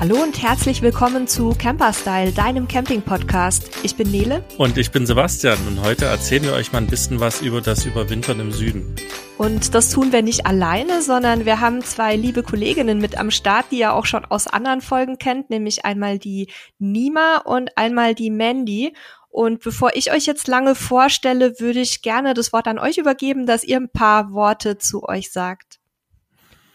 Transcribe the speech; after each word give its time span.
Hallo 0.00 0.22
und 0.22 0.40
herzlich 0.40 0.80
willkommen 0.80 1.26
zu 1.26 1.56
Camperstyle, 1.58 2.30
deinem 2.30 2.68
Camping-Podcast. 2.68 3.80
Ich 3.82 3.96
bin 3.96 4.12
Nele. 4.12 4.44
Und 4.56 4.78
ich 4.78 4.92
bin 4.92 5.06
Sebastian 5.06 5.58
und 5.66 5.82
heute 5.82 6.04
erzählen 6.04 6.44
wir 6.44 6.52
euch 6.52 6.70
mal 6.70 6.78
ein 6.78 6.86
bisschen 6.86 7.18
was 7.18 7.42
über 7.42 7.60
das 7.60 7.84
Überwintern 7.84 8.38
im 8.38 8.52
Süden. 8.52 8.94
Und 9.38 9.74
das 9.74 9.90
tun 9.90 10.12
wir 10.12 10.22
nicht 10.22 10.46
alleine, 10.46 11.02
sondern 11.02 11.46
wir 11.46 11.60
haben 11.60 11.82
zwei 11.82 12.14
liebe 12.14 12.44
Kolleginnen 12.44 13.00
mit 13.00 13.18
am 13.18 13.32
Start, 13.32 13.72
die 13.72 13.80
ihr 13.80 13.92
auch 13.92 14.06
schon 14.06 14.24
aus 14.24 14.46
anderen 14.46 14.82
Folgen 14.82 15.18
kennt, 15.18 15.50
nämlich 15.50 15.84
einmal 15.84 16.20
die 16.20 16.48
Nima 16.78 17.38
und 17.38 17.76
einmal 17.76 18.14
die 18.14 18.30
Mandy. 18.30 18.94
Und 19.30 19.64
bevor 19.64 19.96
ich 19.96 20.12
euch 20.12 20.26
jetzt 20.26 20.46
lange 20.46 20.76
vorstelle, 20.76 21.58
würde 21.58 21.80
ich 21.80 22.02
gerne 22.02 22.34
das 22.34 22.52
Wort 22.52 22.68
an 22.68 22.78
euch 22.78 22.98
übergeben, 22.98 23.46
dass 23.46 23.64
ihr 23.64 23.78
ein 23.78 23.90
paar 23.90 24.32
Worte 24.32 24.78
zu 24.78 25.08
euch 25.08 25.32
sagt. 25.32 25.80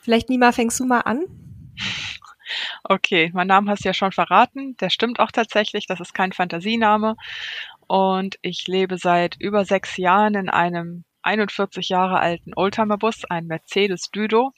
Vielleicht 0.01 0.27
Nima, 0.27 0.51
fängst 0.51 0.77
du 0.81 0.83
mal 0.83 0.99
an? 0.99 1.23
Okay, 2.83 3.31
mein 3.33 3.47
Name 3.47 3.71
hast 3.71 3.83
du 3.83 3.89
ja 3.89 3.93
schon 3.93 4.11
verraten. 4.11 4.75
Der 4.77 4.89
stimmt 4.89 5.19
auch 5.19 5.31
tatsächlich. 5.31 5.87
Das 5.87 5.99
ist 5.99 6.13
kein 6.13 6.31
Fantasiename. 6.31 7.15
Und 7.87 8.37
ich 8.41 8.67
lebe 8.67 8.97
seit 8.97 9.35
über 9.39 9.65
sechs 9.65 9.97
Jahren 9.97 10.35
in 10.35 10.49
einem 10.49 11.03
41 11.23 11.89
Jahre 11.89 12.19
alten 12.19 12.53
Oldtimer-Bus, 12.55 13.25
ein 13.25 13.47
Mercedes 13.47 14.11
Düdo, 14.11 14.51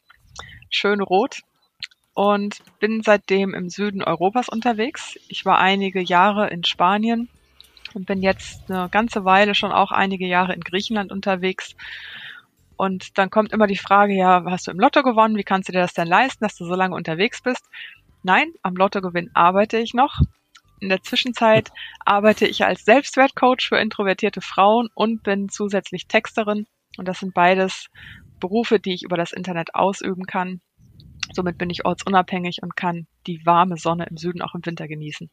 schön 0.70 1.02
rot. 1.02 1.41
Und 2.13 2.59
bin 2.80 3.02
seitdem 3.03 3.53
im 3.53 3.70
Süden 3.70 4.02
Europas 4.02 4.48
unterwegs. 4.48 5.20
Ich 5.27 5.45
war 5.45 5.59
einige 5.59 6.02
Jahre 6.02 6.50
in 6.50 6.64
Spanien 6.64 7.27
und 7.94 8.05
bin 8.05 8.22
jetzt 8.22 8.70
eine 8.70 8.89
ganze 8.89 9.25
Weile 9.25 9.53
schon 9.53 9.72
auch 9.72 9.91
einige 9.91 10.25
Jahre 10.25 10.53
in 10.53 10.62
Griechenland 10.62 11.12
unterwegs. 11.12 11.75
Und 12.78 13.18
dann 13.18 13.30
kommt 13.30 13.54
immer 13.54 13.68
die 13.68 13.78
Frage, 13.78 14.14
ja, 14.14 14.44
hast 14.45 14.68
du 14.68 14.72
im 14.72 14.80
Lotto 14.80 15.04
gewonnen? 15.04 15.38
Wie 15.38 15.44
kannst 15.44 15.70
du 15.70 15.73
dir 15.73 15.80
das 15.80 15.94
denn 15.94 16.08
leisten, 16.08 16.44
dass 16.44 16.56
du 16.56 16.66
so 16.66 16.76
lange 16.76 16.95
unterwegs 16.95 17.42
bist? 17.42 17.64
Nein, 18.23 18.52
am 18.64 18.76
Lottogewinn 18.76 19.32
arbeite 19.34 19.78
ich 19.78 19.94
noch. 19.94 20.20
In 20.82 20.90
der 20.90 21.02
Zwischenzeit 21.02 21.72
arbeite 22.06 22.48
ich 22.48 22.66
als 22.66 22.84
Selbstwertcoach 22.84 23.67
für 23.70 23.78
introvertierte 23.78 24.42
Frauen 24.42 24.90
und 24.94 25.23
bin 25.23 25.48
zusätzlich 25.50 26.08
Texterin. 26.08 26.67
Und 26.98 27.08
das 27.08 27.20
sind 27.20 27.34
beides 27.34 27.88
Berufe, 28.40 28.80
die 28.80 28.94
ich 28.94 29.04
über 29.04 29.17
das 29.17 29.32
Internet 29.32 29.73
ausüben 29.73 30.26
kann. 30.26 30.62
Somit 31.34 31.58
bin 31.58 31.70
ich 31.70 31.86
ortsunabhängig 31.86 32.62
und 32.62 32.76
kann 32.76 33.08
die 33.26 33.45
warme 33.45 33.78
Sonne 33.78 34.06
im 34.10 34.17
Süden 34.17 34.42
auch 34.42 34.54
im 34.54 34.66
Winter 34.66 34.88
genießen. 34.88 35.30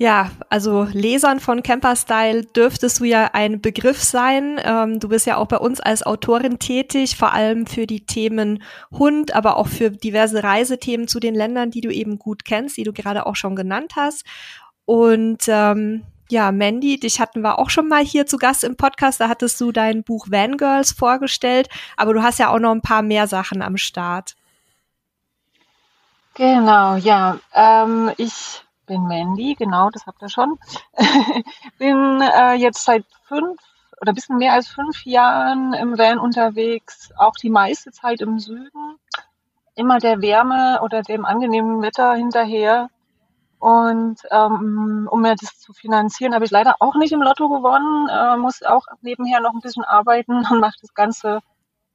Ja, 0.00 0.30
also 0.48 0.84
Lesern 0.94 1.40
von 1.40 1.62
Camperstyle 1.62 2.46
dürftest 2.46 3.00
du 3.00 3.04
ja 3.04 3.32
ein 3.34 3.60
Begriff 3.60 4.02
sein. 4.02 4.58
Ähm, 4.64 4.98
du 4.98 5.10
bist 5.10 5.26
ja 5.26 5.36
auch 5.36 5.48
bei 5.48 5.58
uns 5.58 5.78
als 5.78 6.02
Autorin 6.02 6.58
tätig, 6.58 7.18
vor 7.18 7.34
allem 7.34 7.66
für 7.66 7.86
die 7.86 8.06
Themen 8.06 8.62
Hund, 8.90 9.34
aber 9.34 9.58
auch 9.58 9.68
für 9.68 9.90
diverse 9.90 10.42
Reisethemen 10.42 11.06
zu 11.06 11.20
den 11.20 11.34
Ländern, 11.34 11.70
die 11.70 11.82
du 11.82 11.90
eben 11.90 12.18
gut 12.18 12.46
kennst, 12.46 12.78
die 12.78 12.84
du 12.84 12.94
gerade 12.94 13.26
auch 13.26 13.36
schon 13.36 13.54
genannt 13.54 13.92
hast. 13.94 14.24
Und 14.86 15.42
ähm, 15.48 16.04
ja, 16.30 16.50
Mandy, 16.50 16.98
dich 16.98 17.20
hatten 17.20 17.42
wir 17.42 17.58
auch 17.58 17.68
schon 17.68 17.86
mal 17.86 18.02
hier 18.02 18.24
zu 18.24 18.38
Gast 18.38 18.64
im 18.64 18.78
Podcast. 18.78 19.20
Da 19.20 19.28
hattest 19.28 19.60
du 19.60 19.70
dein 19.70 20.02
Buch 20.02 20.28
Vangirls 20.30 20.92
vorgestellt, 20.92 21.68
aber 21.98 22.14
du 22.14 22.22
hast 22.22 22.38
ja 22.38 22.48
auch 22.48 22.58
noch 22.58 22.72
ein 22.72 22.80
paar 22.80 23.02
mehr 23.02 23.26
Sachen 23.26 23.60
am 23.60 23.76
Start. 23.76 24.34
Genau, 26.36 26.96
ja. 26.96 27.38
Ähm, 27.52 28.12
ich 28.16 28.62
bin 28.90 29.06
Mandy, 29.06 29.54
genau, 29.54 29.88
das 29.90 30.04
habt 30.06 30.20
ihr 30.20 30.28
schon. 30.28 30.58
bin 31.78 32.20
äh, 32.20 32.54
jetzt 32.54 32.84
seit 32.84 33.04
fünf 33.28 33.60
oder 34.00 34.12
bisschen 34.12 34.38
mehr 34.38 34.52
als 34.52 34.66
fünf 34.66 35.04
Jahren 35.04 35.74
im 35.74 35.96
Van 35.96 36.18
unterwegs, 36.18 37.12
auch 37.16 37.34
die 37.34 37.50
meiste 37.50 37.92
Zeit 37.92 38.20
im 38.20 38.40
Süden, 38.40 38.98
immer 39.76 39.98
der 39.98 40.20
Wärme 40.20 40.80
oder 40.82 41.02
dem 41.02 41.24
angenehmen 41.24 41.82
Wetter 41.82 42.14
hinterher. 42.14 42.90
Und 43.60 44.22
ähm, 44.32 45.06
um 45.08 45.22
mir 45.22 45.36
das 45.36 45.60
zu 45.60 45.72
finanzieren, 45.72 46.34
habe 46.34 46.44
ich 46.44 46.50
leider 46.50 46.74
auch 46.80 46.96
nicht 46.96 47.12
im 47.12 47.22
Lotto 47.22 47.48
gewonnen, 47.48 48.08
äh, 48.08 48.36
muss 48.38 48.64
auch 48.64 48.86
nebenher 49.02 49.40
noch 49.40 49.52
ein 49.52 49.60
bisschen 49.60 49.84
arbeiten 49.84 50.44
und 50.50 50.58
mache 50.58 50.78
das 50.80 50.94
Ganze 50.94 51.40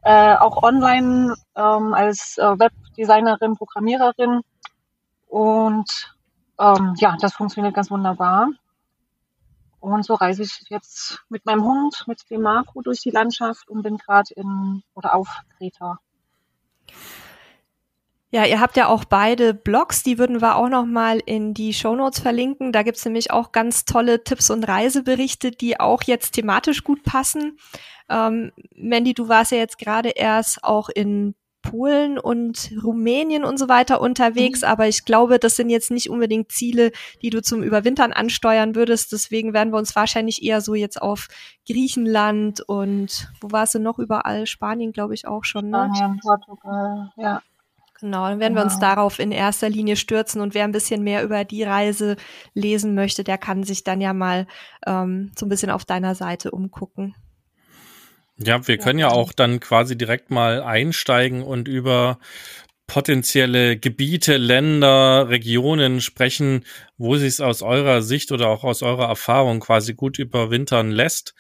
äh, 0.04 0.36
auch 0.36 0.64
online 0.64 1.36
ähm, 1.56 1.94
als 1.94 2.38
äh, 2.38 2.58
Webdesignerin, 2.58 3.58
Programmiererin. 3.58 4.42
Und 5.28 6.15
ähm, 6.60 6.94
ja, 6.98 7.18
das 7.20 7.34
funktioniert 7.34 7.76
ganz 7.76 7.92
wunderbar. 7.92 8.50
Und 9.80 10.04
so 10.04 10.16
reise 10.16 10.44
ich 10.44 10.64
jetzt 10.70 11.24
mit 11.30 11.46
meinem 11.46 11.64
Hund, 11.64 12.06
mit 12.08 12.30
dem 12.32 12.42
Marco 12.42 12.82
durch 12.82 13.02
die 13.02 13.12
Landschaft 13.12 13.70
und 13.70 13.84
bin 13.84 13.98
gerade 13.98 14.34
in 14.34 14.82
oder 14.96 15.14
auf 15.14 15.30
Kreta. 15.58 16.00
Ja, 18.32 18.44
ihr 18.46 18.60
habt 18.60 18.76
ja 18.76 18.88
auch 18.88 19.06
beide 19.06 19.54
Blogs, 19.54 20.04
die 20.04 20.18
würden 20.18 20.42
wir 20.42 20.56
auch 20.56 20.68
noch 20.68 20.86
mal 20.86 21.22
in 21.26 21.54
die 21.54 21.74
Shownotes 21.74 22.20
verlinken. 22.20 22.72
Da 22.72 22.84
gibt's 22.84 23.06
nämlich 23.06 23.32
auch 23.32 23.52
ganz 23.52 23.86
tolle 23.86 24.24
Tipps 24.24 24.50
und 24.50 24.68
Reiseberichte, 24.68 25.52
die 25.52 25.80
auch 25.80 26.04
jetzt 26.04 26.32
thematisch 26.32 26.84
gut 26.84 27.04
passen. 27.04 27.58
Ähm, 28.10 28.52
Mandy, 28.76 29.14
du 29.14 29.30
warst 29.30 29.52
ja 29.52 29.60
jetzt 29.60 29.78
gerade 29.78 30.10
erst 30.10 30.64
auch 30.64 30.90
in 30.90 31.36
Polen 31.66 32.18
und 32.18 32.72
Rumänien 32.84 33.44
und 33.44 33.58
so 33.58 33.68
weiter 33.68 34.00
unterwegs, 34.00 34.62
mhm. 34.62 34.68
aber 34.68 34.88
ich 34.88 35.04
glaube, 35.04 35.40
das 35.40 35.56
sind 35.56 35.70
jetzt 35.70 35.92
nicht 35.92 36.10
unbedingt 36.10 36.52
Ziele, 36.52 36.92
die 37.22 37.30
du 37.30 37.42
zum 37.42 37.64
Überwintern 37.64 38.14
ansteuern 38.14 38.76
würdest. 38.76 39.12
Deswegen 39.12 39.54
werden 39.54 39.74
wir 39.74 39.78
uns 39.78 39.96
wahrscheinlich 39.96 40.44
eher 40.44 40.62
so 40.62 40.76
jetzt 40.76 41.02
auf 41.02 41.28
Griechenland 41.68 42.62
und 42.62 43.30
wo 43.42 43.52
warst 43.52 43.76
du 43.76 43.80
noch 43.80 44.00
überall? 44.00 44.46
Spanien, 44.46 44.94
glaube 44.94 45.14
ich, 45.14 45.28
auch 45.28 45.44
schon. 45.44 45.70
Ne? 45.70 45.90
Spanien, 45.94 46.20
Portugal, 46.22 47.12
ja. 47.18 47.42
Genau, 48.02 48.28
dann 48.28 48.40
werden 48.40 48.54
genau. 48.54 48.62
wir 48.62 48.66
uns 48.66 48.80
genau. 48.80 48.94
darauf 48.94 49.20
in 49.20 49.32
erster 49.32 49.70
Linie 49.70 49.96
stürzen 49.96 50.42
und 50.42 50.54
wer 50.54 50.66
ein 50.66 50.74
bisschen 50.74 51.02
mehr 51.02 51.24
über 51.24 51.46
die 51.46 51.64
Reise 51.64 52.18
lesen 52.54 52.94
möchte, 52.94 53.24
der 53.24 53.38
kann 53.38 53.64
sich 53.64 53.84
dann 53.84 54.02
ja 54.02 54.14
mal 54.14 54.48
ähm, 54.86 55.32
so 55.38 55.46
ein 55.46 55.50
bisschen 55.50 55.72
auf 55.72 55.86
deiner 55.86 56.14
Seite 56.14 56.52
umgucken. 56.52 57.16
Ja, 58.38 58.68
wir 58.68 58.78
können 58.78 59.00
ja 59.00 59.10
auch 59.10 59.32
dann 59.32 59.60
quasi 59.62 59.98
direkt 59.98 60.30
mal 60.30 60.62
einsteigen 60.62 61.42
und 61.42 61.68
über 61.70 62.20
potenzielle 62.88 63.78
Gebiete, 63.78 64.38
Länder, 64.38 65.30
Regionen 65.30 66.02
sprechen, 66.02 66.66
wo 66.98 67.16
sich 67.16 67.30
es 67.30 67.42
aus 67.42 67.62
eurer 67.62 68.02
Sicht 68.02 68.32
oder 68.32 68.50
auch 68.50 68.64
aus 68.64 68.84
eurer 68.84 69.08
Erfahrung 69.08 69.60
quasi 69.60 69.94
gut 69.94 70.20
überwintern 70.20 70.92
lässt. 70.92 71.34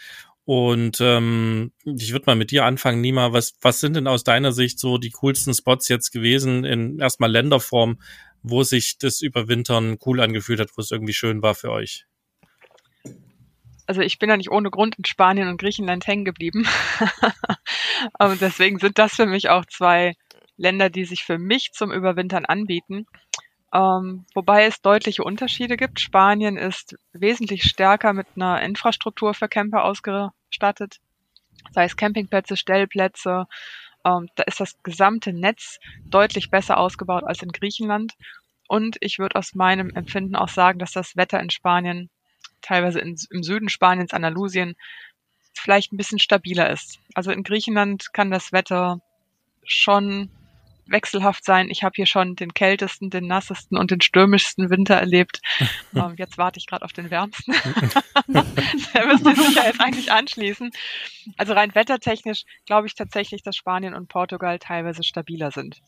Und 0.45 0.99
ähm, 1.01 1.71
ich 1.83 2.11
würde 2.13 2.25
mal 2.27 2.35
mit 2.35 2.51
dir 2.51 2.65
anfangen, 2.65 3.01
Nima. 3.01 3.33
Was, 3.33 3.55
was 3.61 3.79
sind 3.79 3.95
denn 3.95 4.07
aus 4.07 4.23
deiner 4.23 4.51
Sicht 4.51 4.79
so 4.79 4.97
die 4.97 5.09
coolsten 5.09 5.53
Spots 5.53 5.89
jetzt 5.89 6.11
gewesen 6.11 6.63
in 6.65 6.99
erstmal 6.99 7.31
Länderform, 7.31 7.99
wo 8.43 8.63
sich 8.63 8.97
das 8.99 9.21
Überwintern 9.21 9.97
cool 10.05 10.21
angefühlt 10.21 10.59
hat, 10.59 10.69
wo 10.77 10.81
es 10.81 10.91
irgendwie 10.91 11.13
schön 11.13 11.41
war 11.41 11.55
für 11.55 11.71
euch? 11.71 12.05
Also 13.87 14.01
ich 14.01 14.19
bin 14.19 14.29
ja 14.29 14.37
nicht 14.37 14.51
ohne 14.51 14.71
Grund 14.71 14.97
in 14.97 15.05
Spanien 15.05 15.47
und 15.47 15.57
Griechenland 15.59 16.07
hängen 16.07 16.25
geblieben. 16.25 16.67
und 18.19 18.41
deswegen 18.41 18.79
sind 18.79 18.97
das 18.97 19.13
für 19.13 19.25
mich 19.25 19.49
auch 19.49 19.65
zwei 19.65 20.13
Länder, 20.57 20.89
die 20.89 21.05
sich 21.05 21.23
für 21.23 21.37
mich 21.37 21.71
zum 21.73 21.91
Überwintern 21.91 22.45
anbieten. 22.45 23.05
Ähm, 23.73 24.25
wobei 24.33 24.65
es 24.65 24.81
deutliche 24.81 25.23
Unterschiede 25.23 25.75
gibt. 25.75 25.99
Spanien 25.99 26.55
ist 26.57 26.95
wesentlich 27.13 27.63
stärker 27.63 28.13
mit 28.13 28.27
einer 28.35 28.61
Infrastruktur 28.61 29.33
für 29.33 29.49
Camper 29.49 29.83
ausgestattet, 29.83 30.99
sei 31.71 31.83
es 31.85 31.97
Campingplätze, 31.97 32.55
Stellplätze. 32.55 33.47
Ähm, 34.05 34.29
da 34.35 34.43
ist 34.43 34.61
das 34.61 34.81
gesamte 34.83 35.33
Netz 35.33 35.79
deutlich 36.05 36.49
besser 36.49 36.77
ausgebaut 36.77 37.23
als 37.25 37.41
in 37.41 37.51
Griechenland. 37.51 38.13
Und 38.67 38.97
ich 39.01 39.19
würde 39.19 39.35
aus 39.35 39.55
meinem 39.55 39.89
Empfinden 39.89 40.35
auch 40.35 40.49
sagen, 40.49 40.79
dass 40.79 40.91
das 40.91 41.15
Wetter 41.17 41.39
in 41.39 41.49
Spanien 41.49 42.09
teilweise 42.65 42.99
in, 42.99 43.15
im 43.29 43.43
Süden 43.43 43.69
Spaniens, 43.69 44.13
Andalusien, 44.13 44.75
vielleicht 45.53 45.93
ein 45.93 45.97
bisschen 45.97 46.19
stabiler 46.19 46.69
ist. 46.69 46.99
Also 47.13 47.31
in 47.31 47.43
Griechenland 47.43 48.13
kann 48.13 48.31
das 48.31 48.51
Wetter 48.51 48.99
schon 49.63 50.29
wechselhaft 50.87 51.43
sein. 51.43 51.69
Ich 51.69 51.83
habe 51.83 51.93
hier 51.95 52.05
schon 52.05 52.35
den 52.35 52.53
kältesten, 52.53 53.09
den 53.09 53.27
nassesten 53.27 53.77
und 53.77 53.91
den 53.91 54.01
stürmischsten 54.01 54.69
Winter 54.69 54.95
erlebt. 54.95 55.41
ähm, 55.95 56.15
jetzt 56.17 56.37
warte 56.37 56.59
ich 56.59 56.67
gerade 56.67 56.85
auf 56.85 56.93
den 56.93 57.09
wärmsten. 57.09 57.53
Der 58.27 59.05
müsste 59.07 59.35
sich 59.35 59.55
ja 59.55 59.65
jetzt 59.65 59.81
eigentlich 59.81 60.11
anschließen. 60.11 60.71
Also 61.37 61.53
rein 61.53 61.73
wettertechnisch 61.73 62.43
glaube 62.65 62.87
ich 62.87 62.95
tatsächlich, 62.95 63.41
dass 63.41 63.55
Spanien 63.55 63.95
und 63.95 64.09
Portugal 64.09 64.59
teilweise 64.59 65.03
stabiler 65.03 65.51
sind. 65.51 65.81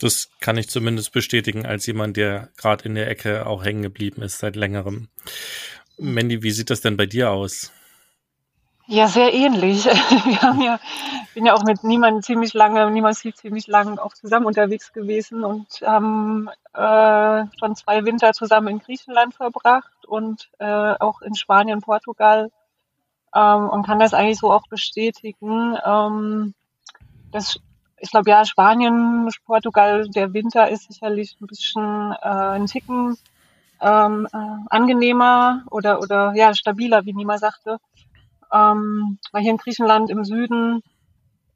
Das 0.00 0.30
kann 0.40 0.56
ich 0.56 0.68
zumindest 0.68 1.12
bestätigen 1.12 1.66
als 1.66 1.86
jemand, 1.86 2.16
der 2.16 2.50
gerade 2.56 2.84
in 2.84 2.94
der 2.94 3.08
Ecke 3.08 3.46
auch 3.46 3.64
hängen 3.64 3.82
geblieben 3.82 4.22
ist 4.22 4.38
seit 4.38 4.56
längerem. 4.56 5.08
Mandy, 5.98 6.42
wie 6.42 6.50
sieht 6.50 6.70
das 6.70 6.80
denn 6.80 6.96
bei 6.96 7.06
dir 7.06 7.30
aus? 7.30 7.72
Ja, 8.86 9.08
sehr 9.08 9.32
ähnlich. 9.32 9.84
Wir 9.86 10.42
haben 10.42 10.60
ja, 10.60 10.78
bin 11.32 11.46
ja 11.46 11.54
auch 11.54 11.64
mit 11.64 11.84
niemandem 11.84 12.22
ziemlich 12.22 12.52
lange, 12.52 12.90
niemand 12.90 13.16
ziemlich 13.16 13.66
lang 13.66 13.98
auch 13.98 14.12
zusammen 14.12 14.44
unterwegs 14.44 14.92
gewesen 14.92 15.42
und 15.42 15.80
haben 15.80 16.48
äh, 16.74 17.44
schon 17.58 17.76
zwei 17.76 18.04
Winter 18.04 18.32
zusammen 18.34 18.68
in 18.68 18.78
Griechenland 18.80 19.34
verbracht 19.34 20.04
und 20.06 20.50
äh, 20.58 20.66
auch 20.66 21.22
in 21.22 21.34
Spanien, 21.34 21.80
Portugal 21.80 22.50
ähm, 23.34 23.70
und 23.70 23.86
kann 23.86 23.98
das 23.98 24.12
eigentlich 24.12 24.38
so 24.38 24.52
auch 24.52 24.66
bestätigen. 24.68 25.78
Ähm, 25.84 26.54
das 27.32 27.58
ich 28.04 28.10
glaube 28.10 28.28
ja, 28.28 28.44
Spanien, 28.44 29.30
Portugal, 29.46 30.06
der 30.10 30.34
Winter 30.34 30.68
ist 30.68 30.92
sicherlich 30.92 31.36
ein 31.40 31.46
bisschen 31.46 32.12
äh, 32.22 32.28
ein 32.28 32.66
Ticken 32.66 33.16
ähm, 33.80 34.28
äh, 34.30 34.36
angenehmer 34.68 35.62
oder 35.70 36.00
oder 36.00 36.34
ja 36.34 36.54
stabiler, 36.54 37.06
wie 37.06 37.14
Nima 37.14 37.38
sagte. 37.38 37.78
Ähm, 38.52 39.18
weil 39.32 39.42
hier 39.42 39.52
in 39.52 39.56
Griechenland 39.56 40.10
im 40.10 40.24
Süden 40.24 40.82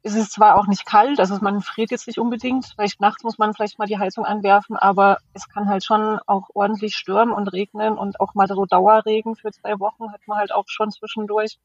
ist 0.01 0.15
es 0.15 0.31
zwar 0.31 0.57
auch 0.57 0.65
nicht 0.65 0.85
kalt, 0.85 1.19
also 1.19 1.37
man 1.41 1.61
friert 1.61 1.91
jetzt 1.91 2.07
nicht 2.07 2.17
unbedingt. 2.17 2.65
Vielleicht 2.65 2.99
nachts 2.99 3.23
muss 3.23 3.37
man 3.37 3.53
vielleicht 3.53 3.77
mal 3.77 3.85
die 3.85 3.99
Heizung 3.99 4.25
anwerfen, 4.25 4.75
aber 4.75 5.19
es 5.33 5.49
kann 5.49 5.69
halt 5.69 5.83
schon 5.83 6.19
auch 6.25 6.47
ordentlich 6.55 6.95
stürmen 6.95 7.33
und 7.33 7.49
regnen 7.49 7.95
und 7.95 8.19
auch 8.19 8.33
mal 8.33 8.47
so 8.47 8.65
Dauerregen 8.65 9.35
für 9.35 9.51
zwei 9.51 9.79
Wochen 9.79 10.11
hat 10.11 10.21
man 10.25 10.39
halt 10.39 10.51
auch 10.51 10.65
schon 10.67 10.89
zwischendurch. 10.89 11.59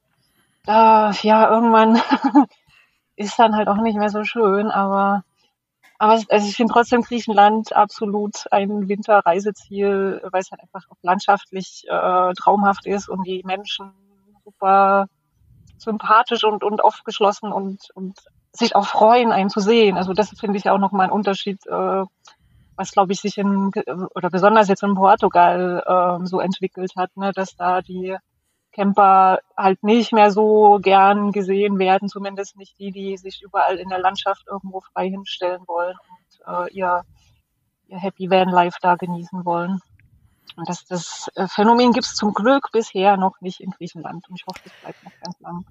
Da, 0.67 1.13
ja, 1.23 1.51
irgendwann 1.51 2.01
ist 3.17 3.39
dann 3.39 3.57
halt 3.57 3.69
auch 3.69 3.77
nicht 3.77 3.97
mehr 3.97 4.11
so 4.11 4.25
schön, 4.25 4.71
aber, 4.71 5.25
aber 5.99 6.13
also 6.13 6.49
ich 6.49 6.57
finde 6.57 6.73
trotzdem 6.73 7.03
Griechenland 7.03 7.75
absolut 7.75 8.45
ein 8.51 8.89
Winterreiseziel, 8.89 10.21
weil 10.31 10.41
es 10.41 10.51
halt 10.51 10.63
einfach 10.63 10.85
auch 10.91 10.97
landschaftlich 11.03 11.85
äh, 11.89 12.33
traumhaft 12.35 12.87
ist 12.87 13.09
und 13.09 13.25
die 13.27 13.43
Menschen 13.45 13.93
super 14.45 15.07
sympathisch 15.79 16.45
und, 16.45 16.65
und 16.65 16.83
aufgeschlossen 16.83 17.53
und, 17.53 17.91
und 17.95 18.19
sich 18.53 18.77
auch 18.77 18.87
freuen, 18.87 19.33
einen 19.33 19.51
zu 19.51 19.61
sehen. 19.61 19.97
Also 19.97 20.13
das 20.13 20.31
finde 20.39 20.59
ich 20.59 20.69
auch 20.71 20.79
nochmal 20.79 21.07
ein 21.07 21.13
Unterschied, 21.13 21.67
äh, 21.67 22.05
was 22.77 22.93
glaube 22.93 23.13
ich 23.13 23.21
sich 23.21 23.39
in, 23.39 23.71
oder 24.15 24.31
besonders 24.31 24.69
jetzt 24.69 24.83
in 24.83 24.95
Portugal 24.95 25.83
äh, 25.87 26.27
so 26.27 26.41
entwickelt 26.41 26.93
hat, 26.97 27.17
ne, 27.17 27.33
dass 27.33 27.57
da 27.57 27.83
die 27.83 28.17
Camper 28.75 29.39
halt 29.57 29.83
nicht 29.83 30.13
mehr 30.13 30.31
so 30.31 30.79
gern 30.83 31.33
gesehen 31.33 31.79
werden, 31.79 32.09
zumindest 32.09 32.57
nicht 32.57 32.79
die, 32.79 32.91
die 32.91 33.17
sich 33.17 33.41
überall 33.43 33.77
in 33.77 33.89
der 33.89 34.01
Landschaft 34.01 34.45
irgendwo 34.47 34.81
frei 34.81 35.09
hinstellen 35.09 35.63
wollen 35.67 35.97
und 36.09 36.55
äh, 36.55 36.73
ihr, 36.75 37.03
ihr 37.87 37.99
Happy 37.99 38.31
Van 38.31 38.49
Life 38.49 38.79
da 38.83 38.97
genießen 38.97 39.45
wollen. 39.45 39.81
Und 40.57 40.69
das, 40.69 40.85
das 40.87 41.29
äh, 41.37 41.47
Phänomen 41.47 41.93
gibt 41.93 42.07
es 42.07 42.15
zum 42.15 42.35
Glück 42.35 42.71
bisher 42.73 43.17
noch 43.17 43.41
nicht 43.41 43.61
in 43.61 43.71
Griechenland 43.71 44.29
und 44.29 44.37
ich 44.37 44.47
hoffe, 44.47 44.61
das 44.65 44.73
bleibt 44.83 45.05
noch 45.05 45.13
ganz 45.23 45.41
lang. 45.41 45.65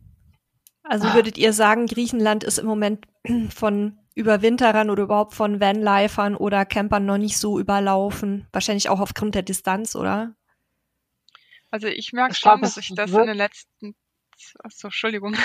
Also 0.84 1.14
würdet 1.14 1.38
ihr 1.38 1.54
sagen, 1.54 1.86
Griechenland 1.86 2.44
ist 2.44 2.58
im 2.58 2.66
Moment 2.66 3.06
von 3.50 4.00
Überwinterern 4.16 4.90
oder 4.90 5.04
überhaupt 5.04 5.34
von 5.34 5.60
Vanlifern 5.60 6.36
oder 6.36 6.66
Campern 6.66 7.06
noch 7.06 7.18
nicht 7.18 7.38
so 7.38 7.60
überlaufen? 7.60 8.48
Wahrscheinlich 8.52 8.90
auch 8.90 9.00
aufgrund 9.00 9.36
der 9.36 9.44
Distanz, 9.44 9.96
oder? 9.96 10.36
Also 11.74 11.88
ich 11.88 12.14
merke 12.14 12.36
schon, 12.36 12.52
glaub, 12.52 12.62
dass 12.62 12.78
ich 12.78 12.94
das 12.94 13.10
in 13.10 13.26
den 13.26 13.36
letzten, 13.36 13.96
achso, 14.60 14.88
Entschuldigung. 14.88 15.36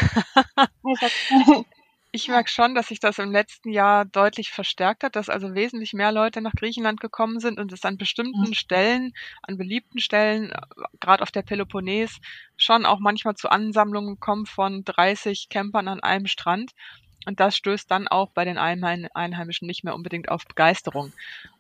Ich 2.11 2.27
merke 2.27 2.49
schon, 2.49 2.75
dass 2.75 2.89
sich 2.89 3.01
das 3.01 3.19
im 3.19 3.33
letzten 3.33 3.69
Jahr 3.69 4.07
deutlich 4.07 4.51
verstärkt 4.51 5.05
hat, 5.05 5.15
dass 5.15 5.29
also 5.29 5.55
wesentlich 5.55 5.93
mehr 5.93 6.11
Leute 6.11 6.41
nach 6.41 6.55
Griechenland 6.57 7.01
gekommen 7.01 7.39
sind 7.39 7.61
und 7.61 7.71
es 7.71 7.85
an 7.85 7.99
bestimmten 7.99 8.49
mhm. 8.49 8.55
Stellen, 8.55 9.13
an 9.43 9.59
beliebten 9.59 10.01
Stellen, 10.01 10.51
gerade 11.01 11.23
auf 11.23 11.31
der 11.31 11.43
Peloponnes, 11.43 12.19
schon 12.57 12.87
auch 12.87 12.99
manchmal 12.99 13.35
zu 13.35 13.51
Ansammlungen 13.51 14.19
kommt 14.21 14.49
von 14.49 14.85
30 14.85 15.51
Campern 15.51 15.87
an 15.87 16.01
einem 16.01 16.27
Strand. 16.27 16.73
Und 17.27 17.41
das 17.41 17.59
stößt 17.59 17.91
dann 17.91 18.09
auch 18.09 18.31
bei 18.31 18.47
den 18.47 18.57
Einheimischen 18.57 19.67
nicht 19.67 19.85
mehr 19.85 19.95
unbedingt 19.95 20.31
auf 20.31 20.47
Begeisterung. 20.47 21.13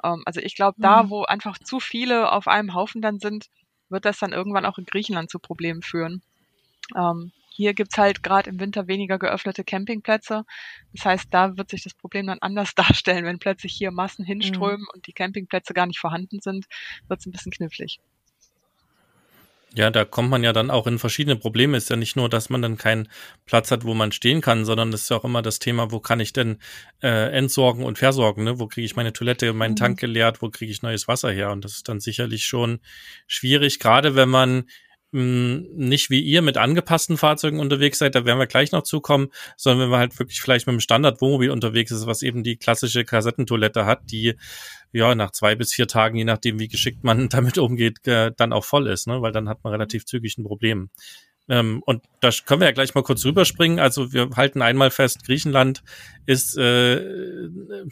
Ähm, 0.02 0.22
also 0.24 0.40
ich 0.40 0.54
glaube, 0.54 0.80
da, 0.80 1.02
mhm. 1.02 1.10
wo 1.10 1.24
einfach 1.24 1.58
zu 1.58 1.78
viele 1.78 2.32
auf 2.32 2.48
einem 2.48 2.72
Haufen 2.72 3.02
dann 3.02 3.18
sind, 3.18 3.50
wird 3.90 4.04
das 4.04 4.18
dann 4.18 4.32
irgendwann 4.32 4.66
auch 4.66 4.78
in 4.78 4.84
Griechenland 4.84 5.30
zu 5.30 5.38
Problemen 5.38 5.82
führen. 5.82 6.22
Ähm, 6.96 7.32
hier 7.50 7.74
gibt's 7.74 7.98
halt 7.98 8.22
gerade 8.22 8.50
im 8.50 8.60
Winter 8.60 8.86
weniger 8.86 9.18
geöffnete 9.18 9.64
Campingplätze. 9.64 10.44
Das 10.94 11.04
heißt, 11.04 11.26
da 11.32 11.56
wird 11.56 11.70
sich 11.70 11.82
das 11.82 11.94
Problem 11.94 12.28
dann 12.28 12.38
anders 12.40 12.74
darstellen. 12.76 13.24
Wenn 13.24 13.40
plötzlich 13.40 13.72
hier 13.72 13.90
Massen 13.90 14.24
hinströmen 14.24 14.82
mhm. 14.82 14.94
und 14.94 15.06
die 15.06 15.12
Campingplätze 15.12 15.74
gar 15.74 15.86
nicht 15.86 15.98
vorhanden 15.98 16.40
sind, 16.40 16.66
wird's 17.08 17.26
ein 17.26 17.32
bisschen 17.32 17.52
knifflig. 17.52 17.98
Ja, 19.74 19.90
da 19.90 20.04
kommt 20.04 20.30
man 20.30 20.42
ja 20.42 20.52
dann 20.52 20.70
auch 20.70 20.86
in 20.86 20.98
verschiedene 20.98 21.36
Probleme. 21.36 21.76
Ist 21.76 21.90
ja 21.90 21.96
nicht 21.96 22.16
nur, 22.16 22.28
dass 22.28 22.48
man 22.48 22.62
dann 22.62 22.78
keinen 22.78 23.08
Platz 23.44 23.70
hat, 23.70 23.84
wo 23.84 23.92
man 23.92 24.12
stehen 24.12 24.40
kann, 24.40 24.64
sondern 24.64 24.92
es 24.92 25.02
ist 25.02 25.10
ja 25.10 25.18
auch 25.18 25.24
immer 25.24 25.42
das 25.42 25.58
Thema, 25.58 25.92
wo 25.92 26.00
kann 26.00 26.20
ich 26.20 26.32
denn 26.32 26.58
äh, 27.02 27.30
entsorgen 27.36 27.84
und 27.84 27.98
versorgen? 27.98 28.44
Ne? 28.44 28.58
Wo 28.58 28.66
kriege 28.66 28.86
ich 28.86 28.96
meine 28.96 29.12
Toilette, 29.12 29.52
meinen 29.52 29.72
mhm. 29.72 29.76
Tank 29.76 30.00
geleert? 30.00 30.40
Wo 30.40 30.48
kriege 30.48 30.72
ich 30.72 30.82
neues 30.82 31.06
Wasser 31.06 31.30
her? 31.30 31.50
Und 31.50 31.64
das 31.64 31.72
ist 31.72 31.88
dann 31.88 32.00
sicherlich 32.00 32.46
schon 32.46 32.80
schwierig, 33.26 33.78
gerade 33.78 34.14
wenn 34.14 34.30
man 34.30 34.64
nicht 35.10 36.10
wie 36.10 36.20
ihr 36.20 36.42
mit 36.42 36.58
angepassten 36.58 37.16
Fahrzeugen 37.16 37.60
unterwegs 37.60 37.98
seid, 37.98 38.14
da 38.14 38.26
werden 38.26 38.38
wir 38.38 38.46
gleich 38.46 38.72
noch 38.72 38.82
zukommen, 38.82 39.28
sondern 39.56 39.84
wenn 39.84 39.90
man 39.90 40.00
halt 40.00 40.18
wirklich 40.18 40.40
vielleicht 40.40 40.66
mit 40.66 40.74
einem 40.74 40.80
Standard-Wohnmobil 40.80 41.50
unterwegs 41.50 41.90
ist, 41.90 42.06
was 42.06 42.22
eben 42.22 42.42
die 42.42 42.56
klassische 42.56 43.06
Kassettentoilette 43.06 43.86
hat, 43.86 44.02
die 44.10 44.34
ja 44.92 45.14
nach 45.14 45.30
zwei 45.30 45.54
bis 45.54 45.72
vier 45.72 45.86
Tagen, 45.86 46.18
je 46.18 46.24
nachdem 46.24 46.58
wie 46.58 46.68
geschickt 46.68 47.04
man 47.04 47.28
damit 47.30 47.56
umgeht, 47.56 48.00
dann 48.04 48.52
auch 48.52 48.64
voll 48.64 48.86
ist, 48.86 49.06
ne? 49.06 49.22
weil 49.22 49.32
dann 49.32 49.48
hat 49.48 49.64
man 49.64 49.72
relativ 49.72 50.04
zügig 50.04 50.36
ein 50.36 50.44
Problem. 50.44 50.90
Ähm, 51.48 51.82
und 51.86 52.02
da 52.20 52.30
können 52.44 52.60
wir 52.60 52.66
ja 52.68 52.72
gleich 52.72 52.94
mal 52.94 53.02
kurz 53.02 53.24
rüberspringen. 53.24 53.78
Also 53.78 54.12
wir 54.12 54.30
halten 54.36 54.60
einmal 54.60 54.90
fest, 54.90 55.24
Griechenland 55.24 55.82
ist, 56.26 56.58
äh, 56.58 57.00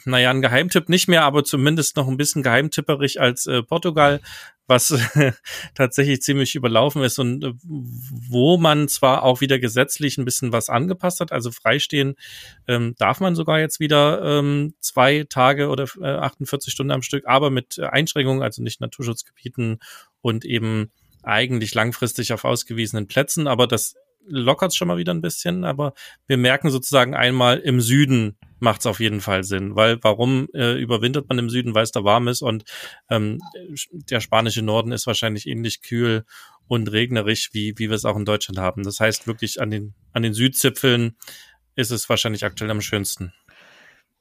naja, 0.05 0.29
ein 0.29 0.41
Geheimtipp 0.41 0.89
nicht 0.89 1.07
mehr, 1.07 1.23
aber 1.23 1.43
zumindest 1.43 1.97
noch 1.97 2.07
ein 2.07 2.17
bisschen 2.17 2.43
geheimtipperig 2.43 3.19
als 3.19 3.47
äh, 3.47 3.63
Portugal, 3.63 4.21
was 4.67 4.93
tatsächlich 5.75 6.21
ziemlich 6.21 6.53
überlaufen 6.53 7.01
ist 7.01 7.17
und 7.17 7.43
äh, 7.43 7.53
wo 7.63 8.57
man 8.57 8.87
zwar 8.89 9.23
auch 9.23 9.41
wieder 9.41 9.57
gesetzlich 9.57 10.17
ein 10.17 10.25
bisschen 10.25 10.51
was 10.51 10.69
angepasst 10.69 11.19
hat, 11.19 11.31
also 11.31 11.51
freistehen 11.51 12.15
ähm, 12.67 12.93
darf 12.99 13.19
man 13.21 13.33
sogar 13.33 13.59
jetzt 13.59 13.79
wieder 13.79 14.21
ähm, 14.23 14.75
zwei 14.81 15.25
Tage 15.27 15.69
oder 15.69 15.85
äh, 16.01 16.05
48 16.05 16.71
Stunden 16.71 16.91
am 16.91 17.01
Stück, 17.01 17.25
aber 17.25 17.49
mit 17.49 17.79
Einschränkungen, 17.79 18.43
also 18.43 18.61
nicht 18.61 18.81
Naturschutzgebieten 18.81 19.79
und 20.21 20.45
eben 20.45 20.91
eigentlich 21.27 21.73
langfristig 21.73 22.33
auf 22.33 22.45
ausgewiesenen 22.45 23.07
Plätzen, 23.07 23.47
aber 23.47 23.67
das 23.67 23.95
lockert 24.29 24.75
schon 24.75 24.87
mal 24.87 24.97
wieder 24.97 25.13
ein 25.13 25.21
bisschen, 25.21 25.63
aber 25.63 25.93
wir 26.27 26.37
merken 26.37 26.69
sozusagen 26.69 27.15
einmal 27.15 27.59
im 27.59 27.81
Süden 27.81 28.37
macht 28.59 28.81
es 28.81 28.87
auf 28.87 28.99
jeden 28.99 29.21
Fall 29.21 29.43
Sinn, 29.43 29.75
weil 29.75 29.99
warum 30.01 30.47
äh, 30.53 30.73
überwintert 30.73 31.29
man 31.29 31.37
im 31.37 31.49
Süden, 31.49 31.75
weil 31.75 31.83
es 31.83 31.91
da 31.91 32.03
warm 32.03 32.27
ist 32.27 32.41
und 32.41 32.63
ähm, 33.09 33.39
der 33.91 34.19
spanische 34.19 34.63
Norden 34.63 34.91
ist 34.91 35.07
wahrscheinlich 35.07 35.47
ähnlich 35.47 35.81
kühl 35.81 36.25
und 36.67 36.91
regnerisch, 36.91 37.49
wie, 37.53 37.73
wie 37.77 37.89
wir 37.89 37.95
es 37.95 38.05
auch 38.05 38.17
in 38.17 38.25
Deutschland 38.25 38.57
haben. 38.57 38.83
Das 38.83 38.99
heißt 38.99 39.27
wirklich 39.27 39.61
an 39.61 39.69
den, 39.69 39.93
an 40.11 40.23
den 40.23 40.33
Südzipfeln 40.33 41.15
ist 41.75 41.91
es 41.91 42.09
wahrscheinlich 42.09 42.43
aktuell 42.43 42.71
am 42.71 42.81
schönsten. 42.81 43.33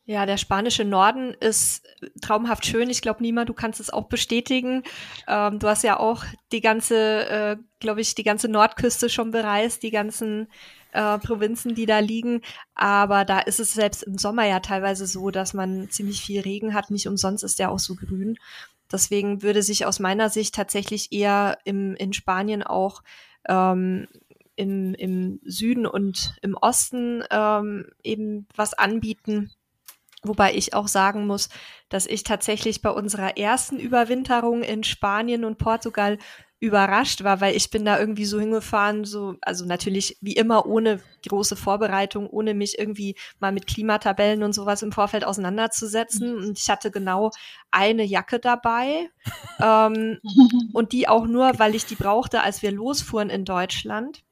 Ja, 0.09 0.25
der 0.25 0.37
spanische 0.37 0.85
Norden 0.85 1.35
ist 1.35 1.85
traumhaft 2.23 2.65
schön. 2.65 2.89
Ich 2.91 3.03
glaube, 3.03 3.23
Nima, 3.23 3.45
du 3.45 3.55
kannst 3.55 3.81
es 3.81 3.91
auch 3.91 4.05
bestätigen. 4.05 4.85
Ähm, 5.27 5.59
du 5.59 5.67
hast 5.67 5.83
ja 5.83 5.99
auch 5.99 6.25
die 6.53 6.61
ganze, 6.61 7.29
äh, 7.29 7.57
glaube 7.81 8.03
ich, 8.03 8.15
die 8.15 8.23
ganze 8.23 8.49
Nordküste 8.49 9.09
schon 9.09 9.33
bereist, 9.33 9.83
die 9.83 9.91
ganzen 9.91 10.47
äh, 10.93 11.19
Provinzen, 11.19 11.75
die 11.75 11.87
da 11.87 11.99
liegen. 11.99 12.43
Aber 12.77 13.25
da 13.25 13.41
ist 13.41 13.59
es 13.59 13.73
selbst 13.73 14.05
im 14.05 14.17
Sommer 14.17 14.47
ja 14.47 14.61
teilweise 14.61 15.09
so, 15.09 15.33
dass 15.33 15.55
man 15.55 15.91
ziemlich 15.91 16.21
viel 16.21 16.41
Regen 16.41 16.73
hat. 16.73 16.93
Nicht 16.93 17.09
umsonst 17.09 17.43
ist 17.43 17.59
der 17.59 17.73
auch 17.73 17.81
so 17.81 17.97
grün. 17.97 18.39
Deswegen 18.93 19.43
würde 19.43 19.65
sich 19.65 19.87
aus 19.87 19.99
meiner 19.99 20.31
Sicht 20.31 20.55
tatsächlich 20.55 21.11
eher 21.11 21.59
im, 21.65 21.97
in 21.97 22.13
Spanien 22.13 22.63
auch 22.63 23.03
ähm, 23.49 24.07
im, 24.55 24.95
im 24.95 25.41
Süden 25.45 25.85
und 25.85 26.37
im 26.43 26.55
Osten 26.55 27.25
ähm, 27.33 27.91
eben 28.05 28.47
was 28.55 28.73
anbieten 28.73 29.51
Wobei 30.29 30.55
ich 30.55 30.75
auch 30.75 30.89
sagen 30.89 31.27
muss, 31.27 31.49
dass 31.89 32.07
ich 32.07 32.23
tatsächlich 32.23 32.83
bei 32.83 32.91
unserer 32.91 33.37
ersten 33.37 33.79
Überwinterung 33.79 34.63
in 34.63 34.85
Spanien 34.85 35.45
und 35.45 35.59
Portugal 35.59 36.19
überrascht 36.59 37.23
war, 37.23 37.43
weil 37.43 37.55
ich 37.55 37.71
bin 37.71 37.85
da 37.85 37.99
irgendwie 37.99 38.25
so 38.25 38.41
hingefahren, 38.41 39.05
so, 39.05 39.35
also 39.43 39.67
natürlich 39.67 40.17
wie 40.23 40.33
immer 40.33 40.65
ohne 40.65 41.01
große 41.29 41.55
Vorbereitung, 41.55 42.27
ohne 42.29 42.55
mich 42.55 42.79
irgendwie 42.79 43.15
mal 43.41 43.53
mit 43.53 43.67
Klimatabellen 43.67 44.43
und 44.43 44.55
sowas 44.55 44.83
im 44.83 44.91
Vorfeld 44.91 45.25
auseinanderzusetzen. 45.25 46.35
Mhm. 46.35 46.45
Und 46.47 46.59
ich 46.59 46.71
hatte 46.71 46.91
genau 46.91 47.31
eine 47.71 48.05
Jacke 48.05 48.39
dabei. 48.39 49.11
ähm, 49.61 50.19
und 50.73 50.93
die 50.93 51.09
auch 51.09 51.27
nur, 51.27 51.59
weil 51.59 51.75
ich 51.75 51.85
die 51.85 51.95
brauchte, 51.95 52.43
als 52.43 52.63
wir 52.63 52.73
losfuhren 52.73 53.29
in 53.29 53.45
Deutschland. 53.45 54.23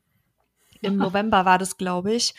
Im 0.80 0.96
November 0.96 1.46
war 1.46 1.58
das, 1.58 1.78
glaube 1.78 2.12
ich. 2.12 2.34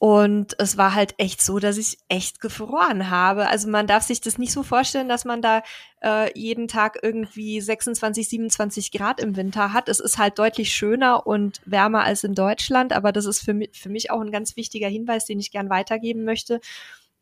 Und 0.00 0.54
es 0.60 0.76
war 0.76 0.94
halt 0.94 1.14
echt 1.18 1.42
so, 1.42 1.58
dass 1.58 1.76
ich 1.76 1.98
echt 2.08 2.40
gefroren 2.40 3.10
habe. 3.10 3.48
Also 3.48 3.68
man 3.68 3.88
darf 3.88 4.04
sich 4.04 4.20
das 4.20 4.38
nicht 4.38 4.52
so 4.52 4.62
vorstellen, 4.62 5.08
dass 5.08 5.24
man 5.24 5.42
da 5.42 5.62
äh, 6.02 6.38
jeden 6.38 6.68
Tag 6.68 7.00
irgendwie 7.02 7.60
26, 7.60 8.28
27 8.28 8.92
Grad 8.92 9.20
im 9.20 9.34
Winter 9.34 9.72
hat. 9.72 9.88
Es 9.88 9.98
ist 9.98 10.16
halt 10.16 10.38
deutlich 10.38 10.72
schöner 10.72 11.26
und 11.26 11.60
wärmer 11.64 12.04
als 12.04 12.22
in 12.22 12.36
Deutschland, 12.36 12.92
aber 12.92 13.10
das 13.10 13.26
ist 13.26 13.40
für 13.40 13.54
mich, 13.54 13.70
für 13.72 13.88
mich 13.88 14.12
auch 14.12 14.20
ein 14.20 14.30
ganz 14.30 14.54
wichtiger 14.54 14.88
Hinweis, 14.88 15.24
den 15.24 15.40
ich 15.40 15.50
gern 15.50 15.68
weitergeben 15.68 16.22
möchte. 16.22 16.60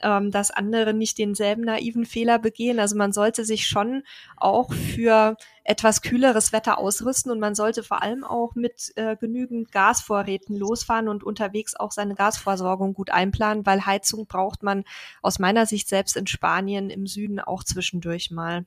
Ähm, 0.00 0.30
dass 0.30 0.50
andere 0.50 0.94
nicht 0.94 1.18
denselben 1.18 1.62
naiven 1.62 2.04
Fehler 2.04 2.38
begehen. 2.38 2.78
Also 2.78 2.96
man 2.96 3.12
sollte 3.12 3.44
sich 3.44 3.66
schon 3.66 4.02
auch 4.36 4.72
für 4.72 5.36
etwas 5.64 6.02
kühleres 6.02 6.52
Wetter 6.52 6.78
ausrüsten 6.78 7.32
und 7.32 7.40
man 7.40 7.54
sollte 7.54 7.82
vor 7.82 8.02
allem 8.02 8.24
auch 8.24 8.54
mit 8.54 8.92
äh, 8.96 9.16
genügend 9.16 9.72
Gasvorräten 9.72 10.56
losfahren 10.56 11.08
und 11.08 11.24
unterwegs 11.24 11.74
auch 11.74 11.92
seine 11.92 12.14
Gasversorgung 12.14 12.94
gut 12.94 13.10
einplanen, 13.10 13.66
weil 13.66 13.86
Heizung 13.86 14.26
braucht 14.26 14.62
man 14.62 14.84
aus 15.22 15.38
meiner 15.38 15.66
Sicht 15.66 15.88
selbst 15.88 16.16
in 16.16 16.26
Spanien 16.26 16.90
im 16.90 17.06
Süden 17.06 17.40
auch 17.40 17.64
zwischendurch 17.64 18.30
mal. 18.30 18.64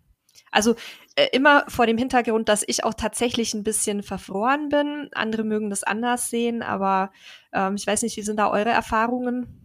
Also 0.52 0.76
äh, 1.16 1.28
immer 1.32 1.66
vor 1.68 1.86
dem 1.86 1.98
Hintergrund, 1.98 2.50
dass 2.50 2.64
ich 2.66 2.84
auch 2.84 2.94
tatsächlich 2.94 3.54
ein 3.54 3.64
bisschen 3.64 4.04
verfroren 4.04 4.70
bin. 4.70 5.10
Andere 5.14 5.44
mögen 5.44 5.70
das 5.70 5.84
anders 5.84 6.30
sehen, 6.30 6.64
aber 6.64 7.12
ähm, 7.54 7.76
ich 7.76 7.86
weiß 7.86 8.02
nicht, 8.02 8.18
wie 8.18 8.24
sind 8.24 8.38
da 8.38 8.50
eure 8.50 8.70
Erfahrungen? 8.70 9.59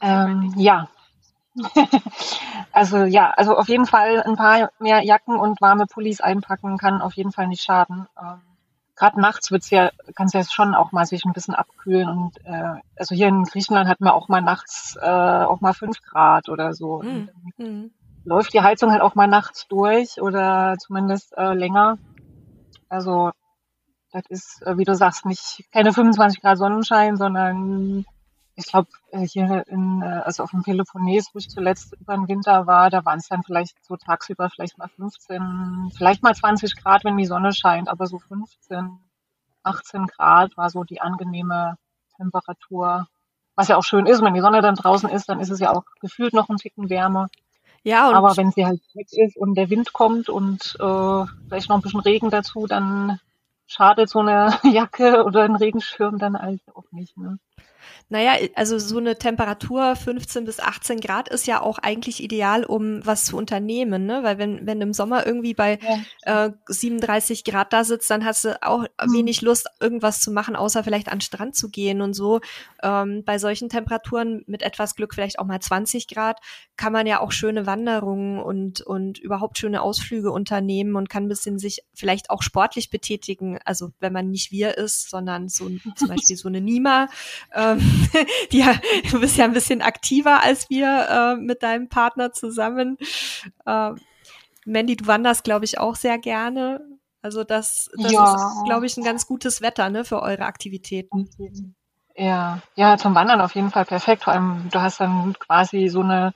Ähm, 0.00 0.52
ja. 0.56 0.88
also 2.72 3.04
ja, 3.04 3.30
also 3.30 3.56
auf 3.56 3.68
jeden 3.68 3.86
Fall 3.86 4.22
ein 4.22 4.36
paar 4.36 4.70
mehr 4.78 5.02
Jacken 5.02 5.36
und 5.36 5.60
warme 5.60 5.86
Pullis 5.86 6.20
einpacken 6.20 6.76
kann 6.76 7.00
auf 7.00 7.14
jeden 7.14 7.32
Fall 7.32 7.48
nicht 7.48 7.62
schaden. 7.62 8.06
Ähm, 8.20 8.40
Gerade 8.94 9.20
nachts 9.20 9.50
wird's 9.50 9.68
ja, 9.68 9.90
kann 10.14 10.26
es 10.26 10.32
ja 10.32 10.42
schon 10.44 10.74
auch 10.74 10.90
mal 10.90 11.04
sich 11.04 11.24
ein 11.26 11.34
bisschen 11.34 11.54
abkühlen 11.54 12.08
und 12.08 12.38
äh, 12.46 12.80
also 12.96 13.14
hier 13.14 13.28
in 13.28 13.44
Griechenland 13.44 13.88
hat 13.88 14.00
man 14.00 14.12
auch 14.12 14.28
mal 14.28 14.40
nachts 14.40 14.96
äh, 15.00 15.06
auch 15.06 15.60
mal 15.60 15.74
fünf 15.74 16.00
Grad 16.02 16.48
oder 16.48 16.72
so. 16.72 17.02
Mhm. 17.02 17.90
Läuft 18.24 18.54
die 18.54 18.62
Heizung 18.62 18.90
halt 18.90 19.02
auch 19.02 19.14
mal 19.14 19.28
nachts 19.28 19.68
durch 19.68 20.20
oder 20.20 20.76
zumindest 20.78 21.36
äh, 21.36 21.52
länger. 21.52 21.98
Also 22.88 23.32
das 24.12 24.24
ist, 24.30 24.62
äh, 24.62 24.78
wie 24.78 24.84
du 24.84 24.94
sagst, 24.94 25.26
nicht 25.26 25.64
keine 25.72 25.92
25 25.92 26.40
Grad 26.40 26.56
Sonnenschein, 26.56 27.18
sondern 27.18 28.06
ich 28.56 28.66
glaube, 28.66 28.88
äh, 29.10 29.26
hier 29.26 29.64
in, 29.68 30.02
äh, 30.02 30.22
also 30.24 30.42
auf 30.42 30.50
dem 30.50 30.62
Peloponnes, 30.62 31.30
wo 31.32 31.38
ich 31.38 31.50
zuletzt 31.50 31.94
über 32.00 32.14
den 32.14 32.26
Winter 32.26 32.66
war, 32.66 32.88
da 32.88 33.04
waren 33.04 33.18
es 33.18 33.28
dann 33.28 33.42
vielleicht 33.42 33.76
so 33.84 33.96
tagsüber 33.96 34.48
vielleicht 34.50 34.78
mal 34.78 34.88
15, 34.88 35.92
vielleicht 35.96 36.22
mal 36.22 36.34
20 36.34 36.74
Grad, 36.76 37.04
wenn 37.04 37.18
die 37.18 37.26
Sonne 37.26 37.52
scheint, 37.52 37.88
aber 37.88 38.06
so 38.06 38.18
15, 38.18 38.98
18 39.62 40.06
Grad 40.06 40.56
war 40.56 40.70
so 40.70 40.84
die 40.84 41.00
angenehme 41.02 41.76
Temperatur. 42.16 43.06
Was 43.56 43.68
ja 43.68 43.76
auch 43.76 43.84
schön 43.84 44.06
ist, 44.06 44.22
wenn 44.22 44.34
die 44.34 44.40
Sonne 44.40 44.62
dann 44.62 44.74
draußen 44.74 45.10
ist, 45.10 45.28
dann 45.28 45.40
ist 45.40 45.50
es 45.50 45.60
ja 45.60 45.72
auch 45.72 45.84
gefühlt 46.00 46.32
noch 46.32 46.48
ein 46.48 46.56
Ticken 46.56 46.88
wärmer. 46.88 47.28
Ja, 47.82 48.10
aber 48.10 48.36
wenn 48.36 48.50
sie 48.50 48.66
halt 48.66 48.80
weg 48.94 49.06
ist 49.12 49.36
und 49.36 49.54
der 49.54 49.70
Wind 49.70 49.92
kommt 49.92 50.28
und 50.28 50.76
äh, 50.80 51.24
vielleicht 51.46 51.68
noch 51.68 51.76
ein 51.76 51.82
bisschen 51.82 52.00
Regen 52.00 52.30
dazu, 52.30 52.66
dann 52.66 53.20
schadet 53.66 54.08
so 54.08 54.20
eine 54.20 54.58
Jacke 54.64 55.24
oder 55.24 55.44
ein 55.44 55.56
Regenschirm 55.56 56.18
dann 56.18 56.38
halt 56.38 56.62
auch 56.74 56.90
nicht. 56.90 57.16
Ne? 57.16 57.38
Naja, 58.08 58.34
also 58.54 58.78
so 58.78 58.98
eine 58.98 59.16
Temperatur 59.16 59.96
15 59.96 60.44
bis 60.44 60.60
18 60.60 61.00
Grad 61.00 61.28
ist 61.28 61.46
ja 61.46 61.60
auch 61.60 61.78
eigentlich 61.78 62.22
ideal, 62.22 62.64
um 62.64 63.04
was 63.04 63.24
zu 63.24 63.36
unternehmen, 63.36 64.06
ne? 64.06 64.22
Weil 64.22 64.38
wenn, 64.38 64.66
wenn 64.66 64.80
im 64.80 64.92
Sommer 64.92 65.26
irgendwie 65.26 65.54
bei 65.54 65.78
ja. 66.24 66.46
äh, 66.46 66.52
37 66.66 67.44
Grad 67.44 67.72
da 67.72 67.84
sitzt, 67.84 68.10
dann 68.10 68.24
hast 68.24 68.44
du 68.44 68.62
auch 68.62 68.82
mhm. 68.82 69.12
wenig 69.12 69.42
Lust, 69.42 69.68
irgendwas 69.80 70.20
zu 70.20 70.30
machen, 70.30 70.56
außer 70.56 70.84
vielleicht 70.84 71.08
an 71.08 71.18
den 71.18 71.22
Strand 71.22 71.56
zu 71.56 71.68
gehen 71.68 72.00
und 72.00 72.14
so. 72.14 72.40
Ähm, 72.82 73.24
bei 73.24 73.38
solchen 73.38 73.68
Temperaturen 73.68 74.44
mit 74.46 74.62
etwas 74.62 74.94
Glück 74.94 75.14
vielleicht 75.14 75.38
auch 75.38 75.46
mal 75.46 75.60
20 75.60 76.06
Grad 76.06 76.40
kann 76.76 76.92
man 76.92 77.06
ja 77.06 77.20
auch 77.20 77.32
schöne 77.32 77.66
Wanderungen 77.66 78.38
und, 78.38 78.82
und 78.82 79.18
überhaupt 79.18 79.58
schöne 79.58 79.82
Ausflüge 79.82 80.30
unternehmen 80.30 80.94
und 80.94 81.08
kann 81.08 81.24
ein 81.24 81.28
bisschen 81.28 81.58
sich 81.58 81.80
vielleicht 81.94 82.30
auch 82.30 82.42
sportlich 82.42 82.90
betätigen. 82.90 83.58
Also 83.64 83.90
wenn 83.98 84.12
man 84.12 84.30
nicht 84.30 84.52
wir 84.52 84.76
ist, 84.76 85.10
sondern 85.10 85.48
so 85.48 85.70
zum 85.96 86.08
Beispiel 86.08 86.36
so 86.36 86.48
eine 86.48 86.60
Nima. 86.60 87.08
Ähm, 87.78 88.08
die, 88.52 88.64
du 89.10 89.20
bist 89.20 89.36
ja 89.36 89.44
ein 89.44 89.52
bisschen 89.52 89.82
aktiver 89.82 90.42
als 90.42 90.68
wir 90.70 91.08
äh, 91.08 91.36
mit 91.36 91.62
deinem 91.62 91.88
Partner 91.88 92.32
zusammen. 92.32 92.98
Äh, 93.64 93.92
Mandy, 94.64 94.96
du 94.96 95.06
wanderst, 95.06 95.44
glaube 95.44 95.64
ich, 95.64 95.78
auch 95.78 95.96
sehr 95.96 96.18
gerne. 96.18 96.80
Also 97.22 97.44
das, 97.44 97.90
das 97.96 98.12
ja. 98.12 98.34
ist, 98.34 98.64
glaube 98.66 98.86
ich, 98.86 98.96
ein 98.96 99.04
ganz 99.04 99.26
gutes 99.26 99.60
Wetter 99.62 99.90
ne, 99.90 100.04
für 100.04 100.22
eure 100.22 100.44
Aktivitäten. 100.44 101.28
Ja, 102.16 102.60
ja, 102.76 102.96
zum 102.96 103.14
Wandern 103.14 103.40
auf 103.40 103.54
jeden 103.54 103.70
Fall 103.70 103.84
perfekt. 103.84 104.24
Vor 104.24 104.32
allem, 104.32 104.68
du 104.70 104.80
hast 104.80 105.00
dann 105.00 105.34
quasi 105.38 105.88
so 105.88 106.00
eine, 106.00 106.34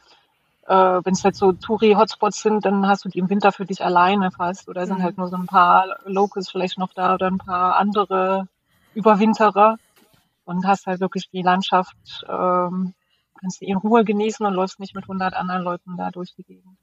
äh, 0.66 0.75
wenn 0.75 1.14
es 1.14 1.25
halt 1.25 1.37
so 1.37 1.52
Touri-Hotspots 1.52 2.42
sind, 2.42 2.64
dann 2.64 2.87
hast 2.87 3.04
du 3.04 3.09
die 3.09 3.18
im 3.18 3.30
Winter 3.30 3.52
für 3.52 3.66
dich 3.66 3.85
alleine 3.85 4.30
fast. 4.30 4.68
Oder 4.68 4.87
sind 4.87 4.99
mhm. 4.99 5.02
halt 5.04 5.18
nur 5.18 5.28
so 5.28 5.37
ein 5.37 5.47
paar 5.47 5.97
Locals 6.04 6.50
vielleicht 6.50 6.78
noch 6.78 6.92
da 6.92 7.14
oder 7.14 7.28
ein 7.28 7.38
paar 7.38 7.76
andere 7.76 8.47
Überwinterer 8.94 9.78
und 10.50 10.66
hast 10.66 10.87
halt 10.87 11.00
wirklich 11.00 11.30
die 11.30 11.42
Landschaft, 11.42 11.97
ähm, 12.28 12.95
kannst 13.40 13.61
du 13.61 13.66
in 13.66 13.76
Ruhe 13.76 14.04
genießen 14.04 14.45
und 14.45 14.54
läufst 14.54 14.80
nicht 14.80 14.95
mit 14.95 15.04
100 15.04 15.33
anderen 15.35 15.62
Leuten 15.62 15.97
da 15.97 16.11
durch 16.11 16.35
die 16.35 16.42
Gegend. 16.42 16.76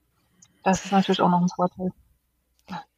Das 0.64 0.86
ist 0.86 0.92
natürlich 0.92 1.22
auch 1.22 1.30
noch 1.30 1.42
ein 1.42 1.50
Vorteil. 1.50 1.92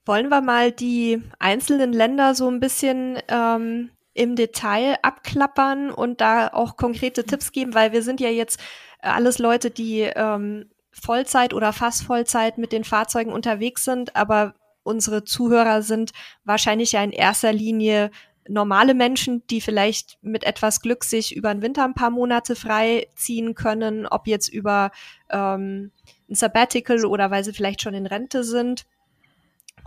Wollen 0.05 0.29
wir 0.29 0.41
mal 0.41 0.71
die 0.71 1.21
einzelnen 1.39 1.91
Länder 1.91 2.35
so 2.35 2.49
ein 2.49 2.59
bisschen 2.59 3.17
ähm, 3.27 3.89
im 4.13 4.35
Detail 4.35 4.97
abklappern 5.01 5.91
und 5.91 6.21
da 6.21 6.49
auch 6.49 6.77
konkrete 6.77 7.25
Tipps 7.25 7.51
geben, 7.51 7.73
weil 7.73 7.91
wir 7.91 8.03
sind 8.03 8.19
ja 8.21 8.29
jetzt 8.29 8.59
alles 9.01 9.39
Leute, 9.39 9.71
die 9.71 10.01
ähm, 10.01 10.69
Vollzeit 10.91 11.53
oder 11.53 11.73
fast 11.73 12.03
Vollzeit 12.03 12.57
mit 12.57 12.71
den 12.71 12.83
Fahrzeugen 12.83 13.31
unterwegs 13.31 13.83
sind, 13.85 14.15
aber 14.15 14.53
unsere 14.83 15.23
Zuhörer 15.23 15.81
sind 15.81 16.11
wahrscheinlich 16.43 16.93
ja 16.93 17.03
in 17.03 17.11
erster 17.11 17.53
Linie 17.53 18.11
normale 18.49 18.93
Menschen, 18.93 19.45
die 19.47 19.61
vielleicht 19.61 20.17
mit 20.21 20.43
etwas 20.43 20.81
Glück 20.81 21.03
sich 21.03 21.35
über 21.35 21.53
den 21.53 21.61
Winter 21.61 21.85
ein 21.85 21.93
paar 21.93 22.09
Monate 22.09 22.55
frei 22.55 23.07
ziehen 23.15 23.55
können, 23.55 24.07
ob 24.07 24.27
jetzt 24.27 24.49
über 24.49 24.91
ähm, 25.29 25.91
ein 26.29 26.35
Sabbatical 26.35 27.05
oder 27.05 27.31
weil 27.31 27.43
sie 27.43 27.53
vielleicht 27.53 27.81
schon 27.81 27.93
in 27.93 28.07
Rente 28.07 28.43
sind 28.43 28.85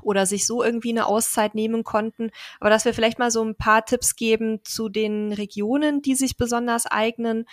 oder 0.03 0.27
sich 0.27 0.47
so 0.47 0.63
irgendwie 0.63 0.91
eine 0.91 1.07
Auszeit 1.07 1.55
nehmen 1.55 1.85
konnten. 1.85 2.31
Aber 2.61 2.71
dass 2.71 2.85
wir 2.85 2.95
vielleicht 2.95 3.19
mal 3.19 3.31
so 3.31 3.43
ein 3.45 3.57
paar 3.57 3.85
Tipps 3.85 4.17
geben 4.17 4.61
zu 4.65 4.89
den 4.89 5.33
Regionen, 5.33 6.01
die 6.01 6.15
sich 6.15 6.37
besonders 6.37 6.87
eignen 6.87 7.47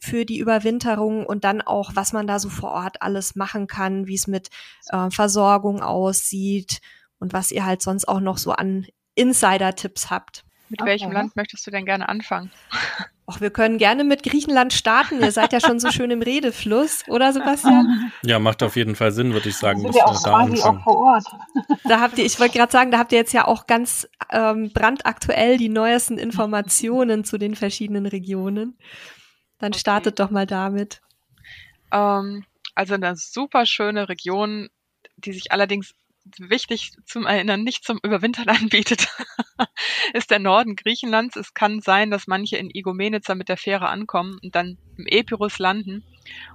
für 0.00 0.24
die 0.24 0.38
Überwinterung 0.38 1.26
und 1.26 1.44
dann 1.44 1.62
auch, 1.62 1.92
was 1.94 2.12
man 2.12 2.26
da 2.26 2.38
so 2.38 2.48
vor 2.48 2.72
Ort 2.72 3.02
alles 3.02 3.36
machen 3.36 3.66
kann, 3.66 4.06
wie 4.06 4.14
es 4.14 4.26
mit 4.26 4.50
äh, 4.88 5.10
Versorgung 5.10 5.82
aussieht 5.82 6.80
und 7.18 7.32
was 7.32 7.52
ihr 7.52 7.64
halt 7.64 7.82
sonst 7.82 8.08
auch 8.08 8.20
noch 8.20 8.38
so 8.38 8.52
an 8.52 8.86
Insider-Tipps 9.14 10.10
habt. 10.10 10.44
Mit 10.68 10.80
okay. 10.80 10.90
welchem 10.92 11.12
Land 11.12 11.36
möchtest 11.36 11.66
du 11.66 11.70
denn 11.70 11.84
gerne 11.84 12.08
anfangen? 12.08 12.50
Ach, 13.26 13.40
wir 13.40 13.50
können 13.50 13.78
gerne 13.78 14.04
mit 14.04 14.22
Griechenland 14.22 14.74
starten. 14.74 15.20
Ihr 15.22 15.32
seid 15.32 15.54
ja 15.54 15.60
schon 15.60 15.80
so 15.80 15.90
schön 15.90 16.10
im 16.10 16.20
Redefluss, 16.20 17.04
oder 17.08 17.32
Sebastian? 17.32 18.12
Ja, 18.22 18.38
macht 18.38 18.62
auf 18.62 18.76
jeden 18.76 18.96
Fall 18.96 19.12
Sinn, 19.12 19.32
würde 19.32 19.48
ich 19.48 19.56
sagen. 19.56 19.80
Sind 19.80 19.94
wir 19.94 20.06
auch 20.06 20.22
da 20.22 20.44
quasi 20.44 20.60
auch 20.62 20.82
vor 20.82 20.96
Ort. 20.96 21.24
Da 21.84 22.00
habt 22.00 22.18
ihr, 22.18 22.26
ich 22.26 22.38
wollte 22.38 22.58
gerade 22.58 22.72
sagen, 22.72 22.90
da 22.90 22.98
habt 22.98 23.12
ihr 23.12 23.18
jetzt 23.18 23.32
ja 23.32 23.46
auch 23.46 23.66
ganz 23.66 24.06
ähm, 24.30 24.72
brandaktuell 24.74 25.56
die 25.56 25.70
neuesten 25.70 26.18
Informationen 26.18 27.24
zu 27.24 27.38
den 27.38 27.54
verschiedenen 27.54 28.04
Regionen. 28.04 28.76
Dann 29.58 29.72
okay. 29.72 29.80
startet 29.80 30.20
doch 30.20 30.30
mal 30.30 30.46
damit. 30.46 31.00
Ähm, 31.92 32.44
also 32.74 32.94
eine 32.94 33.16
super 33.16 33.64
schöne 33.64 34.08
Region, 34.10 34.68
die 35.16 35.32
sich 35.32 35.50
allerdings 35.50 35.94
wichtig 36.38 36.92
zum 37.06 37.26
Erinnern 37.26 37.62
nicht 37.62 37.84
zum 37.84 37.98
Überwintern 38.02 38.48
anbietet, 38.48 39.08
ist 40.12 40.30
der 40.30 40.38
Norden 40.38 40.76
Griechenlands. 40.76 41.36
Es 41.36 41.54
kann 41.54 41.80
sein, 41.80 42.10
dass 42.10 42.26
manche 42.26 42.56
in 42.56 42.70
Igomenica 42.70 43.34
mit 43.34 43.48
der 43.48 43.56
Fähre 43.56 43.88
ankommen 43.88 44.38
und 44.42 44.54
dann 44.54 44.78
im 44.96 45.06
Epirus 45.06 45.58
landen. 45.58 46.04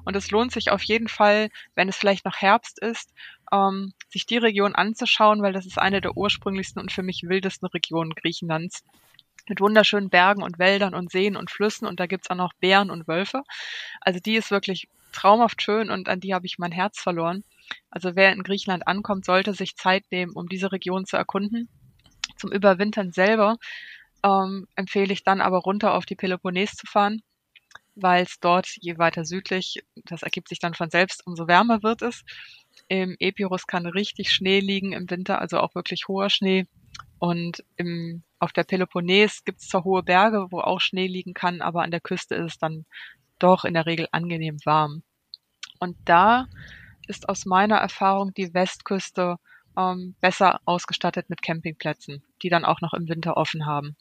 Und 0.04 0.16
es 0.16 0.32
lohnt 0.32 0.52
sich 0.52 0.72
auf 0.72 0.82
jeden 0.84 1.08
Fall, 1.08 1.50
wenn 1.76 1.90
es 1.90 1.96
vielleicht 1.96 2.26
noch 2.26 2.38
Herbst 2.38 2.80
ist, 2.80 3.14
ähm, 3.52 3.94
sich 4.10 4.26
die 4.26 4.38
Region 4.38 4.76
anzuschauen, 4.76 5.42
weil 5.42 5.54
das 5.54 5.66
ist 5.66 5.78
eine 5.78 6.02
der 6.02 6.18
ursprünglichsten 6.18 6.82
und 6.82 6.92
für 6.92 7.04
mich 7.04 7.24
wildesten 7.24 7.68
Regionen 7.68 8.16
Griechenlands. 8.16 8.84
Mit 9.48 9.62
wunderschönen 9.62 10.10
Bergen 10.10 10.44
und 10.44 10.60
Wäldern 10.60 10.94
und 10.94 11.12
Seen 11.12 11.36
und 11.36 11.50
Flüssen 11.50 11.88
und 11.88 12.00
da 12.00 12.06
gibt's 12.06 12.30
auch 12.30 12.36
noch 12.36 12.54
Bären 12.54 12.92
und 12.92 13.08
Wölfe. 13.08 13.44
Also 14.02 14.20
die 14.20 14.36
ist 14.36 14.52
wirklich 14.52 14.88
traumhaft 15.12 15.62
schön 15.62 15.90
und 15.90 16.08
an 16.08 16.20
die 16.20 16.34
habe 16.34 16.46
ich 16.46 16.60
mein 16.60 16.72
Herz 16.72 17.00
verloren. 17.00 17.44
Also 17.90 18.16
wer 18.16 18.32
in 18.32 18.44
Griechenland 18.44 18.88
ankommt, 18.88 19.26
sollte 19.26 19.54
sich 19.54 19.76
Zeit 19.76 20.06
nehmen, 20.12 20.34
um 20.34 20.48
diese 20.48 20.72
Region 20.72 21.06
zu 21.06 21.18
erkunden. 21.18 21.70
Zum 22.38 22.52
Überwintern 22.52 23.12
selber 23.12 23.58
ähm, 24.24 24.68
empfehle 24.76 25.14
ich 25.14 25.24
dann 25.24 25.42
aber 25.42 25.60
runter 25.60 25.94
auf 25.94 26.06
die 26.06 26.16
Peloponnes 26.16 26.72
zu 26.72 26.86
fahren, 26.88 27.22
weil 27.96 28.24
es 28.24 28.40
dort 28.40 28.68
je 28.80 28.98
weiter 28.98 29.26
südlich, 29.26 29.84
das 30.06 30.24
ergibt 30.24 30.50
sich 30.50 30.60
dann 30.60 30.74
von 30.74 30.90
selbst, 30.90 31.26
umso 31.26 31.48
wärmer 31.48 31.84
wird 31.84 32.02
es. 32.02 32.24
Im 32.88 33.16
Epirus 33.20 33.68
kann 33.68 33.86
richtig 33.86 34.32
Schnee 34.32 34.60
liegen 34.60 34.94
im 34.94 35.10
Winter, 35.10 35.40
also 35.40 35.60
auch 35.60 35.76
wirklich 35.76 36.08
hoher 36.08 36.30
Schnee. 36.30 36.66
Und 37.20 37.64
im, 37.76 38.24
auf 38.40 38.54
der 38.54 38.64
Peloponnes 38.64 39.44
gibt 39.44 39.60
es 39.62 39.68
zwar 39.68 39.84
hohe 39.84 40.04
Berge, 40.04 40.48
wo 40.52 40.60
auch 40.62 40.80
Schnee 40.80 41.08
liegen 41.08 41.34
kann, 41.34 41.62
aber 41.62 41.84
an 41.84 41.92
der 41.92 42.02
Küste 42.02 42.36
ist 42.36 42.54
es 42.54 42.58
dann 42.58 42.86
doch 43.38 43.66
in 43.66 43.74
der 43.74 43.86
Regel 43.86 44.08
angenehm 44.12 44.58
warm. 44.66 45.04
Und 45.80 45.98
da 46.06 46.48
ist 47.10 47.28
aus 47.28 47.46
meiner 47.46 47.78
Erfahrung 47.78 48.34
die 48.34 48.54
Westküste 48.54 49.38
ähm, 49.78 50.16
besser 50.22 50.60
ausgestattet 50.66 51.30
mit 51.30 51.42
Campingplätzen, 51.42 52.24
die 52.42 52.50
dann 52.50 52.66
auch 52.66 52.82
noch 52.82 52.94
im 52.94 53.10
Winter 53.10 53.36
offen 53.36 53.66
haben. 53.66 53.98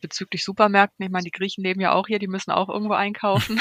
bezüglich 0.00 0.44
Supermärkten, 0.44 1.04
ich 1.04 1.10
meine, 1.10 1.24
die 1.24 1.30
Griechen 1.30 1.64
leben 1.64 1.80
ja 1.80 1.92
auch 1.92 2.06
hier, 2.06 2.18
die 2.18 2.28
müssen 2.28 2.50
auch 2.50 2.68
irgendwo 2.68 2.94
einkaufen. 2.94 3.60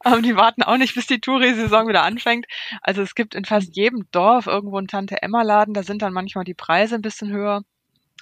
Aber 0.00 0.22
die 0.22 0.36
warten 0.36 0.62
auch 0.62 0.76
nicht, 0.76 0.94
bis 0.94 1.06
die 1.06 1.20
Touri-Saison 1.20 1.88
wieder 1.88 2.02
anfängt. 2.02 2.46
Also 2.80 3.02
es 3.02 3.14
gibt 3.14 3.34
in 3.34 3.44
fast 3.44 3.76
jedem 3.76 4.08
Dorf 4.10 4.46
irgendwo 4.46 4.78
einen 4.78 4.88
Tante-Emma-Laden, 4.88 5.74
da 5.74 5.82
sind 5.82 6.02
dann 6.02 6.12
manchmal 6.12 6.44
die 6.44 6.54
Preise 6.54 6.94
ein 6.94 7.02
bisschen 7.02 7.30
höher 7.30 7.62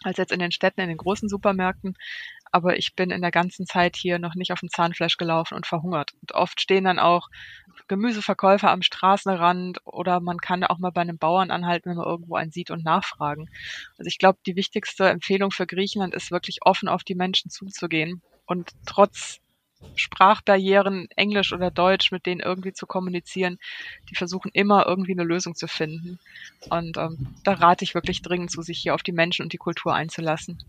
als 0.05 0.19
jetzt 0.19 0.33
in 0.33 0.41
den 0.41 0.53
Städten, 0.53 0.81
in 0.81 0.89
den 0.89 0.97
großen 0.97 1.29
Supermärkten. 1.29 1.95
Aber 2.51 2.77
ich 2.77 2.95
bin 2.95 3.11
in 3.11 3.23
der 3.23 3.31
ganzen 3.31 3.67
Zeit 3.67 3.97
hier 3.97 4.19
noch 4.19 4.35
nicht 4.35 4.53
auf 4.53 4.61
dem 4.61 4.69
Zahnfleisch 4.69 5.17
gelaufen 5.17 5.55
und 5.55 5.67
verhungert. 5.67 6.13
Und 6.21 6.33
oft 6.33 6.61
stehen 6.61 6.85
dann 6.85 6.99
auch 6.99 7.29
Gemüseverkäufer 7.93 8.71
am 8.71 8.81
Straßenrand 8.81 9.81
oder 9.85 10.21
man 10.21 10.39
kann 10.39 10.65
auch 10.65 10.79
mal 10.79 10.93
bei 10.93 11.03
einem 11.03 11.19
Bauern 11.19 11.51
anhalten, 11.51 11.91
wenn 11.91 11.99
man 11.99 12.07
irgendwo 12.07 12.37
einen 12.37 12.51
sieht 12.51 12.71
und 12.71 12.85
nachfragen. 12.85 13.51
Also 13.99 14.09
ich 14.09 14.17
glaube, 14.17 14.39
die 14.47 14.57
wichtigste 14.57 15.11
Empfehlung 15.11 15.51
für 15.51 15.67
Griechenland 15.67 16.15
ist 16.15 16.31
wirklich 16.31 16.61
offen 16.63 16.89
auf 16.89 17.05
die 17.05 17.15
Menschen 17.15 17.51
zuzugehen 17.51 18.23
und 18.47 18.71
trotz 18.87 19.41
Sprachbarrieren, 19.95 21.09
Englisch 21.17 21.53
oder 21.53 21.71
Deutsch, 21.71 22.13
mit 22.13 22.25
denen 22.25 22.41
irgendwie 22.41 22.73
zu 22.73 22.87
kommunizieren. 22.87 23.59
Die 24.09 24.15
versuchen 24.15 24.51
immer 24.55 24.87
irgendwie 24.87 25.13
eine 25.13 25.25
Lösung 25.25 25.55
zu 25.55 25.67
finden. 25.67 26.19
Und 26.71 26.97
ähm, 26.97 27.35
da 27.45 27.55
rate 27.55 27.85
ich 27.85 27.95
wirklich 27.95 28.23
dringend 28.23 28.53
zu, 28.53 28.63
sich 28.63 28.79
hier 28.79 28.95
auf 28.95 29.03
die 29.03 29.13
Menschen 29.13 29.43
und 29.43 29.53
die 29.53 29.59
Kultur 29.59 29.93
einzulassen. 29.93 30.63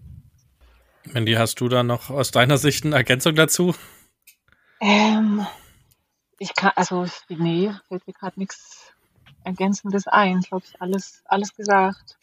Mandy, 1.06 1.34
hast 1.34 1.62
du 1.62 1.70
da 1.70 1.84
noch 1.84 2.10
aus 2.10 2.32
deiner 2.32 2.58
Sicht 2.58 2.84
eine 2.84 2.96
Ergänzung 2.96 3.36
dazu? 3.36 3.75
Ähm, 4.82 5.46
ich 6.40 6.54
kann, 6.54 6.72
also, 6.75 7.06
nee, 7.30 7.72
fällt 7.88 8.08
mir 8.08 8.13
gerade 8.13 8.40
nichts 8.40 8.94
Ergänzendes 9.44 10.08
ein. 10.08 10.40
Ich 10.40 10.50
glaube, 10.50 10.66
ich 10.68 10.82
alles, 10.82 11.24
alles 11.25 11.56
gesagt. 11.56 12.18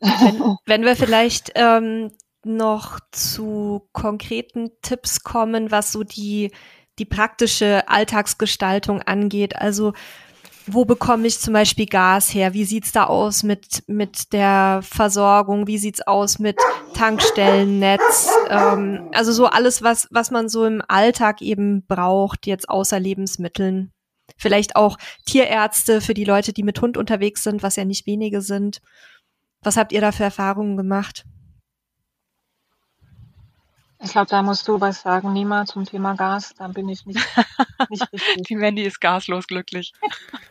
Wenn, 0.00 0.56
wenn 0.66 0.84
wir 0.84 0.96
vielleicht 0.96 1.52
ähm, 1.54 2.12
noch 2.44 3.00
zu 3.10 3.88
konkreten 3.92 4.70
Tipps 4.82 5.22
kommen, 5.22 5.70
was 5.70 5.92
so 5.92 6.02
die, 6.02 6.52
die 6.98 7.04
praktische 7.04 7.88
Alltagsgestaltung 7.88 9.02
angeht. 9.02 9.56
Also 9.56 9.92
wo 10.66 10.84
bekomme 10.84 11.26
ich 11.26 11.38
zum 11.38 11.54
Beispiel 11.54 11.86
Gas 11.86 12.34
her? 12.34 12.52
Wie 12.52 12.64
sieht's 12.64 12.92
da 12.92 13.04
aus 13.04 13.42
mit, 13.42 13.84
mit 13.86 14.32
der 14.32 14.80
Versorgung? 14.82 15.66
Wie 15.66 15.78
sieht's 15.78 16.06
aus 16.06 16.38
mit 16.38 16.56
Tankstellennetz? 16.94 18.28
Ähm, 18.50 19.08
also 19.12 19.32
so 19.32 19.46
alles, 19.46 19.82
was, 19.82 20.08
was 20.10 20.30
man 20.30 20.48
so 20.48 20.64
im 20.64 20.82
Alltag 20.88 21.40
eben 21.40 21.86
braucht, 21.86 22.46
jetzt 22.46 22.68
außer 22.68 22.98
Lebensmitteln. 22.98 23.92
Vielleicht 24.36 24.76
auch 24.76 24.98
Tierärzte 25.24 26.00
für 26.00 26.14
die 26.14 26.24
Leute, 26.24 26.52
die 26.52 26.64
mit 26.64 26.80
Hund 26.80 26.96
unterwegs 26.96 27.44
sind, 27.44 27.62
was 27.62 27.76
ja 27.76 27.84
nicht 27.84 28.06
wenige 28.06 28.42
sind. 28.42 28.80
Was 29.62 29.76
habt 29.76 29.92
ihr 29.92 30.00
da 30.00 30.12
für 30.12 30.24
Erfahrungen 30.24 30.76
gemacht? 30.76 31.24
Ich 34.02 34.12
glaube, 34.12 34.26
da 34.28 34.42
musst 34.42 34.68
du 34.68 34.80
was 34.80 35.00
sagen, 35.00 35.32
Nima, 35.32 35.64
zum 35.64 35.84
Thema 35.84 36.14
Gas. 36.14 36.54
Da 36.58 36.68
bin 36.68 36.88
ich 36.88 37.06
nicht, 37.06 37.20
nicht 37.88 38.02
richtig. 38.12 38.46
Die 38.46 38.56
Mandy 38.56 38.82
ist 38.82 39.00
gaslos 39.00 39.46
glücklich. 39.46 39.92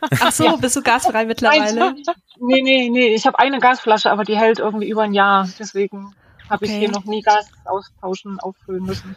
Ach 0.20 0.32
so, 0.32 0.44
ja. 0.44 0.56
bist 0.56 0.76
du 0.76 0.82
gasfrei 0.82 1.24
mittlerweile? 1.24 1.94
nee, 2.38 2.62
nee, 2.62 2.88
nee. 2.90 3.14
Ich 3.14 3.26
habe 3.26 3.38
eine 3.38 3.58
Gasflasche, 3.58 4.10
aber 4.10 4.24
die 4.24 4.36
hält 4.36 4.58
irgendwie 4.58 4.88
über 4.88 5.02
ein 5.02 5.14
Jahr. 5.14 5.48
Deswegen 5.58 6.14
habe 6.50 6.64
okay. 6.64 6.72
ich 6.72 6.78
hier 6.78 6.90
noch 6.90 7.04
nie 7.04 7.22
Gas 7.22 7.48
austauschen, 7.64 8.40
auffüllen 8.40 8.84
müssen. 8.84 9.16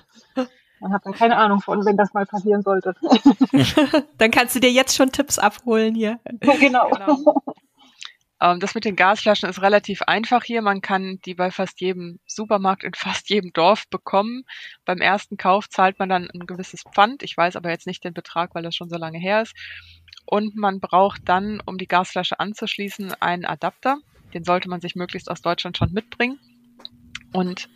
Man 0.80 0.94
hat 0.94 1.06
dann 1.06 1.14
keine 1.14 1.36
Ahnung 1.38 1.62
von, 1.62 1.84
wenn 1.86 1.98
das 1.98 2.14
mal 2.14 2.26
passieren 2.26 2.62
sollte. 2.62 2.96
dann 4.18 4.32
kannst 4.32 4.56
du 4.56 4.60
dir 4.60 4.72
jetzt 4.72 4.96
schon 4.96 5.12
Tipps 5.12 5.38
abholen 5.38 5.96
hier. 5.96 6.20
genau. 6.40 6.90
genau. 6.90 7.44
Ähm, 8.42 8.60
das 8.60 8.76
mit 8.76 8.86
den 8.86 8.96
Gasflaschen 8.96 9.50
ist 9.50 9.62
relativ 9.62 10.02
einfach 10.04 10.44
hier. 10.44 10.62
Man 10.62 10.82
kann 10.82 11.20
die 11.26 11.34
bei 11.34 11.52
fast 11.52 11.82
jedem 11.82 12.20
Supermarkt 12.26 12.84
in 12.84 12.94
fast 12.94 13.30
jedem 13.30 13.52
Dorf 13.54 13.88
bekommen. 13.90 14.44
Beim 14.86 15.00
ersten 15.00 15.38
Kauf 15.38 15.70
zahlt 15.70 16.00
man 16.00 16.10
dann 16.10 16.30
ein 16.32 16.46
gewisses 16.46 16.84
Pfand. 16.94 17.24
Ich 17.24 17.36
weiß 17.36 17.56
aber 17.56 17.70
jetzt 17.70 17.88
nicht 17.88 18.04
den 18.04 18.14
Betrag, 18.14 18.56
weil 18.56 18.64
das 18.64 18.76
schon 18.76 18.90
so 18.90 18.98
lange 18.98 19.20
her 19.20 19.42
ist. 19.42 19.54
Und 20.26 20.56
man 20.56 20.80
braucht 20.80 21.22
dann, 21.26 21.62
um 21.66 21.78
die 21.78 21.88
Gasflasche 21.88 22.40
anzuschließen, 22.40 23.14
einen 23.20 23.46
Adapter. 23.46 23.98
Den 24.34 24.44
sollte 24.44 24.70
man 24.70 24.80
sich 24.80 24.96
möglichst 24.96 25.30
aus 25.30 25.42
Deutschland 25.42 25.78
schon 25.78 25.92
mitbringen. 25.92 26.40
Und 27.34 27.68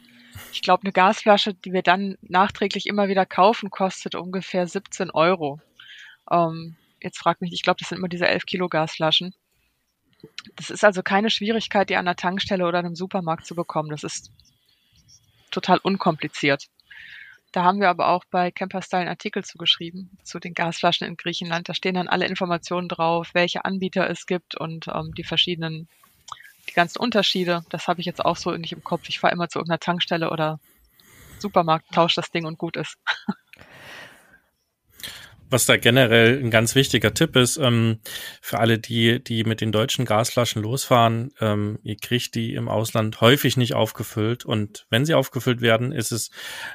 ich 0.52 0.62
glaube, 0.62 0.84
eine 0.84 0.92
Gasflasche, 0.92 1.54
die 1.54 1.74
wir 1.74 1.82
dann 1.82 2.18
nachträglich 2.22 2.88
immer 2.88 3.08
wieder 3.08 3.26
kaufen, 3.26 3.70
kostet 3.70 4.16
ungefähr 4.16 4.68
17 4.68 5.12
Euro. 5.12 5.60
Ähm, 6.32 6.76
jetzt 7.02 7.18
fragt 7.18 7.42
mich, 7.42 7.54
ich 7.54 7.64
glaube, 7.64 7.78
das 7.80 7.90
sind 7.90 7.98
immer 7.98 8.08
diese 8.08 8.28
11 8.28 8.46
Kilo 8.46 8.70
Gasflaschen. 8.70 9.34
Das 10.56 10.70
ist 10.70 10.84
also 10.84 11.02
keine 11.04 11.30
Schwierigkeit, 11.30 11.90
die 11.90 11.96
an 11.96 12.06
der 12.06 12.16
Tankstelle 12.16 12.66
oder 12.66 12.80
einem 12.80 12.96
Supermarkt 12.96 13.46
zu 13.46 13.56
bekommen. 13.56 13.90
Das 13.90 14.04
ist 14.04 14.32
total 15.52 15.78
unkompliziert. 15.80 16.68
Da 17.52 17.64
haben 17.64 17.80
wir 17.80 17.90
aber 17.90 18.08
auch 18.08 18.26
bei 18.32 18.50
Camperstyle 18.50 19.02
einen 19.02 19.10
Artikel 19.10 19.44
zugeschrieben 19.44 20.10
zu 20.24 20.40
den 20.40 20.56
Gasflaschen 20.56 21.08
in 21.08 21.18
Griechenland. 21.18 21.70
Da 21.70 21.76
stehen 21.76 21.94
dann 21.94 22.08
alle 22.08 22.26
Informationen 22.26 22.90
drauf, 22.90 23.30
welche 23.34 23.64
Anbieter 23.64 24.10
es 24.10 24.26
gibt 24.26 24.56
und 24.56 24.88
ähm, 24.88 25.14
die 25.16 25.24
verschiedenen, 25.24 25.88
die 26.68 26.74
ganzen 26.74 26.98
Unterschiede. 27.00 27.64
Das 27.70 27.88
habe 27.88 28.00
ich 28.00 28.08
jetzt 28.08 28.26
auch 28.26 28.38
so 28.38 28.52
nicht 28.52 28.74
im 28.74 28.84
Kopf. 28.84 29.08
Ich 29.08 29.20
fahre 29.20 29.34
immer 29.34 29.50
zu 29.50 29.60
irgendeiner 29.60 29.80
Tankstelle 29.80 30.32
oder 30.32 30.60
Supermarkt, 31.38 31.92
tausche 31.94 32.16
das 32.16 32.32
Ding 32.32 32.46
und 32.46 32.58
gut 32.58 32.76
ist. 32.76 32.98
was 35.54 35.66
da 35.66 35.78
generell 35.78 36.40
ein 36.40 36.52
ganz 36.52 36.76
wichtiger 36.76 37.14
Tipp 37.14 37.36
ist, 37.36 37.58
ähm, 37.58 38.00
für 38.42 38.60
alle, 38.60 38.80
die, 38.80 39.24
die 39.24 39.46
mit 39.46 39.62
den 39.62 39.72
deutschen 39.72 40.04
Gasflaschen 40.04 40.62
losfahren, 40.62 41.32
ähm, 41.40 41.80
ihr 41.84 41.96
kriegt 41.96 42.36
die 42.36 42.56
im 42.56 42.68
Ausland 42.68 43.22
häufig 43.22 43.56
nicht 43.56 43.76
aufgefüllt 43.76 44.44
und 44.44 44.86
wenn 44.90 45.06
sie 45.06 45.14
aufgefüllt 45.14 45.62
werden, 45.62 45.92
ist 45.92 46.12
es 46.12 46.32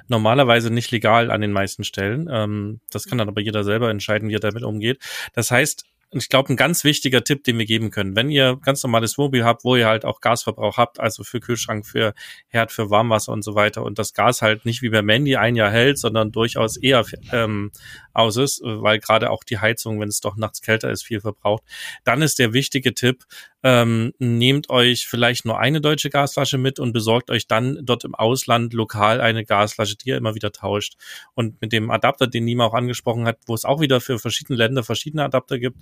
normalerweise 0.07 0.71
nicht 0.71 0.91
legal 0.91 1.31
an 1.31 1.41
den 1.41 1.53
meisten 1.53 1.85
Stellen. 1.85 2.29
Ähm, 2.33 2.81
das 2.91 3.07
kann 3.07 3.19
dann 3.19 3.29
aber 3.29 3.41
jeder 3.41 3.65
selber 3.65 3.91
entscheiden, 3.91 4.29
wie 4.29 4.35
er 4.35 4.41
damit 4.41 4.63
umgeht. 4.63 5.03
Das 5.35 5.51
heißt, 5.51 5.85
ich 6.11 6.29
glaube, 6.29 6.53
ein 6.53 6.57
ganz 6.57 6.85
wichtiger 6.85 7.23
Tipp, 7.23 7.45
den 7.45 7.59
wir 7.59 7.67
geben 7.67 7.91
können, 7.91 8.17
wenn 8.17 8.31
ihr 8.31 8.59
ganz 8.63 8.83
normales 8.83 9.19
Wohnmobil 9.19 9.45
habt, 9.45 9.65
wo 9.65 9.77
ihr 9.77 9.87
halt 9.87 10.05
auch 10.05 10.21
Gasverbrauch 10.21 10.79
habt, 10.79 11.01
also 11.01 11.23
für 11.23 11.41
Kühlschrank, 11.41 11.87
für 11.87 12.15
Herd, 12.49 12.73
für 12.73 12.89
Warmwasser 12.89 13.33
und 13.33 13.43
so 13.43 13.55
weiter, 13.55 13.83
und 13.83 13.99
das 13.99 14.15
Gas 14.15 14.41
halt 14.41 14.65
nicht 14.65 14.81
wie 14.81 14.89
bei 14.89 15.03
Mandy 15.03 15.37
ein 15.37 15.55
Jahr 15.55 15.71
hält, 15.71 15.99
sondern 15.99 16.33
durchaus 16.33 16.79
eher 16.79 17.05
ähm, 17.33 17.73
aus 18.19 18.37
ist, 18.37 18.61
weil 18.63 18.99
gerade 18.99 19.31
auch 19.31 19.45
die 19.45 19.59
Heizung, 19.59 20.01
wenn 20.01 20.09
es 20.09 20.21
doch 20.21 20.37
nachts 20.37 20.61
kälter 20.61 20.91
ist, 20.91 21.05
viel 21.05 21.21
verbraucht, 21.21 21.63
dann 22.05 22.23
ist 22.23 22.39
der 22.39 22.53
wichtige 22.53 22.95
Tipp, 22.95 23.25
ähm, 23.65 24.13
nehmt 24.19 24.71
euch 24.71 25.09
vielleicht 25.09 25.45
nur 25.45 25.59
eine 25.59 25.81
deutsche 25.81 26.11
Gasflasche 26.11 26.59
mit 26.59 26.79
und 26.79 26.93
besorgt 26.93 27.31
euch 27.31 27.49
dann 27.49 27.81
dort 27.83 28.05
im 28.05 28.15
Ausland 28.15 28.73
lokal 28.73 29.21
eine 29.21 29.45
Gasflasche, 29.45 29.97
die 29.97 30.11
ihr 30.11 30.17
immer 30.17 30.37
wieder 30.37 30.53
tauscht. 30.53 30.97
Und 31.35 31.61
mit 31.61 31.73
dem 31.73 31.91
Adapter, 31.91 32.29
den 32.29 32.45
Nima 32.45 32.67
auch 32.67 32.75
angesprochen 32.75 33.27
hat, 33.27 33.39
wo 33.47 33.55
es 33.55 33.65
auch 33.65 33.81
wieder 33.81 34.01
für 34.01 34.19
verschiedene 34.19 34.57
Länder 34.57 34.85
verschiedene 34.85 35.25
Adapter 35.25 35.59
gibt, 35.59 35.79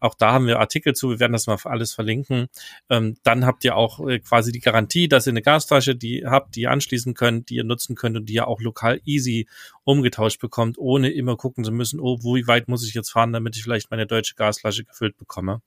auch 0.00 0.14
da 0.14 0.32
haben 0.32 0.46
wir 0.46 0.58
Artikel 0.58 0.94
zu, 0.94 1.10
wir 1.10 1.20
werden 1.20 1.32
das 1.32 1.46
mal 1.46 1.58
alles 1.64 1.92
verlinken. 1.92 2.48
Ähm, 2.88 3.16
dann 3.24 3.44
habt 3.44 3.64
ihr 3.64 3.76
auch 3.76 4.06
äh, 4.08 4.20
quasi 4.20 4.50
die 4.50 4.60
Garantie, 4.60 5.08
dass 5.08 5.26
ihr 5.26 5.32
eine 5.32 5.42
Gasflasche 5.42 5.96
die 5.96 6.24
habt, 6.26 6.56
die 6.56 6.62
ihr 6.62 6.70
anschließen 6.70 7.12
könnt, 7.12 7.50
die 7.50 7.56
ihr 7.56 7.64
nutzen 7.64 7.94
könnt 7.94 8.16
und 8.16 8.26
die 8.26 8.34
ihr 8.34 8.48
auch 8.48 8.60
lokal 8.60 9.00
easy 9.04 9.46
umgetauscht 9.88 10.38
bekommt, 10.38 10.76
ohne 10.76 11.08
immer 11.08 11.36
gucken 11.36 11.64
zu 11.64 11.72
müssen, 11.72 11.98
oh, 11.98 12.18
wie 12.18 12.46
weit 12.46 12.68
muss 12.68 12.86
ich 12.86 12.92
jetzt 12.92 13.10
fahren, 13.10 13.32
damit 13.32 13.56
ich 13.56 13.62
vielleicht 13.62 13.90
meine 13.90 14.06
deutsche 14.06 14.34
Gasflasche 14.34 14.84
gefüllt 14.84 15.16
bekomme. 15.16 15.62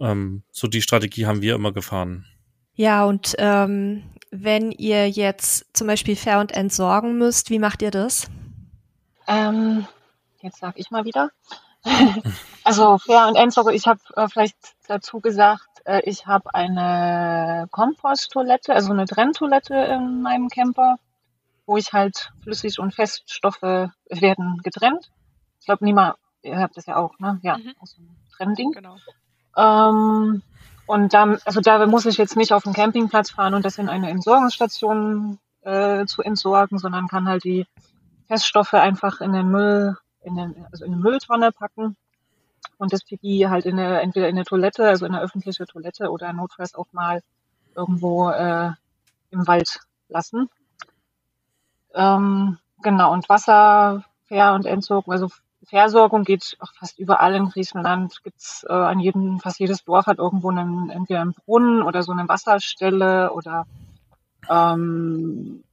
Ähm, 0.00 0.42
so 0.50 0.66
die 0.66 0.82
Strategie 0.82 1.26
haben 1.26 1.40
wir 1.40 1.54
immer 1.54 1.72
gefahren. 1.72 2.26
Ja, 2.74 3.04
und 3.04 3.36
ähm, 3.38 4.02
wenn 4.32 4.72
ihr 4.72 5.08
jetzt 5.08 5.66
zum 5.76 5.86
Beispiel 5.86 6.16
fair 6.16 6.40
und 6.40 6.50
entsorgen 6.50 7.18
müsst, 7.18 7.50
wie 7.50 7.60
macht 7.60 7.82
ihr 7.82 7.92
das? 7.92 8.28
Ähm, 9.28 9.86
jetzt 10.40 10.58
sag 10.58 10.76
ich 10.76 10.90
mal 10.90 11.04
wieder. 11.04 11.30
also 12.64 12.98
fair 12.98 13.28
und 13.28 13.36
entsorge, 13.36 13.72
ich 13.72 13.86
habe 13.86 14.00
äh, 14.16 14.26
vielleicht 14.26 14.56
dazu 14.88 15.20
gesagt, 15.20 15.68
äh, 15.84 16.00
ich 16.04 16.26
habe 16.26 16.52
eine 16.52 17.68
Komposttoilette, 17.70 18.74
also 18.74 18.92
eine 18.92 19.04
Trenntoilette 19.04 19.74
in 19.74 20.20
meinem 20.20 20.48
Camper, 20.48 20.96
wo 21.70 21.76
ich 21.76 21.92
halt 21.92 22.32
Flüssig- 22.42 22.80
und 22.80 22.92
Feststoffe 22.92 23.62
werden 23.62 24.60
getrennt. 24.64 25.08
Ich 25.60 25.66
glaube, 25.66 25.84
niemand, 25.84 26.16
ihr 26.42 26.58
habt 26.58 26.76
das 26.76 26.86
ja 26.86 26.96
auch, 26.96 27.16
ne? 27.20 27.38
Ja, 27.42 27.58
mhm. 27.58 27.74
also 27.80 28.02
ein 28.02 28.16
Trennding. 28.36 28.72
Genau. 28.72 28.96
Ähm, 29.56 30.42
und 30.86 31.14
da, 31.14 31.38
also 31.44 31.60
da 31.60 31.86
muss 31.86 32.06
ich 32.06 32.16
jetzt 32.18 32.36
nicht 32.36 32.52
auf 32.52 32.64
den 32.64 32.72
Campingplatz 32.72 33.30
fahren 33.30 33.54
und 33.54 33.64
das 33.64 33.78
in 33.78 33.88
eine 33.88 34.10
Entsorgungsstation 34.10 35.38
äh, 35.60 36.06
zu 36.06 36.22
entsorgen, 36.22 36.78
sondern 36.78 37.06
kann 37.06 37.28
halt 37.28 37.44
die 37.44 37.68
Feststoffe 38.26 38.74
einfach 38.74 39.20
in 39.20 39.32
den 39.32 39.48
Müll, 39.48 39.96
in 40.22 40.34
den, 40.34 40.66
also 40.72 40.84
in 40.84 40.94
eine 40.94 41.00
Mülltonne 41.00 41.52
packen 41.52 41.96
und 42.78 42.92
das 42.92 43.04
Pipi 43.04 43.46
halt 43.48 43.64
in 43.64 43.78
eine, 43.78 44.00
entweder 44.00 44.28
in 44.28 44.34
eine 44.34 44.44
Toilette, 44.44 44.88
also 44.88 45.06
in 45.06 45.14
eine 45.14 45.22
öffentliche 45.22 45.66
Toilette 45.66 46.10
oder 46.10 46.32
notfalls 46.32 46.74
auch 46.74 46.92
mal 46.92 47.22
irgendwo 47.76 48.28
äh, 48.28 48.72
im 49.30 49.46
Wald 49.46 49.78
lassen. 50.08 50.50
Ähm, 51.94 52.58
genau, 52.82 53.12
und 53.12 53.28
Wasser, 53.28 54.04
Fair 54.26 54.54
und 54.54 54.66
Entsorgung, 54.66 55.12
also 55.12 55.28
Versorgung 55.64 56.24
geht 56.24 56.56
auch 56.60 56.72
fast 56.78 56.98
überall 56.98 57.34
in 57.34 57.48
Griechenland. 57.48 58.22
Gibt's 58.24 58.64
äh, 58.68 58.72
an 58.72 58.98
jedem, 59.00 59.38
fast 59.40 59.58
jedes 59.60 59.84
Dorf 59.84 60.06
hat 60.06 60.18
irgendwo 60.18 60.50
einen, 60.50 60.90
entweder 60.90 61.20
einen 61.20 61.34
Brunnen 61.34 61.82
oder 61.82 62.02
so 62.02 62.12
eine 62.12 62.28
Wasserstelle 62.28 63.32
oder 63.32 63.66
Ähm, 64.48 65.64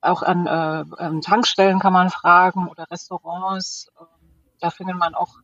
auch 0.00 0.22
an, 0.22 0.46
äh, 0.46 0.84
an 0.98 1.20
Tankstellen 1.20 1.78
kann 1.78 1.92
man 1.92 2.10
fragen 2.10 2.68
oder 2.68 2.86
Restaurants. 2.90 3.90
Ähm, 4.00 4.06
da 4.60 4.70
findet 4.70 4.96
man 4.98 5.14
auch 5.14 5.36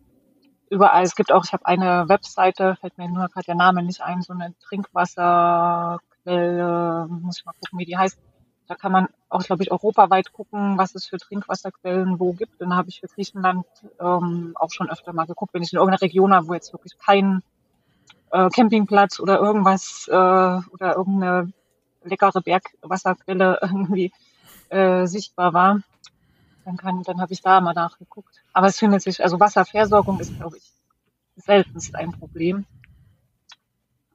überall. 0.70 1.02
Es 1.04 1.14
gibt 1.16 1.32
auch, 1.32 1.44
ich 1.44 1.52
habe 1.52 1.66
eine 1.66 2.08
Webseite, 2.08 2.76
fällt 2.80 2.98
mir 2.98 3.08
nur 3.08 3.28
gerade 3.28 3.46
der 3.46 3.54
Name 3.54 3.82
nicht 3.82 4.00
ein, 4.02 4.22
so 4.22 4.32
eine 4.32 4.54
Trinkwasserquelle, 4.60 7.06
muss 7.08 7.38
ich 7.38 7.44
mal 7.46 7.52
gucken, 7.52 7.78
wie 7.78 7.84
die 7.86 7.96
heißt. 7.98 8.18
Da 8.70 8.76
kann 8.76 8.92
man 8.92 9.08
auch, 9.28 9.42
glaube 9.42 9.64
ich, 9.64 9.72
europaweit 9.72 10.32
gucken, 10.32 10.78
was 10.78 10.94
es 10.94 11.04
für 11.04 11.18
Trinkwasserquellen 11.18 12.20
wo 12.20 12.34
gibt. 12.34 12.60
Und 12.60 12.70
da 12.70 12.76
habe 12.76 12.88
ich 12.88 13.00
für 13.00 13.08
Griechenland 13.08 13.66
ähm, 13.98 14.52
auch 14.54 14.70
schon 14.70 14.88
öfter 14.88 15.12
mal 15.12 15.26
geguckt, 15.26 15.52
wenn 15.54 15.64
ich 15.64 15.72
in 15.72 15.80
irgendeiner 15.80 16.02
Region 16.02 16.32
habe, 16.32 16.46
wo 16.46 16.54
jetzt 16.54 16.72
wirklich 16.72 16.96
kein 16.96 17.42
äh, 18.30 18.48
Campingplatz 18.48 19.18
oder 19.18 19.40
irgendwas 19.40 20.06
äh, 20.06 20.12
oder 20.14 20.94
irgendeine 20.94 21.52
leckere 22.04 22.40
Bergwasserquelle 22.42 23.58
irgendwie 23.62 24.12
äh, 24.68 25.04
sichtbar 25.08 25.52
war, 25.52 25.80
dann 26.64 26.76
kann, 26.76 27.02
dann 27.02 27.20
habe 27.20 27.32
ich 27.32 27.42
da 27.42 27.60
mal 27.60 27.74
nachgeguckt. 27.74 28.40
Aber 28.52 28.68
es 28.68 28.78
findet 28.78 29.02
sich, 29.02 29.20
also 29.20 29.40
Wasserversorgung 29.40 30.20
ist, 30.20 30.36
glaube 30.36 30.58
ich, 30.58 30.72
seltenst 31.34 31.96
ein 31.96 32.12
Problem. 32.12 32.66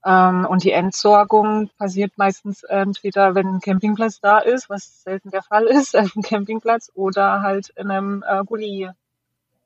Ähm, 0.05 0.45
und 0.45 0.63
die 0.63 0.71
Entsorgung 0.71 1.69
passiert 1.79 2.13
meistens 2.15 2.61
entweder, 2.63 3.33
wenn 3.33 3.47
ein 3.47 3.59
Campingplatz 3.59 4.19
da 4.21 4.37
ist, 4.37 4.69
was 4.69 5.03
selten 5.03 5.31
der 5.31 5.41
Fall 5.41 5.65
ist, 5.65 5.95
auf 5.97 6.15
einem 6.15 6.23
Campingplatz, 6.23 6.91
oder 6.93 7.41
halt 7.41 7.69
in 7.69 7.89
einem 7.89 8.23
äh, 8.27 8.43
Gully, 8.45 8.89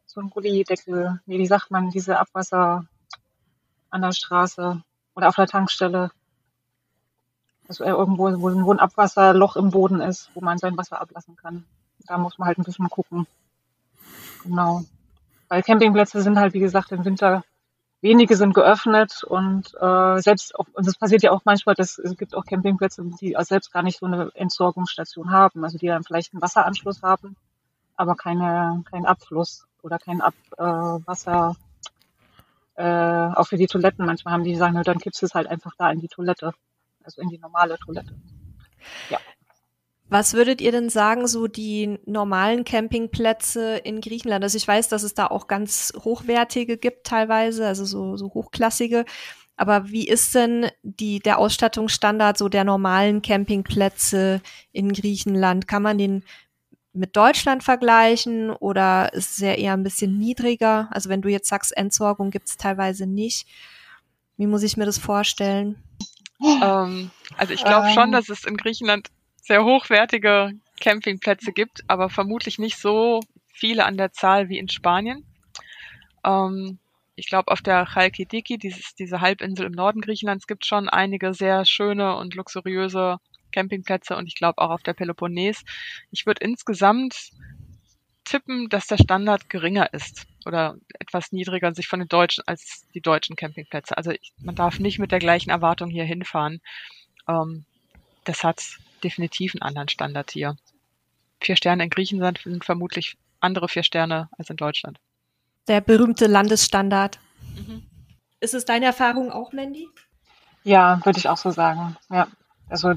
so 0.06 0.21
ein 0.21 0.30
Gullideckel, 0.30 1.19
wie 1.25 1.45
sagt 1.45 1.71
man, 1.71 1.89
diese 1.89 2.17
Abwasser 2.17 2.86
an 3.89 4.02
der 4.02 4.13
Straße 4.13 4.82
oder 5.13 5.28
auf 5.28 5.36
der 5.36 5.47
Tankstelle. 5.47 6.12
Also 7.67 7.84
irgendwo, 7.84 8.32
wo 8.41 8.71
ein 8.71 8.80
Abwasserloch 8.80 9.58
im 9.58 9.69
Boden 9.69 9.99
ist, 9.99 10.32
wo 10.34 10.41
man 10.41 10.58
sein 10.58 10.78
Wasser 10.78 11.02
ablassen 11.02 11.36
kann. 11.36 11.65
Da 12.08 12.17
muss 12.17 12.38
man 12.39 12.47
halt 12.47 12.58
ein 12.58 12.63
bisschen 12.63 12.89
gucken. 12.89 13.28
Genau. 14.43 14.84
Weil 15.49 15.62
Campingplätze 15.63 16.21
sind 16.21 16.39
halt, 16.39 16.54
wie 16.54 16.60
gesagt, 16.60 16.91
im 16.91 17.06
Winter 17.06 17.43
wenige 18.01 18.35
sind 18.35 18.53
geöffnet 18.53 19.23
und 19.23 19.73
äh, 19.79 20.21
selbst 20.21 20.55
auch, 20.55 20.65
und 20.73 20.88
es 20.88 20.97
passiert 20.97 21.21
ja 21.21 21.31
auch 21.31 21.41
manchmal, 21.45 21.75
dass 21.75 21.97
es 21.97 22.15
gibt 22.17 22.35
auch 22.35 22.45
Campingplätze, 22.45 23.03
die 23.19 23.35
selbst 23.39 23.71
gar 23.71 23.83
nicht 23.83 23.99
so 23.99 24.05
eine 24.05 24.31
Entsorgungsstation 24.35 25.31
haben, 25.31 25.63
also 25.63 25.77
die 25.77 25.88
dann 25.88 26.03
vielleicht 26.03 26.33
einen 26.33 26.41
Wasseranschluss 26.41 27.01
haben, 27.01 27.35
aber 27.95 28.15
keine 28.15 28.83
keinen 28.89 29.05
Abfluss 29.05 29.67
oder 29.81 29.99
kein 29.99 30.21
Abwasser 30.21 31.55
äh, 31.57 31.69
äh, 32.79 33.35
auch 33.35 33.47
für 33.47 33.57
die 33.57 33.67
Toiletten. 33.67 34.05
Manchmal 34.05 34.33
haben 34.33 34.43
die 34.43 34.55
sagen, 34.55 34.81
dann 34.81 34.99
kippst 34.99 35.21
du 35.21 35.25
es 35.25 35.33
halt 35.33 35.47
einfach 35.47 35.73
da 35.77 35.91
in 35.91 35.99
die 35.99 36.07
Toilette, 36.07 36.53
also 37.03 37.21
in 37.21 37.29
die 37.29 37.38
normale 37.38 37.77
Toilette. 37.77 38.15
Ja. 39.09 39.19
Was 40.09 40.33
würdet 40.33 40.59
ihr 40.59 40.71
denn 40.71 40.89
sagen, 40.89 41.27
so 41.27 41.47
die 41.47 41.99
normalen 42.05 42.63
Campingplätze 42.63 43.77
in 43.77 44.01
Griechenland? 44.01 44.43
Also 44.43 44.57
ich 44.57 44.67
weiß, 44.67 44.89
dass 44.89 45.03
es 45.03 45.13
da 45.13 45.27
auch 45.27 45.47
ganz 45.47 45.93
hochwertige 46.03 46.77
gibt 46.77 47.05
teilweise, 47.05 47.67
also 47.67 47.85
so, 47.85 48.17
so 48.17 48.33
hochklassige. 48.33 49.05
Aber 49.55 49.89
wie 49.89 50.07
ist 50.07 50.33
denn 50.33 50.71
die, 50.81 51.19
der 51.19 51.37
Ausstattungsstandard 51.37 52.37
so 52.37 52.49
der 52.49 52.63
normalen 52.63 53.21
Campingplätze 53.21 54.41
in 54.71 54.93
Griechenland? 54.93 55.67
Kann 55.67 55.83
man 55.83 55.97
den 55.97 56.23
mit 56.93 57.15
Deutschland 57.15 57.63
vergleichen 57.63 58.49
oder 58.49 59.13
ist 59.13 59.41
er 59.41 59.59
eher 59.59 59.73
ein 59.73 59.83
bisschen 59.83 60.17
niedriger? 60.17 60.87
Also 60.91 61.09
wenn 61.09 61.21
du 61.21 61.29
jetzt 61.29 61.49
sagst, 61.49 61.75
Entsorgung 61.77 62.31
gibt 62.31 62.47
es 62.47 62.57
teilweise 62.57 63.05
nicht. 63.05 63.47
Wie 64.37 64.47
muss 64.47 64.63
ich 64.63 64.77
mir 64.77 64.85
das 64.85 64.97
vorstellen? 64.97 65.75
Ähm, 66.41 67.11
also 67.37 67.53
ich 67.53 67.63
glaube 67.63 67.89
schon, 67.89 68.05
ähm. 68.05 68.11
dass 68.13 68.29
es 68.29 68.45
in 68.45 68.57
Griechenland 68.57 69.09
sehr 69.49 69.65
hochwertige 69.65 70.51
Campingplätze 70.79 71.51
gibt, 71.53 71.83
aber 71.88 72.09
vermutlich 72.12 72.59
nicht 72.59 72.77
so 72.77 73.19
viele 73.51 73.83
an 73.83 73.97
der 73.97 74.12
Zahl 74.12 74.47
wie 74.47 74.59
in 74.59 74.69
Spanien. 74.69 75.25
Ähm, 76.23 76.77
ich 77.15 77.25
glaube, 77.25 77.51
auf 77.51 77.62
der 77.62 77.88
Chalkidiki, 77.88 78.59
dieses, 78.59 78.93
diese 78.93 79.21
Halbinsel 79.21 79.65
im 79.65 79.71
Norden 79.71 80.01
Griechenlands, 80.01 80.45
gibt 80.45 80.67
schon 80.67 80.88
einige 80.88 81.33
sehr 81.33 81.65
schöne 81.65 82.15
und 82.15 82.35
luxuriöse 82.35 83.17
Campingplätze 83.51 84.15
und 84.15 84.27
ich 84.27 84.35
glaube 84.35 84.59
auch 84.59 84.69
auf 84.69 84.83
der 84.83 84.93
Peloponnes. 84.93 85.63
Ich 86.12 86.27
würde 86.27 86.45
insgesamt 86.45 87.31
tippen, 88.25 88.69
dass 88.69 88.85
der 88.85 88.97
Standard 88.97 89.49
geringer 89.49 89.91
ist 89.91 90.27
oder 90.45 90.75
etwas 90.99 91.31
niedriger 91.31 91.73
sich 91.73 91.88
von 91.88 91.99
den 91.99 92.07
deutschen 92.07 92.43
als 92.45 92.85
die 92.93 93.01
deutschen 93.01 93.35
Campingplätze. 93.35 93.97
Also 93.97 94.12
ich, 94.12 94.31
man 94.38 94.53
darf 94.53 94.79
nicht 94.79 94.99
mit 94.99 95.12
der 95.12 95.17
gleichen 95.17 95.49
Erwartung 95.49 95.89
hier 95.89 96.05
hinfahren. 96.05 96.62
Ähm, 97.27 97.65
das 98.29 98.43
hat 98.43 98.61
definitiv 99.03 99.55
einen 99.55 99.63
anderen 99.63 99.89
Standard 99.89 100.29
hier. 100.29 100.55
Vier 101.41 101.55
Sterne 101.55 101.83
in 101.83 101.89
Griechenland 101.89 102.39
sind 102.43 102.63
vermutlich 102.63 103.17
andere 103.39 103.67
vier 103.67 103.81
Sterne 103.81 104.29
als 104.37 104.51
in 104.51 104.55
Deutschland. 104.55 104.99
Der 105.67 105.81
berühmte 105.81 106.27
Landesstandard. 106.27 107.19
Mhm. 107.55 107.83
Ist 108.39 108.53
es 108.53 108.65
deine 108.65 108.85
Erfahrung 108.85 109.31
auch, 109.31 109.51
Mandy? 109.51 109.89
Ja, 110.63 111.03
würde 111.03 111.17
ich 111.17 111.27
auch 111.27 111.37
so 111.37 111.49
sagen. 111.49 111.97
Ja, 112.11 112.27
also, 112.69 112.93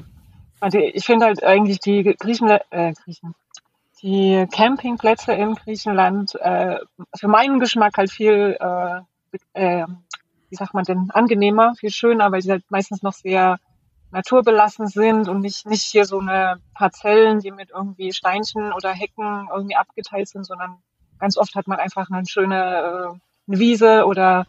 also 0.59 0.77
ich 0.77 1.03
finde 1.03 1.25
halt 1.25 1.43
eigentlich 1.43 1.79
die 1.79 2.03
Griechenland, 2.03 2.61
äh, 2.69 2.93
Griechen, 2.93 3.33
die 4.03 4.45
Campingplätze 4.51 5.33
in 5.33 5.55
Griechenland 5.55 6.35
äh, 6.35 6.77
für 7.15 7.27
meinen 7.27 7.59
Geschmack 7.59 7.97
halt 7.97 8.11
viel, 8.11 8.55
äh, 8.59 8.99
äh, 9.53 9.87
wie 10.49 10.55
sagt 10.55 10.75
man 10.75 10.83
denn, 10.83 11.09
angenehmer, 11.09 11.73
viel 11.73 11.89
schöner, 11.89 12.31
weil 12.31 12.43
sie 12.43 12.51
halt 12.51 12.69
meistens 12.69 13.01
noch 13.01 13.13
sehr 13.13 13.57
naturbelassen 14.13 14.87
sind 14.87 15.27
und 15.27 15.41
nicht, 15.41 15.65
nicht 15.65 15.81
hier 15.81 16.05
so 16.05 16.19
eine 16.19 16.61
Parzellen, 16.75 17.39
die 17.39 17.51
mit 17.51 17.71
irgendwie 17.71 18.13
Steinchen 18.13 18.71
oder 18.71 18.91
Hecken 18.91 19.49
irgendwie 19.51 19.75
abgeteilt 19.75 20.29
sind, 20.29 20.45
sondern 20.45 20.77
ganz 21.19 21.35
oft 21.35 21.55
hat 21.55 21.67
man 21.67 21.79
einfach 21.79 22.09
eine 22.09 22.25
schöne 22.25 23.15
äh, 23.15 23.19
eine 23.47 23.59
Wiese 23.59 24.05
oder 24.05 24.45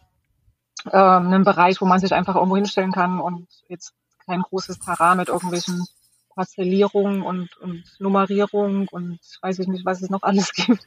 äh, 0.84 0.96
einen 0.96 1.44
Bereich, 1.44 1.80
wo 1.80 1.86
man 1.86 1.98
sich 1.98 2.12
einfach 2.12 2.36
irgendwo 2.36 2.56
hinstellen 2.56 2.92
kann 2.92 3.18
und 3.18 3.48
jetzt 3.68 3.94
kein 4.26 4.42
großes 4.42 4.78
Terrain 4.80 5.16
mit 5.16 5.28
irgendwelchen 5.28 5.86
Parzellierungen 6.34 7.22
und, 7.22 7.56
und 7.58 7.84
Nummerierung 7.98 8.88
und 8.88 9.18
weiß 9.40 9.58
ich 9.60 9.68
nicht, 9.68 9.84
was 9.84 10.02
es 10.02 10.10
noch 10.10 10.22
alles 10.24 10.52
gibt. 10.52 10.86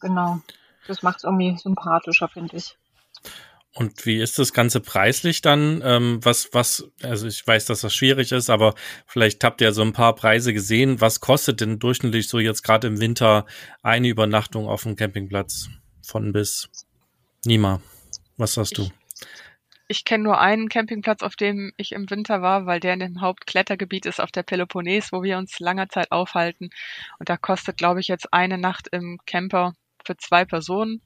Genau. 0.00 0.40
Das 0.86 1.02
macht 1.02 1.18
es 1.18 1.24
irgendwie 1.24 1.56
sympathischer, 1.56 2.28
finde 2.28 2.56
ich. 2.56 2.76
Und 3.76 4.06
wie 4.06 4.16
ist 4.22 4.38
das 4.38 4.54
Ganze 4.54 4.80
preislich 4.80 5.42
dann? 5.42 5.82
Ähm, 5.84 6.18
was, 6.22 6.48
was, 6.52 6.90
also 7.02 7.26
ich 7.26 7.46
weiß, 7.46 7.66
dass 7.66 7.82
das 7.82 7.94
schwierig 7.94 8.32
ist, 8.32 8.48
aber 8.48 8.74
vielleicht 9.06 9.44
habt 9.44 9.60
ihr 9.60 9.70
so 9.72 9.82
ein 9.82 9.92
paar 9.92 10.14
Preise 10.14 10.54
gesehen. 10.54 11.02
Was 11.02 11.20
kostet 11.20 11.60
denn 11.60 11.78
durchschnittlich 11.78 12.26
so 12.26 12.38
jetzt 12.38 12.62
gerade 12.62 12.86
im 12.86 13.00
Winter 13.00 13.44
eine 13.82 14.08
Übernachtung 14.08 14.66
auf 14.66 14.84
dem 14.84 14.96
Campingplatz 14.96 15.68
von 16.00 16.32
bis? 16.32 16.70
Nima, 17.44 17.82
was 18.38 18.56
hast 18.56 18.78
du? 18.78 18.88
Ich, 19.88 20.06
kenne 20.06 20.24
nur 20.24 20.40
einen 20.40 20.70
Campingplatz, 20.70 21.22
auf 21.22 21.36
dem 21.36 21.74
ich 21.76 21.92
im 21.92 22.08
Winter 22.08 22.40
war, 22.40 22.64
weil 22.64 22.80
der 22.80 22.94
in 22.94 23.00
dem 23.00 23.20
Hauptklettergebiet 23.20 24.06
ist 24.06 24.22
auf 24.22 24.32
der 24.32 24.42
Peloponnes, 24.42 25.12
wo 25.12 25.22
wir 25.22 25.36
uns 25.36 25.60
langer 25.60 25.90
Zeit 25.90 26.12
aufhalten. 26.12 26.70
Und 27.18 27.28
da 27.28 27.36
kostet, 27.36 27.76
glaube 27.76 28.00
ich, 28.00 28.08
jetzt 28.08 28.32
eine 28.32 28.56
Nacht 28.56 28.88
im 28.90 29.20
Camper 29.26 29.74
für 30.02 30.16
zwei 30.16 30.46
Personen 30.46 31.02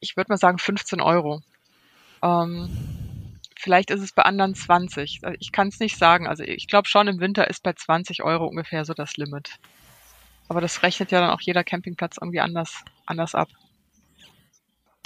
ich 0.00 0.16
würde 0.16 0.30
mal 0.30 0.36
sagen 0.36 0.58
15 0.58 1.00
Euro. 1.00 1.42
Ähm, 2.22 2.68
vielleicht 3.58 3.90
ist 3.90 4.02
es 4.02 4.12
bei 4.12 4.22
anderen 4.22 4.54
20. 4.54 5.20
Ich 5.38 5.52
kann 5.52 5.68
es 5.68 5.80
nicht 5.80 5.96
sagen. 5.98 6.26
Also 6.26 6.44
ich 6.44 6.68
glaube 6.68 6.88
schon 6.88 7.08
im 7.08 7.20
Winter 7.20 7.48
ist 7.48 7.62
bei 7.62 7.72
20 7.72 8.22
Euro 8.22 8.46
ungefähr 8.46 8.84
so 8.84 8.94
das 8.94 9.16
Limit. 9.16 9.58
Aber 10.48 10.60
das 10.60 10.82
rechnet 10.82 11.10
ja 11.10 11.20
dann 11.20 11.30
auch 11.30 11.40
jeder 11.40 11.64
Campingplatz 11.64 12.18
irgendwie 12.20 12.40
anders, 12.40 12.84
anders 13.06 13.34
ab. 13.34 13.48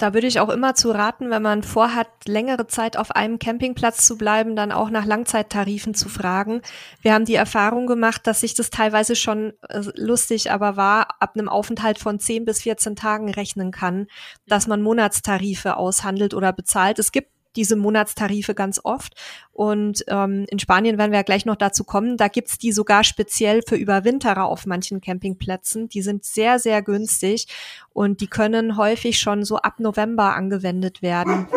Da 0.01 0.15
würde 0.15 0.25
ich 0.25 0.39
auch 0.39 0.49
immer 0.49 0.73
zu 0.73 0.89
raten, 0.89 1.29
wenn 1.29 1.43
man 1.43 1.61
vorhat, 1.61 2.07
längere 2.25 2.65
Zeit 2.65 2.97
auf 2.97 3.11
einem 3.11 3.37
Campingplatz 3.37 4.03
zu 4.03 4.17
bleiben, 4.17 4.55
dann 4.55 4.71
auch 4.71 4.89
nach 4.89 5.05
Langzeittarifen 5.05 5.93
zu 5.93 6.09
fragen. 6.09 6.63
Wir 7.03 7.13
haben 7.13 7.25
die 7.25 7.35
Erfahrung 7.35 7.85
gemacht, 7.85 8.25
dass 8.25 8.41
sich 8.41 8.55
das 8.55 8.71
teilweise 8.71 9.15
schon 9.15 9.53
äh, 9.69 9.83
lustig 9.93 10.49
aber 10.49 10.75
war, 10.75 11.21
ab 11.21 11.33
einem 11.35 11.47
Aufenthalt 11.47 11.99
von 11.99 12.19
10 12.19 12.45
bis 12.45 12.63
14 12.63 12.95
Tagen 12.95 13.29
rechnen 13.29 13.69
kann, 13.69 14.07
dass 14.47 14.65
man 14.65 14.81
Monatstarife 14.81 15.77
aushandelt 15.77 16.33
oder 16.33 16.51
bezahlt. 16.51 16.97
Es 16.97 17.11
gibt 17.11 17.29
diese 17.55 17.75
Monatstarife 17.75 18.53
ganz 18.53 18.79
oft. 18.83 19.13
Und 19.51 20.03
ähm, 20.07 20.45
in 20.49 20.59
Spanien 20.59 20.97
werden 20.97 21.11
wir 21.11 21.19
ja 21.19 21.23
gleich 21.23 21.45
noch 21.45 21.55
dazu 21.55 21.83
kommen. 21.83 22.17
Da 22.17 22.27
gibt's 22.27 22.57
die 22.57 22.71
sogar 22.71 23.03
speziell 23.03 23.61
für 23.67 23.75
Überwinterer 23.75 24.45
auf 24.45 24.65
manchen 24.65 25.01
Campingplätzen. 25.01 25.89
Die 25.89 26.01
sind 26.01 26.23
sehr, 26.23 26.59
sehr 26.59 26.81
günstig 26.81 27.47
und 27.93 28.21
die 28.21 28.27
können 28.27 28.77
häufig 28.77 29.19
schon 29.19 29.43
so 29.43 29.57
ab 29.57 29.79
November 29.79 30.35
angewendet 30.35 31.01
werden. 31.01 31.47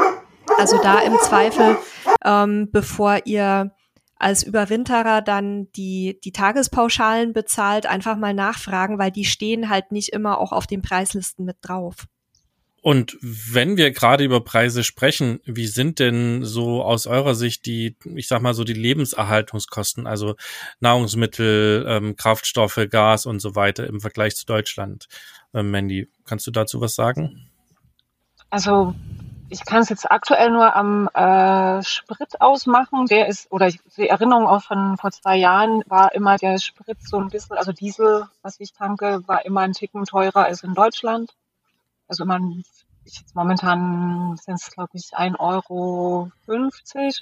Also 0.59 0.79
da 0.81 1.01
im 1.01 1.17
Zweifel, 1.19 1.77
ähm, 2.25 2.69
bevor 2.71 3.21
ihr 3.25 3.73
als 4.17 4.43
Überwinterer 4.43 5.21
dann 5.21 5.71
die, 5.73 6.19
die 6.23 6.33
Tagespauschalen 6.33 7.33
bezahlt, 7.33 7.87
einfach 7.87 8.17
mal 8.17 8.35
nachfragen, 8.35 8.99
weil 8.99 9.11
die 9.11 9.25
stehen 9.25 9.69
halt 9.69 9.93
nicht 9.93 10.11
immer 10.11 10.39
auch 10.39 10.53
auf 10.53 10.67
den 10.67 10.83
Preislisten 10.83 11.45
mit 11.45 11.57
drauf. 11.61 12.07
Und 12.85 13.17
wenn 13.23 13.79
wir 13.79 13.93
gerade 13.93 14.25
über 14.25 14.43
Preise 14.43 14.85
sprechen, 14.85 15.41
wie 15.47 15.69
sind 15.69 16.01
denn 16.01 16.45
so 16.45 16.83
aus 16.83 17.07
eurer 17.07 17.35
Sicht 17.35 17.65
die, 17.65 17.97
ich 18.15 18.29
sag 18.29 18.43
mal 18.43 18.53
so 18.53 18.63
die 18.63 18.75
Lebenserhaltungskosten, 18.75 20.07
also 20.07 20.35
Nahrungsmittel, 20.81 21.87
ähm, 21.89 22.15
Kraftstoffe, 22.15 22.79
Gas 22.91 23.25
und 23.25 23.41
so 23.41 23.55
weiter 23.55 23.87
im 23.87 24.03
Vergleich 24.03 24.37
zu 24.37 24.45
Deutschland? 24.45 25.09
Ähm, 25.55 25.71
Mandy, 25.71 26.11
kannst 26.27 26.47
du 26.47 26.51
dazu 26.51 26.83
was 26.83 26.95
sagen? 26.95 27.49
Also 28.51 28.95
ich 29.49 29.65
kann 29.65 29.81
es 29.81 29.89
jetzt 29.89 30.11
aktuell 30.11 30.51
nur 30.51 30.77
am 30.77 31.09
äh, 31.15 31.83
Sprit 31.83 32.39
ausmachen. 32.43 33.07
Der 33.07 33.29
ist, 33.29 33.51
oder 33.51 33.71
die 33.97 34.09
Erinnerung 34.11 34.47
auch 34.47 34.63
von 34.63 34.99
vor 34.99 35.11
zwei 35.11 35.37
Jahren 35.37 35.83
war 35.87 36.15
immer 36.15 36.37
der 36.37 36.59
Sprit 36.59 36.99
so 37.01 37.17
ein 37.17 37.31
bisschen, 37.31 37.57
also 37.57 37.73
Diesel, 37.73 38.27
was 38.43 38.61
ich 38.61 38.75
tanke, 38.75 39.23
war 39.27 39.47
immer 39.47 39.63
ein 39.63 39.73
Ticken 39.73 40.05
teurer 40.05 40.45
als 40.45 40.63
in 40.63 40.75
Deutschland. 40.75 41.35
Also 42.09 42.25
immer, 42.25 42.39
ich 43.05 43.19
jetzt 43.21 43.35
momentan 43.35 44.37
sind 44.37 44.55
es, 44.55 44.71
glaube 44.71 44.91
ich, 44.95 45.17
1,50 45.17 45.39
Euro 45.41 46.31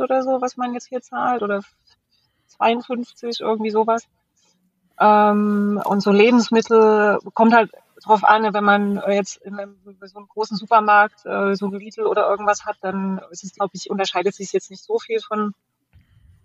oder 0.05 0.23
so, 0.23 0.41
was 0.41 0.57
man 0.57 0.75
jetzt 0.75 0.89
hier 0.89 1.03
zahlt, 1.03 1.43
oder 1.43 1.63
52, 2.49 3.41
irgendwie 3.41 3.71
sowas. 3.71 4.07
Ähm, 5.01 5.83
und 5.85 6.01
so 6.03 6.13
Lebensmittel 6.13 7.19
kommt 7.35 7.55
halt 7.55 7.73
drauf 8.03 8.25
an, 8.25 8.53
wenn 8.53 8.65
man 8.65 9.03
jetzt 9.09 9.37
in 9.39 9.59
einem, 9.59 9.77
so 9.85 10.19
einem 10.19 10.29
großen 10.29 10.57
Supermarkt 10.57 11.25
äh, 11.25 11.55
so 11.55 11.67
ein 11.67 11.73
Lidl 11.73 12.07
oder 12.07 12.29
irgendwas 12.29 12.65
hat, 12.65 12.77
dann 12.81 13.21
ist 13.31 13.45
es, 13.45 13.55
glaube 13.55 13.73
ich, 13.75 13.91
unterscheidet 13.91 14.35
sich 14.35 14.53
jetzt 14.53 14.71
nicht 14.71 14.83
so 14.83 14.99
viel 14.99 15.21
von 15.21 15.55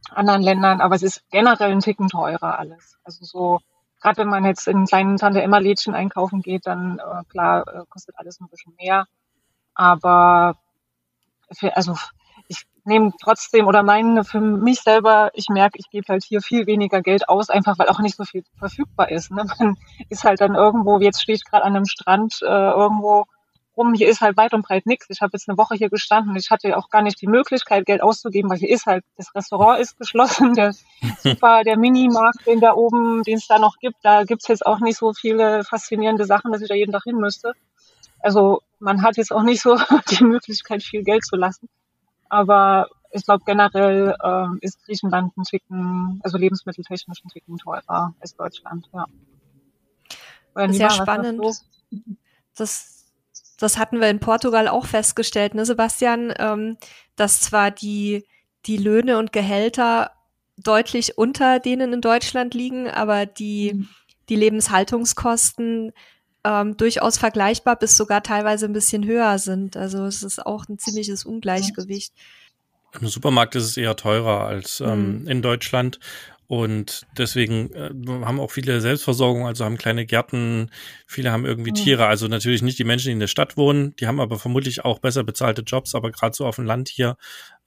anderen 0.09 0.41
Ländern, 0.41 0.81
aber 0.81 0.95
es 0.95 1.03
ist 1.03 1.23
generell 1.31 1.71
ein 1.71 1.79
Ticken 1.79 2.07
teurer 2.07 2.59
alles. 2.59 2.97
Also 3.03 3.25
so 3.25 3.59
gerade 4.01 4.17
wenn 4.19 4.29
man 4.29 4.45
jetzt 4.45 4.67
in 4.67 4.85
kleinen 4.85 5.17
Tante 5.17 5.41
Emma 5.41 5.57
Lädchen 5.57 5.95
einkaufen 5.95 6.41
geht, 6.41 6.67
dann 6.67 6.99
äh, 6.99 7.23
klar 7.29 7.67
äh, 7.67 7.83
kostet 7.89 8.15
alles 8.17 8.39
ein 8.39 8.49
bisschen 8.49 8.73
mehr. 8.79 9.05
Aber 9.73 10.55
für, 11.51 11.75
also 11.75 11.95
ich 12.47 12.63
nehme 12.85 13.11
trotzdem 13.21 13.67
oder 13.67 13.83
meine 13.83 14.23
für 14.23 14.39
mich 14.39 14.81
selber, 14.81 15.31
ich 15.33 15.49
merke, 15.49 15.77
ich 15.79 15.89
gebe 15.89 16.07
halt 16.07 16.23
hier 16.23 16.41
viel 16.41 16.67
weniger 16.67 17.01
Geld 17.01 17.29
aus, 17.29 17.49
einfach 17.49 17.77
weil 17.79 17.89
auch 17.89 17.99
nicht 17.99 18.15
so 18.15 18.23
viel 18.23 18.43
verfügbar 18.57 19.11
ist. 19.11 19.31
Ne? 19.31 19.45
Man 19.59 19.75
ist 20.09 20.23
halt 20.23 20.41
dann 20.41 20.55
irgendwo, 20.55 20.99
jetzt 20.99 21.21
stehe 21.21 21.35
ich 21.35 21.45
gerade 21.45 21.63
an 21.63 21.75
einem 21.75 21.85
Strand 21.85 22.39
äh, 22.41 22.45
irgendwo 22.45 23.25
rum, 23.77 23.93
hier 23.93 24.09
ist 24.09 24.21
halt 24.21 24.37
weit 24.37 24.53
und 24.53 24.63
breit 24.63 24.85
nichts. 24.85 25.07
Ich 25.09 25.21
habe 25.21 25.31
jetzt 25.33 25.47
eine 25.47 25.57
Woche 25.57 25.75
hier 25.75 25.89
gestanden 25.89 26.35
ich 26.35 26.49
hatte 26.49 26.75
auch 26.77 26.89
gar 26.89 27.01
nicht 27.01 27.21
die 27.21 27.27
Möglichkeit, 27.27 27.85
Geld 27.85 28.01
auszugeben, 28.01 28.49
weil 28.49 28.57
hier 28.57 28.69
ist 28.69 28.85
halt, 28.85 29.03
das 29.15 29.33
Restaurant 29.35 29.79
ist 29.79 29.97
geschlossen, 29.97 30.53
der 30.55 30.73
super, 31.19 31.63
der 31.63 31.77
Minimarkt, 31.77 32.45
den 32.45 32.59
da 32.59 32.73
oben, 32.73 33.23
den 33.23 33.37
es 33.37 33.47
da 33.47 33.59
noch 33.59 33.77
gibt, 33.79 33.97
da 34.03 34.23
gibt's 34.23 34.47
jetzt 34.47 34.65
auch 34.65 34.79
nicht 34.79 34.97
so 34.97 35.13
viele 35.13 35.63
faszinierende 35.63 36.25
Sachen, 36.25 36.51
dass 36.51 36.61
ich 36.61 36.67
da 36.67 36.75
jeden 36.75 36.91
Tag 36.91 37.03
hin 37.03 37.17
müsste. 37.17 37.53
Also 38.19 38.61
man 38.79 39.01
hat 39.03 39.17
jetzt 39.17 39.31
auch 39.31 39.43
nicht 39.43 39.61
so 39.61 39.77
die 40.11 40.23
Möglichkeit, 40.23 40.83
viel 40.83 41.03
Geld 41.03 41.25
zu 41.25 41.35
lassen. 41.35 41.69
Aber 42.29 42.89
ich 43.11 43.23
glaube 43.23 43.43
generell 43.45 44.15
äh, 44.21 44.47
ist 44.61 44.83
Griechenland 44.85 45.37
ein 45.37 45.43
Ticken, 45.43 46.19
also 46.23 46.37
lebensmitteltechnisch 46.37 47.23
ein 47.23 47.29
Ticken 47.29 47.57
teurer 47.57 48.13
als 48.19 48.35
Deutschland, 48.35 48.89
ja. 48.93 49.05
Sehr 50.69 50.89
spannend. 50.89 51.39
Das 52.55 52.96
das 53.57 53.77
hatten 53.77 53.99
wir 53.99 54.09
in 54.09 54.19
Portugal 54.19 54.67
auch 54.67 54.85
festgestellt, 54.85 55.55
ne, 55.55 55.65
Sebastian, 55.65 56.33
ähm, 56.37 56.77
dass 57.15 57.41
zwar 57.41 57.71
die, 57.71 58.23
die 58.65 58.77
Löhne 58.77 59.17
und 59.17 59.33
Gehälter 59.33 60.11
deutlich 60.57 61.17
unter 61.17 61.59
denen 61.59 61.93
in 61.93 62.01
Deutschland 62.01 62.53
liegen, 62.53 62.89
aber 62.89 63.25
die, 63.25 63.73
mhm. 63.73 63.89
die 64.29 64.35
Lebenshaltungskosten 64.35 65.93
ähm, 66.43 66.77
durchaus 66.77 67.17
vergleichbar 67.17 67.75
bis 67.75 67.97
sogar 67.97 68.23
teilweise 68.23 68.65
ein 68.65 68.73
bisschen 68.73 69.05
höher 69.05 69.37
sind. 69.39 69.75
Also 69.75 70.05
es 70.05 70.23
ist 70.23 70.45
auch 70.45 70.67
ein 70.67 70.79
ziemliches 70.79 71.25
Ungleichgewicht. 71.25 72.13
Im 72.99 73.07
Supermarkt 73.07 73.55
ist 73.55 73.65
es 73.65 73.77
eher 73.77 73.95
teurer 73.95 74.45
als 74.45 74.79
ähm, 74.79 75.21
mhm. 75.21 75.27
in 75.27 75.41
Deutschland. 75.41 75.99
Und 76.47 77.05
deswegen 77.17 77.73
äh, 77.73 77.91
haben 78.23 78.39
auch 78.39 78.51
viele 78.51 78.79
Selbstversorgung, 78.79 79.45
also 79.45 79.65
haben 79.65 79.77
kleine 79.77 80.05
Gärten, 80.05 80.71
viele 81.05 81.31
haben 81.31 81.45
irgendwie 81.45 81.71
mhm. 81.71 81.75
Tiere. 81.75 82.07
Also 82.07 82.27
natürlich 82.27 82.61
nicht 82.61 82.79
die 82.79 82.85
Menschen, 82.85 83.07
die 83.07 83.13
in 83.13 83.19
der 83.19 83.27
Stadt 83.27 83.57
wohnen, 83.57 83.95
die 83.97 84.07
haben 84.07 84.21
aber 84.21 84.39
vermutlich 84.39 84.85
auch 84.85 84.99
besser 84.99 85.25
bezahlte 85.25 85.63
Jobs, 85.63 85.93
aber 85.93 86.09
gerade 86.09 86.33
so 86.33 86.45
auf 86.45 86.55
dem 86.55 86.65
Land 86.65 86.87
hier 86.87 87.17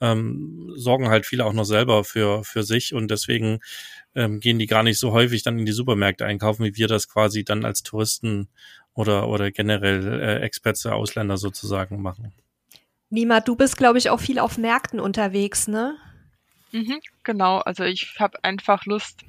ähm, 0.00 0.72
sorgen 0.76 1.10
halt 1.10 1.26
viele 1.26 1.44
auch 1.44 1.52
noch 1.52 1.64
selber 1.64 2.04
für, 2.04 2.42
für 2.42 2.62
sich 2.62 2.94
und 2.94 3.10
deswegen 3.10 3.60
ähm, 4.14 4.40
gehen 4.40 4.58
die 4.58 4.66
gar 4.66 4.82
nicht 4.82 4.98
so 4.98 5.12
häufig 5.12 5.42
dann 5.42 5.58
in 5.58 5.66
die 5.66 5.72
Supermärkte 5.72 6.24
einkaufen, 6.24 6.64
wie 6.64 6.76
wir 6.76 6.88
das 6.88 7.06
quasi 7.06 7.44
dann 7.44 7.66
als 7.66 7.82
Touristen 7.82 8.48
oder, 8.94 9.28
oder 9.28 9.50
generell 9.50 10.20
äh, 10.20 10.40
Experts, 10.40 10.86
Ausländer 10.86 11.36
sozusagen 11.36 12.00
machen. 12.00 12.32
Nima, 13.10 13.40
du 13.40 13.56
bist, 13.56 13.76
glaube 13.76 13.98
ich, 13.98 14.08
auch 14.08 14.20
viel 14.20 14.38
auf 14.38 14.56
Märkten 14.56 15.00
unterwegs, 15.00 15.68
ne? 15.68 15.96
Mhm, 16.72 17.00
genau, 17.24 17.58
also 17.58 17.84
ich 17.84 18.16
habe 18.18 18.42
einfach 18.44 18.84
Lust, 18.86 19.24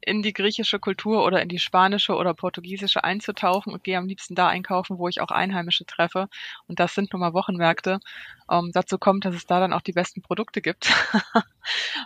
in 0.00 0.22
die 0.22 0.32
griechische 0.32 0.78
Kultur 0.78 1.24
oder 1.24 1.42
in 1.42 1.48
die 1.48 1.58
spanische 1.58 2.14
oder 2.14 2.32
portugiesische 2.32 3.04
einzutauchen 3.04 3.72
und 3.72 3.84
gehe 3.84 3.98
am 3.98 4.06
liebsten 4.06 4.34
da 4.34 4.48
einkaufen, 4.48 4.98
wo 4.98 5.08
ich 5.08 5.20
auch 5.20 5.30
Einheimische 5.30 5.84
treffe. 5.86 6.28
Und 6.66 6.80
das 6.80 6.94
sind 6.94 7.12
nun 7.12 7.20
mal 7.20 7.34
Wochenmärkte. 7.34 7.98
Ähm, 8.50 8.70
dazu 8.72 8.96
kommt, 8.98 9.24
dass 9.24 9.34
es 9.34 9.46
da 9.46 9.60
dann 9.60 9.72
auch 9.72 9.82
die 9.82 9.92
besten 9.92 10.22
Produkte 10.22 10.62
gibt. 10.62 10.90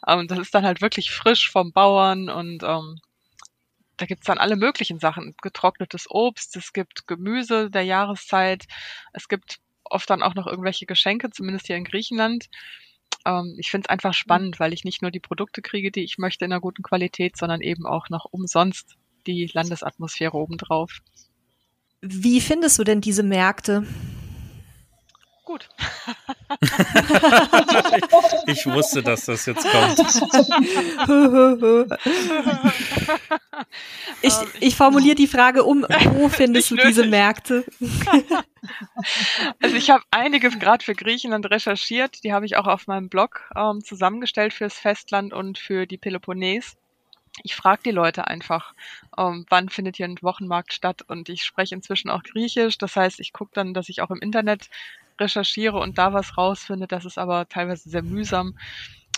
ähm, 0.08 0.26
das 0.28 0.38
ist 0.38 0.54
dann 0.54 0.64
halt 0.64 0.80
wirklich 0.82 1.10
frisch 1.12 1.50
vom 1.50 1.72
Bauern 1.72 2.28
und 2.30 2.62
ähm, 2.64 2.98
da 3.96 4.06
gibt's 4.06 4.26
dann 4.26 4.38
alle 4.38 4.56
möglichen 4.56 4.98
Sachen. 4.98 5.34
Getrocknetes 5.42 6.06
Obst, 6.10 6.56
es 6.56 6.72
gibt 6.72 7.06
Gemüse 7.06 7.70
der 7.70 7.82
Jahreszeit, 7.82 8.64
es 9.12 9.28
gibt 9.28 9.58
oft 9.84 10.08
dann 10.10 10.22
auch 10.22 10.34
noch 10.34 10.46
irgendwelche 10.46 10.86
Geschenke, 10.86 11.30
zumindest 11.30 11.66
hier 11.66 11.76
in 11.76 11.84
Griechenland. 11.84 12.46
Ähm, 13.24 13.54
ich 13.58 13.70
finde 13.70 13.86
es 13.86 13.90
einfach 13.90 14.14
spannend, 14.14 14.60
weil 14.60 14.72
ich 14.72 14.84
nicht 14.84 15.02
nur 15.02 15.10
die 15.10 15.20
Produkte 15.20 15.62
kriege, 15.62 15.90
die 15.90 16.04
ich 16.04 16.18
möchte 16.18 16.44
in 16.44 16.52
einer 16.52 16.60
guten 16.60 16.82
Qualität, 16.82 17.36
sondern 17.36 17.60
eben 17.60 17.86
auch 17.86 18.08
noch 18.08 18.26
umsonst 18.30 18.96
die 19.26 19.50
Landesatmosphäre 19.52 20.36
obendrauf. 20.36 21.00
Wie 22.00 22.40
findest 22.40 22.78
du 22.78 22.84
denn 22.84 23.00
diese 23.00 23.22
Märkte? 23.22 23.86
Gut. 25.44 25.68
ich, 28.46 28.46
ich, 28.58 28.66
wusste, 28.66 29.02
dass 29.02 29.24
das 29.24 29.44
jetzt 29.46 29.66
kommt. 29.68 29.98
ich, 34.22 34.34
ich 34.60 34.76
formuliere 34.76 35.16
die 35.16 35.26
Frage 35.26 35.64
um, 35.64 35.82
wo 35.82 36.28
findest 36.28 36.70
du 36.70 36.76
diese 36.76 37.06
Märkte? 37.06 37.64
also 39.60 39.74
ich 39.74 39.90
habe 39.90 40.04
einige 40.12 40.50
gerade 40.50 40.84
für 40.84 40.94
Griechenland 40.94 41.50
recherchiert, 41.50 42.22
die 42.22 42.32
habe 42.32 42.46
ich 42.46 42.56
auch 42.56 42.68
auf 42.68 42.86
meinem 42.86 43.08
Blog 43.08 43.50
ähm, 43.56 43.82
zusammengestellt 43.82 44.52
fürs 44.52 44.74
Festland 44.74 45.32
und 45.32 45.58
für 45.58 45.86
die 45.86 45.98
Peloponnes 45.98 46.76
ich 47.42 47.56
frage 47.56 47.82
die 47.84 47.90
Leute 47.90 48.26
einfach, 48.26 48.74
ähm, 49.16 49.46
wann 49.48 49.68
findet 49.68 49.96
hier 49.96 50.06
ein 50.06 50.20
Wochenmarkt 50.20 50.72
statt 50.72 51.02
und 51.08 51.28
ich 51.28 51.44
spreche 51.44 51.74
inzwischen 51.74 52.10
auch 52.10 52.22
Griechisch. 52.22 52.78
Das 52.78 52.94
heißt, 52.94 53.20
ich 53.20 53.32
gucke 53.32 53.52
dann, 53.54 53.74
dass 53.74 53.88
ich 53.88 54.02
auch 54.02 54.10
im 54.10 54.20
Internet 54.20 54.68
recherchiere 55.20 55.78
und 55.78 55.98
da 55.98 56.12
was 56.12 56.36
rausfinde. 56.38 56.86
Das 56.86 57.04
ist 57.04 57.18
aber 57.18 57.48
teilweise 57.48 57.88
sehr 57.90 58.02
mühsam. 58.02 58.56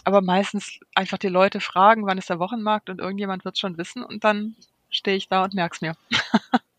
Aber 0.04 0.20
meistens 0.20 0.80
einfach 0.94 1.18
die 1.18 1.28
Leute 1.28 1.60
fragen, 1.60 2.06
wann 2.06 2.18
ist 2.18 2.30
der 2.30 2.38
Wochenmarkt 2.38 2.90
und 2.90 3.00
irgendjemand 3.00 3.44
wird 3.44 3.58
schon 3.58 3.78
wissen 3.78 4.04
und 4.04 4.24
dann 4.24 4.56
stehe 4.90 5.16
ich 5.16 5.28
da 5.28 5.44
und 5.44 5.54
merk's 5.54 5.80
mir. 5.80 5.94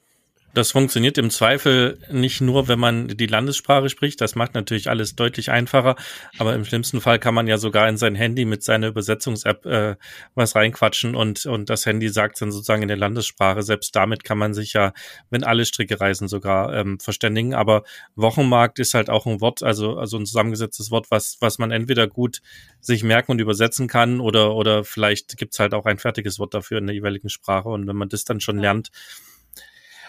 Das 0.56 0.72
funktioniert 0.72 1.18
im 1.18 1.32
Zweifel 1.32 2.00
nicht 2.10 2.40
nur, 2.40 2.70
wenn 2.70 2.80
man 2.80 3.10
die 3.10 3.26
Landessprache 3.26 3.90
spricht. 3.90 4.22
Das 4.22 4.36
macht 4.36 4.54
natürlich 4.54 4.90
alles 4.90 5.14
deutlich 5.14 5.52
einfacher. 5.52 5.98
Aber 6.38 6.56
im 6.56 6.64
schlimmsten 6.64 7.02
Fall 7.02 7.20
kann 7.20 7.34
man 7.34 7.46
ja 7.46 7.58
sogar 7.58 7.90
in 7.90 7.98
sein 7.98 8.16
Handy 8.16 8.46
mit 8.46 8.64
seiner 8.64 8.88
Übersetzungs-App 8.88 9.66
äh, 9.66 9.96
was 10.34 10.56
reinquatschen 10.56 11.14
und, 11.14 11.46
und 11.46 11.70
das 11.70 11.86
Handy 11.86 12.08
sagt 12.08 12.42
dann 12.42 12.54
sozusagen 12.54 12.84
in 12.84 12.88
der 12.88 12.96
Landessprache. 12.96 13.64
Selbst 13.64 13.94
damit 13.98 14.24
kann 14.24 14.38
man 14.38 14.54
sich 14.54 14.72
ja, 14.72 14.94
wenn 15.30 15.44
alle 15.44 15.66
Stricke 15.66 16.00
reisen, 16.00 16.30
sogar 16.30 16.74
ähm, 16.74 17.02
verständigen. 17.02 17.54
Aber 17.54 17.84
Wochenmarkt 18.16 18.80
ist 18.80 18.94
halt 18.94 19.10
auch 19.10 19.26
ein 19.26 19.42
Wort, 19.42 19.62
also, 19.62 19.98
also 19.98 20.18
ein 20.18 20.26
zusammengesetztes 20.26 20.90
Wort, 20.90 21.08
was, 21.12 21.36
was 21.42 21.58
man 21.58 21.72
entweder 21.72 22.08
gut 22.08 22.42
sich 22.80 23.04
merken 23.04 23.34
und 23.34 23.40
übersetzen 23.42 23.90
kann 23.90 24.22
oder, 24.22 24.56
oder 24.56 24.86
vielleicht 24.86 25.36
gibt's 25.36 25.60
halt 25.60 25.74
auch 25.74 25.86
ein 25.86 25.98
fertiges 25.98 26.40
Wort 26.40 26.54
dafür 26.54 26.78
in 26.78 26.88
der 26.88 26.96
jeweiligen 26.96 27.28
Sprache. 27.28 27.68
Und 27.68 27.88
wenn 27.88 27.98
man 27.98 28.08
das 28.08 28.24
dann 28.24 28.40
schon 28.40 28.58
lernt, 28.58 28.90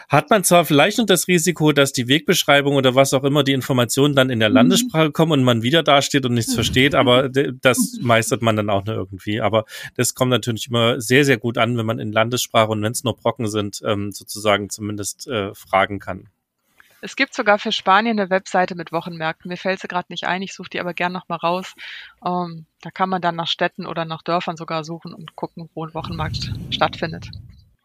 hat 0.09 0.31
man 0.31 0.45
zwar 0.45 0.65
vielleicht 0.65 0.99
noch 0.99 1.07
das 1.07 1.29
Risiko, 1.29 1.73
dass 1.73 1.93
die 1.93 2.09
Wegbeschreibung 2.09 2.77
oder 2.77 2.95
was 2.95 3.13
auch 3.15 3.25
immer 3.25 3.43
die 3.45 3.53
Informationen 3.53 4.15
dann 4.15 4.31
in 4.31 4.41
der 4.41 4.51
mhm. 4.51 4.55
Landessprache 4.55 5.13
kommen 5.13 5.33
und 5.33 5.45
man 5.45 5.63
wieder 5.63 5.83
dasteht 5.83 6.25
und 6.25 6.35
nichts 6.35 6.55
versteht, 6.55 6.95
aber 6.95 7.29
das 7.29 7.99
meistert 8.01 8.43
man 8.43 8.57
dann 8.57 8.71
auch 8.71 8.85
nur 8.85 8.95
irgendwie. 8.95 9.41
Aber 9.41 9.65
das 9.97 10.15
kommt 10.15 10.31
natürlich 10.31 10.69
immer 10.69 11.01
sehr, 11.01 11.25
sehr 11.25 11.39
gut 11.39 11.59
an, 11.59 11.77
wenn 11.77 11.87
man 11.87 11.99
in 11.99 12.13
Landessprache 12.13 12.71
und 12.71 12.83
wenn 12.83 12.93
es 12.93 13.05
nur 13.05 13.17
Brocken 13.17 13.49
sind, 13.49 13.83
ähm, 13.85 14.13
sozusagen 14.13 14.71
zumindest 14.71 15.27
äh, 15.27 15.55
fragen 15.55 15.99
kann. 15.99 16.29
Es 17.03 17.15
gibt 17.15 17.35
sogar 17.35 17.59
für 17.59 17.73
Spanien 17.73 18.19
eine 18.19 18.31
Webseite 18.31 18.75
mit 18.75 18.91
Wochenmärkten. 18.91 19.49
Mir 19.49 19.57
fällt 19.57 19.81
sie 19.81 19.89
gerade 19.89 20.07
nicht 20.09 20.25
ein, 20.25 20.43
ich 20.43 20.55
suche 20.55 20.71
die 20.71 20.81
aber 20.81 20.95
gern 20.95 21.13
nochmal 21.13 21.39
raus. 21.39 21.75
Ähm, 22.25 22.67
da 22.81 22.91
kann 22.91 23.09
man 23.09 23.21
dann 23.21 23.37
nach 23.37 23.49
Städten 23.49 23.87
oder 23.87 24.05
nach 24.05 24.23
Dörfern 24.23 24.57
sogar 24.57 24.83
suchen 24.83 25.13
und 25.13 25.37
gucken, 25.37 25.69
wo 25.75 25.85
ein 25.85 25.95
Wochenmarkt 25.95 26.53
stattfindet. 26.71 27.29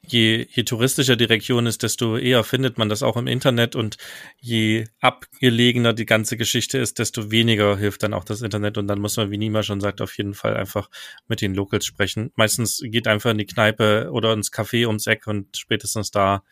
Je, 0.06 0.48
je 0.50 0.64
touristischer 0.64 1.16
die 1.16 1.26
Region 1.26 1.66
ist, 1.66 1.84
desto 1.84 2.18
eher 2.18 2.44
findet 2.44 2.78
man 2.78 2.90
das 2.90 3.04
auch 3.04 3.18
im 3.18 3.28
Internet 3.28 3.76
und 3.76 3.98
je 4.40 4.86
abgelegener 5.00 5.94
die 5.94 6.06
ganze 6.06 6.38
Geschichte 6.38 6.78
ist, 6.78 7.00
desto 7.00 7.32
weniger 7.32 7.78
hilft 7.78 8.04
dann 8.04 8.14
auch 8.14 8.24
das 8.24 8.42
Internet 8.42 8.78
und 8.78 8.88
dann 8.88 9.00
muss 9.00 9.18
man, 9.18 9.32
wie 9.32 9.38
Nima 9.38 9.64
schon 9.64 9.82
sagt, 9.82 10.02
auf 10.02 10.18
jeden 10.18 10.34
Fall 10.34 10.58
einfach 10.58 10.90
mit 11.28 11.42
den 11.42 11.54
Locals 11.56 11.86
sprechen. 11.86 12.32
Meistens 12.36 12.82
geht 12.84 13.08
einfach 13.08 13.32
in 13.32 13.38
die 13.38 13.46
Kneipe 13.46 14.10
oder 14.12 14.34
ins 14.34 14.52
Café 14.52 14.88
ums 14.88 15.08
Eck 15.08 15.28
und 15.28 15.56
spätestens 15.56 16.12
da 16.12 16.44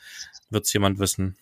wird's 0.50 0.72
jemand 0.74 1.00
wissen. 1.00 1.36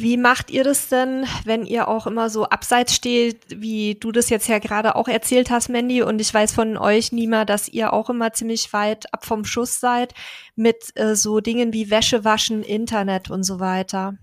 Wie 0.00 0.16
macht 0.16 0.52
ihr 0.52 0.62
das 0.62 0.88
denn, 0.88 1.26
wenn 1.44 1.66
ihr 1.66 1.88
auch 1.88 2.06
immer 2.06 2.30
so 2.30 2.44
abseits 2.44 2.94
steht, 2.94 3.40
wie 3.48 3.96
du 3.96 4.12
das 4.12 4.30
jetzt 4.30 4.46
ja 4.46 4.60
gerade 4.60 4.94
auch 4.94 5.08
erzählt 5.08 5.50
hast, 5.50 5.70
Mandy? 5.70 6.02
Und 6.02 6.20
ich 6.20 6.32
weiß 6.32 6.52
von 6.52 6.76
euch, 6.76 7.10
Nima, 7.10 7.44
dass 7.44 7.66
ihr 7.66 7.92
auch 7.92 8.08
immer 8.08 8.32
ziemlich 8.32 8.72
weit 8.72 9.12
ab 9.12 9.26
vom 9.26 9.44
Schuss 9.44 9.80
seid 9.80 10.14
mit 10.54 10.92
äh, 10.94 11.16
so 11.16 11.40
Dingen 11.40 11.72
wie 11.72 11.90
Wäsche 11.90 12.24
waschen, 12.24 12.62
Internet 12.62 13.28
und 13.28 13.42
so 13.42 13.58
weiter. 13.58 14.14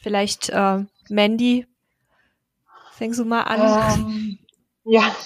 Vielleicht 0.00 0.50
äh, 0.50 0.84
Mandy, 1.08 1.66
fängst 2.98 3.20
du 3.20 3.24
mal 3.24 3.44
an? 3.44 4.00
Ähm, 4.00 4.38
ja, 4.84 5.16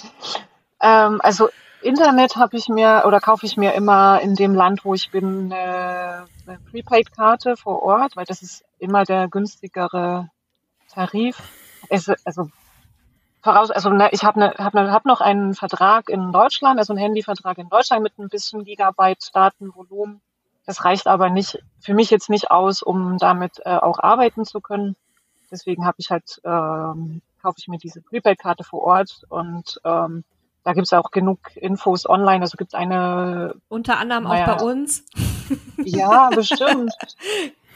ähm, 0.81 1.21
also 1.21 1.49
Internet 1.87 2.37
habe 2.37 2.57
ich 2.57 2.69
mir 2.69 3.05
oder 3.07 3.21
kaufe 3.21 3.47
ich 3.47 3.57
mir 3.57 3.75
immer 3.75 4.21
in 4.21 4.35
dem 4.35 4.55
Land, 4.55 4.85
wo 4.85 4.95
ich 4.95 5.11
bin, 5.11 5.53
eine, 5.53 6.27
eine 6.47 6.59
Prepaid-Karte 6.71 7.57
vor 7.57 7.83
Ort, 7.83 8.17
weil 8.17 8.25
das 8.25 8.43
ist 8.43 8.65
immer 8.79 9.05
der 9.05 9.29
günstigere 9.29 10.31
Tarif. 10.93 11.39
Es, 11.89 12.09
also 12.25 12.51
voraus, 13.41 13.71
also 13.71 13.91
ne, 13.91 14.09
ich 14.11 14.25
habe 14.25 14.41
ne, 14.41 14.55
hab 14.59 14.75
ne, 14.75 14.91
hab 14.91 15.05
noch 15.05 15.21
einen 15.21 15.55
Vertrag 15.55 16.09
in 16.09 16.33
Deutschland, 16.33 16.79
also 16.79 16.93
einen 16.93 17.01
Handyvertrag 17.03 17.59
in 17.59 17.69
Deutschland 17.69 18.03
mit 18.03 18.19
ein 18.19 18.29
bisschen 18.29 18.65
Gigabyte 18.65 19.31
Datenvolumen. 19.33 20.21
Das 20.67 20.85
reicht 20.85 21.07
aber 21.07 21.31
nicht 21.31 21.63
für 21.81 21.95
mich 21.95 22.11
jetzt 22.11 22.29
nicht 22.29 22.51
aus, 22.51 22.83
um 22.83 23.19
damit 23.19 23.61
äh, 23.65 23.77
auch 23.77 24.01
arbeiten 24.01 24.45
zu 24.45 24.61
können. 24.61 24.97
Deswegen 25.53 25.87
habe 25.87 25.97
ich 25.99 26.11
halt 26.11 26.41
ähm, 26.45 27.23
kaufe 27.41 27.59
ich 27.59 27.69
mir 27.69 27.79
diese 27.79 28.01
Prepaid-Karte 28.01 28.65
vor 28.65 28.83
Ort 28.83 29.23
und 29.29 29.81
ähm, 29.85 30.25
da 30.67 30.73
gibt 30.73 30.89
es 30.89 30.93
auch 30.93 31.13
genug 31.13 31.39
Infos 31.55 32.09
online. 32.09 32.41
Also 32.41 32.57
gibt 32.57 32.73
es 32.73 32.75
eine. 32.75 33.55
Unter 33.69 33.99
anderem 33.99 34.25
naja, 34.25 34.53
auch 34.53 34.59
bei 34.59 34.65
uns. 34.65 35.05
Ja, 35.79 36.29
bestimmt. 36.31 36.93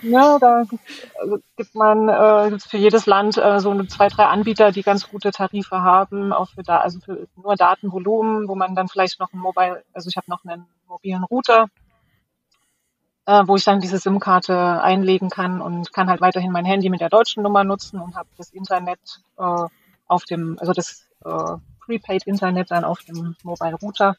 ja, 0.02 0.38
da 0.40 0.64
gibt 1.56 1.74
man 1.76 2.08
äh, 2.08 2.58
für 2.58 2.78
jedes 2.78 3.06
Land 3.06 3.36
äh, 3.36 3.60
so 3.60 3.70
eine, 3.70 3.86
zwei, 3.86 4.08
drei 4.08 4.24
Anbieter, 4.24 4.72
die 4.72 4.82
ganz 4.82 5.08
gute 5.08 5.30
Tarife 5.30 5.82
haben, 5.82 6.32
auch 6.32 6.48
für 6.48 6.64
da, 6.64 6.78
also 6.78 6.98
für 6.98 7.28
nur 7.36 7.54
Datenvolumen, 7.54 8.48
wo 8.48 8.56
man 8.56 8.74
dann 8.74 8.88
vielleicht 8.88 9.20
noch 9.20 9.32
ein 9.32 9.38
Mobile, 9.38 9.84
also 9.92 10.08
ich 10.08 10.16
habe 10.16 10.28
noch 10.28 10.44
einen 10.44 10.66
mobilen 10.88 11.22
Router, 11.22 11.66
äh, 13.26 13.42
wo 13.46 13.54
ich 13.54 13.62
dann 13.62 13.78
diese 13.78 13.98
SIM-Karte 13.98 14.82
einlegen 14.82 15.30
kann 15.30 15.60
und 15.60 15.92
kann 15.92 16.10
halt 16.10 16.20
weiterhin 16.20 16.50
mein 16.50 16.64
Handy 16.64 16.88
mit 16.88 17.00
der 17.00 17.10
deutschen 17.10 17.44
Nummer 17.44 17.62
nutzen 17.62 18.00
und 18.00 18.16
habe 18.16 18.30
das 18.36 18.50
Internet 18.50 19.22
äh, 19.38 19.66
auf 20.08 20.24
dem, 20.24 20.56
also 20.58 20.72
das 20.72 21.06
äh, 21.24 21.56
Prepaid-Internet 21.90 22.70
dann 22.70 22.84
auf 22.84 23.00
dem 23.02 23.36
Mobile 23.42 23.74
Router. 23.74 24.16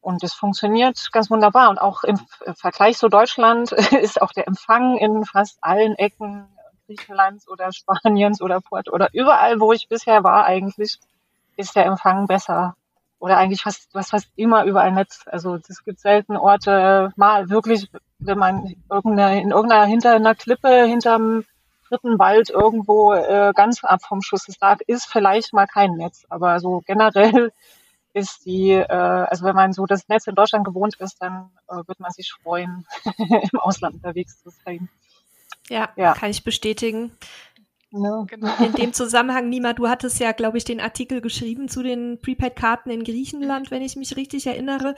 Und 0.00 0.24
es 0.24 0.32
funktioniert 0.32 1.10
ganz 1.12 1.30
wunderbar. 1.30 1.70
Und 1.70 1.78
auch 1.78 2.02
im 2.02 2.18
Vergleich 2.54 2.96
zu 2.98 3.08
Deutschland 3.08 3.72
ist 4.02 4.20
auch 4.20 4.32
der 4.32 4.48
Empfang 4.48 4.96
in 4.96 5.24
fast 5.24 5.58
allen 5.60 5.94
Ecken 5.96 6.48
Griechenlands 6.86 7.48
oder 7.48 7.72
Spaniens 7.72 8.42
oder 8.42 8.60
Port 8.60 8.92
oder 8.92 9.08
überall, 9.12 9.60
wo 9.60 9.72
ich 9.72 9.88
bisher 9.88 10.24
war, 10.24 10.44
eigentlich 10.44 10.98
ist 11.56 11.76
der 11.76 11.86
Empfang 11.86 12.26
besser. 12.26 12.74
Oder 13.18 13.36
eigentlich 13.36 13.62
fast, 13.62 13.94
was 13.94 14.10
fast 14.10 14.28
immer 14.34 14.64
überall 14.64 14.90
Netz. 14.90 15.24
Also 15.26 15.54
es 15.54 15.84
gibt 15.84 16.00
selten 16.00 16.36
Orte, 16.36 17.12
mal 17.14 17.50
wirklich, 17.50 17.88
wenn 18.18 18.38
man 18.38 18.66
in 18.66 18.82
irgendeiner, 18.90 19.84
hinter 19.84 20.16
einer 20.16 20.34
Klippe, 20.34 20.84
hinterm 20.86 21.44
dritten 21.92 22.18
Wald 22.18 22.50
irgendwo 22.50 23.12
äh, 23.12 23.52
ganz 23.54 23.84
ab 23.84 24.02
vom 24.02 24.22
Schuss 24.22 24.48
ist, 24.48 24.62
da 24.62 24.76
ist 24.86 25.06
vielleicht 25.06 25.52
mal 25.52 25.66
kein 25.66 25.94
Netz. 25.94 26.24
Aber 26.28 26.58
so 26.60 26.82
generell 26.86 27.52
ist 28.14 28.44
die, 28.46 28.70
äh, 28.70 28.86
also 28.86 29.44
wenn 29.44 29.54
man 29.54 29.72
so 29.72 29.86
das 29.86 30.08
Netz 30.08 30.26
in 30.26 30.34
Deutschland 30.34 30.64
gewohnt 30.64 30.96
ist, 30.96 31.20
dann 31.20 31.50
äh, 31.68 31.76
wird 31.86 32.00
man 32.00 32.10
sich 32.10 32.32
freuen, 32.32 32.86
im 33.18 33.58
Ausland 33.58 33.96
unterwegs 33.96 34.42
zu 34.42 34.50
sein. 34.64 34.88
Ja, 35.68 35.90
ja. 35.96 36.14
kann 36.14 36.30
ich 36.30 36.44
bestätigen. 36.44 37.12
Ja. 37.90 38.24
Genau. 38.26 38.54
In 38.64 38.72
dem 38.72 38.92
Zusammenhang, 38.94 39.50
Nima, 39.50 39.74
du 39.74 39.88
hattest 39.88 40.18
ja, 40.18 40.32
glaube 40.32 40.56
ich, 40.56 40.64
den 40.64 40.80
Artikel 40.80 41.20
geschrieben 41.20 41.68
zu 41.68 41.82
den 41.82 42.18
Prepaid-Karten 42.22 42.90
in 42.90 43.04
Griechenland, 43.04 43.70
wenn 43.70 43.82
ich 43.82 43.96
mich 43.96 44.16
richtig 44.16 44.46
erinnere. 44.46 44.94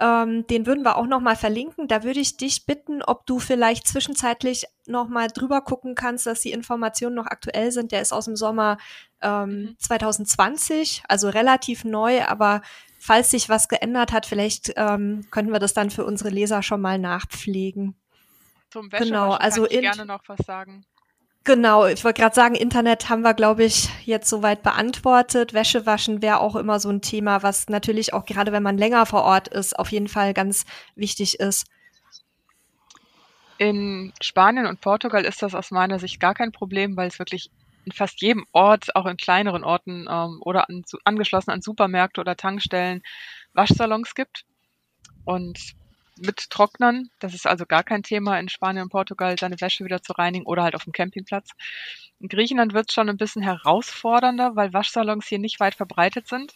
Ähm, 0.00 0.46
den 0.46 0.66
würden 0.66 0.84
wir 0.84 0.96
auch 0.96 1.06
noch 1.06 1.20
mal 1.20 1.36
verlinken. 1.36 1.88
Da 1.88 2.04
würde 2.04 2.20
ich 2.20 2.36
dich 2.36 2.66
bitten, 2.66 3.02
ob 3.02 3.26
du 3.26 3.40
vielleicht 3.40 3.88
zwischenzeitlich 3.88 4.66
noch 4.86 5.08
mal 5.08 5.26
drüber 5.28 5.60
gucken 5.60 5.94
kannst, 5.94 6.26
dass 6.26 6.40
die 6.40 6.52
Informationen 6.52 7.16
noch 7.16 7.26
aktuell 7.26 7.72
sind. 7.72 7.90
Der 7.90 8.00
ist 8.00 8.12
aus 8.12 8.26
dem 8.26 8.36
Sommer 8.36 8.78
ähm, 9.22 9.74
2020, 9.78 11.00
mhm. 11.00 11.04
also 11.08 11.28
relativ 11.28 11.84
neu, 11.84 12.22
aber 12.22 12.62
falls 12.98 13.30
sich 13.30 13.48
was 13.48 13.68
geändert 13.68 14.12
hat, 14.12 14.26
vielleicht 14.26 14.72
ähm, 14.76 15.26
könnten 15.30 15.52
wir 15.52 15.58
das 15.58 15.74
dann 15.74 15.90
für 15.90 16.04
unsere 16.04 16.30
Leser 16.30 16.62
schon 16.62 16.80
mal 16.80 16.98
nachpflegen. 16.98 17.96
Zum 18.70 18.92
Wäschewaschen 18.92 19.14
genau, 19.14 19.32
also 19.32 19.62
kann 19.62 19.72
ich 19.72 19.80
gerne 19.80 20.06
noch 20.06 20.22
was 20.26 20.44
sagen. 20.46 20.84
Genau, 21.48 21.86
ich 21.86 22.04
wollte 22.04 22.20
gerade 22.20 22.34
sagen, 22.34 22.54
Internet 22.54 23.08
haben 23.08 23.22
wir, 23.22 23.32
glaube 23.32 23.64
ich, 23.64 23.88
jetzt 24.04 24.28
soweit 24.28 24.62
beantwortet. 24.62 25.54
Wäsche 25.54 25.86
waschen 25.86 26.20
wäre 26.20 26.40
auch 26.40 26.56
immer 26.56 26.78
so 26.78 26.90
ein 26.90 27.00
Thema, 27.00 27.42
was 27.42 27.70
natürlich 27.70 28.12
auch 28.12 28.26
gerade, 28.26 28.52
wenn 28.52 28.62
man 28.62 28.76
länger 28.76 29.06
vor 29.06 29.22
Ort 29.22 29.48
ist, 29.48 29.78
auf 29.78 29.90
jeden 29.90 30.08
Fall 30.08 30.34
ganz 30.34 30.66
wichtig 30.94 31.40
ist. 31.40 31.66
In 33.56 34.12
Spanien 34.20 34.66
und 34.66 34.82
Portugal 34.82 35.24
ist 35.24 35.40
das 35.40 35.54
aus 35.54 35.70
meiner 35.70 35.98
Sicht 35.98 36.20
gar 36.20 36.34
kein 36.34 36.52
Problem, 36.52 36.98
weil 36.98 37.08
es 37.08 37.18
wirklich 37.18 37.50
in 37.86 37.92
fast 37.92 38.20
jedem 38.20 38.44
Ort, 38.52 38.94
auch 38.94 39.06
in 39.06 39.16
kleineren 39.16 39.64
Orten 39.64 40.06
ähm, 40.06 40.42
oder 40.42 40.68
an, 40.68 40.84
angeschlossen 41.04 41.50
an 41.50 41.62
Supermärkte 41.62 42.20
oder 42.20 42.36
Tankstellen, 42.36 43.02
Waschsalons 43.54 44.14
gibt. 44.14 44.44
Und 45.24 45.58
mit 46.20 46.50
Trocknern. 46.50 47.08
Das 47.18 47.34
ist 47.34 47.46
also 47.46 47.66
gar 47.66 47.82
kein 47.82 48.02
Thema 48.02 48.38
in 48.38 48.48
Spanien 48.48 48.84
und 48.84 48.90
Portugal, 48.90 49.36
seine 49.38 49.60
Wäsche 49.60 49.84
wieder 49.84 50.02
zu 50.02 50.12
reinigen 50.12 50.46
oder 50.46 50.62
halt 50.62 50.74
auf 50.74 50.84
dem 50.84 50.92
Campingplatz. 50.92 51.50
In 52.20 52.28
Griechenland 52.28 52.74
wird 52.74 52.88
es 52.88 52.94
schon 52.94 53.08
ein 53.08 53.16
bisschen 53.16 53.42
herausfordernder, 53.42 54.56
weil 54.56 54.72
Waschsalons 54.72 55.26
hier 55.26 55.38
nicht 55.38 55.60
weit 55.60 55.74
verbreitet 55.74 56.28
sind. 56.28 56.54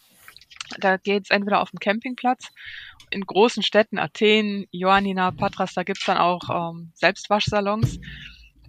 Da 0.79 0.97
geht 0.97 1.23
es 1.23 1.29
entweder 1.29 1.61
auf 1.61 1.71
dem 1.71 1.79
Campingplatz. 1.79 2.49
In 3.09 3.25
großen 3.25 3.63
Städten, 3.63 3.99
Athen, 3.99 4.67
Ioannina, 4.71 5.31
Patras, 5.31 5.73
da 5.73 5.83
gibt 5.83 5.99
es 5.99 6.05
dann 6.05 6.17
auch 6.17 6.49
ähm, 6.49 6.91
Selbstwaschsalons. 6.95 7.99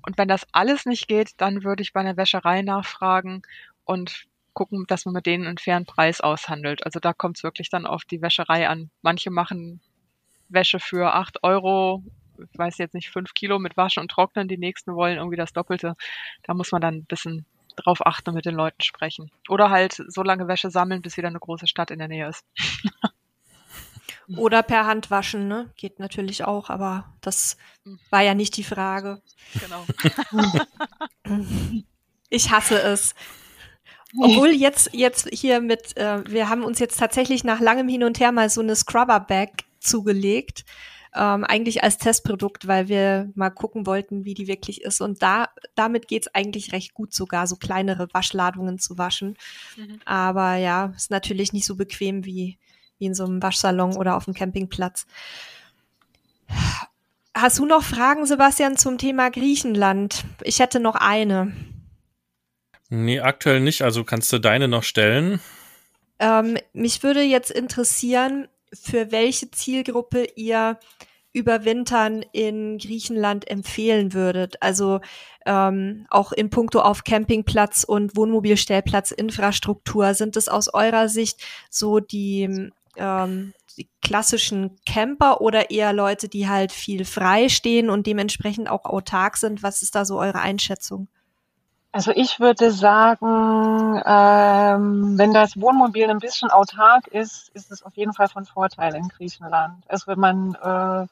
Und 0.07 0.18
wenn 0.18 0.28
das 0.28 0.46
alles 0.52 0.87
nicht 0.87 1.09
geht, 1.09 1.33
dann 1.38 1.64
würde 1.64 1.83
ich 1.83 1.92
bei 1.92 2.00
einer 2.00 2.16
Wäscherei 2.16 2.62
nachfragen 2.62 3.42
und 3.85 4.26
gucken, 4.52 4.85
dass 4.87 5.04
man 5.04 5.14
mit 5.14 5.26
denen 5.26 5.46
einen 5.46 5.59
fairen 5.59 5.87
Preis 5.87 6.20
aushandelt. 6.20 6.85
Also 6.85 7.00
da 7.00 7.12
kommt 7.12 7.38
es 7.38 7.42
wirklich 7.42 7.70
dann 7.70 7.87
auf 7.87 8.04
die 8.04 8.22
Wäscherei 8.22 8.68
an. 8.68 8.90
Manche 9.02 9.30
machen 9.30 9.80
Wäsche 10.48 10.80
für 10.80 11.14
acht 11.14 11.42
Euro, 11.42 12.02
ich 12.38 12.59
weiß 12.59 12.78
jetzt 12.78 12.94
nicht, 12.94 13.11
fünf 13.11 13.35
Kilo 13.35 13.59
mit 13.59 13.76
Waschen 13.76 14.00
und 14.00 14.11
Trocknen, 14.11 14.48
die 14.48 14.59
nächsten 14.59 14.94
wollen 14.94 15.18
irgendwie 15.18 15.37
das 15.37 15.52
Doppelte. 15.52 15.94
Da 16.42 16.54
muss 16.54 16.72
man 16.72 16.80
dann 16.80 16.96
ein 16.96 17.04
bisschen 17.04 17.46
drauf 17.76 18.07
achten 18.07 18.30
und 18.30 18.37
mit 18.37 18.44
den 18.44 18.54
Leuten 18.54 18.83
sprechen. 18.83 19.30
Oder 19.48 19.70
halt 19.70 20.02
so 20.09 20.22
lange 20.22 20.48
Wäsche 20.48 20.70
sammeln, 20.70 21.02
bis 21.02 21.16
wieder 21.16 21.28
eine 21.28 21.40
große 21.40 21.66
Stadt 21.66 21.90
in 21.90 21.98
der 21.98 22.09
Nähe 22.09 22.28
ist. 22.28 22.44
Oder 24.37 24.62
per 24.62 24.87
Hand 24.87 25.11
waschen, 25.11 25.48
ne? 25.48 25.70
Geht 25.76 25.98
natürlich 25.98 26.44
auch, 26.44 26.70
aber 26.70 27.12
das 27.20 27.59
war 28.11 28.22
ja 28.22 28.35
nicht 28.35 28.57
die 28.57 28.64
Frage. 28.64 29.20
Genau. 29.61 29.85
ich 32.30 32.50
hasse 32.50 32.80
es. 32.80 33.14
Obwohl 34.16 34.50
jetzt, 34.50 34.90
jetzt 34.94 35.28
hier 35.30 35.61
mit, 35.61 35.96
äh, 35.96 36.24
wir 36.30 36.48
haben 36.48 36.64
uns 36.64 36.78
jetzt 36.78 36.98
tatsächlich 36.98 37.44
nach 37.44 37.61
langem 37.61 37.88
Hin 37.88 38.04
und 38.04 38.20
Her 38.20 38.33
mal 38.33 38.48
so 38.48 38.61
eine 38.61 38.76
Scrubber-Bag 38.76 39.50
zugelegt. 39.85 40.64
Ähm, 41.16 41.44
eigentlich 41.44 41.85
als 41.85 41.99
Testprodukt, 41.99 42.66
weil 42.66 42.88
wir 42.88 43.31
mal 43.37 43.51
gucken 43.51 43.87
wollten, 43.87 44.25
wie 44.25 44.35
die 44.35 44.49
wirklich 44.49 44.83
ist. 44.83 45.01
Und 45.01 45.23
da, 45.23 45.49
damit 45.77 46.09
geht's 46.09 46.29
eigentlich 46.35 46.73
recht 46.73 46.92
gut, 46.92 47.14
sogar 47.14 47.47
so 47.47 47.55
kleinere 47.55 48.09
Waschladungen 48.12 48.81
zu 48.81 48.99
waschen. 48.99 49.37
Mhm. 49.77 50.01
Aber 50.05 50.57
ja, 50.57 50.92
ist 50.97 51.12
natürlich 51.12 51.53
nicht 51.53 51.66
so 51.66 51.77
bequem 51.77 52.25
wie, 52.25 52.59
wie 52.99 53.07
in 53.07 53.14
so 53.14 53.25
einem 53.25 53.40
Waschsalon 53.40 53.97
oder 53.97 54.16
auf 54.16 54.25
dem 54.25 54.35
Campingplatz. 54.35 55.07
Hast 57.37 57.59
du 57.59 57.66
noch 57.66 57.83
Fragen, 57.83 58.27
Sebastian, 58.27 58.77
zum 58.77 58.99
Thema 58.99 59.31
Griechenland? 59.31 60.25
Ich 60.42 60.59
hätte 60.61 60.81
noch 60.81 60.97
eine. 60.97 61.53
Nee, 62.91 63.20
aktuell 63.20 63.61
nicht. 63.61 63.82
Also 63.82 64.05
kannst 64.05 64.32
du 64.32 64.39
deine 64.39 64.68
noch 64.68 64.82
stellen? 64.82 65.41
Ähm, 66.20 66.57
mich 66.72 67.03
würde 67.03 67.22
jetzt 67.22 67.51
interessieren, 67.51 68.49
für 68.75 69.12
welche 69.12 69.51
Zielgruppe 69.51 70.27
ihr 70.37 70.79
Überwintern 71.33 72.25
in 72.33 72.79
Griechenland 72.79 73.51
empfehlen 73.51 74.12
würdet. 74.12 74.62
Also 74.62 75.01
ähm, 75.45 76.07
auch 76.09 76.31
in 76.31 76.49
puncto 76.49 76.81
auf 76.81 77.03
Campingplatz 77.03 77.83
und 77.85 78.16
Wohnmobilstellplatz 78.16 79.11
Infrastruktur. 79.11 80.14
Sind 80.14 80.37
es 80.37 80.49
aus 80.49 80.72
eurer 80.72 81.09
Sicht 81.09 81.45
so 81.70 81.99
die 81.99 82.70
ähm, 82.97 83.53
die 83.77 83.89
klassischen 84.03 84.79
Camper 84.87 85.41
oder 85.41 85.70
eher 85.70 85.93
Leute, 85.93 86.29
die 86.29 86.49
halt 86.49 86.70
viel 86.70 87.05
frei 87.05 87.49
stehen 87.49 87.91
und 87.91 88.07
dementsprechend 88.07 88.70
auch 88.70 88.85
autark 88.85 89.37
sind? 89.37 89.64
Was 89.64 89.83
ist 89.83 89.97
da 89.97 90.05
so 90.05 90.20
eure 90.20 90.39
Einschätzung? 90.39 91.09
Also 91.95 92.11
ich 92.11 92.40
würde 92.40 92.72
sagen, 92.72 94.03
ähm, 94.05 95.16
wenn 95.16 95.32
das 95.32 95.61
Wohnmobil 95.61 96.11
ein 96.11 96.18
bisschen 96.18 96.51
autark 96.51 97.07
ist, 97.07 97.51
ist 97.51 97.70
es 97.70 97.84
auf 97.84 97.97
jeden 97.97 98.12
Fall 98.12 98.26
von 98.26 98.45
Vorteil 98.45 98.97
in 98.97 99.07
Griechenland. 99.07 99.84
Also 99.86 100.09
wenn 100.09 100.18
man 100.18 100.57
äh, 100.57 101.07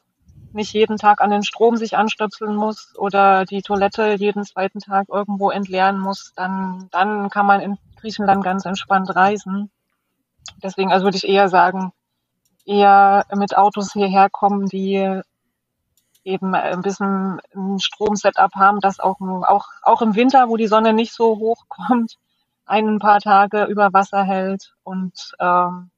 nicht 0.51 0.73
jeden 0.73 0.97
Tag 0.97 1.21
an 1.21 1.29
den 1.29 1.43
Strom 1.43 1.77
sich 1.77 1.95
anstöpseln 1.95 2.57
muss 2.57 2.93
oder 2.97 3.45
die 3.45 3.61
Toilette 3.61 4.15
jeden 4.15 4.43
zweiten 4.43 4.79
Tag 4.79 5.07
irgendwo 5.07 5.51
entleeren 5.51 6.01
muss, 6.01 6.33
dann, 6.35 6.89
dann 6.91 7.29
kann 7.29 7.45
man 7.45 7.61
in 7.61 7.77
Griechenland 8.01 8.43
ganz 8.43 8.65
entspannt 8.65 9.15
reisen. 9.15 9.71
Deswegen 10.61 10.91
also 10.91 11.05
würde 11.05 11.15
ich 11.15 11.29
eher 11.29 11.47
sagen, 11.47 11.93
eher 12.65 13.23
mit 13.33 13.55
Autos 13.55 13.93
hierher 13.93 14.29
kommen, 14.29 14.67
die 14.67 15.21
eben 16.23 16.55
ein 16.55 16.81
bisschen 16.81 17.39
ein 17.55 17.79
Stromsetup 17.79 18.55
haben, 18.55 18.79
das 18.79 18.99
auch, 18.99 19.19
auch, 19.21 19.67
auch 19.81 20.01
im 20.01 20.15
Winter, 20.15 20.49
wo 20.49 20.57
die 20.57 20.67
Sonne 20.67 20.93
nicht 20.93 21.13
so 21.13 21.37
hoch 21.37 21.65
kommt, 21.67 22.17
ein 22.65 22.99
paar 22.99 23.19
Tage 23.19 23.65
über 23.65 23.91
Wasser 23.93 24.23
hält 24.23 24.73
und 24.83 25.33
ähm, 25.39 25.91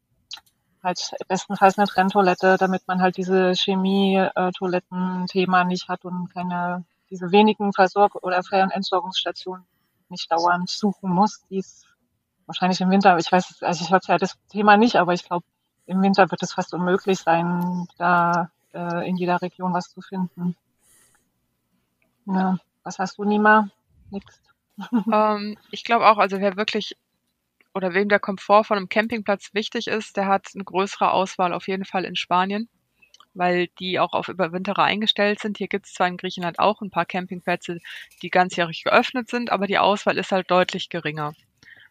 halt 0.84 1.12
bestenfalls 1.28 1.78
eine 1.78 1.88
Trenntoilette, 1.88 2.58
damit 2.58 2.88
man 2.88 3.02
halt 3.02 3.18
diese 3.18 3.54
Chemie-Toiletten-Thema 3.56 5.64
nicht 5.64 5.88
hat 5.90 6.06
und 6.06 6.34
keine, 6.34 6.86
diese 7.10 7.32
wenigen 7.32 7.74
Versorg- 7.74 8.16
oder 8.16 8.38
und 8.38 8.72
Entsorgungsstationen 8.72 9.66
nicht 10.10 10.32
dauernd 10.32 10.70
suchen 10.70 11.10
muss, 11.10 11.42
die 11.50 11.60
es 11.60 11.86
wahrscheinlich 12.46 12.82
im 12.82 12.92
Winter, 12.92 13.18
ich 13.18 13.32
weiß, 13.32 13.62
also 13.62 13.84
ich 13.84 13.92
habe 13.92 14.04
ja 14.08 14.18
das 14.18 14.38
Thema 14.50 14.78
nicht, 14.78 14.98
aber 14.98 15.14
ich 15.14 15.24
glaube, 15.24 15.46
im 15.88 16.02
Winter 16.02 16.30
wird 16.32 16.44
es 16.44 16.54
fast 16.54 16.74
unmöglich 16.74 17.20
sein, 17.20 17.88
da 17.98 18.50
äh, 18.76 19.08
in 19.08 19.16
jeder 19.16 19.42
Region 19.42 19.74
was 19.74 19.90
zu 19.90 20.02
finden. 20.02 20.56
Ja, 22.26 22.58
was 22.84 23.00
hast 23.00 23.18
du, 23.18 23.24
Nima? 23.24 23.70
Nix. 24.12 24.42
ähm, 25.12 25.58
ich 25.72 25.84
glaube 25.84 26.08
auch, 26.08 26.18
also 26.18 26.40
wer 26.40 26.58
wirklich 26.58 26.96
oder 27.74 27.94
wem 27.94 28.08
der 28.10 28.20
Komfort 28.20 28.64
von 28.64 28.78
einem 28.78 28.90
Campingplatz 28.90 29.54
wichtig 29.54 29.88
ist, 29.88 30.16
der 30.16 30.28
hat 30.28 30.48
eine 30.54 30.64
größere 30.64 31.12
Auswahl 31.12 31.54
auf 31.54 31.68
jeden 31.68 31.84
Fall 31.84 32.06
in 32.06 32.16
Spanien, 32.16 32.70
weil 33.34 33.68
die 33.80 34.00
auch 34.00 34.14
auf 34.14 34.30
Überwinterer 34.30 34.84
eingestellt 34.84 35.40
sind. 35.40 35.58
Hier 35.58 35.68
gibt 35.68 35.86
es 35.86 35.94
zwar 35.94 36.08
in 36.08 36.18
Griechenland 36.18 36.60
auch 36.60 36.82
ein 36.82 36.90
paar 36.90 37.06
Campingplätze, 37.06 37.80
die 38.22 38.30
ganzjährig 38.30 38.84
geöffnet 38.84 39.30
sind, 39.30 39.52
aber 39.52 39.68
die 39.68 39.78
Auswahl 39.78 40.18
ist 40.18 40.32
halt 40.32 40.50
deutlich 40.50 40.90
geringer. 40.90 41.34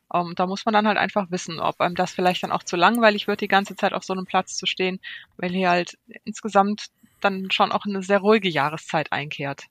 Um, 0.08 0.28
ähm, 0.28 0.34
da 0.36 0.46
muss 0.46 0.64
man 0.64 0.74
dann 0.74 0.86
halt 0.86 0.98
einfach 0.98 1.30
wissen, 1.30 1.60
ob 1.60 1.80
einem 1.80 1.94
das 1.94 2.12
vielleicht 2.12 2.42
dann 2.42 2.52
auch 2.52 2.62
zu 2.62 2.76
langweilig 2.76 3.26
wird, 3.26 3.40
die 3.40 3.48
ganze 3.48 3.74
Zeit 3.74 3.94
auf 3.94 4.04
so 4.04 4.12
einem 4.12 4.26
Platz 4.26 4.56
zu 4.56 4.66
stehen, 4.66 5.00
weil 5.36 5.50
hier 5.50 5.70
halt 5.70 5.98
insgesamt 6.24 6.86
dann 7.20 7.50
schon 7.50 7.72
auch 7.72 7.86
eine 7.86 8.02
sehr 8.02 8.18
ruhige 8.18 8.48
Jahreszeit 8.48 9.12
einkehrt. 9.12 9.64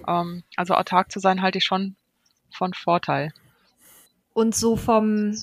Um, 0.00 0.08
ähm, 0.08 0.42
also 0.56 0.74
autark 0.74 1.10
zu 1.10 1.20
sein, 1.20 1.40
halte 1.40 1.58
ich 1.58 1.64
schon 1.64 1.96
von 2.50 2.74
Vorteil. 2.74 3.32
Und 4.34 4.54
so 4.54 4.76
vom 4.76 5.34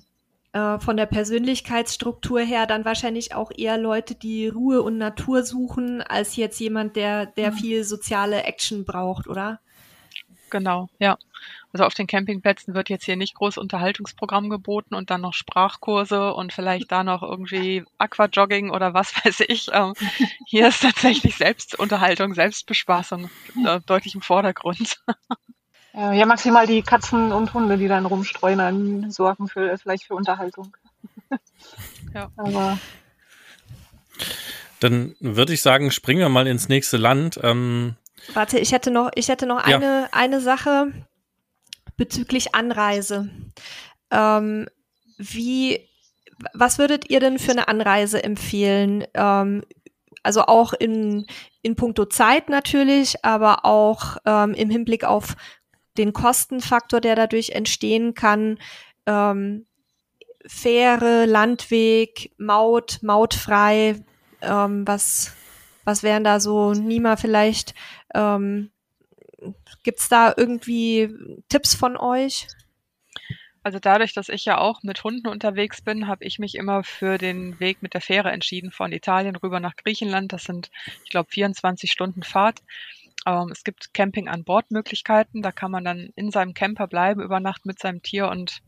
äh, 0.53 0.79
von 0.79 0.97
der 0.97 1.07
Persönlichkeitsstruktur 1.07 2.41
her 2.41 2.67
dann 2.67 2.85
wahrscheinlich 2.85 3.33
auch 3.33 3.51
eher 3.55 3.77
Leute, 3.79 4.13
die 4.13 4.47
Ruhe 4.47 4.83
und 4.83 4.99
Natur 4.99 5.43
suchen, 5.43 6.01
als 6.03 6.35
jetzt 6.35 6.59
jemand, 6.59 6.95
der, 6.95 7.25
der 7.25 7.51
mhm. 7.51 7.55
viel 7.55 7.83
soziale 7.83 8.43
Action 8.43 8.85
braucht, 8.85 9.27
oder? 9.27 9.59
Genau, 10.51 10.89
ja. 10.99 11.17
Also 11.73 11.85
auf 11.85 11.95
den 11.95 12.05
Campingplätzen 12.05 12.75
wird 12.75 12.89
jetzt 12.89 13.05
hier 13.05 13.15
nicht 13.15 13.33
groß 13.33 13.57
Unterhaltungsprogramm 13.57 14.51
geboten 14.51 14.93
und 14.93 15.09
dann 15.09 15.21
noch 15.21 15.33
Sprachkurse 15.33 16.31
und 16.35 16.53
vielleicht 16.53 16.91
da 16.91 17.03
noch 17.03 17.23
irgendwie 17.23 17.83
Aquajogging 17.97 18.69
oder 18.69 18.93
was 18.93 19.13
weiß 19.25 19.41
ich. 19.47 19.69
Ähm, 19.73 19.93
hier 20.45 20.67
ist 20.67 20.83
tatsächlich 20.83 21.35
Selbstunterhaltung, 21.35 22.35
Selbstbespaßung 22.35 23.29
äh, 23.65 23.79
deutlich 23.85 24.15
im 24.15 24.21
Vordergrund. 24.21 24.99
Ja, 25.95 26.25
maximal 26.25 26.65
die 26.65 26.81
Katzen 26.81 27.31
und 27.31 27.53
Hunde, 27.53 27.77
die 27.77 27.87
dann 27.87 28.07
rumstreuen, 28.07 28.57
dann 28.57 29.11
sorgen 29.11 29.47
für 29.47 29.77
vielleicht 29.77 30.05
für 30.05 30.15
Unterhaltung. 30.15 30.75
ja. 32.15 32.31
Aber 32.35 32.79
dann 34.79 35.15
würde 35.19 35.53
ich 35.53 35.61
sagen, 35.61 35.91
springen 35.91 36.21
wir 36.21 36.29
mal 36.29 36.47
ins 36.47 36.67
nächste 36.67 36.97
Land. 36.97 37.39
Ähm, 37.43 37.95
Warte, 38.33 38.57
ich 38.57 38.71
hätte 38.71 38.89
noch, 38.89 39.11
ich 39.13 39.27
hätte 39.27 39.45
noch 39.45 39.67
ja. 39.67 39.75
eine, 39.75 40.09
eine 40.11 40.41
Sache 40.41 40.91
bezüglich 41.97 42.55
Anreise. 42.55 43.29
Ähm, 44.11 44.67
wie, 45.17 45.87
was 46.53 46.77
würdet 46.77 47.09
ihr 47.09 47.19
denn 47.19 47.39
für 47.39 47.51
eine 47.51 47.67
Anreise 47.67 48.23
empfehlen? 48.23 49.05
Ähm, 49.13 49.63
also 50.23 50.43
auch 50.43 50.73
in, 50.73 51.25
in 51.61 51.75
puncto 51.75 52.05
Zeit 52.05 52.49
natürlich, 52.49 53.23
aber 53.25 53.65
auch 53.65 54.17
ähm, 54.25 54.53
im 54.53 54.69
Hinblick 54.69 55.03
auf 55.03 55.35
den 55.97 56.13
Kostenfaktor, 56.13 57.01
der 57.01 57.15
dadurch 57.15 57.51
entstehen 57.51 58.13
kann. 58.13 58.57
Ähm, 59.05 59.65
Fähre, 60.45 61.25
Landweg, 61.25 62.33
Maut, 62.37 62.99
mautfrei, 63.01 64.03
ähm, 64.41 64.87
was, 64.87 65.33
was 65.85 66.03
wären 66.03 66.23
da 66.23 66.39
so, 66.39 66.73
Nima 66.73 67.15
vielleicht, 67.15 67.73
ähm, 68.13 68.71
gibt's 69.83 70.09
da 70.09 70.33
irgendwie 70.35 71.09
Tipps 71.49 71.75
von 71.75 71.97
euch? 71.97 72.47
Also 73.63 73.79
dadurch, 73.79 74.13
dass 74.13 74.27
ich 74.27 74.43
ja 74.43 74.57
auch 74.57 74.83
mit 74.83 75.03
Hunden 75.05 75.27
unterwegs 75.27 75.81
bin, 75.81 76.07
habe 76.07 76.25
ich 76.25 76.37
mich 76.37 76.55
immer 76.55 76.83
für 76.83 77.17
den 77.17 77.59
Weg 77.61 77.81
mit 77.81 77.93
der 77.93 78.01
Fähre 78.01 78.29
entschieden 78.31 78.71
von 78.71 78.91
Italien 78.91 79.37
rüber 79.37 79.61
nach 79.61 79.77
Griechenland. 79.77 80.33
Das 80.33 80.43
sind, 80.43 80.69
ich 81.05 81.09
glaube, 81.09 81.31
24 81.31 81.89
Stunden 81.89 82.23
Fahrt. 82.23 82.61
Ähm, 83.25 83.49
es 83.51 83.63
gibt 83.63 83.93
Camping 83.93 84.27
an 84.27 84.43
Bord 84.43 84.69
Möglichkeiten. 84.69 85.41
Da 85.41 85.53
kann 85.53 85.71
man 85.71 85.85
dann 85.85 86.09
in 86.15 86.29
seinem 86.29 86.53
Camper 86.53 86.87
bleiben, 86.87 87.21
über 87.21 87.39
Nacht 87.39 87.65
mit 87.65 87.79
seinem 87.79 88.01
Tier 88.03 88.27
und 88.27 88.61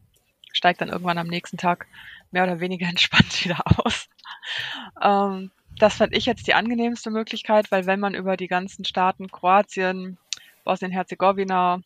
steigt 0.54 0.80
dann 0.80 0.90
irgendwann 0.90 1.18
am 1.18 1.28
nächsten 1.28 1.58
Tag 1.58 1.88
mehr 2.32 2.44
oder 2.44 2.62
weniger 2.62 2.88
entspannt 2.90 3.44
wieder 3.44 3.62
aus. 3.78 4.08
Ähm, 5.02 5.52
das 5.78 5.98
fand 5.98 6.16
ich 6.16 6.26
jetzt 6.26 6.48
die 6.48 6.54
angenehmste 6.54 7.12
Möglichkeit, 7.12 7.70
weil 7.70 7.86
wenn 7.86 8.00
man 8.00 8.16
über 8.16 8.38
die 8.38 8.48
ganzen 8.48 8.86
Staaten 8.86 9.30
Kroatien, 9.30 10.18
Bosnien-Herzegowina, 10.66 11.80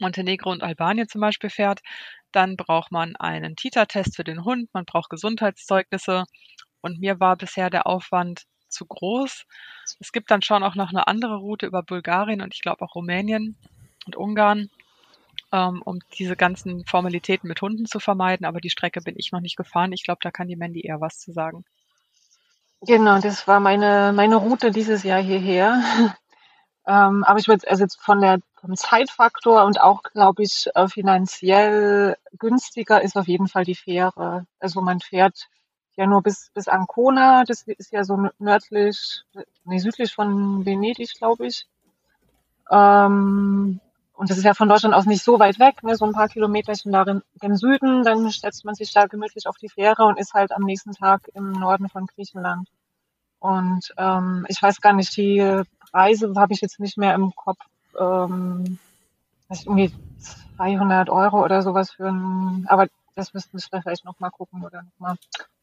Montenegro 0.00 0.50
und 0.50 0.62
Albanien 0.62 1.08
zum 1.08 1.20
Beispiel 1.20 1.50
fährt, 1.50 1.80
dann 2.32 2.56
braucht 2.56 2.90
man 2.90 3.14
einen 3.16 3.56
Tita-Test 3.56 4.16
für 4.16 4.24
den 4.24 4.44
Hund, 4.44 4.68
man 4.72 4.86
braucht 4.86 5.10
Gesundheitszeugnisse 5.10 6.24
und 6.80 6.98
mir 6.98 7.20
war 7.20 7.36
bisher 7.36 7.70
der 7.70 7.86
Aufwand 7.86 8.44
zu 8.68 8.86
groß. 8.86 9.44
Es 10.00 10.12
gibt 10.12 10.30
dann 10.30 10.42
schon 10.42 10.62
auch 10.62 10.74
noch 10.74 10.90
eine 10.90 11.06
andere 11.06 11.36
Route 11.36 11.66
über 11.66 11.82
Bulgarien 11.82 12.40
und 12.40 12.54
ich 12.54 12.60
glaube 12.60 12.84
auch 12.84 12.94
Rumänien 12.94 13.56
und 14.06 14.16
Ungarn, 14.16 14.68
ähm, 15.52 15.80
um 15.84 16.00
diese 16.18 16.36
ganzen 16.36 16.84
Formalitäten 16.86 17.48
mit 17.48 17.62
Hunden 17.62 17.86
zu 17.86 18.00
vermeiden. 18.00 18.44
Aber 18.46 18.60
die 18.60 18.70
Strecke 18.70 19.00
bin 19.00 19.14
ich 19.16 19.32
noch 19.32 19.40
nicht 19.40 19.56
gefahren. 19.56 19.92
Ich 19.92 20.04
glaube, 20.04 20.18
da 20.22 20.30
kann 20.30 20.48
die 20.48 20.56
Mandy 20.56 20.80
eher 20.80 21.00
was 21.00 21.18
zu 21.18 21.32
sagen. 21.32 21.64
Genau, 22.86 23.18
das 23.20 23.48
war 23.48 23.60
meine, 23.60 24.12
meine 24.14 24.36
Route 24.36 24.70
dieses 24.70 25.04
Jahr 25.04 25.22
hierher. 25.22 25.82
Ähm, 26.86 27.24
aber 27.24 27.38
ich 27.38 27.48
würde 27.48 27.68
also 27.68 27.82
jetzt 27.82 28.00
von 28.00 28.20
der, 28.20 28.40
vom 28.60 28.76
Zeitfaktor 28.76 29.64
und 29.64 29.80
auch, 29.80 30.02
glaube 30.02 30.42
ich, 30.42 30.68
äh, 30.74 30.88
finanziell 30.88 32.16
günstiger 32.38 33.02
ist 33.02 33.16
auf 33.16 33.26
jeden 33.26 33.48
Fall 33.48 33.64
die 33.64 33.74
Fähre. 33.74 34.46
Also 34.58 34.80
man 34.82 35.00
fährt 35.00 35.48
ja 35.96 36.06
nur 36.06 36.22
bis, 36.22 36.50
bis 36.52 36.68
Ancona, 36.68 37.44
das 37.44 37.62
ist 37.62 37.92
ja 37.92 38.04
so 38.04 38.28
nördlich, 38.38 39.22
nee, 39.64 39.78
südlich 39.78 40.14
von 40.14 40.66
Venedig, 40.66 41.14
glaube 41.14 41.46
ich. 41.46 41.66
Ähm, 42.70 43.80
und 44.14 44.30
das 44.30 44.38
ist 44.38 44.44
ja 44.44 44.54
von 44.54 44.68
Deutschland 44.68 44.94
aus 44.94 45.06
nicht 45.06 45.24
so 45.24 45.38
weit 45.38 45.58
weg, 45.58 45.82
ne, 45.82 45.96
so 45.96 46.04
ein 46.04 46.12
paar 46.12 46.28
Kilometerchen 46.28 46.92
darin 46.92 47.22
im 47.40 47.56
Süden, 47.56 48.04
dann 48.04 48.28
setzt 48.30 48.64
man 48.64 48.74
sich 48.74 48.92
da 48.92 49.06
gemütlich 49.06 49.46
auf 49.46 49.56
die 49.56 49.68
Fähre 49.68 50.04
und 50.04 50.18
ist 50.18 50.34
halt 50.34 50.52
am 50.52 50.62
nächsten 50.62 50.92
Tag 50.92 51.28
im 51.34 51.52
Norden 51.52 51.88
von 51.88 52.06
Griechenland. 52.06 52.68
Und 53.44 53.92
ähm, 53.98 54.46
ich 54.48 54.62
weiß 54.62 54.80
gar 54.80 54.94
nicht, 54.94 55.14
die 55.18 55.62
Preise 55.90 56.32
habe 56.34 56.54
ich 56.54 56.62
jetzt 56.62 56.80
nicht 56.80 56.96
mehr 56.96 57.14
im 57.14 57.30
Kopf. 57.36 57.58
Ähm, 58.00 58.78
das 59.50 59.58
ist 59.58 59.66
irgendwie 59.66 59.92
200 60.56 61.10
Euro 61.10 61.44
oder 61.44 61.60
sowas 61.60 61.90
für 61.90 62.08
ein, 62.08 62.64
aber 62.70 62.86
das 63.14 63.34
müssten 63.34 63.58
wir 63.58 63.82
vielleicht 63.82 64.06
nochmal 64.06 64.30
gucken 64.30 64.64
oder 64.64 64.84
nochmal 64.84 65.16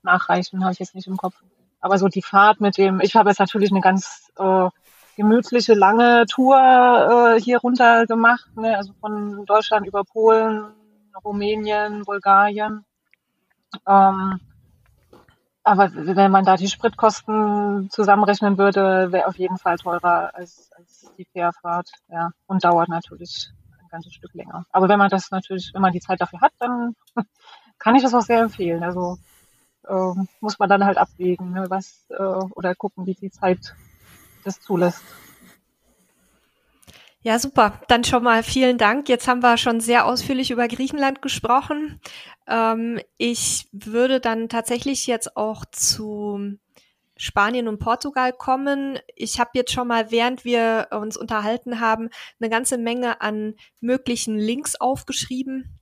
nachreichen, 0.04 0.64
habe 0.64 0.74
ich 0.74 0.80
jetzt 0.80 0.94
nicht 0.94 1.08
im 1.08 1.18
Kopf. 1.18 1.34
Aber 1.80 1.98
so 1.98 2.08
die 2.08 2.22
Fahrt 2.22 2.62
mit 2.62 2.78
dem, 2.78 3.02
ich 3.02 3.16
habe 3.16 3.30
jetzt 3.30 3.40
natürlich 3.40 3.72
eine 3.72 3.82
ganz 3.82 4.32
äh, 4.38 4.70
gemütliche, 5.18 5.74
lange 5.74 6.28
Tour 6.28 6.60
äh, 6.60 7.42
hier 7.42 7.58
runter 7.58 8.06
gemacht, 8.06 8.46
ne? 8.56 8.78
also 8.78 8.94
von 9.02 9.44
Deutschland 9.48 9.88
über 9.88 10.04
Polen, 10.04 10.66
Rumänien, 11.26 12.04
Bulgarien. 12.04 12.86
Ähm, 13.88 14.40
aber 15.64 15.92
wenn 15.94 16.32
man 16.32 16.46
da 16.46 16.58
die 16.58 16.68
Spritkosten 16.68 17.90
zusammenrechnen 17.92 18.58
würde, 18.58 19.12
wäre 19.12 19.28
auf 19.28 19.38
jeden 19.38 19.58
Fall 19.58 19.78
teurer 19.78 20.34
als, 20.34 20.72
als 20.76 21.14
die 21.18 21.26
Fährfahrt. 21.26 21.92
Ja. 22.10 22.32
Und 22.48 22.64
dauert 22.64 22.90
natürlich 22.90 23.50
ein 23.80 23.88
ganzes 23.90 24.14
Stück 24.14 24.34
länger. 24.34 24.66
Aber 24.72 24.90
wenn 24.90 25.00
man 25.00 25.10
das 25.10 25.30
natürlich, 25.30 25.72
wenn 25.74 25.82
man 25.82 25.94
die 25.94 26.00
Zeit 26.00 26.20
dafür 26.20 26.42
hat, 26.42 26.54
dann 26.60 26.96
kann 27.80 27.96
ich 27.96 28.02
das 28.02 28.14
auch 28.14 28.22
sehr 28.22 28.42
empfehlen. 28.42 28.84
Also 28.84 29.18
äh, 29.88 30.14
muss 30.40 30.58
man 30.58 30.70
dann 30.70 30.86
halt 30.86 30.98
abwägen, 30.98 31.52
ne, 31.52 31.70
was 31.70 32.06
äh, 32.10 32.16
oder 32.16 32.74
gucken, 32.76 33.06
wie 33.06 33.16
die 33.16 33.32
Zeit 33.32 33.76
das 34.44 34.62
zulässt. 34.62 35.04
Ja, 37.24 37.38
super. 37.38 37.80
Dann 37.88 38.04
schon 38.04 38.24
mal 38.24 38.42
vielen 38.42 38.80
Dank. 38.80 39.08
Jetzt 39.08 39.28
haben 39.28 39.44
wir 39.44 39.58
schon 39.58 39.80
sehr 39.80 40.06
ausführlich 40.08 40.50
über 40.50 40.68
Griechenland 40.68 41.22
gesprochen. 41.22 42.00
Ähm, 42.48 43.00
ich 43.18 43.68
würde 43.72 44.20
dann 44.20 44.50
tatsächlich 44.50 45.06
jetzt 45.06 45.38
auch 45.38 45.64
zu 45.72 46.58
Spanien 47.16 47.68
und 47.68 47.78
Portugal 47.78 48.34
kommen. 48.34 48.98
Ich 49.16 49.40
habe 49.40 49.52
jetzt 49.54 49.72
schon 49.72 49.88
mal, 49.88 50.10
während 50.10 50.46
wir 50.46 50.88
uns 50.92 51.16
unterhalten 51.16 51.80
haben, 51.80 52.10
eine 52.40 52.50
ganze 52.50 52.80
Menge 52.80 53.22
an 53.22 53.54
möglichen 53.80 54.40
Links 54.40 54.76
aufgeschrieben 54.76 55.81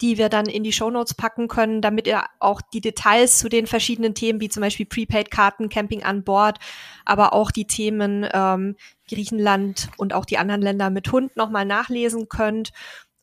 die 0.00 0.18
wir 0.18 0.28
dann 0.28 0.46
in 0.46 0.64
die 0.64 0.72
Shownotes 0.72 1.14
packen 1.14 1.48
können, 1.48 1.80
damit 1.80 2.06
ihr 2.06 2.24
auch 2.40 2.60
die 2.60 2.80
Details 2.80 3.38
zu 3.38 3.48
den 3.48 3.66
verschiedenen 3.66 4.14
Themen, 4.14 4.40
wie 4.40 4.48
zum 4.48 4.60
Beispiel 4.60 4.86
Prepaid-Karten, 4.86 5.68
Camping 5.68 6.02
an 6.02 6.24
Bord, 6.24 6.58
aber 7.04 7.32
auch 7.32 7.50
die 7.50 7.66
Themen 7.66 8.26
ähm, 8.32 8.76
Griechenland 9.08 9.88
und 9.96 10.12
auch 10.12 10.24
die 10.24 10.38
anderen 10.38 10.62
Länder 10.62 10.90
mit 10.90 11.10
Hund 11.12 11.36
nochmal 11.36 11.64
nachlesen 11.64 12.28
könnt. 12.28 12.72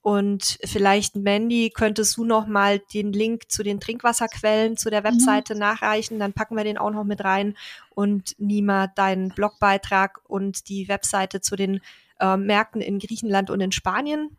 Und 0.04 0.58
vielleicht, 0.66 1.16
Mandy, 1.16 1.70
könntest 1.70 2.18
du 2.18 2.26
noch 2.26 2.48
mal 2.48 2.80
den 2.80 3.14
Link 3.14 3.52
zu 3.52 3.62
den 3.62 3.80
Trinkwasserquellen 3.80 4.76
zu 4.76 4.90
der 4.90 5.02
mhm. 5.02 5.06
Webseite 5.06 5.54
mhm. 5.54 5.60
nachreichen, 5.60 6.20
dann 6.20 6.34
packen 6.34 6.56
wir 6.56 6.64
den 6.64 6.78
auch 6.78 6.90
noch 6.90 7.04
mit 7.04 7.24
rein. 7.24 7.56
Und 7.94 8.34
Nima, 8.40 8.88
deinen 8.88 9.30
Blogbeitrag 9.30 10.20
und 10.28 10.70
die 10.70 10.88
Webseite 10.88 11.42
zu 11.42 11.56
den 11.56 11.82
äh, 12.20 12.38
Märkten 12.38 12.82
in 12.82 12.98
Griechenland 12.98 13.52
und 13.52 13.62
in 13.62 13.72
Spanien 13.72 14.38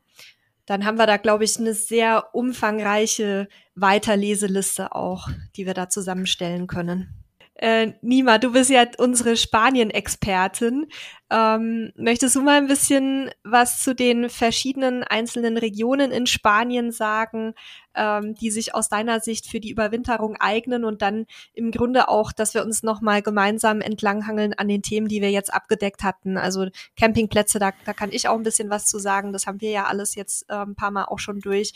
dann 0.67 0.85
haben 0.85 0.99
wir 0.99 1.07
da, 1.07 1.17
glaube 1.17 1.45
ich, 1.45 1.59
eine 1.59 1.75
sehr 1.75 2.35
umfangreiche 2.35 3.49
Weiterleseliste 3.75 4.95
auch, 4.95 5.29
die 5.57 5.67
wir 5.67 5.75
da 5.75 5.89
zusammenstellen 5.89 6.67
können. 6.67 7.22
Äh, 7.55 7.93
Nima, 8.01 8.39
du 8.39 8.53
bist 8.53 8.71
ja 8.71 8.87
unsere 8.99 9.37
Spanien-Expertin. 9.37 10.87
Ähm, 11.31 11.93
möchtest 11.97 12.35
du 12.35 12.43
mal 12.43 12.57
ein 12.57 12.67
bisschen 12.67 13.31
was 13.45 13.83
zu 13.83 13.95
den 13.95 14.31
verschiedenen 14.31 15.05
einzelnen 15.05 15.59
Regionen 15.59 16.13
in 16.13 16.27
Spanien 16.27 16.93
sagen, 16.93 17.55
ähm, 17.95 18.35
die 18.35 18.51
sich 18.51 18.75
aus 18.75 18.89
deiner 18.89 19.21
Sicht 19.21 19.47
für 19.47 19.61
die 19.61 19.71
Überwinterung 19.71 20.37
eignen 20.41 20.85
und 20.85 21.03
dann 21.03 21.27
im 21.53 21.71
Grunde 21.71 22.09
auch, 22.09 22.33
dass 22.33 22.55
wir 22.55 22.65
uns 22.65 22.83
nochmal 22.83 23.21
gemeinsam 23.21 23.83
entlanghangeln 23.83 24.55
an 24.55 24.69
den 24.69 24.83
Themen, 24.83 25.09
die 25.09 25.21
wir 25.21 25.31
jetzt 25.31 25.53
abgedeckt 25.53 26.03
hatten. 26.03 26.39
Also 26.39 26.69
Campingplätze, 26.97 27.59
da, 27.59 27.73
da 27.85 27.93
kann 27.93 28.13
ich 28.13 28.29
auch 28.29 28.37
ein 28.37 28.45
bisschen 28.45 28.71
was 28.71 28.87
zu 28.87 28.99
sagen. 28.99 29.33
Das 29.33 29.47
haben 29.47 29.61
wir 29.61 29.71
ja 29.71 29.85
alles 29.85 30.15
jetzt 30.15 30.49
äh, 30.49 30.55
ein 30.55 30.75
paar 30.75 30.91
Mal 30.91 31.05
auch 31.05 31.19
schon 31.19 31.41
durch. 31.41 31.75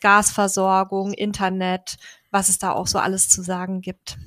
Gasversorgung, 0.00 1.12
Internet, 1.14 1.96
was 2.30 2.48
es 2.48 2.58
da 2.58 2.72
auch 2.72 2.86
so 2.86 2.98
alles 2.98 3.28
zu 3.28 3.42
sagen 3.42 3.80
gibt. 3.80 4.18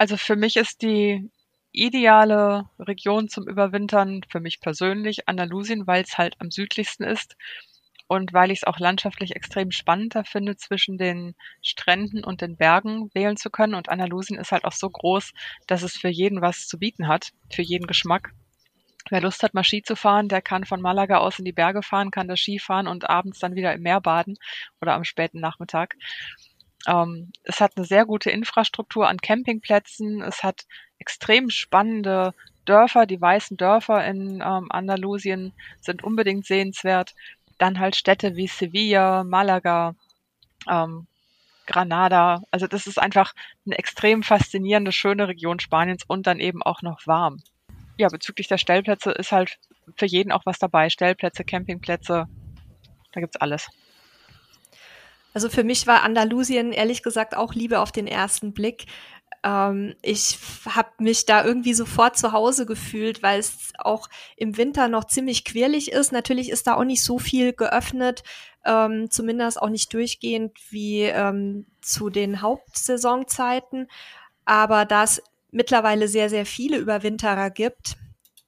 Also 0.00 0.16
für 0.16 0.34
mich 0.34 0.56
ist 0.56 0.80
die 0.80 1.30
ideale 1.72 2.64
Region 2.78 3.28
zum 3.28 3.46
Überwintern 3.46 4.22
für 4.30 4.40
mich 4.40 4.60
persönlich 4.62 5.28
Andalusien, 5.28 5.86
weil 5.86 6.02
es 6.02 6.16
halt 6.16 6.36
am 6.38 6.50
südlichsten 6.50 7.04
ist 7.04 7.36
und 8.08 8.32
weil 8.32 8.50
ich 8.50 8.60
es 8.60 8.64
auch 8.64 8.78
landschaftlich 8.78 9.36
extrem 9.36 9.70
spannender 9.70 10.24
finde, 10.24 10.56
zwischen 10.56 10.96
den 10.96 11.34
Stränden 11.60 12.24
und 12.24 12.40
den 12.40 12.56
Bergen 12.56 13.10
wählen 13.12 13.36
zu 13.36 13.50
können. 13.50 13.74
Und 13.74 13.90
Andalusien 13.90 14.38
ist 14.38 14.52
halt 14.52 14.64
auch 14.64 14.72
so 14.72 14.88
groß, 14.88 15.32
dass 15.66 15.82
es 15.82 15.98
für 15.98 16.08
jeden 16.08 16.40
was 16.40 16.66
zu 16.66 16.78
bieten 16.78 17.06
hat, 17.06 17.32
für 17.52 17.60
jeden 17.62 17.86
Geschmack. 17.86 18.32
Wer 19.10 19.20
Lust 19.20 19.42
hat, 19.42 19.52
mal 19.52 19.64
Ski 19.64 19.82
zu 19.82 19.96
fahren, 19.96 20.30
der 20.30 20.40
kann 20.40 20.64
von 20.64 20.80
Malaga 20.80 21.18
aus 21.18 21.38
in 21.38 21.44
die 21.44 21.52
Berge 21.52 21.82
fahren, 21.82 22.10
kann 22.10 22.26
das 22.26 22.40
Ski 22.40 22.58
fahren 22.58 22.88
und 22.88 23.10
abends 23.10 23.38
dann 23.38 23.54
wieder 23.54 23.74
im 23.74 23.82
Meer 23.82 24.00
baden 24.00 24.38
oder 24.80 24.94
am 24.94 25.04
späten 25.04 25.40
Nachmittag. 25.40 25.94
Ähm, 26.86 27.32
es 27.42 27.60
hat 27.60 27.76
eine 27.76 27.86
sehr 27.86 28.06
gute 28.06 28.30
Infrastruktur 28.30 29.08
an 29.08 29.18
Campingplätzen. 29.18 30.22
Es 30.22 30.42
hat 30.42 30.66
extrem 30.98 31.50
spannende 31.50 32.34
Dörfer. 32.64 33.06
Die 33.06 33.20
weißen 33.20 33.56
Dörfer 33.56 34.04
in 34.06 34.42
ähm, 34.44 34.66
Andalusien 34.70 35.52
sind 35.80 36.02
unbedingt 36.02 36.46
sehenswert. 36.46 37.14
Dann 37.58 37.78
halt 37.78 37.96
Städte 37.96 38.36
wie 38.36 38.46
Sevilla, 38.46 39.24
Malaga, 39.24 39.94
ähm, 40.68 41.06
Granada. 41.66 42.42
Also 42.50 42.66
das 42.66 42.86
ist 42.86 42.98
einfach 42.98 43.34
eine 43.66 43.78
extrem 43.78 44.22
faszinierende, 44.22 44.92
schöne 44.92 45.28
Region 45.28 45.60
Spaniens 45.60 46.04
und 46.06 46.26
dann 46.26 46.40
eben 46.40 46.62
auch 46.62 46.82
noch 46.82 47.06
warm. 47.06 47.42
Ja, 47.96 48.08
bezüglich 48.08 48.48
der 48.48 48.58
Stellplätze 48.58 49.12
ist 49.12 49.30
halt 49.30 49.58
für 49.96 50.06
jeden 50.06 50.32
auch 50.32 50.46
was 50.46 50.58
dabei. 50.58 50.88
Stellplätze, 50.88 51.44
Campingplätze, 51.44 52.26
da 53.12 53.20
gibt's 53.20 53.36
alles. 53.36 53.68
Also 55.32 55.48
für 55.48 55.64
mich 55.64 55.86
war 55.86 56.02
Andalusien 56.02 56.72
ehrlich 56.72 57.02
gesagt 57.02 57.36
auch 57.36 57.54
Liebe 57.54 57.80
auf 57.80 57.92
den 57.92 58.06
ersten 58.06 58.52
Blick. 58.52 58.86
Ähm, 59.42 59.94
ich 60.02 60.38
habe 60.66 60.90
mich 60.98 61.24
da 61.24 61.44
irgendwie 61.44 61.74
sofort 61.74 62.18
zu 62.18 62.32
Hause 62.32 62.66
gefühlt, 62.66 63.22
weil 63.22 63.40
es 63.40 63.72
auch 63.78 64.08
im 64.36 64.56
Winter 64.56 64.88
noch 64.88 65.04
ziemlich 65.04 65.44
quirlig 65.44 65.92
ist. 65.92 66.12
Natürlich 66.12 66.50
ist 66.50 66.66
da 66.66 66.74
auch 66.74 66.84
nicht 66.84 67.02
so 67.02 67.18
viel 67.18 67.52
geöffnet, 67.52 68.22
ähm, 68.64 69.10
zumindest 69.10 69.62
auch 69.62 69.70
nicht 69.70 69.92
durchgehend 69.94 70.58
wie 70.70 71.02
ähm, 71.02 71.66
zu 71.80 72.10
den 72.10 72.42
Hauptsaisonzeiten. 72.42 73.88
Aber 74.44 74.84
da 74.84 75.04
es 75.04 75.22
mittlerweile 75.50 76.08
sehr, 76.08 76.28
sehr 76.28 76.46
viele 76.46 76.76
Überwinterer 76.76 77.50
gibt, 77.50 77.96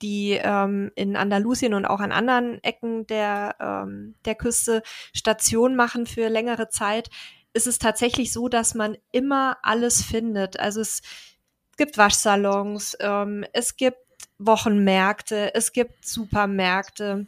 die 0.02 0.32
ähm, 0.42 0.90
in 0.94 1.16
Andalusien 1.16 1.74
und 1.74 1.86
auch 1.86 2.00
an 2.00 2.12
anderen 2.12 2.62
Ecken 2.62 3.06
der, 3.06 3.56
ähm, 3.60 4.14
der 4.24 4.34
Küste 4.34 4.82
Station 5.14 5.76
machen 5.76 6.06
für 6.06 6.28
längere 6.28 6.68
Zeit, 6.68 7.08
ist 7.54 7.66
es 7.66 7.78
tatsächlich 7.78 8.32
so, 8.32 8.48
dass 8.48 8.74
man 8.74 8.96
immer 9.12 9.58
alles 9.62 10.02
findet. 10.02 10.58
Also 10.58 10.80
es 10.80 11.02
gibt 11.76 11.98
Waschsalons, 11.98 12.96
ähm, 13.00 13.44
es 13.52 13.76
gibt 13.76 13.98
Wochenmärkte, 14.38 15.54
es 15.54 15.72
gibt 15.72 16.04
Supermärkte. 16.04 17.26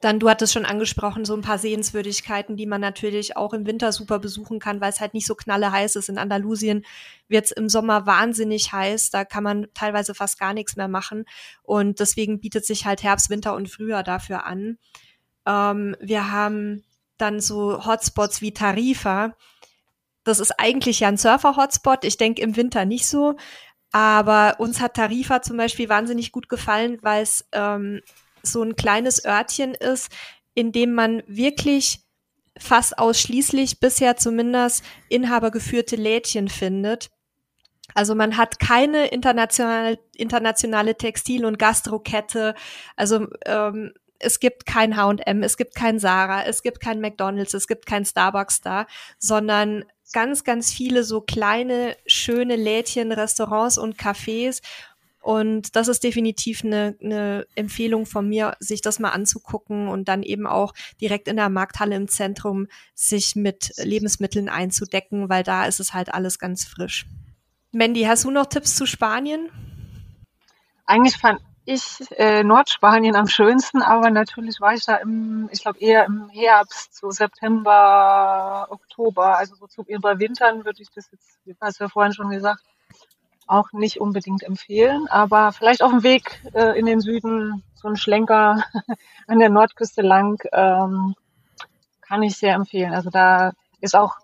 Dann, 0.00 0.20
du 0.20 0.30
hattest 0.30 0.52
schon 0.52 0.64
angesprochen, 0.64 1.24
so 1.24 1.34
ein 1.34 1.42
paar 1.42 1.58
Sehenswürdigkeiten, 1.58 2.56
die 2.56 2.66
man 2.66 2.80
natürlich 2.80 3.36
auch 3.36 3.52
im 3.52 3.66
Winter 3.66 3.92
super 3.92 4.18
besuchen 4.18 4.58
kann, 4.60 4.80
weil 4.80 4.90
es 4.90 5.00
halt 5.00 5.14
nicht 5.14 5.26
so 5.26 5.34
knalle 5.34 5.72
heiß 5.72 5.96
ist. 5.96 6.08
In 6.08 6.16
Andalusien 6.16 6.86
wird 7.28 7.46
es 7.46 7.50
im 7.50 7.68
Sommer 7.68 8.06
wahnsinnig 8.06 8.72
heiß, 8.72 9.10
da 9.10 9.24
kann 9.24 9.44
man 9.44 9.66
teilweise 9.74 10.14
fast 10.14 10.38
gar 10.38 10.54
nichts 10.54 10.76
mehr 10.76 10.88
machen. 10.88 11.24
Und 11.62 12.00
deswegen 12.00 12.40
bietet 12.40 12.64
sich 12.64 12.86
halt 12.86 13.02
Herbst, 13.02 13.30
Winter 13.30 13.54
und 13.54 13.68
Frühjahr 13.68 14.04
dafür 14.04 14.46
an. 14.46 14.78
Ähm, 15.44 15.96
wir 16.00 16.30
haben 16.30 16.84
dann 17.18 17.40
so 17.40 17.84
Hotspots 17.84 18.40
wie 18.40 18.54
Tarifa. 18.54 19.34
Das 20.24 20.40
ist 20.40 20.52
eigentlich 20.58 21.00
ja 21.00 21.08
ein 21.08 21.18
Surfer-Hotspot. 21.18 22.04
Ich 22.04 22.16
denke 22.16 22.42
im 22.42 22.56
Winter 22.56 22.84
nicht 22.84 23.06
so. 23.06 23.36
Aber 23.92 24.56
uns 24.58 24.80
hat 24.80 24.94
Tarifa 24.94 25.42
zum 25.42 25.56
Beispiel 25.56 25.88
wahnsinnig 25.88 26.32
gut 26.32 26.48
gefallen, 26.48 26.98
weil 27.02 27.22
es 27.22 27.46
ähm, 27.52 28.00
so 28.42 28.62
ein 28.62 28.76
kleines 28.76 29.24
Örtchen 29.24 29.74
ist, 29.74 30.10
in 30.54 30.72
dem 30.72 30.94
man 30.94 31.22
wirklich 31.26 32.00
fast 32.58 32.98
ausschließlich 32.98 33.80
bisher 33.80 34.16
zumindest 34.16 34.84
inhabergeführte 35.08 35.96
Lädchen 35.96 36.48
findet. 36.48 37.10
Also 37.94 38.14
man 38.14 38.36
hat 38.36 38.60
keine 38.60 39.06
internationale, 39.08 39.98
internationale 40.16 40.96
Textil- 40.96 41.44
und 41.44 41.58
Gastrokette. 41.58 42.54
Also 42.96 43.26
ähm, 43.46 43.92
es 44.18 44.38
gibt 44.38 44.66
kein 44.66 44.96
H&M, 44.96 45.42
es 45.42 45.56
gibt 45.56 45.74
kein 45.74 45.98
Sarah, 45.98 46.44
es 46.44 46.62
gibt 46.62 46.80
kein 46.80 47.00
McDonald's, 47.00 47.54
es 47.54 47.66
gibt 47.66 47.86
kein 47.86 48.04
Starbucks 48.04 48.60
da, 48.60 48.86
sondern 49.18 49.84
ganz, 50.12 50.44
ganz 50.44 50.72
viele 50.72 51.04
so 51.04 51.20
kleine, 51.20 51.96
schöne 52.06 52.56
Lädchen, 52.56 53.12
Restaurants 53.12 53.78
und 53.78 53.96
Cafés 53.96 54.60
und 55.20 55.76
das 55.76 55.88
ist 55.88 56.02
definitiv 56.02 56.64
eine, 56.64 56.96
eine 57.02 57.46
Empfehlung 57.54 58.06
von 58.06 58.28
mir, 58.28 58.56
sich 58.58 58.80
das 58.80 58.98
mal 58.98 59.10
anzugucken 59.10 59.88
und 59.88 60.08
dann 60.08 60.22
eben 60.22 60.46
auch 60.46 60.72
direkt 61.00 61.28
in 61.28 61.36
der 61.36 61.50
Markthalle 61.50 61.94
im 61.94 62.08
Zentrum 62.08 62.66
sich 62.94 63.36
mit 63.36 63.72
Lebensmitteln 63.76 64.48
einzudecken, 64.48 65.28
weil 65.28 65.42
da 65.42 65.66
ist 65.66 65.78
es 65.78 65.92
halt 65.92 66.12
alles 66.12 66.38
ganz 66.38 66.64
frisch. 66.64 67.06
Mandy, 67.72 68.02
hast 68.02 68.24
du 68.24 68.30
noch 68.30 68.46
Tipps 68.46 68.74
zu 68.74 68.86
Spanien? 68.86 69.50
Eigentlich 70.86 71.16
fand 71.18 71.40
ich 71.66 72.00
äh, 72.16 72.42
Nordspanien 72.42 73.14
am 73.14 73.28
schönsten, 73.28 73.82
aber 73.82 74.10
natürlich 74.10 74.60
war 74.60 74.74
ich 74.74 74.84
da 74.84 74.96
im, 74.96 75.48
ich 75.52 75.62
glaube 75.62 75.78
eher 75.78 76.06
im 76.06 76.28
Herbst, 76.30 76.96
so 76.96 77.10
September, 77.10 78.66
Oktober, 78.70 79.36
also 79.36 79.54
so 79.54 79.66
zu 79.66 79.82
überwintern 79.82 80.64
würde 80.64 80.82
ich 80.82 80.90
das 80.90 81.10
jetzt, 81.12 81.38
hast 81.60 81.78
du 81.78 81.84
ja 81.84 81.88
vorhin 81.88 82.14
schon 82.14 82.30
gesagt, 82.30 82.62
auch 83.50 83.72
nicht 83.72 84.00
unbedingt 84.00 84.42
empfehlen, 84.42 85.06
aber 85.08 85.52
vielleicht 85.52 85.82
auf 85.82 85.90
dem 85.90 86.02
Weg 86.02 86.42
äh, 86.54 86.78
in 86.78 86.86
den 86.86 87.00
Süden 87.00 87.62
so 87.74 87.88
ein 87.88 87.96
Schlenker 87.96 88.62
an 89.26 89.38
der 89.38 89.50
Nordküste 89.50 90.02
lang 90.02 90.42
ähm, 90.52 91.14
kann 92.00 92.22
ich 92.22 92.36
sehr 92.36 92.54
empfehlen. 92.54 92.94
Also 92.94 93.10
da 93.10 93.52
ist 93.80 93.96
auch 93.96 94.16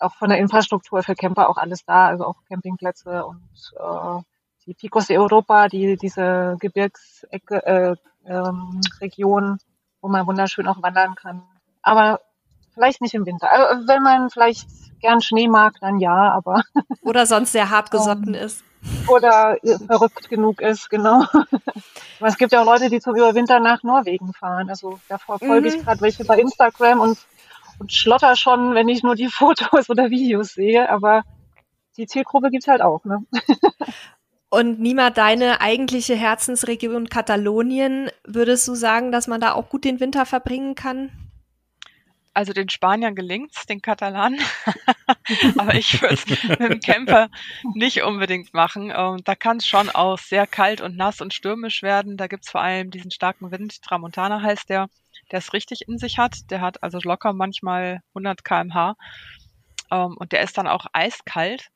auch 0.00 0.14
von 0.14 0.30
der 0.30 0.38
Infrastruktur 0.38 1.02
für 1.02 1.14
Camper 1.14 1.48
auch 1.48 1.58
alles 1.58 1.84
da, 1.84 2.06
also 2.06 2.24
auch 2.24 2.36
Campingplätze 2.48 3.24
und 3.24 3.42
äh, 3.76 4.22
die 4.66 4.74
Picos 4.74 5.06
de 5.06 5.18
Europa, 5.18 5.68
die 5.68 5.96
diese 5.96 6.56
Gebirgsecke 6.60 7.66
äh, 7.66 7.94
ähm, 8.26 8.80
Region, 9.00 9.58
wo 10.00 10.08
man 10.08 10.26
wunderschön 10.26 10.66
auch 10.66 10.82
wandern 10.82 11.14
kann. 11.14 11.42
Aber 11.82 12.20
vielleicht 12.72 13.00
nicht 13.00 13.14
im 13.14 13.26
Winter. 13.26 13.50
Also, 13.50 13.88
wenn 13.88 14.02
man 14.02 14.30
vielleicht 14.30 14.68
gern 15.00 15.20
Schnee 15.20 15.48
mag, 15.48 15.74
dann 15.80 15.98
ja, 15.98 16.32
aber. 16.32 16.62
Oder 17.02 17.26
sonst 17.26 17.52
sehr 17.52 17.70
hart 17.70 17.90
gesotten 17.90 18.28
um, 18.28 18.34
ist. 18.34 18.64
Oder 19.08 19.58
verrückt 19.86 20.28
genug 20.28 20.60
ist, 20.60 20.88
genau. 20.88 21.24
es 22.20 22.38
gibt 22.38 22.52
ja 22.52 22.62
auch 22.62 22.66
Leute, 22.66 22.88
die 22.88 23.00
zum 23.00 23.16
Überwintern 23.16 23.62
nach 23.62 23.82
Norwegen 23.82 24.32
fahren. 24.32 24.70
Also 24.70 24.98
da 25.08 25.18
verfolge 25.18 25.68
mhm. 25.68 25.74
ich 25.74 25.84
gerade 25.84 26.00
welche 26.00 26.24
bei 26.24 26.38
Instagram 26.38 27.00
und, 27.00 27.18
und 27.78 27.92
schlotter 27.92 28.36
schon, 28.36 28.74
wenn 28.74 28.88
ich 28.88 29.02
nur 29.02 29.14
die 29.14 29.28
Fotos 29.30 29.90
oder 29.90 30.10
Videos 30.10 30.54
sehe. 30.54 30.90
Aber 30.90 31.22
die 31.96 32.06
Zielgruppe 32.06 32.50
gibt's 32.50 32.68
halt 32.68 32.82
auch, 32.82 33.04
ne? 33.04 33.24
Und 34.52 34.80
Nima, 34.80 35.10
deine 35.10 35.60
eigentliche 35.60 36.16
Herzensregion 36.16 37.08
Katalonien, 37.08 38.10
würdest 38.24 38.66
du 38.66 38.74
sagen, 38.74 39.12
dass 39.12 39.28
man 39.28 39.40
da 39.40 39.52
auch 39.52 39.68
gut 39.68 39.84
den 39.84 40.00
Winter 40.00 40.26
verbringen 40.26 40.74
kann? 40.74 41.29
Also 42.32 42.52
den 42.52 42.68
Spaniern 42.68 43.16
gelingt's, 43.16 43.66
den 43.66 43.82
Katalanen. 43.82 44.40
Aber 45.58 45.74
ich 45.74 46.00
würde 46.00 46.14
es 46.14 46.26
mit 46.26 46.60
dem 46.60 46.80
Camper 46.80 47.28
nicht 47.74 48.02
unbedingt 48.02 48.54
machen. 48.54 48.92
Und 48.92 49.26
da 49.26 49.34
kann 49.34 49.56
es 49.56 49.66
schon 49.66 49.90
auch 49.90 50.18
sehr 50.18 50.46
kalt 50.46 50.80
und 50.80 50.96
nass 50.96 51.20
und 51.20 51.34
stürmisch 51.34 51.82
werden. 51.82 52.16
Da 52.16 52.28
gibt's 52.28 52.50
vor 52.50 52.60
allem 52.60 52.90
diesen 52.90 53.10
starken 53.10 53.50
Wind, 53.50 53.82
Tramontana 53.82 54.42
heißt 54.42 54.70
der, 54.70 54.88
der 55.32 55.38
es 55.38 55.52
richtig 55.52 55.88
in 55.88 55.98
sich 55.98 56.18
hat. 56.18 56.50
Der 56.50 56.60
hat 56.60 56.82
also 56.82 56.98
locker 57.02 57.32
manchmal 57.32 58.00
100 58.14 58.44
kmh. 58.44 58.94
Und 59.90 60.32
der 60.32 60.42
ist 60.42 60.56
dann 60.56 60.68
auch 60.68 60.86
eiskalt. 60.92 61.70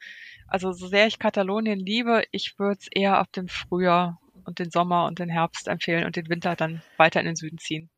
Also 0.46 0.72
so 0.72 0.86
sehr 0.86 1.06
ich 1.06 1.18
Katalonien 1.18 1.80
liebe, 1.80 2.24
ich 2.30 2.58
würde 2.58 2.78
es 2.80 2.88
eher 2.88 3.18
ab 3.18 3.32
dem 3.32 3.48
Frühjahr 3.48 4.20
und 4.44 4.58
den 4.58 4.70
Sommer 4.70 5.06
und 5.06 5.18
den 5.18 5.28
Herbst 5.28 5.68
empfehlen 5.68 6.04
und 6.04 6.16
den 6.16 6.28
Winter 6.28 6.54
dann 6.54 6.82
weiter 6.96 7.18
in 7.18 7.26
den 7.26 7.36
Süden 7.36 7.58
ziehen. 7.58 7.90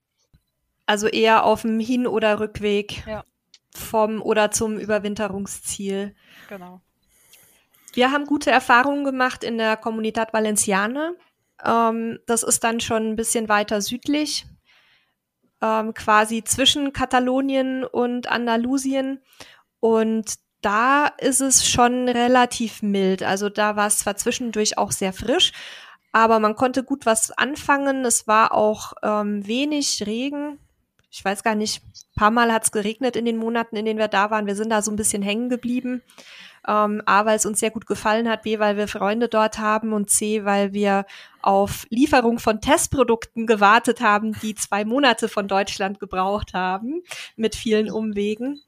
Also 0.86 1.08
eher 1.08 1.44
auf 1.44 1.62
dem 1.62 1.80
Hin- 1.80 2.06
oder 2.06 2.40
Rückweg 2.40 3.04
ja. 3.06 3.24
vom 3.74 4.22
oder 4.22 4.50
zum 4.50 4.78
Überwinterungsziel. 4.78 6.14
Genau. 6.48 6.80
Wir 7.92 8.12
haben 8.12 8.26
gute 8.26 8.50
Erfahrungen 8.50 9.04
gemacht 9.04 9.42
in 9.42 9.58
der 9.58 9.76
Comunidad 9.76 10.32
Valenciana. 10.32 11.12
Ähm, 11.64 12.18
das 12.26 12.42
ist 12.42 12.62
dann 12.62 12.80
schon 12.80 13.10
ein 13.10 13.16
bisschen 13.16 13.48
weiter 13.48 13.80
südlich, 13.80 14.46
ähm, 15.62 15.94
quasi 15.94 16.44
zwischen 16.44 16.92
Katalonien 16.92 17.84
und 17.84 18.30
Andalusien. 18.30 19.22
Und 19.80 20.34
da 20.60 21.06
ist 21.06 21.40
es 21.40 21.68
schon 21.68 22.08
relativ 22.08 22.82
mild. 22.82 23.22
Also 23.22 23.48
da 23.48 23.76
war 23.76 23.86
es 23.86 23.98
zwar 24.00 24.16
zwischendurch 24.16 24.78
auch 24.78 24.92
sehr 24.92 25.12
frisch, 25.12 25.52
aber 26.12 26.38
man 26.38 26.56
konnte 26.56 26.82
gut 26.82 27.06
was 27.06 27.30
anfangen. 27.30 28.04
Es 28.04 28.26
war 28.26 28.52
auch 28.52 28.92
ähm, 29.02 29.46
wenig 29.46 30.02
Regen. 30.06 30.58
Ich 31.16 31.24
weiß 31.24 31.42
gar 31.42 31.54
nicht, 31.54 31.80
paar 32.14 32.30
Mal 32.30 32.52
hat 32.52 32.64
es 32.64 32.72
geregnet 32.72 33.16
in 33.16 33.24
den 33.24 33.38
Monaten, 33.38 33.74
in 33.74 33.86
denen 33.86 33.98
wir 33.98 34.08
da 34.08 34.30
waren. 34.30 34.46
Wir 34.46 34.54
sind 34.54 34.68
da 34.68 34.82
so 34.82 34.90
ein 34.90 34.96
bisschen 34.96 35.22
hängen 35.22 35.48
geblieben. 35.48 36.02
Ähm, 36.68 37.00
A, 37.06 37.24
weil 37.24 37.36
es 37.36 37.46
uns 37.46 37.58
sehr 37.58 37.70
gut 37.70 37.86
gefallen 37.86 38.28
hat, 38.28 38.42
B, 38.42 38.58
weil 38.58 38.76
wir 38.76 38.86
Freunde 38.86 39.28
dort 39.28 39.58
haben 39.58 39.94
und 39.94 40.10
C, 40.10 40.44
weil 40.44 40.74
wir 40.74 41.06
auf 41.40 41.86
Lieferung 41.88 42.38
von 42.38 42.60
Testprodukten 42.60 43.46
gewartet 43.46 44.02
haben, 44.02 44.38
die 44.42 44.54
zwei 44.56 44.84
Monate 44.84 45.30
von 45.30 45.48
Deutschland 45.48 46.00
gebraucht 46.00 46.52
haben, 46.52 47.02
mit 47.34 47.54
vielen 47.54 47.90
Umwegen. 47.90 48.60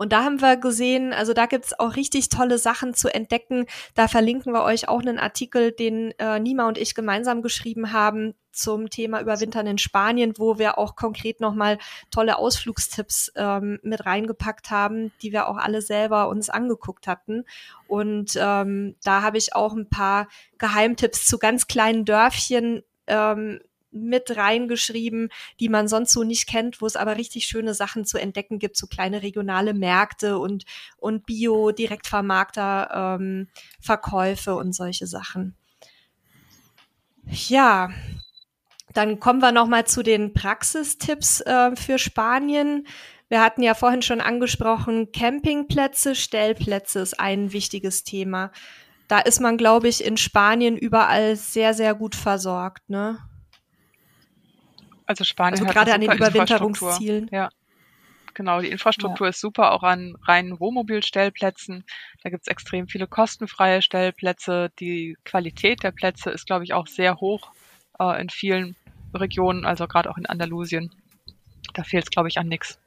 Und 0.00 0.14
da 0.14 0.24
haben 0.24 0.40
wir 0.40 0.56
gesehen, 0.56 1.12
also 1.12 1.34
da 1.34 1.44
gibt's 1.44 1.78
auch 1.78 1.94
richtig 1.94 2.30
tolle 2.30 2.56
Sachen 2.56 2.94
zu 2.94 3.12
entdecken. 3.12 3.66
Da 3.94 4.08
verlinken 4.08 4.54
wir 4.54 4.62
euch 4.62 4.88
auch 4.88 5.02
einen 5.02 5.18
Artikel, 5.18 5.72
den 5.72 6.12
äh, 6.18 6.40
Nima 6.40 6.66
und 6.66 6.78
ich 6.78 6.94
gemeinsam 6.94 7.42
geschrieben 7.42 7.92
haben 7.92 8.32
zum 8.50 8.88
Thema 8.88 9.20
Überwintern 9.20 9.66
in 9.66 9.76
Spanien, 9.76 10.32
wo 10.38 10.58
wir 10.58 10.78
auch 10.78 10.96
konkret 10.96 11.42
nochmal 11.42 11.76
tolle 12.10 12.38
Ausflugstipps 12.38 13.32
ähm, 13.36 13.78
mit 13.82 14.06
reingepackt 14.06 14.70
haben, 14.70 15.12
die 15.20 15.32
wir 15.32 15.48
auch 15.48 15.58
alle 15.58 15.82
selber 15.82 16.30
uns 16.30 16.48
angeguckt 16.48 17.06
hatten. 17.06 17.44
Und 17.86 18.38
ähm, 18.40 18.96
da 19.04 19.20
habe 19.20 19.36
ich 19.36 19.54
auch 19.54 19.74
ein 19.74 19.90
paar 19.90 20.28
Geheimtipps 20.56 21.26
zu 21.26 21.36
ganz 21.36 21.66
kleinen 21.66 22.06
Dörfchen 22.06 22.84
ähm, 23.06 23.60
mit 23.92 24.36
reingeschrieben, 24.36 25.30
die 25.58 25.68
man 25.68 25.88
sonst 25.88 26.12
so 26.12 26.22
nicht 26.22 26.48
kennt, 26.48 26.80
wo 26.80 26.86
es 26.86 26.96
aber 26.96 27.16
richtig 27.16 27.46
schöne 27.46 27.74
Sachen 27.74 28.04
zu 28.04 28.18
entdecken 28.18 28.58
gibt, 28.58 28.76
so 28.76 28.86
kleine 28.86 29.22
regionale 29.22 29.74
Märkte 29.74 30.38
und, 30.38 30.64
und 30.96 31.26
Bio-Direktvermarkter, 31.26 33.18
ähm, 33.20 33.48
Verkäufe 33.80 34.54
und 34.54 34.72
solche 34.72 35.06
Sachen. 35.06 35.54
Ja, 37.26 37.90
dann 38.92 39.20
kommen 39.20 39.40
wir 39.40 39.52
noch 39.52 39.68
mal 39.68 39.86
zu 39.86 40.02
den 40.02 40.32
Praxistipps 40.32 41.40
äh, 41.42 41.76
für 41.76 41.98
Spanien. 41.98 42.86
Wir 43.28 43.40
hatten 43.40 43.62
ja 43.62 43.74
vorhin 43.74 44.02
schon 44.02 44.20
angesprochen, 44.20 45.12
Campingplätze, 45.12 46.16
Stellplätze 46.16 46.98
ist 46.98 47.20
ein 47.20 47.52
wichtiges 47.52 48.02
Thema. 48.02 48.50
Da 49.06 49.20
ist 49.20 49.40
man, 49.40 49.56
glaube 49.56 49.88
ich, 49.88 50.04
in 50.04 50.16
Spanien 50.16 50.76
überall 50.76 51.36
sehr, 51.36 51.74
sehr 51.74 51.94
gut 51.94 52.16
versorgt, 52.16 52.88
ne? 52.90 53.18
Also 55.10 55.24
Spanien 55.24 55.54
also 55.54 55.66
hat 55.66 55.74
gerade 55.74 55.92
an 55.92 56.00
den 56.02 56.12
Überwinterungszielen. 56.12 57.28
Ja. 57.32 57.50
Genau, 58.34 58.60
die 58.60 58.68
Infrastruktur 58.68 59.26
ja. 59.26 59.30
ist 59.30 59.40
super, 59.40 59.72
auch 59.72 59.82
an 59.82 60.14
reinen 60.22 60.60
Wohnmobilstellplätzen. 60.60 61.84
Da 62.22 62.30
gibt 62.30 62.42
es 62.42 62.46
extrem 62.46 62.86
viele 62.86 63.08
kostenfreie 63.08 63.82
Stellplätze. 63.82 64.70
Die 64.78 65.16
Qualität 65.24 65.82
der 65.82 65.90
Plätze 65.90 66.30
ist, 66.30 66.46
glaube 66.46 66.62
ich, 66.62 66.74
auch 66.74 66.86
sehr 66.86 67.16
hoch 67.16 67.50
äh, 67.98 68.22
in 68.22 68.30
vielen 68.30 68.76
Regionen, 69.12 69.64
also 69.66 69.88
gerade 69.88 70.08
auch 70.08 70.16
in 70.16 70.26
Andalusien. 70.26 70.92
Da 71.74 71.82
fehlt 71.82 72.04
es, 72.04 72.10
glaube 72.10 72.28
ich, 72.28 72.38
an 72.38 72.46
nichts. 72.46 72.78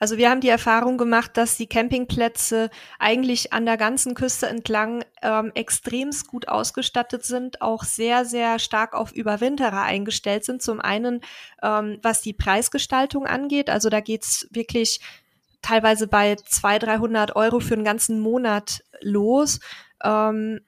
Also 0.00 0.16
wir 0.16 0.30
haben 0.30 0.40
die 0.40 0.48
Erfahrung 0.48 0.96
gemacht, 0.96 1.36
dass 1.36 1.58
die 1.58 1.66
Campingplätze 1.66 2.70
eigentlich 2.98 3.52
an 3.52 3.66
der 3.66 3.76
ganzen 3.76 4.14
Küste 4.14 4.46
entlang 4.46 5.04
ähm, 5.20 5.52
extremst 5.54 6.26
gut 6.26 6.48
ausgestattet 6.48 7.22
sind, 7.22 7.60
auch 7.60 7.84
sehr, 7.84 8.24
sehr 8.24 8.58
stark 8.58 8.94
auf 8.94 9.12
Überwinterer 9.12 9.82
eingestellt 9.82 10.46
sind. 10.46 10.62
Zum 10.62 10.80
einen, 10.80 11.20
ähm, 11.62 11.98
was 12.02 12.22
die 12.22 12.32
Preisgestaltung 12.32 13.26
angeht. 13.26 13.68
Also 13.68 13.90
da 13.90 14.00
geht's 14.00 14.48
wirklich 14.50 15.00
teilweise 15.60 16.06
bei 16.06 16.34
200, 16.34 16.88
300 16.88 17.36
Euro 17.36 17.60
für 17.60 17.74
einen 17.74 17.84
ganzen 17.84 18.20
Monat 18.20 18.82
los. 19.02 19.60
Ähm, 20.02 20.60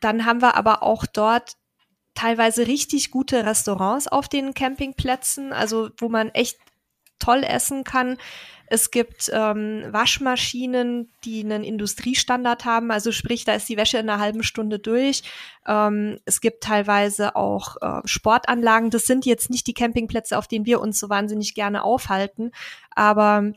dann 0.00 0.26
haben 0.26 0.42
wir 0.42 0.56
aber 0.56 0.82
auch 0.82 1.06
dort 1.06 1.52
teilweise 2.14 2.66
richtig 2.66 3.12
gute 3.12 3.46
Restaurants 3.46 4.08
auf 4.08 4.28
den 4.28 4.54
Campingplätzen, 4.54 5.52
also 5.52 5.90
wo 5.98 6.08
man 6.08 6.30
echt 6.30 6.58
toll 7.18 7.42
essen 7.44 7.84
kann. 7.84 8.16
Es 8.68 8.90
gibt 8.90 9.30
ähm, 9.32 9.84
Waschmaschinen, 9.90 11.12
die 11.24 11.44
einen 11.44 11.62
Industriestandard 11.62 12.64
haben, 12.64 12.90
also 12.90 13.12
sprich, 13.12 13.44
da 13.44 13.54
ist 13.54 13.68
die 13.68 13.76
Wäsche 13.76 13.98
in 13.98 14.10
einer 14.10 14.20
halben 14.20 14.42
Stunde 14.42 14.80
durch. 14.80 15.22
Ähm, 15.66 16.18
es 16.24 16.40
gibt 16.40 16.64
teilweise 16.64 17.36
auch 17.36 17.76
äh, 17.80 18.00
Sportanlagen. 18.04 18.90
Das 18.90 19.06
sind 19.06 19.24
jetzt 19.24 19.50
nicht 19.50 19.68
die 19.68 19.74
Campingplätze, 19.74 20.36
auf 20.36 20.48
denen 20.48 20.66
wir 20.66 20.80
uns 20.80 20.98
so 20.98 21.08
wahnsinnig 21.08 21.54
gerne 21.54 21.84
aufhalten, 21.84 22.50
aber 22.90 23.52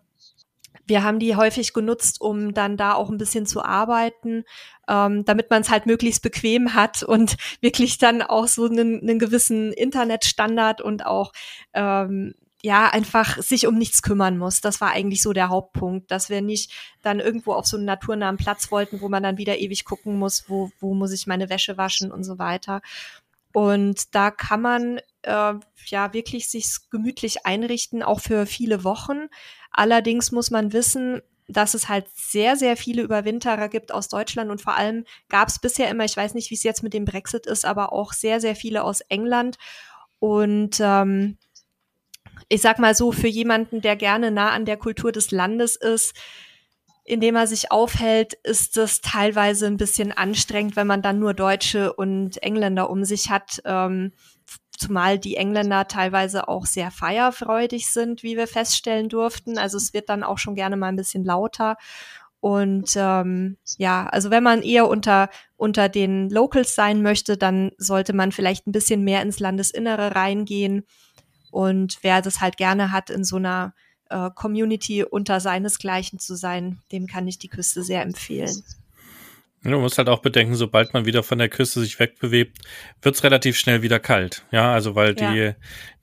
wir 0.90 1.04
haben 1.04 1.20
die 1.20 1.36
häufig 1.36 1.74
genutzt, 1.74 2.20
um 2.20 2.54
dann 2.54 2.76
da 2.76 2.94
auch 2.94 3.10
ein 3.10 3.20
bisschen 3.20 3.46
zu 3.46 3.64
arbeiten, 3.64 4.44
ähm, 4.88 5.24
damit 5.24 5.50
man 5.52 5.62
es 5.62 5.70
halt 5.70 5.86
möglichst 5.86 6.24
bequem 6.24 6.74
hat 6.74 7.04
und 7.04 7.38
wirklich 7.62 8.00
dann 8.00 8.22
auch 8.22 8.48
so 8.48 8.66
einen, 8.66 9.02
einen 9.02 9.20
gewissen 9.20 9.72
Internetstandard 9.72 10.82
und 10.82 11.06
auch 11.06 11.32
ähm, 11.74 12.34
ja, 12.62 12.90
einfach 12.90 13.42
sich 13.42 13.68
um 13.68 13.76
nichts 13.78 14.02
kümmern 14.02 14.38
muss. 14.38 14.60
Das 14.60 14.82
war 14.82 14.92
eigentlich 14.92 15.22
so 15.22 15.32
der 15.32 15.50
Hauptpunkt, 15.50 16.12
dass 16.12 16.30
wir 16.30 16.42
nicht 16.42 16.72
dann 17.02 17.20
irgendwo 17.20 17.54
auf 17.54 17.66
so 17.66 17.78
einen 17.78 17.86
naturnahen 17.86 18.38
Platz 18.38 18.70
wollten, 18.72 19.00
wo 19.02 19.08
man 19.08 19.24
dann 19.24 19.38
wieder 19.38 19.60
ewig 19.60 19.86
gucken 19.86 20.18
muss, 20.20 20.50
wo, 20.50 20.70
wo 20.80 20.94
muss 20.94 21.14
ich 21.14 21.26
meine 21.26 21.50
Wäsche 21.50 21.78
waschen 21.78 22.12
und 22.12 22.24
so 22.24 22.38
weiter. 22.38 22.82
Und 23.54 24.14
da 24.14 24.30
kann 24.30 24.62
man 24.62 25.00
äh, 25.24 25.54
ja 25.86 26.14
wirklich 26.14 26.50
sich 26.50 26.78
gemütlich 26.92 27.46
einrichten, 27.46 28.04
auch 28.04 28.20
für 28.20 28.46
viele 28.46 28.84
Wochen. 28.84 29.28
Allerdings 29.72 30.32
muss 30.32 30.52
man 30.52 30.74
wissen, 30.74 31.22
dass 31.48 31.74
es 31.74 31.90
halt 31.90 32.06
sehr, 32.14 32.58
sehr 32.58 32.78
viele 32.78 33.02
Überwinterer 33.02 33.70
gibt 33.70 33.92
aus 33.92 34.08
Deutschland 34.08 34.52
und 34.52 34.62
vor 34.62 34.76
allem 34.76 35.06
gab 35.30 35.48
es 35.48 35.60
bisher 35.60 35.90
immer, 35.90 36.06
ich 36.06 36.16
weiß 36.16 36.36
nicht, 36.36 36.52
wie 36.52 36.56
es 36.56 36.64
jetzt 36.64 36.84
mit 36.84 36.94
dem 36.94 37.06
Brexit 37.06 37.48
ist, 37.48 37.66
aber 37.66 37.92
auch 37.92 38.14
sehr, 38.14 38.40
sehr 38.40 38.56
viele 38.56 38.84
aus 38.84 39.02
England. 39.02 39.58
Und 40.20 40.80
ähm, 40.80 41.38
ich 42.50 42.62
sag 42.62 42.80
mal 42.80 42.96
so, 42.96 43.12
für 43.12 43.28
jemanden, 43.28 43.82
der 43.82 43.96
gerne 43.96 44.32
nah 44.32 44.50
an 44.50 44.66
der 44.66 44.78
Kultur 44.78 45.12
des 45.12 45.32
Landes 45.32 45.76
ist, 45.76 46.16
in 47.06 47.22
dem 47.22 47.36
er 47.36 47.48
sich 47.48 47.72
aufhält, 47.72 48.34
ist 48.44 48.78
es 48.78 49.02
teilweise 49.02 49.68
ein 49.68 49.78
bisschen 49.78 50.12
anstrengend, 50.12 50.76
wenn 50.76 50.88
man 50.88 51.02
dann 51.02 51.20
nur 51.20 51.34
Deutsche 51.34 51.94
und 51.94 52.42
Engländer 52.44 52.90
um 52.90 53.04
sich 53.04 53.30
hat. 53.30 53.62
Ähm, 53.66 54.12
zumal 54.78 55.20
die 55.20 55.36
Engländer 55.36 55.88
teilweise 55.88 56.48
auch 56.48 56.66
sehr 56.66 56.92
feierfreudig 56.92 57.88
sind, 57.92 58.24
wie 58.24 58.38
wir 58.38 58.48
feststellen 58.48 59.10
durften. 59.10 59.58
Also 59.58 59.78
es 59.78 59.94
wird 59.94 60.10
dann 60.10 60.24
auch 60.24 60.38
schon 60.38 60.56
gerne 60.56 60.78
mal 60.78 60.88
ein 60.88 60.96
bisschen 60.96 61.24
lauter. 61.24 61.78
Und 62.40 62.92
ähm, 62.96 63.58
ja, 63.78 64.06
also 64.06 64.30
wenn 64.30 64.44
man 64.44 64.62
eher 64.62 64.88
unter, 64.88 65.30
unter 65.58 65.90
den 65.90 66.30
Locals 66.30 66.74
sein 66.74 67.02
möchte, 67.02 67.38
dann 67.38 67.72
sollte 67.78 68.14
man 68.14 68.32
vielleicht 68.32 68.66
ein 68.66 68.72
bisschen 68.72 69.04
mehr 69.04 69.22
ins 69.22 69.40
Landesinnere 69.40 70.16
reingehen 70.16 70.86
Und 71.52 72.00
wer 72.02 72.22
das 72.22 72.42
halt 72.42 72.58
gerne 72.58 72.92
hat, 72.92 73.10
in 73.10 73.24
so 73.24 73.38
einer 73.38 73.74
äh, 74.10 74.30
Community 74.34 75.04
unter 75.04 75.40
seinesgleichen 75.40 76.20
zu 76.20 76.36
sein, 76.36 76.80
dem 76.92 77.08
kann 77.08 77.28
ich 77.28 77.40
die 77.40 77.48
Küste 77.48 77.84
sehr 77.84 78.02
empfehlen. 78.02 78.64
Du 79.62 79.78
musst 79.78 79.98
halt 79.98 80.08
auch 80.08 80.22
bedenken, 80.22 80.56
sobald 80.56 80.94
man 80.94 81.06
wieder 81.06 81.22
von 81.22 81.38
der 81.38 81.50
Küste 81.50 81.82
sich 81.82 82.00
wegbewebt, 82.00 82.60
wird's 83.02 83.24
relativ 83.26 83.58
schnell 83.58 83.82
wieder 83.82 84.00
kalt. 84.00 84.46
Ja, 84.52 84.72
also 84.72 84.96
weil 84.96 85.16
ja. 85.20 85.34
die, 85.34 85.54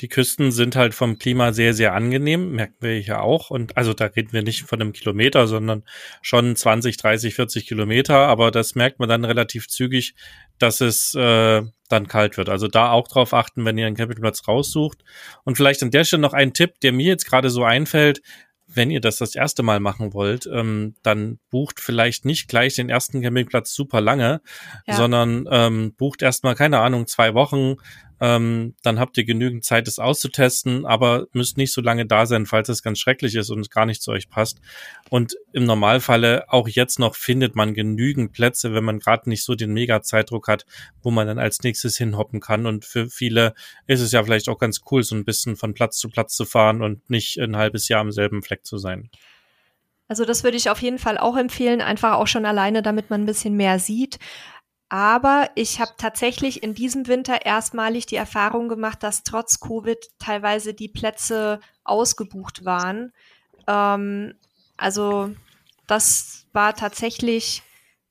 die 0.03 0.09
Küsten 0.09 0.53
sind 0.53 0.77
halt 0.77 0.93
vom 0.95 1.19
Klima 1.19 1.55
sehr, 1.55 1.73
sehr 1.73 1.95
angenehm, 1.95 2.53
merken 2.53 2.77
wir 2.81 2.97
hier 2.97 3.23
auch. 3.23 3.49
Und 3.49 3.75
also 3.77 3.95
da 3.95 4.07
reden 4.07 4.35
wir 4.35 4.43
nicht 4.43 4.65
von 4.65 4.81
einem 4.81 4.93
Kilometer, 4.93 5.47
sondern 5.47 5.85
schon 6.21 6.55
20, 6.55 6.99
30, 6.99 7.35
40 7.35 7.67
Kilometer. 7.67 8.17
Aber 8.17 8.51
das 8.51 8.75
merkt 8.75 8.99
man 8.99 9.09
dann 9.09 9.25
relativ 9.25 9.69
zügig, 9.69 10.15
dass 10.59 10.83
es 10.83 11.15
äh, 11.15 11.63
dann 11.89 12.09
kalt 12.09 12.37
wird. 12.37 12.51
Also 12.51 12.69
da 12.69 12.91
auch 12.91 13.09
drauf 13.09 13.33
achten, 13.33 13.65
wenn 13.65 13.79
ihr 13.79 13.87
einen 13.87 13.97
Campingplatz 13.97 14.47
raussucht. 14.47 15.03
Und 15.45 15.57
vielleicht 15.57 15.83
an 15.83 15.91
der 15.91 16.05
Stelle 16.05 16.23
noch 16.23 16.35
ein 16.35 16.53
Tipp, 16.53 16.81
der 16.83 16.93
mir 16.93 17.07
jetzt 17.07 17.25
gerade 17.25 17.49
so 17.49 17.65
einfällt 17.65 18.21
wenn 18.67 18.91
ihr 18.91 19.01
das 19.01 19.19
das 19.19 19.35
erste 19.35 19.63
Mal 19.63 19.81
machen 19.81 20.13
wollt, 20.13 20.49
ähm, 20.53 20.95
dann 21.03 21.39
bucht 21.51 21.81
vielleicht 21.81 22.25
nicht 22.25 22.49
gleich 22.49 22.75
den 22.75 22.89
ersten 22.89 23.23
Campingplatz 23.23 23.73
super 23.75 24.01
lange, 24.01 24.41
ja. 24.87 24.95
sondern 24.95 25.47
ähm, 25.51 25.95
bucht 25.97 26.23
erstmal, 26.23 26.55
keine 26.55 26.81
Ahnung, 26.81 27.07
zwei 27.07 27.35
Wochen, 27.35 27.77
ähm, 28.21 28.75
dann 28.83 28.99
habt 28.99 29.19
ihr 29.19 29.25
genügend 29.25 29.65
Zeit, 29.65 29.89
es 29.89 29.99
auszutesten, 29.99 30.87
aber 30.87 31.27
müsst 31.33 31.57
nicht 31.57 31.73
so 31.73 31.81
lange 31.81 32.07
da 32.07 32.27
sein, 32.27 32.47
falls 32.47 32.69
es 32.69 32.83
ganz 32.83 32.99
schrecklich 32.99 33.35
ist 33.35 33.51
und 33.51 33.61
es 33.61 33.71
gar 33.71 33.87
nicht 33.87 34.03
zu 34.03 34.11
euch 34.11 34.31
passt. 34.31 34.61
Und 35.11 35.37
im 35.53 35.65
Normalfalle, 35.65 36.45
auch 36.49 36.69
jetzt 36.69 36.99
noch, 36.99 37.15
findet 37.15 37.55
man 37.57 37.75
genügend 37.75 38.33
Plätze, 38.33 38.73
wenn 38.73 38.85
man 38.85 38.99
gerade 38.99 39.29
nicht 39.29 39.45
so 39.45 39.55
den 39.55 39.73
Mega-Zeitdruck 39.73 40.49
hat, 40.49 40.65
wo 41.03 41.11
man 41.11 41.27
dann 41.27 41.39
als 41.39 41.63
nächstes 41.63 41.97
hinhoppen 41.97 42.41
kann. 42.41 42.67
Und 42.67 42.85
für 42.85 43.09
viele 43.11 43.55
ist 43.87 44.01
es 44.01 44.13
ja 44.13 44.23
vielleicht 44.23 44.49
auch 44.49 44.59
ganz 44.59 44.81
cool, 44.91 45.03
so 45.03 45.15
ein 45.15 45.25
bisschen 45.25 45.57
von 45.57 45.75
Platz 45.75 45.99
zu 45.99 46.09
Platz 46.09 46.35
zu 46.35 46.45
fahren 46.45 46.83
und 46.83 47.11
nicht 47.11 47.39
ein 47.39 47.57
halbes 47.57 47.89
Jahr 47.89 48.01
am 48.01 48.13
selben 48.13 48.43
Fleck 48.43 48.65
zu 48.65 48.79
sein. 48.79 49.11
Also 50.09 50.25
das 50.25 50.45
würde 50.45 50.57
ich 50.57 50.71
auf 50.71 50.81
jeden 50.83 50.99
Fall 50.99 51.19
auch 51.19 51.37
empfehlen, 51.37 51.81
einfach 51.81 52.15
auch 52.15 52.29
schon 52.29 52.47
alleine, 52.47 52.81
damit 52.81 53.11
man 53.11 53.23
ein 53.23 53.27
bisschen 53.27 53.57
mehr 53.57 53.81
sieht. 53.81 54.19
Aber 54.89 55.51
ich 55.57 55.81
habe 55.81 55.93
tatsächlich 55.97 56.63
in 56.63 56.75
diesem 56.75 57.09
Winter 57.09 57.45
erstmalig 57.45 58.07
die 58.07 58.17
Erfahrung 58.17 58.69
gemacht, 58.69 59.03
dass 59.03 59.25
trotz 59.25 59.59
Covid 59.59 59.99
teilweise 60.19 60.75
die 60.75 60.89
Plätze 60.89 61.61
ausgebucht 61.83 62.65
waren. 62.65 63.13
Ähm, 63.67 64.35
also 64.77 65.31
das 65.87 66.47
war 66.53 66.75
tatsächlich 66.75 67.63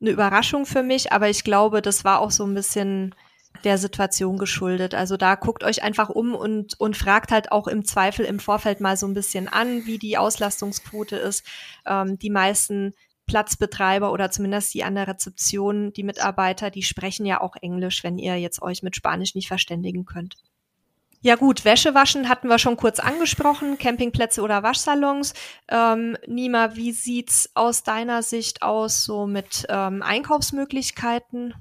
eine 0.02 0.12
Überraschung 0.12 0.66
für 0.66 0.84
mich, 0.84 1.14
aber 1.14 1.30
ich 1.30 1.44
glaube, 1.44 1.82
das 1.82 2.04
war 2.04 2.20
auch 2.20 2.32
so 2.32 2.46
ein 2.46 2.54
bisschen 2.54 3.16
der 3.64 3.78
Situation 3.78 4.38
geschuldet. 4.38 4.94
Also 4.94 5.16
da 5.16 5.36
guckt 5.36 5.64
euch 5.64 5.82
einfach 5.82 6.10
um 6.10 6.36
und, 6.36 6.80
und 6.80 6.98
fragt 6.98 7.32
halt 7.32 7.52
auch 7.54 7.68
im 7.68 7.86
Zweifel 7.86 8.26
im 8.26 8.40
Vorfeld 8.40 8.82
mal 8.82 8.98
so 8.98 9.08
ein 9.08 9.14
bisschen 9.14 9.48
an, 9.48 9.86
wie 9.86 9.98
die 9.98 10.18
Auslastungsquote 10.18 11.16
ist. 11.16 11.46
Ähm, 11.86 12.20
die 12.20 12.30
meisten 12.30 12.94
Platzbetreiber 13.26 14.12
oder 14.12 14.32
zumindest 14.32 14.74
die 14.74 14.84
an 14.84 14.96
der 14.96 15.08
Rezeption, 15.08 15.94
die 15.94 16.04
Mitarbeiter, 16.04 16.70
die 16.70 16.84
sprechen 16.84 17.26
ja 17.26 17.42
auch 17.42 17.56
Englisch, 17.56 18.04
wenn 18.04 18.18
ihr 18.18 18.38
jetzt 18.40 18.62
euch 18.62 18.84
mit 18.84 18.96
Spanisch 18.96 19.36
nicht 19.36 19.48
verständigen 19.48 20.06
könnt. 20.06 20.36
Ja 21.22 21.36
gut, 21.36 21.66
Wäsche 21.66 21.96
waschen 21.96 22.30
hatten 22.30 22.50
wir 22.50 22.60
schon 22.60 22.78
kurz 22.78 23.00
angesprochen, 23.00 23.80
Campingplätze 23.80 24.44
oder 24.44 24.62
Waschsalons. 24.62 25.34
Ähm, 25.68 26.16
Nima, 26.28 26.76
wie 26.76 26.92
sieht's 26.92 27.50
aus 27.56 27.82
deiner 27.82 28.22
Sicht 28.22 28.62
aus 28.62 29.04
so 29.04 29.26
mit 29.26 29.66
ähm, 29.70 30.04
Einkaufsmöglichkeiten? 30.04 31.56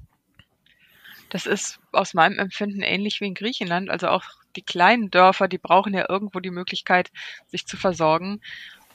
Das 1.30 1.46
ist 1.46 1.80
aus 1.92 2.12
meinem 2.12 2.38
Empfinden 2.38 2.82
ähnlich 2.82 3.22
wie 3.22 3.26
in 3.26 3.34
Griechenland. 3.34 3.88
Also 3.88 4.08
auch 4.08 4.24
die 4.54 4.62
kleinen 4.62 5.10
Dörfer, 5.10 5.48
die 5.48 5.56
brauchen 5.56 5.94
ja 5.94 6.10
irgendwo 6.10 6.40
die 6.40 6.50
Möglichkeit, 6.50 7.10
sich 7.46 7.66
zu 7.66 7.78
versorgen. 7.78 8.42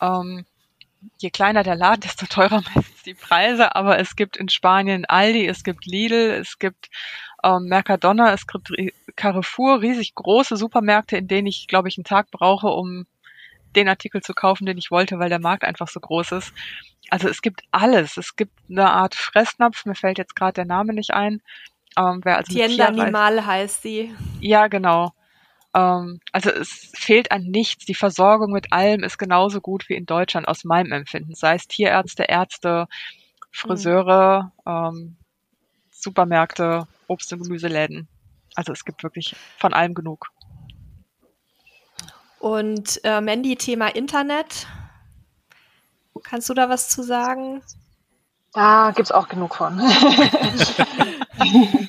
Ähm, 0.02 0.46
je 1.18 1.30
kleiner 1.30 1.64
der 1.64 1.76
Laden, 1.76 2.02
desto 2.02 2.26
teurer 2.26 2.62
meistens 2.76 3.04
die 3.04 3.14
Preise. 3.14 3.76
Aber 3.76 4.00
es 4.00 4.16
gibt 4.16 4.38
in 4.38 4.50
Spanien 4.50 5.06
Aldi, 5.06 5.48
es 5.48 5.64
gibt 5.64 5.86
Lidl, 5.86 6.32
es 6.32 6.60
gibt 6.60 6.90
ähm, 7.44 7.66
Mercadona, 7.66 8.34
es 8.34 8.48
gibt 8.48 8.72
Carrefour, 9.16 9.82
riesig 9.82 10.16
große 10.16 10.58
Supermärkte, 10.58 11.18
in 11.18 11.28
denen 11.28 11.48
ich, 11.48 11.68
glaube 11.68 11.88
ich, 11.88 11.98
einen 11.98 12.06
Tag 12.06 12.32
brauche, 12.32 12.68
um 12.68 13.06
den 13.76 13.88
Artikel 13.88 14.22
zu 14.22 14.34
kaufen, 14.34 14.66
den 14.66 14.78
ich 14.78 14.92
wollte, 14.92 15.20
weil 15.20 15.30
der 15.30 15.40
Markt 15.40 15.64
einfach 15.64 15.88
so 15.88 16.00
groß 16.00 16.32
ist. 16.34 16.54
Also 17.10 17.28
es 17.28 17.42
gibt 17.42 17.62
alles. 17.72 18.18
Es 18.18 18.36
gibt 18.36 18.54
eine 18.70 18.90
Art 18.90 19.16
Fressnapf, 19.16 19.86
mir 19.86 19.96
fällt 19.96 20.18
jetzt 20.18 20.36
gerade 20.36 20.54
der 20.54 20.66
Name 20.66 20.94
nicht 20.94 21.12
ein. 21.12 21.42
Ähm, 21.98 22.22
wer 22.24 22.38
also 22.38 22.54
Tienda 22.54 22.88
Animal 22.88 23.46
heißt 23.46 23.82
sie. 23.84 24.14
Ja, 24.40 24.68
genau. 24.68 25.14
Ähm, 25.74 26.20
also 26.32 26.50
es 26.50 26.92
fehlt 26.94 27.32
an 27.32 27.44
nichts. 27.44 27.86
Die 27.86 27.96
Versorgung 27.96 28.52
mit 28.52 28.72
allem 28.74 29.04
ist 29.04 29.18
genauso 29.18 29.62
gut 29.62 29.90
wie 29.90 29.96
in 29.96 30.06
Deutschland 30.06 30.48
aus 30.48 30.64
meinem 30.64 30.92
Empfinden. 30.92 31.36
Sei 31.36 31.56
es 31.56 31.68
Tierärzte, 31.68 32.24
Ärzte, 32.24 32.88
Friseure, 33.52 34.52
mhm. 34.66 34.72
ähm, 34.72 35.18
Supermärkte, 35.92 36.88
Obst- 37.08 37.34
und 37.34 37.44
Gemüseläden. 37.44 38.08
Also 38.56 38.72
es 38.72 38.86
gibt 38.86 39.04
wirklich 39.04 39.36
von 39.58 39.74
allem 39.74 39.94
genug. 39.94 40.28
Und 42.40 43.02
äh, 43.04 43.22
Mandy, 43.22 43.56
Thema 43.56 43.88
Internet. 43.90 44.68
Kannst 46.24 46.50
du 46.50 46.54
da 46.54 46.70
was 46.70 46.90
zu 46.90 47.04
sagen? 47.04 47.62
Da 48.54 48.92
gibt 48.96 49.08
es 49.08 49.12
auch 49.12 49.28
genug 49.28 49.56
von. 49.56 49.80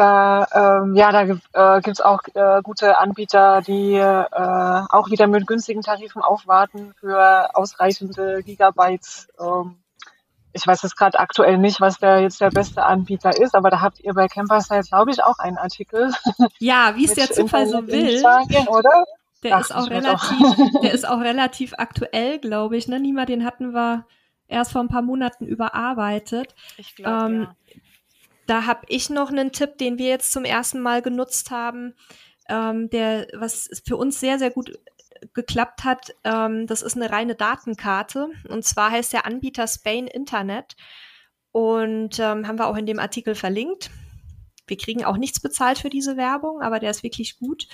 Da, 0.00 0.46
ähm, 0.54 0.94
ja, 0.94 1.12
da 1.12 1.24
äh, 1.24 1.80
gibt 1.82 1.98
es 1.98 2.00
auch 2.00 2.22
äh, 2.32 2.62
gute 2.62 2.96
Anbieter, 2.96 3.60
die 3.60 3.96
äh, 3.96 4.24
auch 4.30 5.10
wieder 5.10 5.26
mit 5.26 5.46
günstigen 5.46 5.82
Tarifen 5.82 6.22
aufwarten 6.22 6.94
für 6.98 7.54
ausreichende 7.54 8.42
Gigabytes. 8.42 9.28
Ähm, 9.38 9.76
ich 10.54 10.66
weiß 10.66 10.84
jetzt 10.84 10.96
gerade 10.96 11.18
aktuell 11.18 11.58
nicht, 11.58 11.82
was 11.82 11.98
der 11.98 12.20
jetzt 12.20 12.40
der 12.40 12.48
beste 12.48 12.82
Anbieter 12.82 13.38
ist, 13.38 13.54
aber 13.54 13.68
da 13.68 13.82
habt 13.82 14.00
ihr 14.00 14.14
bei 14.14 14.26
Campersite, 14.26 14.88
glaube 14.88 15.10
ich, 15.10 15.22
auch 15.22 15.38
einen 15.38 15.58
Artikel. 15.58 16.10
Ja, 16.60 16.94
wie 16.96 17.04
es 17.04 17.12
der 17.12 17.30
Zufall 17.30 17.66
so 17.66 17.86
will. 17.86 18.24
Oder? 18.68 19.04
Der 19.42 19.56
Ach, 19.56 19.60
ist 19.60 19.74
auch 19.74 19.90
relativ, 19.90 20.56
der 20.82 20.92
ist 20.92 21.06
auch 21.06 21.20
relativ 21.20 21.74
aktuell, 21.76 22.38
glaube 22.38 22.78
ich. 22.78 22.88
Ne? 22.88 23.00
Nima, 23.00 23.26
den 23.26 23.44
hatten 23.44 23.74
wir 23.74 24.06
erst 24.48 24.72
vor 24.72 24.80
ein 24.80 24.88
paar 24.88 25.02
Monaten 25.02 25.44
überarbeitet. 25.44 26.54
Ich 26.78 26.96
glaube, 26.96 27.26
ähm, 27.26 27.42
ja. 27.42 27.74
Da 28.50 28.66
habe 28.66 28.80
ich 28.88 29.10
noch 29.10 29.30
einen 29.30 29.52
Tipp, 29.52 29.78
den 29.78 29.96
wir 29.96 30.08
jetzt 30.08 30.32
zum 30.32 30.44
ersten 30.44 30.80
Mal 30.80 31.02
genutzt 31.02 31.52
haben, 31.52 31.94
ähm, 32.48 32.90
der 32.90 33.28
was 33.32 33.70
für 33.86 33.96
uns 33.96 34.18
sehr, 34.18 34.40
sehr 34.40 34.50
gut 34.50 34.76
geklappt 35.34 35.84
hat. 35.84 36.16
Ähm, 36.24 36.66
das 36.66 36.82
ist 36.82 36.96
eine 36.96 37.12
reine 37.12 37.36
Datenkarte. 37.36 38.26
Und 38.48 38.64
zwar 38.64 38.90
heißt 38.90 39.12
der 39.12 39.24
Anbieter 39.24 39.68
Spain 39.68 40.08
Internet. 40.08 40.74
Und 41.52 42.18
ähm, 42.18 42.48
haben 42.48 42.58
wir 42.58 42.66
auch 42.66 42.76
in 42.76 42.86
dem 42.86 42.98
Artikel 42.98 43.36
verlinkt. 43.36 43.92
Wir 44.66 44.76
kriegen 44.76 45.04
auch 45.04 45.16
nichts 45.16 45.38
bezahlt 45.38 45.78
für 45.78 45.90
diese 45.90 46.16
Werbung, 46.16 46.60
aber 46.60 46.80
der 46.80 46.90
ist 46.90 47.04
wirklich 47.04 47.38
gut. 47.38 47.68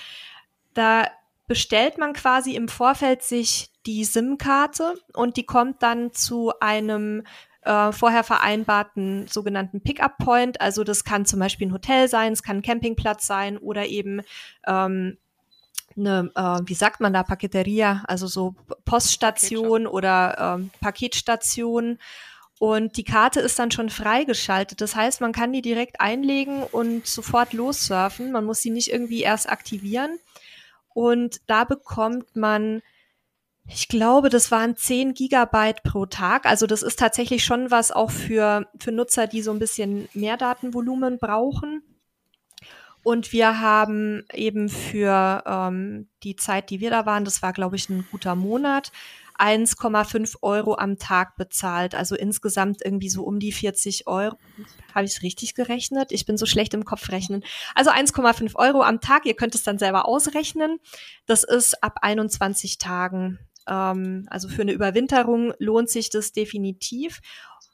Da 0.75 1.07
bestellt 1.47 1.97
man 1.97 2.13
quasi 2.13 2.55
im 2.55 2.69
Vorfeld 2.69 3.23
sich 3.23 3.71
die 3.87 4.05
SIM-Karte 4.05 4.99
und 5.15 5.39
die 5.39 5.47
kommt 5.47 5.83
dann 5.83 6.13
zu 6.13 6.53
einem 6.61 7.23
äh, 7.67 7.93
vorher 7.93 8.25
vereinbarten 8.25 9.27
sogenannten 9.29 9.81
Pickup-Point. 9.81 10.61
Also 10.61 10.85
das 10.85 11.05
kann 11.05 11.27
zum 11.27 11.41
Beispiel 11.41 11.67
ein 11.67 11.73
Hotel 11.73 12.09
sein, 12.09 12.33
es 12.33 12.43
kann 12.43 12.59
ein 12.59 12.63
Campingplatz 12.63 13.27
sein 13.27 13.59
oder 13.59 13.87
eben 13.87 14.23
ähm, 14.67 15.19
eine, 15.97 16.31
äh, 16.35 16.61
wie 16.65 16.75
sagt 16.75 17.01
man 17.01 17.13
da, 17.13 17.23
Paketeria, 17.23 18.05
also 18.07 18.27
so 18.27 18.55
Poststation 18.85 19.87
oder 19.87 20.57
ähm, 20.59 20.71
Paketstation. 20.81 21.99
Und 22.59 22.97
die 22.97 23.05
Karte 23.05 23.41
ist 23.41 23.59
dann 23.59 23.71
schon 23.71 23.91
freigeschaltet. 23.91 24.81
Das 24.81 24.97
heißt, 24.97 25.21
man 25.21 25.33
kann 25.33 25.53
die 25.53 25.61
direkt 25.61 26.01
einlegen 26.01 26.63
und 26.63 27.07
sofort 27.07 27.53
lossurfen. 27.53 28.33
Man 28.33 28.45
muss 28.45 28.61
sie 28.61 28.71
nicht 28.71 28.91
irgendwie 28.91 29.23
erst 29.23 29.49
aktivieren. 29.51 30.19
Und 30.95 31.41
da 31.47 31.65
bekommt 31.65 32.35
man 32.37 32.81
ich 33.69 33.89
glaube, 33.89 34.29
das 34.29 34.51
waren 34.51 34.77
10 34.77 35.15
Gigabyte 35.15 35.83
pro 35.83 36.07
Tag. 36.07 36.47
Also 36.47 36.67
das 36.67 36.83
ist 36.83 36.99
tatsächlich 36.99 37.45
schon 37.45 37.71
was 37.71 37.91
auch 37.91 38.11
für, 38.11 38.67
für 38.79 38.93
Nutzer, 38.93 39.27
die 39.27 39.43
so 39.43 39.51
ein 39.51 39.59
bisschen 39.59 40.09
mehr 40.15 40.37
Datenvolumen 40.37 41.19
brauchen. 41.19 41.83
Und 43.03 43.33
wir 43.33 43.61
haben 43.61 44.25
eben 44.33 44.69
für 44.69 45.43
ähm, 45.47 46.09
die 46.25 46.35
Zeit, 46.37 46.71
die 46.71 46.81
wir 46.81 46.91
da 46.91 47.07
waren, 47.07 47.25
das 47.25 47.41
war, 47.41 47.53
glaube 47.53 47.77
ich, 47.77 47.89
ein 47.89 48.05
guter 48.11 48.35
Monat, 48.35 48.91
1,5 49.39 50.39
Euro 50.43 50.77
am 50.77 50.99
Tag 50.99 51.37
bezahlt. 51.37 51.95
Also 51.95 52.17
insgesamt 52.17 52.85
irgendwie 52.85 53.09
so 53.09 53.23
um 53.23 53.39
die 53.39 53.53
40 53.53 54.07
Euro. 54.07 54.37
Habe 54.95 55.05
ich 55.05 55.17
es 55.17 55.23
richtig 55.23 55.55
gerechnet? 55.55 56.11
Ich 56.11 56.27
bin 56.27 56.37
so 56.37 56.47
schlecht 56.47 56.75
im 56.75 56.85
Kopf 56.85 57.11
rechnen. 57.11 57.45
Also 57.75 57.91
1,5 57.91 58.57
Euro 58.57 58.83
am 58.83 59.01
Tag. 59.01 59.27
Ihr 59.27 59.35
könnt 59.35 59.55
es 59.55 59.63
dann 59.63 59.79
selber 59.79 60.09
ausrechnen. 60.09 60.81
Das 61.27 61.45
ist 61.45 61.83
ab 61.85 61.99
21 62.03 62.79
Tagen 62.79 63.39
ähm, 63.69 64.27
also 64.31 64.49
für 64.49 64.63
eine 64.63 64.73
Überwinterung 64.73 65.53
lohnt 65.59 65.91
sich 65.91 66.11
das 66.11 66.33
definitiv. 66.33 67.21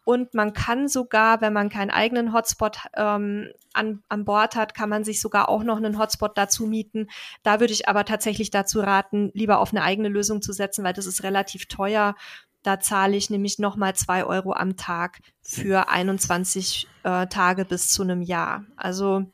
Und 0.05 0.34
man 0.34 0.53
kann 0.53 0.88
sogar, 0.88 1.40
wenn 1.40 1.53
man 1.53 1.68
keinen 1.68 1.90
eigenen 1.90 2.32
Hotspot 2.32 2.78
ähm, 2.97 3.49
an, 3.72 4.03
an 4.09 4.24
Bord 4.24 4.57
hat, 4.57 4.74
kann 4.74 4.88
man 4.88 5.05
sich 5.05 5.20
sogar 5.20 5.49
auch 5.49 5.62
noch 5.62 5.76
einen 5.76 5.99
Hotspot 5.99 6.36
dazu 6.36 6.66
mieten. 6.66 7.09
Da 7.45 7.61
würde 7.61 7.72
ich 7.72 7.88
aber 7.88 8.05
tatsächlich 8.05 8.51
dazu 8.51 8.80
raten, 8.80 9.30
lieber 9.32 9.61
auf 9.61 9.70
eine 9.72 9.82
eigene 9.82 10.09
Lösung 10.09 10.43
zu 10.43 10.53
setzen, 10.53 10.84
weil 10.84 10.93
das 10.93 11.07
ist 11.07 11.22
relativ 11.22 11.66
teuer. 11.66 12.16
Da 12.64 12.80
zahle 12.80 13.16
ich 13.16 13.30
nämlich 13.30 13.59
nochmal 13.59 13.95
zwei 13.95 14.24
Euro 14.24 14.53
am 14.53 14.76
Tag 14.76 15.20
für 15.40 15.88
21 15.88 16.88
äh, 17.05 17.26
Tage 17.28 17.64
bis 17.64 17.88
zu 17.88 18.03
einem 18.03 18.22
Jahr. 18.22 18.64
Also 18.76 19.26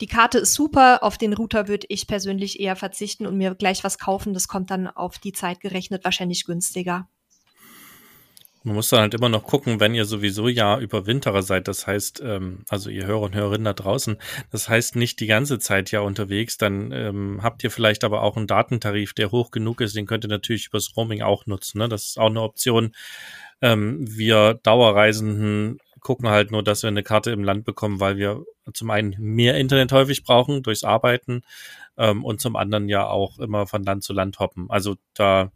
die 0.00 0.06
Karte 0.06 0.38
ist 0.38 0.54
super, 0.54 1.02
auf 1.02 1.18
den 1.18 1.32
Router 1.34 1.68
würde 1.68 1.86
ich 1.88 2.06
persönlich 2.06 2.58
eher 2.58 2.76
verzichten 2.76 3.26
und 3.26 3.36
mir 3.36 3.54
gleich 3.54 3.84
was 3.84 3.98
kaufen. 3.98 4.32
Das 4.34 4.48
kommt 4.48 4.70
dann 4.70 4.86
auf 4.86 5.18
die 5.18 5.32
Zeit 5.32 5.60
gerechnet 5.60 6.04
wahrscheinlich 6.04 6.44
günstiger. 6.44 7.08
Man 8.62 8.74
muss 8.74 8.88
dann 8.88 9.00
halt 9.00 9.14
immer 9.14 9.30
noch 9.30 9.44
gucken, 9.44 9.80
wenn 9.80 9.94
ihr 9.94 10.04
sowieso 10.04 10.46
ja 10.46 10.78
Überwinterer 10.78 11.42
seid, 11.42 11.66
das 11.66 11.86
heißt, 11.86 12.20
ähm, 12.22 12.64
also 12.68 12.90
ihr 12.90 13.06
Hörer 13.06 13.22
und 13.22 13.34
Hörerinnen 13.34 13.64
da 13.64 13.72
draußen, 13.72 14.18
das 14.50 14.68
heißt 14.68 14.96
nicht 14.96 15.18
die 15.20 15.26
ganze 15.26 15.58
Zeit 15.58 15.90
ja 15.92 16.00
unterwegs, 16.00 16.58
dann 16.58 16.92
ähm, 16.92 17.40
habt 17.42 17.64
ihr 17.64 17.70
vielleicht 17.70 18.04
aber 18.04 18.22
auch 18.22 18.36
einen 18.36 18.46
Datentarif, 18.46 19.14
der 19.14 19.30
hoch 19.30 19.50
genug 19.50 19.80
ist, 19.80 19.96
den 19.96 20.04
könnt 20.04 20.26
ihr 20.26 20.28
natürlich 20.28 20.66
übers 20.66 20.94
Roaming 20.94 21.22
auch 21.22 21.46
nutzen. 21.46 21.78
Ne? 21.78 21.88
Das 21.88 22.04
ist 22.04 22.18
auch 22.18 22.26
eine 22.26 22.42
Option. 22.42 22.92
Ähm, 23.62 24.04
wir 24.06 24.60
Dauerreisenden 24.62 25.78
gucken 26.00 26.28
halt 26.28 26.50
nur, 26.50 26.62
dass 26.62 26.82
wir 26.82 26.88
eine 26.88 27.02
Karte 27.02 27.30
im 27.30 27.44
Land 27.44 27.64
bekommen, 27.64 28.00
weil 28.00 28.16
wir 28.16 28.44
zum 28.72 28.90
einen 28.90 29.14
mehr 29.18 29.56
Internet 29.56 29.92
häufig 29.92 30.24
brauchen 30.24 30.62
durchs 30.62 30.84
Arbeiten 30.84 31.42
ähm, 31.96 32.24
und 32.24 32.40
zum 32.40 32.56
anderen 32.56 32.88
ja 32.88 33.06
auch 33.06 33.38
immer 33.38 33.66
von 33.66 33.82
Land 33.82 34.02
zu 34.04 34.12
Land 34.12 34.38
hoppen. 34.38 34.70
Also 34.70 34.96
da 35.14 35.52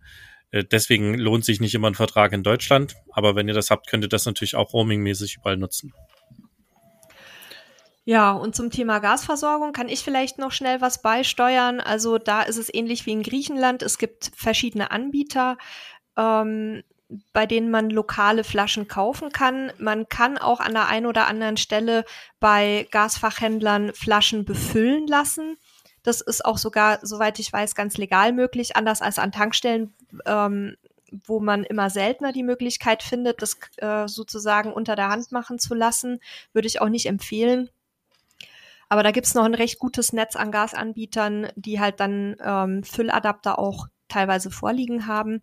äh, 0.51 0.65
deswegen 0.65 1.15
lohnt 1.15 1.45
sich 1.45 1.61
nicht 1.61 1.75
immer 1.75 1.91
ein 1.91 1.95
Vertrag 1.95 2.33
in 2.33 2.43
Deutschland, 2.43 2.95
aber 3.11 3.35
wenn 3.35 3.49
ihr 3.49 3.55
das 3.55 3.71
habt, 3.71 3.89
könnt 3.89 4.05
ihr 4.05 4.09
das 4.09 4.27
natürlich 4.27 4.55
auch 4.55 4.73
roamingmäßig 4.73 5.39
überall 5.39 5.57
nutzen. 5.57 5.93
Ja, 8.07 8.33
und 8.33 8.55
zum 8.55 8.71
Thema 8.71 8.99
Gasversorgung 8.99 9.73
kann 9.73 9.89
ich 9.89 10.05
vielleicht 10.05 10.39
noch 10.39 10.53
schnell 10.53 10.83
was 10.83 11.01
beisteuern. 11.01 11.81
Also 11.81 12.19
da 12.19 12.43
ist 12.43 12.59
es 12.59 12.73
ähnlich 12.73 13.07
wie 13.07 13.13
in 13.13 13.23
Griechenland. 13.23 13.83
Es 13.83 13.97
gibt 13.97 14.31
verschiedene 14.37 14.91
Anbieter, 14.91 15.57
ähm, 16.17 16.83
bei 17.33 17.47
denen 17.47 17.71
man 17.71 17.91
lokale 17.91 18.45
Flaschen 18.45 18.89
kaufen 18.89 19.31
kann. 19.31 19.73
Man 19.79 20.09
kann 20.09 20.39
auch 20.39 20.61
an 20.61 20.73
der 20.73 20.89
einen 20.89 21.07
oder 21.07 21.27
anderen 21.27 21.57
Stelle 21.57 22.05
bei 22.41 22.89
Gasfachhändlern 22.91 23.93
Flaschen 23.93 24.45
befüllen 24.45 25.07
lassen. 25.07 25.57
Das 26.03 26.21
ist 26.21 26.45
auch 26.45 26.59
sogar, 26.59 26.99
soweit 27.03 27.39
ich 27.39 27.53
weiß, 27.53 27.75
ganz 27.75 27.97
legal 27.97 28.33
möglich, 28.33 28.77
anders 28.77 29.03
als 29.03 29.19
an 29.19 29.33
Tankstellen, 29.33 29.95
ähm, 30.27 30.77
wo 31.27 31.41
man 31.41 31.65
immer 31.65 31.91
seltener 31.91 32.33
die 32.33 32.43
Möglichkeit 32.43 33.03
findet, 33.03 33.41
das 33.41 33.57
äh, 33.77 34.07
sozusagen 34.07 34.73
unter 34.73 34.97
der 34.97 35.09
Hand 35.09 35.33
machen 35.33 35.59
zu 35.59 35.75
lassen. 35.75 36.21
Würde 36.53 36.69
ich 36.69 36.81
auch 36.81 36.89
nicht 36.89 37.07
empfehlen. 37.07 37.71
Aber 38.89 39.03
da 39.03 39.13
gibt's 39.13 39.35
noch 39.35 39.45
ein 39.45 39.55
recht 39.55 39.79
gutes 39.79 40.13
Netz 40.13 40.37
an 40.37 40.51
Gasanbietern, 40.51 41.49
die 41.57 41.81
halt 41.81 42.01
dann 42.01 42.37
ähm, 42.45 42.85
Fülladapter 42.85 43.59
auch 43.59 43.87
teilweise 44.09 44.51
vorliegen 44.51 45.07
haben. 45.07 45.43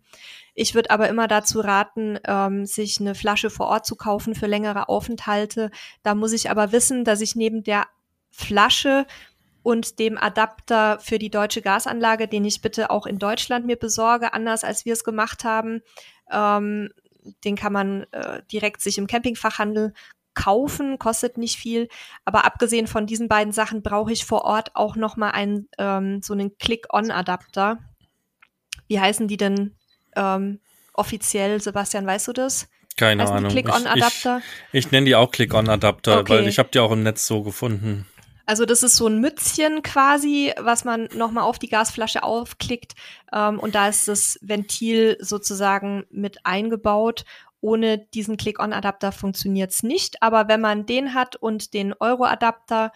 Ich 0.54 0.74
würde 0.74 0.90
aber 0.90 1.08
immer 1.08 1.28
dazu 1.28 1.60
raten, 1.60 2.18
ähm, 2.24 2.66
sich 2.66 3.00
eine 3.00 3.14
Flasche 3.14 3.50
vor 3.50 3.66
Ort 3.66 3.86
zu 3.86 3.96
kaufen 3.96 4.34
für 4.34 4.46
längere 4.46 4.88
Aufenthalte. 4.88 5.70
Da 6.02 6.14
muss 6.14 6.32
ich 6.32 6.50
aber 6.50 6.72
wissen, 6.72 7.04
dass 7.04 7.20
ich 7.20 7.36
neben 7.36 7.62
der 7.62 7.86
Flasche 8.30 9.06
und 9.62 9.98
dem 9.98 10.18
Adapter 10.18 10.98
für 10.98 11.18
die 11.18 11.30
deutsche 11.30 11.62
Gasanlage, 11.62 12.28
den 12.28 12.44
ich 12.44 12.62
bitte 12.62 12.90
auch 12.90 13.06
in 13.06 13.18
Deutschland 13.18 13.66
mir 13.66 13.76
besorge, 13.76 14.32
anders 14.32 14.64
als 14.64 14.84
wir 14.84 14.92
es 14.92 15.04
gemacht 15.04 15.44
haben. 15.44 15.82
Ähm, 16.30 16.90
den 17.44 17.56
kann 17.56 17.72
man 17.72 18.02
äh, 18.10 18.42
direkt 18.50 18.82
sich 18.82 18.98
im 18.98 19.06
Campingfachhandel 19.06 19.92
kaufen, 20.34 20.98
kostet 20.98 21.38
nicht 21.38 21.56
viel. 21.56 21.88
Aber 22.24 22.44
abgesehen 22.44 22.86
von 22.86 23.06
diesen 23.06 23.28
beiden 23.28 23.52
Sachen 23.52 23.82
brauche 23.82 24.12
ich 24.12 24.24
vor 24.24 24.44
Ort 24.44 24.74
auch 24.74 24.96
noch 24.96 25.16
mal 25.16 25.30
einen 25.30 25.68
ähm, 25.78 26.22
so 26.22 26.32
einen 26.32 26.56
Click-on-Adapter. 26.58 27.78
Wie 28.88 29.00
heißen 29.00 29.28
die 29.28 29.36
denn 29.36 29.74
ähm, 30.16 30.60
offiziell, 30.94 31.60
Sebastian? 31.60 32.06
Weißt 32.06 32.28
du 32.28 32.32
das? 32.32 32.68
Keine 32.96 33.22
heißen 33.22 33.36
Ahnung. 33.36 33.50
Click-on-Adapter? 33.50 34.38
Ich, 34.38 34.78
ich, 34.78 34.86
ich 34.86 34.92
nenne 34.92 35.06
die 35.06 35.14
auch 35.14 35.30
Click-on-Adapter, 35.30 36.20
okay. 36.20 36.32
weil 36.32 36.48
ich 36.48 36.58
habe 36.58 36.68
die 36.72 36.78
auch 36.78 36.92
im 36.92 37.02
Netz 37.02 37.26
so 37.26 37.42
gefunden. 37.42 38.06
Also 38.44 38.66
das 38.66 38.82
ist 38.82 38.96
so 38.96 39.06
ein 39.06 39.20
Mützchen 39.20 39.82
quasi, 39.82 40.52
was 40.58 40.84
man 40.84 41.08
nochmal 41.14 41.44
auf 41.44 41.58
die 41.58 41.68
Gasflasche 41.68 42.22
aufklickt 42.22 42.94
ähm, 43.32 43.58
und 43.58 43.74
da 43.74 43.88
ist 43.88 44.08
das 44.08 44.38
Ventil 44.42 45.16
sozusagen 45.20 46.04
mit 46.10 46.44
eingebaut. 46.44 47.24
Ohne 47.60 47.98
diesen 47.98 48.36
Click-on-Adapter 48.36 49.12
funktioniert's 49.12 49.84
nicht, 49.84 50.20
aber 50.22 50.48
wenn 50.48 50.60
man 50.60 50.84
den 50.84 51.14
hat 51.14 51.36
und 51.36 51.74
den 51.74 51.94
Euro-Adapter, 51.94 52.90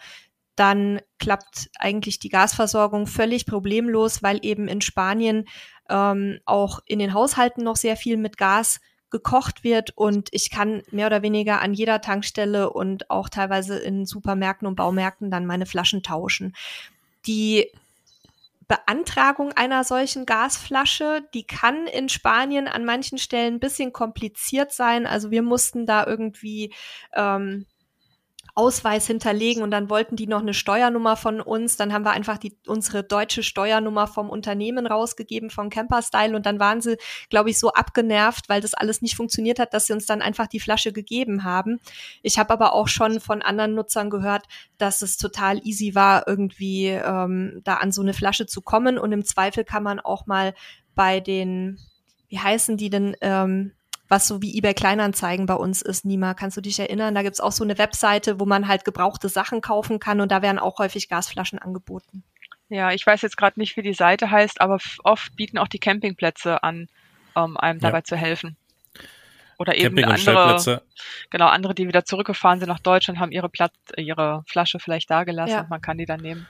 dann 0.57 0.99
klappt 1.19 1.69
eigentlich 1.79 2.19
die 2.19 2.29
Gasversorgung 2.29 3.07
völlig 3.07 3.45
problemlos, 3.45 4.23
weil 4.23 4.39
eben 4.41 4.67
in 4.67 4.81
Spanien 4.81 5.47
ähm, 5.89 6.39
auch 6.45 6.79
in 6.85 6.99
den 6.99 7.13
Haushalten 7.13 7.63
noch 7.63 7.75
sehr 7.75 7.97
viel 7.97 8.17
mit 8.17 8.37
Gas 8.37 8.79
gekocht 9.09 9.63
wird 9.63 9.91
und 9.95 10.29
ich 10.31 10.49
kann 10.49 10.83
mehr 10.91 11.07
oder 11.07 11.21
weniger 11.21 11.61
an 11.61 11.73
jeder 11.73 12.01
Tankstelle 12.01 12.69
und 12.69 13.09
auch 13.09 13.29
teilweise 13.29 13.77
in 13.77 14.05
Supermärkten 14.05 14.67
und 14.67 14.75
Baumärkten 14.75 15.31
dann 15.31 15.45
meine 15.45 15.65
Flaschen 15.65 16.03
tauschen. 16.03 16.55
Die 17.25 17.71
Beantragung 18.67 19.53
einer 19.53 19.85
solchen 19.85 20.25
Gasflasche, 20.25 21.23
die 21.33 21.45
kann 21.45 21.87
in 21.87 22.09
Spanien 22.09 22.67
an 22.67 22.83
manchen 22.83 23.17
Stellen 23.17 23.55
ein 23.55 23.59
bisschen 23.61 23.93
kompliziert 23.93 24.73
sein. 24.73 25.07
Also 25.07 25.31
wir 25.31 25.41
mussten 25.41 25.85
da 25.85 26.05
irgendwie 26.05 26.73
ähm, 27.13 27.65
Ausweis 28.57 29.05
hinterlegen 29.05 29.61
und 29.61 29.69
dann 29.69 29.87
wollten 29.87 30.15
die 30.15 30.25
noch 30.25 30.41
eine 30.41 30.55
Steuernummer 30.55 31.15
von 31.15 31.41
uns. 31.41 31.77
Dann 31.77 31.93
haben 31.93 32.03
wir 32.03 32.11
einfach 32.11 32.39
die, 32.39 32.57
unsere 32.65 33.03
deutsche 33.03 33.43
Steuernummer 33.43 34.07
vom 34.07 34.31
Unternehmen 34.31 34.87
rausgegeben, 34.87 35.51
von 35.51 35.69
Camperstyle 35.69 36.35
und 36.35 36.47
dann 36.47 36.59
waren 36.59 36.81
sie, 36.81 36.97
glaube 37.29 37.51
ich, 37.51 37.59
so 37.59 37.71
abgenervt, 37.73 38.49
weil 38.49 38.59
das 38.59 38.73
alles 38.73 39.03
nicht 39.03 39.15
funktioniert 39.15 39.59
hat, 39.59 39.75
dass 39.75 39.85
sie 39.85 39.93
uns 39.93 40.07
dann 40.07 40.23
einfach 40.23 40.47
die 40.47 40.59
Flasche 40.59 40.91
gegeben 40.91 41.43
haben. 41.43 41.79
Ich 42.23 42.39
habe 42.39 42.51
aber 42.51 42.73
auch 42.73 42.87
schon 42.87 43.19
von 43.19 43.43
anderen 43.43 43.75
Nutzern 43.75 44.09
gehört, 44.09 44.47
dass 44.79 45.03
es 45.03 45.17
total 45.17 45.59
easy 45.63 45.93
war, 45.93 46.27
irgendwie 46.27 46.87
ähm, 46.87 47.61
da 47.63 47.75
an 47.75 47.91
so 47.91 48.01
eine 48.01 48.15
Flasche 48.15 48.47
zu 48.47 48.61
kommen 48.61 48.97
und 48.97 49.11
im 49.11 49.23
Zweifel 49.23 49.65
kann 49.65 49.83
man 49.83 49.99
auch 49.99 50.25
mal 50.25 50.55
bei 50.95 51.19
den, 51.19 51.77
wie 52.27 52.39
heißen 52.39 52.75
die 52.75 52.89
denn, 52.89 53.15
ähm, 53.21 53.73
was 54.07 54.27
so 54.27 54.41
wie 54.41 54.57
eBay 54.57 54.73
Kleinanzeigen 54.73 55.45
bei 55.45 55.55
uns 55.55 55.81
ist, 55.81 56.05
Nima. 56.05 56.33
Kannst 56.33 56.57
du 56.57 56.61
dich 56.61 56.79
erinnern? 56.79 57.15
Da 57.15 57.23
gibt's 57.23 57.41
auch 57.41 57.51
so 57.51 57.63
eine 57.63 57.77
Webseite, 57.77 58.39
wo 58.39 58.45
man 58.45 58.67
halt 58.67 58.85
gebrauchte 58.85 59.29
Sachen 59.29 59.61
kaufen 59.61 59.99
kann 59.99 60.21
und 60.21 60.31
da 60.31 60.41
werden 60.41 60.59
auch 60.59 60.79
häufig 60.79 61.09
Gasflaschen 61.09 61.59
angeboten. 61.59 62.23
Ja, 62.69 62.91
ich 62.91 63.05
weiß 63.05 63.21
jetzt 63.21 63.37
gerade 63.37 63.59
nicht, 63.59 63.77
wie 63.77 63.81
die 63.81 63.93
Seite 63.93 64.29
heißt, 64.29 64.59
aber 64.59 64.77
oft 65.03 65.35
bieten 65.35 65.57
auch 65.57 65.67
die 65.67 65.79
Campingplätze 65.79 66.63
an, 66.63 66.89
um 67.33 67.57
einem 67.57 67.79
dabei 67.79 67.99
ja. 67.99 68.03
zu 68.03 68.15
helfen. 68.17 68.57
Oder 69.59 69.75
eben 69.75 69.97
andere, 70.03 70.81
genau, 71.31 71.47
andere, 71.47 71.73
die 71.73 71.87
wieder 71.87 72.05
zurückgefahren 72.05 72.59
sind 72.59 72.69
nach 72.69 72.79
Deutschland, 72.79 73.19
haben 73.19 73.31
ihre 73.31 73.49
Platz, 73.49 73.73
ihre 73.95 74.43
Flasche 74.45 74.79
vielleicht 74.79 75.09
da 75.09 75.23
gelassen 75.23 75.53
ja. 75.53 75.61
und 75.61 75.69
man 75.69 75.81
kann 75.81 75.97
die 75.97 76.05
dann 76.05 76.21
nehmen. 76.21 76.47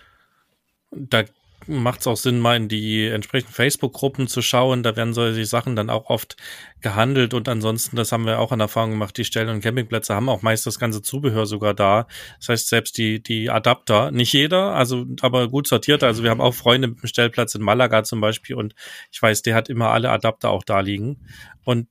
Da 0.92 1.24
macht 1.66 2.02
es 2.02 2.08
auch 2.08 2.18
Sinn, 2.18 2.40
mal 2.40 2.56
in 2.56 2.68
die 2.70 3.06
entsprechenden 3.08 3.54
Facebook-Gruppen 3.54 4.28
zu 4.28 4.42
schauen. 4.42 4.84
Da 4.84 4.96
werden 4.96 5.14
solche 5.14 5.46
Sachen 5.46 5.76
dann 5.76 5.90
auch 5.90 6.10
oft 6.10 6.38
gehandelt. 6.82 7.34
Und 7.34 7.50
ansonsten, 7.50 7.96
das 7.96 8.12
haben 8.12 8.26
wir 8.26 8.40
auch 8.40 8.52
an 8.52 8.60
Erfahrung 8.60 8.92
gemacht, 8.92 9.18
die 9.18 9.26
Stellen 9.26 9.50
und 9.50 9.62
Campingplätze 9.62 10.14
haben 10.14 10.30
auch 10.30 10.42
meist 10.42 10.66
das 10.66 10.80
ganze 10.80 11.02
Zubehör 11.02 11.46
sogar 11.46 11.74
da. 11.74 12.08
Das 12.40 12.50
heißt, 12.50 12.70
selbst 12.70 12.98
die, 12.98 13.22
die 13.22 13.50
Adapter, 13.50 14.12
nicht 14.12 14.34
jeder, 14.34 14.76
also 14.76 15.06
aber 15.22 15.50
gut 15.50 15.68
sortiert. 15.68 16.04
Also 16.04 16.24
wir 16.24 16.30
haben 16.30 16.42
auch 16.42 16.54
Freunde 16.54 16.88
mit 16.90 17.02
dem 17.02 17.08
Stellplatz 17.08 17.56
in 17.56 17.62
Malaga 17.62 18.04
zum 18.04 18.22
Beispiel 18.22 18.56
und 18.56 18.76
ich 19.12 19.22
weiß, 19.22 19.42
der 19.42 19.56
hat 19.56 19.70
immer 19.70 19.90
alle 19.90 20.12
Adapter 20.12 20.52
auch 20.52 20.64
da 20.64 20.80
liegen. 20.80 21.26
Und 21.64 21.88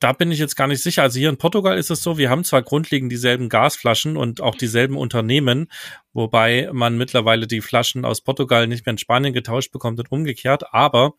da 0.00 0.12
bin 0.12 0.32
ich 0.32 0.38
jetzt 0.38 0.56
gar 0.56 0.66
nicht 0.66 0.82
sicher. 0.82 1.02
Also 1.02 1.18
hier 1.18 1.28
in 1.28 1.36
Portugal 1.36 1.78
ist 1.78 1.90
es 1.90 2.02
so, 2.02 2.18
wir 2.18 2.30
haben 2.30 2.44
zwar 2.44 2.62
grundlegend 2.62 3.12
dieselben 3.12 3.48
Gasflaschen 3.48 4.16
und 4.16 4.40
auch 4.40 4.54
dieselben 4.54 4.96
Unternehmen, 4.96 5.68
wobei 6.12 6.68
man 6.72 6.96
mittlerweile 6.96 7.46
die 7.46 7.60
Flaschen 7.60 8.04
aus 8.04 8.20
Portugal 8.20 8.66
nicht 8.66 8.86
mehr 8.86 8.92
in 8.92 8.98
Spanien 8.98 9.32
getauscht 9.32 9.72
bekommt 9.72 9.98
und 10.00 10.10
umgekehrt, 10.10 10.72
aber 10.72 11.14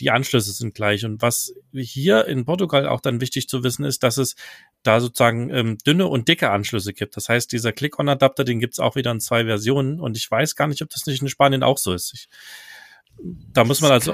die 0.00 0.10
Anschlüsse 0.10 0.52
sind 0.52 0.74
gleich. 0.74 1.04
Und 1.04 1.22
was 1.22 1.54
hier 1.72 2.26
in 2.26 2.44
Portugal 2.44 2.86
auch 2.88 3.00
dann 3.00 3.20
wichtig 3.20 3.48
zu 3.48 3.64
wissen 3.64 3.84
ist, 3.84 4.02
dass 4.02 4.18
es 4.18 4.34
da 4.82 5.00
sozusagen 5.00 5.50
ähm, 5.50 5.78
dünne 5.86 6.06
und 6.06 6.28
dicke 6.28 6.50
Anschlüsse 6.50 6.92
gibt. 6.92 7.16
Das 7.16 7.28
heißt, 7.28 7.50
dieser 7.52 7.72
Click-on-Adapter, 7.72 8.44
den 8.44 8.60
gibt's 8.60 8.80
auch 8.80 8.96
wieder 8.96 9.12
in 9.12 9.20
zwei 9.20 9.44
Versionen 9.44 10.00
und 10.00 10.16
ich 10.16 10.30
weiß 10.30 10.56
gar 10.56 10.66
nicht, 10.66 10.82
ob 10.82 10.90
das 10.90 11.06
nicht 11.06 11.22
in 11.22 11.28
Spanien 11.28 11.62
auch 11.62 11.78
so 11.78 11.94
ist. 11.94 12.12
Ich, 12.14 12.28
da 13.52 13.64
muss 13.64 13.80
man 13.80 13.92
also 13.92 14.12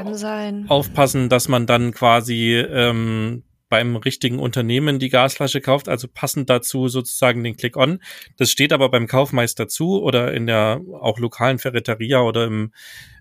aufpassen, 0.68 1.28
dass 1.28 1.49
man 1.49 1.66
dann 1.66 1.93
quasi 1.93 2.55
ähm, 2.57 3.45
beim 3.71 3.97
richtigen 3.97 4.39
Unternehmen 4.39 4.99
die 4.99 5.09
Gasflasche 5.09 5.62
kauft, 5.62 5.89
also 5.89 6.09
passend 6.12 6.51
dazu 6.51 6.89
sozusagen 6.89 7.43
den 7.43 7.57
Click-On. 7.57 8.03
Das 8.37 8.51
steht 8.51 8.75
aber 8.75 8.91
beim 8.91 9.07
Kaufmeister 9.07 9.68
zu 9.68 10.03
oder 10.03 10.35
in 10.35 10.47
der 10.47 10.83
auch 11.01 11.18
lokalen 11.18 11.59
Ferreteria 11.59 12.21
oder 12.21 12.45
im, 12.45 12.73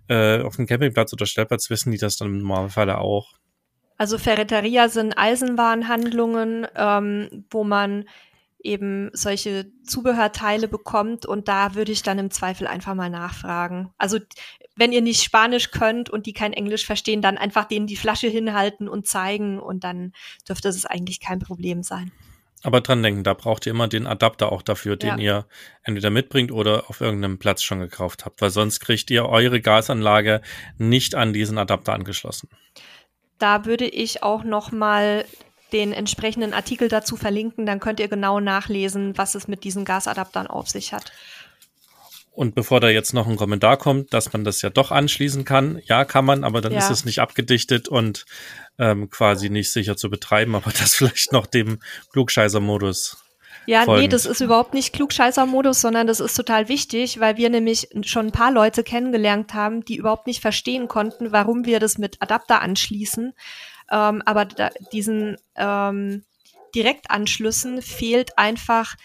äh, 0.09 0.41
auf 0.41 0.57
dem 0.57 0.65
Campingplatz 0.65 1.13
oder 1.13 1.25
Stellplatz 1.25 1.69
wissen 1.69 1.91
die 1.91 1.97
das 1.97 2.17
dann 2.17 2.29
im 2.29 2.39
Normalfall 2.39 2.89
auch. 2.89 3.35
Also 3.97 4.17
Ferreteria 4.17 4.89
sind 4.89 5.13
Eisenwarenhandlungen, 5.17 6.67
ähm, 6.75 7.45
wo 7.51 7.63
man 7.63 8.05
eben 8.61 9.09
solche 9.13 9.71
Zubehörteile 9.83 10.67
bekommt 10.67 11.25
und 11.25 11.47
da 11.47 11.75
würde 11.75 11.91
ich 11.91 12.03
dann 12.03 12.19
im 12.19 12.31
Zweifel 12.31 12.67
einfach 12.67 12.95
mal 12.95 13.09
nachfragen. 13.09 13.91
Also 13.97 14.19
wenn 14.79 14.93
ihr 14.93 15.01
nicht 15.01 15.21
Spanisch 15.21 15.71
könnt 15.71 16.09
und 16.09 16.25
die 16.25 16.33
kein 16.33 16.53
Englisch 16.53 16.85
verstehen, 16.85 17.21
dann 17.21 17.37
einfach 17.37 17.65
denen 17.65 17.85
die 17.85 17.97
Flasche 17.97 18.27
hinhalten 18.27 18.87
und 18.87 19.07
zeigen 19.07 19.59
und 19.59 19.83
dann 19.83 20.13
dürfte 20.47 20.69
es 20.69 20.85
eigentlich 20.85 21.19
kein 21.19 21.39
Problem 21.39 21.83
sein. 21.83 22.11
Aber 22.63 22.81
dran 22.81 23.03
denken, 23.03 23.23
da 23.23 23.33
braucht 23.33 23.65
ihr 23.65 23.71
immer 23.71 23.87
den 23.87 24.07
Adapter 24.07 24.51
auch 24.51 24.61
dafür, 24.61 24.95
den 24.95 25.17
ja. 25.17 25.17
ihr 25.17 25.45
entweder 25.83 26.09
mitbringt 26.09 26.51
oder 26.51 26.89
auf 26.89 27.01
irgendeinem 27.01 27.39
Platz 27.39 27.61
schon 27.61 27.79
gekauft 27.79 28.25
habt, 28.25 28.41
weil 28.41 28.49
sonst 28.49 28.79
kriegt 28.79 29.11
ihr 29.11 29.25
eure 29.25 29.61
Gasanlage 29.61 30.41
nicht 30.77 31.15
an 31.15 31.33
diesen 31.33 31.57
Adapter 31.57 31.93
angeschlossen. 31.93 32.49
Da 33.37 33.65
würde 33.65 33.85
ich 33.85 34.23
auch 34.23 34.43
noch 34.43 34.71
mal 34.71 35.25
den 35.71 35.93
entsprechenden 35.93 36.53
Artikel 36.53 36.87
dazu 36.87 37.15
verlinken, 37.15 37.65
dann 37.65 37.79
könnt 37.79 37.99
ihr 37.99 38.07
genau 38.07 38.39
nachlesen, 38.39 39.17
was 39.17 39.35
es 39.35 39.47
mit 39.47 39.63
diesen 39.63 39.85
Gasadaptern 39.85 40.47
auf 40.47 40.67
sich 40.67 40.93
hat. 40.93 41.11
Und 42.39 42.55
bevor 42.55 42.79
da 42.79 42.87
jetzt 42.87 43.13
noch 43.13 43.27
ein 43.27 43.35
Kommentar 43.35 43.75
kommt, 43.75 44.13
dass 44.13 44.31
man 44.31 44.45
das 44.45 44.61
ja 44.61 44.69
doch 44.69 44.91
anschließen 44.91 45.43
kann, 45.43 45.81
ja, 45.83 46.05
kann 46.05 46.23
man, 46.23 46.45
aber 46.45 46.61
dann 46.61 46.71
ja. 46.71 46.77
ist 46.77 46.89
es 46.89 47.03
nicht 47.03 47.19
abgedichtet 47.19 47.89
und 47.89 48.25
ähm, 48.77 49.09
quasi 49.09 49.49
nicht 49.49 49.73
sicher 49.73 49.97
zu 49.97 50.09
betreiben, 50.09 50.55
aber 50.55 50.71
das 50.71 50.95
vielleicht 50.95 51.33
noch 51.33 51.47
dem 51.47 51.79
Klugscheißer-Modus. 52.13 53.17
Ja, 53.65 53.83
folgend. 53.83 54.03
nee, 54.03 54.07
das 54.07 54.25
ist 54.25 54.39
überhaupt 54.39 54.73
nicht 54.73 54.93
Klugscheißer-Modus, 54.93 55.81
sondern 55.81 56.07
das 56.07 56.21
ist 56.21 56.33
total 56.33 56.69
wichtig, 56.69 57.19
weil 57.19 57.35
wir 57.35 57.49
nämlich 57.49 57.89
schon 58.03 58.27
ein 58.27 58.31
paar 58.31 58.53
Leute 58.53 58.83
kennengelernt 58.83 59.53
haben, 59.53 59.83
die 59.83 59.97
überhaupt 59.97 60.25
nicht 60.25 60.39
verstehen 60.39 60.87
konnten, 60.87 61.33
warum 61.33 61.65
wir 61.65 61.81
das 61.81 61.97
mit 61.97 62.21
Adapter 62.21 62.61
anschließen. 62.61 63.33
Ähm, 63.91 64.21
aber 64.25 64.45
da, 64.45 64.69
diesen 64.93 65.35
ähm, 65.57 66.23
Direktanschlüssen 66.73 67.81
fehlt 67.81 68.37
einfach 68.37 68.95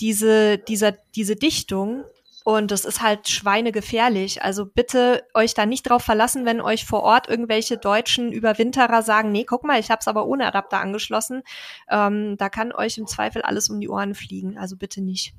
diese, 0.00 0.58
dieser, 0.58 0.96
diese 1.14 1.36
Dichtung 1.36 2.02
und 2.44 2.70
das 2.70 2.84
ist 2.84 3.02
halt 3.02 3.28
schweinegefährlich. 3.28 4.42
Also 4.42 4.66
bitte 4.66 5.24
euch 5.34 5.54
da 5.54 5.66
nicht 5.66 5.88
drauf 5.88 6.02
verlassen, 6.02 6.44
wenn 6.44 6.60
euch 6.60 6.84
vor 6.84 7.02
Ort 7.02 7.28
irgendwelche 7.28 7.78
deutschen 7.78 8.32
Überwinterer 8.32 9.02
sagen, 9.02 9.32
nee, 9.32 9.44
guck 9.44 9.64
mal, 9.64 9.78
ich 9.78 9.90
habe 9.90 10.00
es 10.00 10.08
aber 10.08 10.26
ohne 10.26 10.46
Adapter 10.46 10.80
angeschlossen. 10.80 11.42
Ähm, 11.90 12.36
da 12.36 12.48
kann 12.48 12.72
euch 12.72 12.98
im 12.98 13.06
Zweifel 13.06 13.42
alles 13.42 13.68
um 13.68 13.80
die 13.80 13.88
Ohren 13.88 14.14
fliegen. 14.14 14.58
Also 14.58 14.76
bitte 14.76 15.02
nicht. 15.02 15.34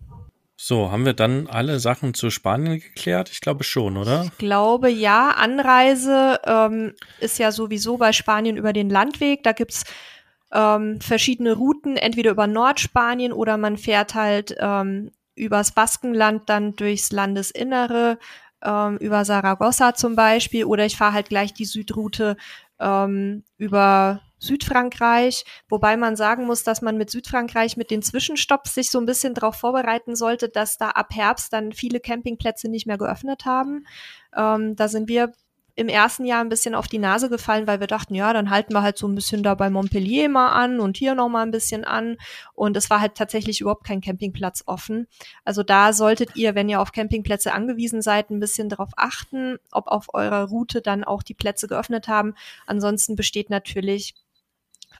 So, 0.55 0.91
haben 0.91 1.05
wir 1.05 1.13
dann 1.13 1.47
alle 1.47 1.79
Sachen 1.79 2.13
zu 2.13 2.29
Spanien 2.29 2.79
geklärt? 2.79 3.29
Ich 3.29 3.41
glaube 3.41 3.63
schon, 3.63 3.97
oder? 3.97 4.25
Ich 4.25 4.37
glaube 4.37 4.89
ja. 4.89 5.31
Anreise 5.31 6.39
ähm, 6.45 6.93
ist 7.19 7.39
ja 7.39 7.51
sowieso 7.51 7.97
bei 7.97 8.13
Spanien 8.13 8.55
über 8.55 8.71
den 8.71 8.89
Landweg. 8.89 9.43
Da 9.43 9.51
gibt's 9.51 9.83
ähm, 10.53 11.01
verschiedene 11.01 11.53
Routen, 11.53 11.97
entweder 11.97 12.31
über 12.31 12.47
Nordspanien 12.47 13.33
oder 13.33 13.57
man 13.57 13.77
fährt 13.77 14.13
halt 14.13 14.55
ähm, 14.59 15.11
übers 15.35 15.71
Baskenland 15.71 16.49
dann 16.49 16.75
durchs 16.75 17.11
Landesinnere, 17.11 18.17
ähm, 18.63 18.97
über 18.97 19.25
Saragossa 19.25 19.93
zum 19.93 20.15
Beispiel, 20.15 20.65
oder 20.65 20.85
ich 20.85 20.97
fahre 20.97 21.13
halt 21.13 21.29
gleich 21.29 21.53
die 21.53 21.65
Südroute 21.65 22.37
ähm, 22.79 23.43
über 23.57 24.21
Südfrankreich, 24.39 25.45
wobei 25.69 25.95
man 25.95 26.15
sagen 26.15 26.45
muss, 26.45 26.63
dass 26.63 26.81
man 26.81 26.97
mit 26.97 27.09
Südfrankreich 27.09 27.77
mit 27.77 27.91
den 27.91 28.01
Zwischenstopps 28.01 28.73
sich 28.73 28.89
so 28.91 28.99
ein 28.99 29.05
bisschen 29.05 29.33
darauf 29.33 29.55
vorbereiten 29.55 30.15
sollte, 30.15 30.49
dass 30.49 30.77
da 30.77 30.89
ab 30.89 31.07
Herbst 31.11 31.53
dann 31.53 31.71
viele 31.71 31.99
Campingplätze 32.01 32.69
nicht 32.69 32.85
mehr 32.85 32.97
geöffnet 32.97 33.45
haben. 33.45 33.85
Ähm, 34.35 34.75
da 34.75 34.87
sind 34.89 35.07
wir 35.07 35.31
im 35.75 35.87
ersten 35.87 36.25
Jahr 36.25 36.41
ein 36.41 36.49
bisschen 36.49 36.75
auf 36.75 36.87
die 36.87 36.99
Nase 36.99 37.29
gefallen, 37.29 37.65
weil 37.65 37.79
wir 37.79 37.87
dachten, 37.87 38.13
ja, 38.13 38.31
dann 38.31 38.51
halten 38.51 38.73
wir 38.73 38.83
halt 38.83 38.97
so 38.97 39.07
ein 39.07 39.15
bisschen 39.15 39.41
da 39.41 39.55
bei 39.55 39.69
Montpellier 39.69 40.29
mal 40.29 40.49
an 40.49 40.79
und 40.79 40.97
hier 40.97 41.15
noch 41.15 41.29
mal 41.29 41.41
ein 41.41 41.51
bisschen 41.51 41.83
an. 41.83 42.17
Und 42.53 42.77
es 42.77 42.89
war 42.89 43.01
halt 43.01 43.15
tatsächlich 43.15 43.61
überhaupt 43.61 43.83
kein 43.83 44.01
Campingplatz 44.01 44.63
offen. 44.67 45.07
Also 45.43 45.63
da 45.63 45.91
solltet 45.93 46.35
ihr, 46.35 46.53
wenn 46.53 46.69
ihr 46.69 46.79
auf 46.79 46.91
Campingplätze 46.91 47.53
angewiesen 47.53 48.03
seid, 48.03 48.29
ein 48.29 48.39
bisschen 48.39 48.69
darauf 48.69 48.91
achten, 48.97 49.57
ob 49.71 49.87
auf 49.87 50.13
eurer 50.13 50.47
Route 50.47 50.81
dann 50.81 51.03
auch 51.03 51.23
die 51.23 51.33
Plätze 51.33 51.67
geöffnet 51.67 52.07
haben. 52.07 52.35
Ansonsten 52.67 53.15
besteht 53.15 53.49
natürlich 53.49 54.13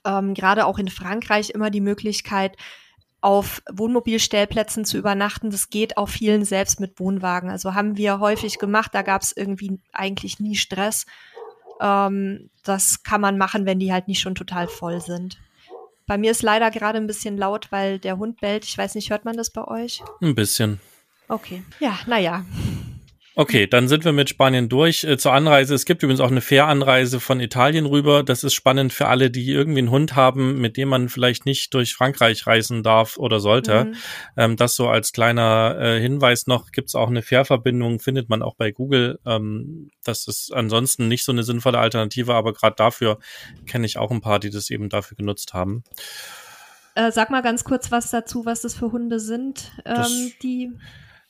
ähm, 0.04 0.34
gerade 0.34 0.66
auch 0.66 0.78
in 0.78 0.88
Frankreich 0.88 1.50
immer 1.50 1.70
die 1.70 1.80
Möglichkeit, 1.80 2.56
auf 3.24 3.62
Wohnmobilstellplätzen 3.72 4.84
zu 4.84 4.98
übernachten. 4.98 5.48
Das 5.48 5.70
geht 5.70 5.96
auch 5.96 6.10
vielen 6.10 6.44
selbst 6.44 6.78
mit 6.78 7.00
Wohnwagen. 7.00 7.48
Also 7.48 7.72
haben 7.72 7.96
wir 7.96 8.20
häufig 8.20 8.58
gemacht. 8.58 8.90
Da 8.94 9.00
gab 9.00 9.22
es 9.22 9.34
irgendwie 9.34 9.80
eigentlich 9.94 10.40
nie 10.40 10.56
Stress. 10.56 11.06
Ähm, 11.80 12.50
das 12.64 13.02
kann 13.02 13.22
man 13.22 13.38
machen, 13.38 13.64
wenn 13.64 13.78
die 13.78 13.94
halt 13.94 14.08
nicht 14.08 14.20
schon 14.20 14.34
total 14.34 14.68
voll 14.68 15.00
sind. 15.00 15.38
Bei 16.06 16.18
mir 16.18 16.32
ist 16.32 16.42
leider 16.42 16.70
gerade 16.70 16.98
ein 16.98 17.06
bisschen 17.06 17.38
laut, 17.38 17.72
weil 17.72 17.98
der 17.98 18.18
Hund 18.18 18.42
bellt. 18.42 18.66
Ich 18.66 18.76
weiß 18.76 18.94
nicht, 18.94 19.08
hört 19.08 19.24
man 19.24 19.38
das 19.38 19.50
bei 19.50 19.66
euch? 19.66 20.02
Ein 20.20 20.34
bisschen. 20.34 20.78
Okay. 21.28 21.62
Ja, 21.80 21.98
naja. 22.06 22.44
Okay, 23.36 23.66
dann 23.66 23.88
sind 23.88 24.04
wir 24.04 24.12
mit 24.12 24.28
Spanien 24.28 24.68
durch. 24.68 25.02
Äh, 25.02 25.18
zur 25.18 25.32
Anreise. 25.32 25.74
Es 25.74 25.86
gibt 25.86 26.02
übrigens 26.04 26.20
auch 26.20 26.30
eine 26.30 26.40
Fähranreise 26.40 27.18
von 27.18 27.40
Italien 27.40 27.84
rüber. 27.84 28.22
Das 28.22 28.44
ist 28.44 28.54
spannend 28.54 28.92
für 28.92 29.08
alle, 29.08 29.28
die 29.28 29.50
irgendwie 29.50 29.80
einen 29.80 29.90
Hund 29.90 30.14
haben, 30.14 30.60
mit 30.60 30.76
dem 30.76 30.88
man 30.88 31.08
vielleicht 31.08 31.44
nicht 31.44 31.74
durch 31.74 31.94
Frankreich 31.94 32.46
reisen 32.46 32.84
darf 32.84 33.16
oder 33.16 33.40
sollte. 33.40 33.86
Mhm. 33.86 33.94
Ähm, 34.36 34.56
das 34.56 34.76
so 34.76 34.88
als 34.88 35.12
kleiner 35.12 35.76
äh, 35.80 36.00
Hinweis 36.00 36.46
noch. 36.46 36.70
Gibt 36.70 36.88
es 36.88 36.94
auch 36.94 37.08
eine 37.08 37.22
Fährverbindung, 37.22 37.98
findet 37.98 38.28
man 38.28 38.40
auch 38.40 38.54
bei 38.54 38.70
Google. 38.70 39.18
Ähm, 39.26 39.90
das 40.04 40.28
ist 40.28 40.52
ansonsten 40.52 41.08
nicht 41.08 41.24
so 41.24 41.32
eine 41.32 41.42
sinnvolle 41.42 41.78
Alternative, 41.78 42.34
aber 42.34 42.52
gerade 42.52 42.76
dafür 42.76 43.18
kenne 43.66 43.86
ich 43.86 43.98
auch 43.98 44.12
ein 44.12 44.20
paar, 44.20 44.38
die 44.38 44.50
das 44.50 44.70
eben 44.70 44.88
dafür 44.88 45.16
genutzt 45.16 45.54
haben. 45.54 45.82
Äh, 46.94 47.10
sag 47.10 47.30
mal 47.30 47.42
ganz 47.42 47.64
kurz 47.64 47.90
was 47.90 48.12
dazu, 48.12 48.46
was 48.46 48.60
das 48.60 48.74
für 48.74 48.92
Hunde 48.92 49.18
sind, 49.18 49.72
ähm, 49.84 50.32
die 50.40 50.70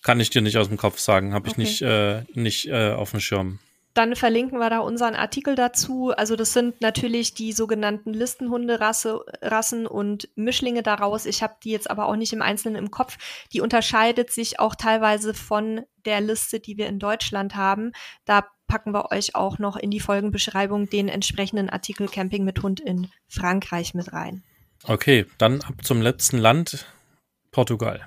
kann 0.05 0.21
ich 0.21 0.31
dir 0.31 0.43
nicht 0.43 0.59
aus 0.59 0.69
dem 0.69 0.77
Kopf 0.77 1.01
sagen, 1.01 1.35
habe 1.35 1.49
ich 1.49 1.55
okay. 1.55 1.63
nicht, 1.63 1.83
äh, 1.83 2.23
nicht 2.35 2.69
äh, 2.69 2.93
auf 2.93 3.11
dem 3.11 3.21
Schirm. 3.21 3.59
Dann 3.95 4.17
verlinken 4.17 4.59
wir 4.59 4.71
da 4.71 4.81
unseren 4.81 5.15
Artikel 5.15 5.55
dazu. 5.55 6.11
Also 6.11 6.35
das 6.35 6.53
sind 6.53 6.81
natürlich 6.81 7.35
die 7.35 7.53
sogenannten 7.53 8.13
Listenhunderassen 8.13 9.87
und 9.87 10.29
Mischlinge 10.35 10.83
daraus. 10.83 11.27
Ich 11.27 11.45
habe 11.45 11.55
die 11.63 11.71
jetzt 11.71 11.89
aber 11.89 12.09
auch 12.09 12.17
nicht 12.17 12.33
im 12.33 12.43
Einzelnen 12.43 12.77
im 12.77 12.91
Kopf. 12.91 13.17
Die 13.53 13.61
unterscheidet 13.61 14.31
sich 14.31 14.59
auch 14.59 14.75
teilweise 14.75 15.33
von 15.33 15.83
der 16.05 16.21
Liste, 16.21 16.59
die 16.59 16.77
wir 16.77 16.89
in 16.89 16.99
Deutschland 16.99 17.55
haben. 17.55 17.93
Da 18.25 18.45
packen 18.67 18.93
wir 18.93 19.13
euch 19.13 19.37
auch 19.37 19.59
noch 19.59 19.77
in 19.77 19.93
die 19.93 20.01
Folgenbeschreibung 20.01 20.91
den 20.91 21.09
entsprechenden 21.09 21.71
Artikel 21.71 22.09
Camping 22.09 22.45
mit 22.45 22.63
Hund 22.63 22.81
in 22.81 23.09
Frankreich 23.29 23.95
mit 23.95 24.13
rein. 24.13 24.43
Okay, 24.83 25.25
dann 25.39 25.63
ab 25.63 25.75
zum 25.83 26.03
letzten 26.03 26.39
Land, 26.39 26.87
Portugal. 27.53 28.05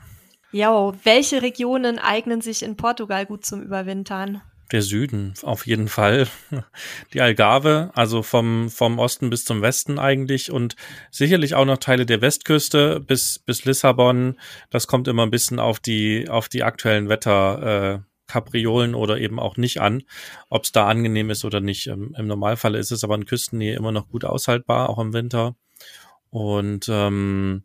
Ja, 0.51 0.93
welche 1.03 1.41
Regionen 1.41 1.99
eignen 1.99 2.41
sich 2.41 2.63
in 2.63 2.77
Portugal 2.77 3.25
gut 3.25 3.45
zum 3.45 3.61
Überwintern? 3.61 4.41
Der 4.71 4.81
Süden, 4.81 5.33
auf 5.43 5.65
jeden 5.65 5.87
Fall. 5.87 6.27
Die 7.13 7.21
Algarve, 7.21 7.91
also 7.93 8.21
vom, 8.21 8.69
vom 8.69 8.99
Osten 8.99 9.29
bis 9.29 9.45
zum 9.45 9.61
Westen 9.61 9.97
eigentlich 9.97 10.51
und 10.51 10.75
sicherlich 11.09 11.55
auch 11.55 11.65
noch 11.65 11.77
Teile 11.77 12.05
der 12.05 12.21
Westküste 12.21 12.99
bis, 12.99 13.39
bis 13.39 13.63
Lissabon. 13.63 14.37
Das 14.69 14.87
kommt 14.87 15.07
immer 15.07 15.23
ein 15.23 15.31
bisschen 15.31 15.59
auf 15.59 15.79
die, 15.79 16.27
auf 16.27 16.49
die 16.49 16.63
aktuellen 16.63 17.07
Wetter, 17.07 18.03
äh, 18.03 18.93
oder 18.93 19.19
eben 19.19 19.39
auch 19.39 19.55
nicht 19.55 19.79
an, 19.79 20.03
ob 20.49 20.65
es 20.65 20.73
da 20.73 20.85
angenehm 20.87 21.29
ist 21.29 21.45
oder 21.45 21.61
nicht. 21.61 21.87
Im, 21.87 22.13
Im 22.17 22.27
Normalfall 22.27 22.75
ist 22.75 22.91
es 22.91 23.05
aber 23.05 23.15
in 23.15 23.25
Küstennähe 23.25 23.75
immer 23.77 23.93
noch 23.93 24.09
gut 24.09 24.25
aushaltbar, 24.25 24.89
auch 24.89 24.99
im 24.99 25.13
Winter. 25.13 25.55
Und 26.29 26.87
ähm, 26.89 27.63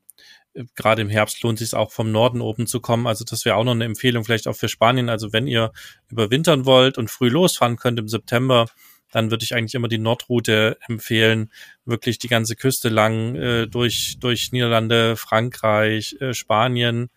gerade 0.75 1.03
im 1.03 1.09
Herbst 1.09 1.43
lohnt 1.43 1.59
sich 1.59 1.75
auch 1.75 1.93
vom 1.93 2.13
Norden 2.13 2.41
oben 2.41 2.67
zu 2.67 2.81
kommen. 2.81 3.07
Also 3.07 3.25
das 3.25 3.45
wäre 3.45 3.57
auch 3.57 3.65
noch 3.65 3.73
eine 3.73 3.85
Empfehlung 3.85 4.25
vielleicht 4.25 4.49
auch 4.49 4.57
für 4.57 4.69
Spanien. 4.69 5.09
Also 5.09 5.33
wenn 5.33 5.47
ihr 5.47 5.73
überwintern 6.11 6.67
wollt 6.67 6.99
und 6.99 7.11
früh 7.11 7.29
losfahren 7.29 7.77
könnt 7.77 7.99
im 7.99 8.09
September, 8.09 8.67
dann 9.11 9.31
würde 9.31 9.45
ich 9.45 9.55
eigentlich 9.55 9.75
immer 9.75 9.89
die 9.89 9.99
Nordroute 9.99 10.79
empfehlen, 10.89 11.53
wirklich 11.85 12.19
die 12.19 12.29
ganze 12.29 12.57
Küste 12.57 12.89
lang 12.89 13.35
äh, 13.37 13.67
durch 13.67 14.17
durch 14.19 14.53
Niederlande, 14.53 15.17
Frankreich, 15.17 16.17
äh, 16.21 16.33
Spanien 16.35 17.11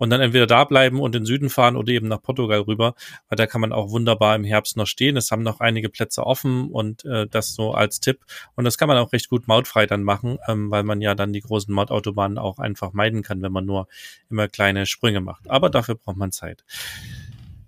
und 0.00 0.08
dann 0.08 0.22
entweder 0.22 0.46
da 0.46 0.64
bleiben 0.64 0.98
und 0.98 1.14
in 1.14 1.22
den 1.22 1.26
Süden 1.26 1.50
fahren 1.50 1.76
oder 1.76 1.92
eben 1.92 2.08
nach 2.08 2.22
Portugal 2.22 2.60
rüber, 2.60 2.94
weil 3.28 3.36
da 3.36 3.46
kann 3.46 3.60
man 3.60 3.72
auch 3.72 3.90
wunderbar 3.90 4.34
im 4.34 4.44
Herbst 4.44 4.78
noch 4.78 4.86
stehen. 4.86 5.16
Es 5.18 5.30
haben 5.30 5.42
noch 5.42 5.60
einige 5.60 5.90
Plätze 5.90 6.26
offen 6.26 6.70
und 6.70 7.04
äh, 7.04 7.26
das 7.26 7.54
so 7.54 7.72
als 7.74 8.00
Tipp. 8.00 8.20
Und 8.56 8.64
das 8.64 8.78
kann 8.78 8.88
man 8.88 8.96
auch 8.96 9.12
recht 9.12 9.28
gut 9.28 9.46
mautfrei 9.46 9.84
dann 9.84 10.02
machen, 10.02 10.38
ähm, 10.48 10.70
weil 10.70 10.84
man 10.84 11.02
ja 11.02 11.14
dann 11.14 11.34
die 11.34 11.42
großen 11.42 11.72
Mautautobahnen 11.72 12.38
auch 12.38 12.58
einfach 12.58 12.94
meiden 12.94 13.22
kann, 13.22 13.42
wenn 13.42 13.52
man 13.52 13.66
nur 13.66 13.88
immer 14.30 14.48
kleine 14.48 14.86
Sprünge 14.86 15.20
macht. 15.20 15.50
Aber 15.50 15.68
dafür 15.68 15.96
braucht 15.96 16.16
man 16.16 16.32
Zeit 16.32 16.64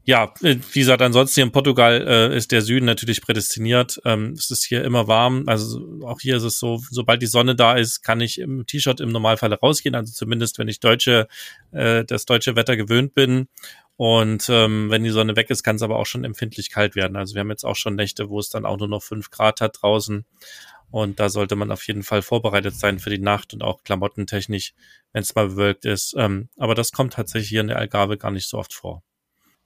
ja, 0.05 0.33
äh, 0.43 0.57
wie 0.73 0.81
gesagt, 0.81 1.01
ansonsten 1.01 1.37
hier 1.37 1.45
in 1.45 1.53
Portugal 1.53 2.05
äh, 2.07 2.37
ist 2.37 2.51
der 2.51 2.63
Süden 2.63 2.87
natürlich 2.87 3.23
prädestiniert. 3.23 4.01
Ähm, 4.05 4.33
es 4.33 4.51
ist 4.51 4.65
hier 4.65 4.85
immer 4.85 5.07
warm. 5.07 5.45
Also 5.47 6.01
auch 6.05 6.21
hier 6.21 6.37
ist 6.37 6.43
es 6.43 6.59
so, 6.59 6.83
sobald 6.91 7.23
die 7.23 7.27
Sonne 7.27 7.55
da 7.55 7.75
ist, 7.75 8.03
kann 8.03 8.21
ich 8.21 8.39
im 8.39 8.67
T-Shirt 8.67 9.01
im 9.01 9.11
Normalfall 9.11 9.53
rausgehen. 9.55 9.95
Also 9.95 10.13
zumindest, 10.13 10.59
wenn 10.59 10.67
ich 10.67 10.81
deutsche, 10.81 11.29
äh, 11.71 12.05
das 12.05 12.27
deutsche 12.27 12.57
Wetter 12.57 12.77
gewöhnt 12.77 13.15
bin. 13.15 13.49
Und 13.97 14.49
ähm, 14.49 14.91
wenn 14.91 15.05
die 15.05 15.11
Sonne 15.11 15.37
weg 15.37 15.51
ist, 15.51 15.63
kann 15.63 15.77
es 15.77 15.83
aber 15.83 15.99
auch 15.99 16.07
schon 16.07 16.25
empfindlich 16.25 16.71
kalt 16.71 16.97
werden. 16.97 17.17
Also 17.17 17.35
wir 17.35 17.41
haben 17.41 17.51
jetzt 17.51 17.65
auch 17.65 17.77
schon 17.77 17.95
Nächte, 17.95 18.29
wo 18.29 18.41
es 18.41 18.49
dann 18.49 18.67
auch 18.67 18.79
nur 18.79 18.89
noch 18.89 19.03
fünf 19.03 19.31
Grad 19.31 19.61
hat 19.61 19.79
draußen. 19.83 20.25
Und 20.91 21.21
da 21.21 21.29
sollte 21.29 21.55
man 21.55 21.71
auf 21.71 21.87
jeden 21.87 22.03
Fall 22.03 22.23
vorbereitet 22.23 22.75
sein 22.75 22.99
für 22.99 23.11
die 23.11 23.19
Nacht 23.19 23.55
und 23.55 23.63
auch 23.63 23.85
klamottentechnisch, 23.85 24.75
wenn 25.13 25.23
es 25.23 25.35
mal 25.35 25.49
bewölkt 25.49 25.85
ist. 25.85 26.15
Ähm, 26.19 26.49
aber 26.57 26.75
das 26.75 26.91
kommt 26.91 27.13
tatsächlich 27.13 27.51
hier 27.51 27.61
in 27.61 27.69
der 27.69 27.79
Algarve 27.79 28.19
gar 28.19 28.33
nicht 28.33 28.49
so 28.49 28.59
oft 28.59 28.75
vor. 28.75 29.05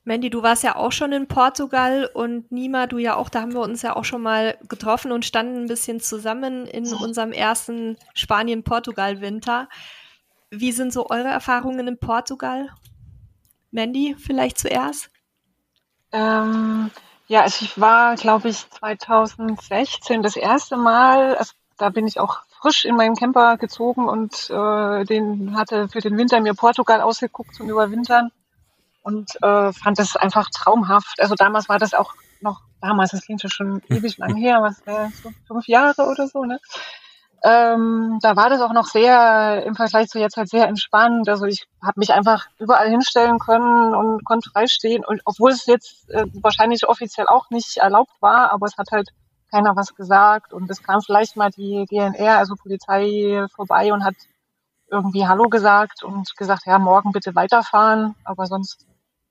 Mandy, 0.07 0.31
du 0.31 0.41
warst 0.45 0.63
ja 0.63 0.77
auch 0.77 0.93
schon 0.93 1.11
in 1.11 1.27
Portugal 1.27 2.09
und 2.15 2.53
Nima, 2.53 2.87
du 2.87 2.99
ja 2.99 3.17
auch, 3.17 3.29
da 3.29 3.41
haben 3.41 3.55
wir 3.55 3.61
uns 3.61 3.83
ja 3.83 3.97
auch 3.97 4.05
schon 4.05 4.23
mal 4.23 4.57
getroffen 4.69 5.11
und 5.11 5.25
standen 5.25 5.65
ein 5.65 5.67
bisschen 5.67 5.99
zusammen 5.99 6.65
in 6.67 6.95
unserem 6.95 7.33
ersten 7.33 7.97
Spanien-Portugal-Winter. 8.15 9.69
Wie 10.51 10.71
sind 10.71 10.93
so 10.93 11.11
eure 11.11 11.27
Erfahrungen 11.27 11.89
in 11.89 11.99
Portugal? 11.99 12.69
Mandy, 13.73 14.15
vielleicht 14.17 14.59
zuerst? 14.59 15.11
Ähm, 16.13 16.93
ja, 17.27 17.43
also 17.43 17.65
ich 17.65 17.81
war, 17.81 18.15
glaube 18.15 18.49
ich, 18.51 18.65
2016 18.71 20.23
das 20.23 20.37
erste 20.37 20.77
Mal, 20.77 21.35
also 21.35 21.53
da 21.79 21.89
bin 21.89 22.07
ich 22.07 22.21
auch 22.21 22.43
frisch 22.61 22.85
in 22.85 22.95
meinen 22.95 23.17
Camper 23.17 23.57
gezogen 23.57 24.09
und 24.09 24.51
äh, 24.51 25.05
den 25.05 25.57
hatte 25.57 25.89
für 25.89 26.01
den 26.01 26.17
Winter 26.17 26.41
mir 26.41 26.55
Portugal 26.55 27.01
ausgeguckt 27.01 27.57
zum 27.57 27.69
Überwintern 27.69 28.31
und 29.07 29.41
äh, 29.41 29.73
fand 29.73 30.01
das 30.01 30.17
einfach 30.17 30.51
traumhaft. 30.51 31.21
Also 31.21 31.37
damals 31.37 31.69
war 31.69 31.79
das 31.79 31.95
auch 31.95 32.13
noch, 32.41 32.63
damals, 32.81 33.13
das 33.13 33.23
klingt 33.23 33.41
schon 33.47 33.81
ewig 33.89 34.19
lang 34.19 34.35
her, 34.35 34.59
was, 34.63 34.81
äh, 34.85 35.09
so 35.23 35.31
fünf 35.47 35.69
Jahre 35.69 36.07
oder 36.11 36.27
so, 36.27 36.45
ne? 36.45 36.59
Ähm, 37.45 38.19
da 38.21 38.35
war 38.35 38.51
das 38.51 38.61
auch 38.61 38.73
noch 38.73 38.87
sehr, 38.87 39.63
im 39.65 39.77
Vergleich 39.77 40.09
zu 40.09 40.19
jetzt 40.19 40.37
halt 40.37 40.49
sehr 40.49 40.67
entspannt. 40.67 41.29
Also 41.29 41.45
ich 41.45 41.69
habe 41.81 42.01
mich 42.01 42.13
einfach 42.13 42.47
überall 42.59 42.89
hinstellen 42.89 43.39
können 43.39 43.95
und 43.95 44.25
konnte 44.25 44.51
freistehen. 44.51 45.05
Und 45.05 45.21
obwohl 45.25 45.53
es 45.53 45.67
jetzt 45.67 46.11
äh, 46.11 46.25
wahrscheinlich 46.43 46.89
offiziell 46.89 47.29
auch 47.29 47.49
nicht 47.51 47.77
erlaubt 47.77 48.11
war, 48.21 48.51
aber 48.51 48.67
es 48.67 48.77
hat 48.77 48.91
halt 48.91 49.11
keiner 49.53 49.77
was 49.77 49.95
gesagt. 49.95 50.53
Und 50.53 50.69
es 50.69 50.83
kam 50.83 51.01
vielleicht 51.01 51.37
mal 51.37 51.51
die 51.51 51.85
GNR, 51.89 52.39
also 52.39 52.57
Polizei, 52.57 53.47
vorbei 53.55 53.93
und 53.93 54.03
hat 54.03 54.17
irgendwie 54.91 55.29
Hallo 55.29 55.49
gesagt 55.49 56.03
und 56.03 56.37
gesagt, 56.37 56.63
ja, 56.67 56.81
morgen 56.81 57.13
bitte 57.13 57.37
weiterfahren. 57.37 58.17
Aber 58.25 58.47
sonst 58.47 58.85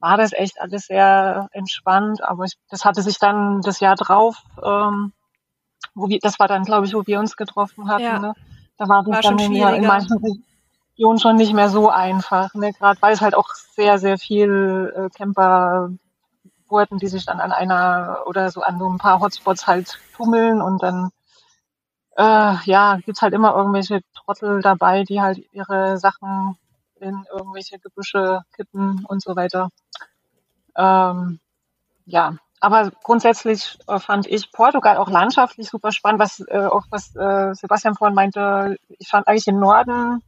war 0.05 0.17
das 0.17 0.33
echt 0.33 0.61
alles 0.61 0.85
sehr 0.85 1.49
entspannt. 1.51 2.23
Aber 2.23 2.45
ich, 2.45 2.53
das 2.69 2.85
hatte 2.85 3.01
sich 3.01 3.17
dann 3.17 3.61
das 3.61 3.79
Jahr 3.79 3.95
drauf 3.95 4.43
ähm, 4.63 5.13
wo 5.95 6.09
wir, 6.09 6.19
das 6.19 6.39
war 6.39 6.47
dann, 6.47 6.63
glaube 6.63 6.85
ich, 6.85 6.93
wo 6.93 7.05
wir 7.05 7.19
uns 7.19 7.37
getroffen 7.37 7.87
hatten. 7.87 8.03
Ja. 8.03 8.19
Ne? 8.19 8.33
Da 8.77 8.87
war, 8.87 9.05
war 9.05 9.21
dann 9.21 9.39
in, 9.39 9.55
in 9.55 9.85
manchen 9.85 10.17
Regionen 10.97 11.19
schon 11.19 11.37
nicht 11.37 11.53
mehr 11.53 11.69
so 11.69 11.89
einfach, 11.89 12.53
ne? 12.53 12.73
gerade 12.73 13.01
weil 13.01 13.13
es 13.13 13.21
halt 13.21 13.35
auch 13.35 13.49
sehr, 13.53 13.97
sehr 13.97 14.17
viel 14.17 14.93
äh, 14.95 15.09
Camper 15.17 15.89
wurden, 16.67 16.97
die 16.97 17.07
sich 17.07 17.25
dann 17.25 17.39
an 17.39 17.51
einer 17.51 18.23
oder 18.25 18.51
so 18.51 18.61
an 18.61 18.79
so 18.79 18.89
ein 18.89 18.97
paar 18.97 19.21
Hotspots 19.21 19.67
halt 19.67 19.99
tummeln 20.15 20.61
und 20.61 20.83
dann 20.83 21.11
äh, 22.17 22.55
ja, 22.65 22.97
gibt's 23.05 23.21
halt 23.21 23.33
immer 23.33 23.55
irgendwelche 23.55 24.01
Trottel 24.13 24.61
dabei, 24.61 25.03
die 25.03 25.21
halt 25.21 25.39
ihre 25.53 25.97
Sachen 25.97 26.57
in 26.99 27.25
irgendwelche 27.31 27.79
Gebüsche 27.79 28.41
kippen 28.55 29.05
und 29.07 29.21
so 29.21 29.35
weiter. 29.35 29.69
Ähm, 30.75 31.39
ja, 32.05 32.37
aber 32.59 32.91
grundsätzlich 33.03 33.77
äh, 33.87 33.99
fand 33.99 34.27
ich 34.27 34.51
Portugal 34.51 34.97
auch 34.97 35.09
landschaftlich 35.09 35.69
super 35.69 35.91
spannend, 35.91 36.19
was 36.19 36.39
äh, 36.47 36.65
auch 36.65 36.85
was 36.89 37.15
äh, 37.15 37.53
Sebastian 37.53 37.95
vorhin 37.95 38.15
meinte. 38.15 38.77
Ich 38.99 39.07
fand 39.07 39.27
eigentlich 39.27 39.45
den 39.45 39.59
Norden, 39.59 40.21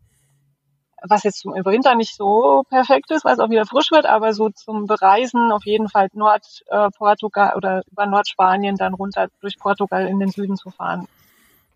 was 1.02 1.24
jetzt 1.24 1.40
zum 1.40 1.54
Winter 1.54 1.96
nicht 1.96 2.16
so 2.16 2.64
perfekt 2.70 3.12
ist, 3.12 3.24
weil 3.24 3.34
es 3.34 3.40
auch 3.40 3.50
wieder 3.50 3.66
frisch 3.66 3.92
wird, 3.92 4.06
aber 4.06 4.34
so 4.34 4.50
zum 4.50 4.86
Bereisen 4.86 5.52
auf 5.52 5.66
jeden 5.66 5.90
Fall 5.90 6.10
Nordportugal 6.14 7.52
äh, 7.54 7.56
oder 7.56 7.84
über 7.92 8.06
Nordspanien 8.06 8.76
dann 8.76 8.94
runter 8.94 9.28
durch 9.40 9.58
Portugal 9.58 10.08
in 10.08 10.20
den 10.20 10.32
Süden 10.32 10.58
zu 10.58 10.70
fahren. 10.70 11.08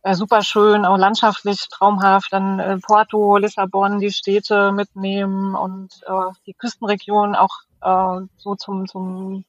Äh, 0.04 0.16
super 0.16 0.42
schön, 0.42 0.86
auch 0.86 0.98
landschaftlich 0.98 1.68
traumhaft. 1.70 2.34
Dann 2.34 2.60
äh, 2.60 2.78
Porto, 2.78 3.38
Lissabon, 3.38 4.00
die 4.00 4.12
Städte 4.12 4.72
mitnehmen 4.72 5.56
und 5.56 5.94
äh, 6.08 6.32
die 6.48 6.54
Küstenregion 6.54 7.36
auch 7.36 7.56
äh, 7.82 8.26
so 8.38 8.56
zum 8.56 8.88
zum 8.88 9.46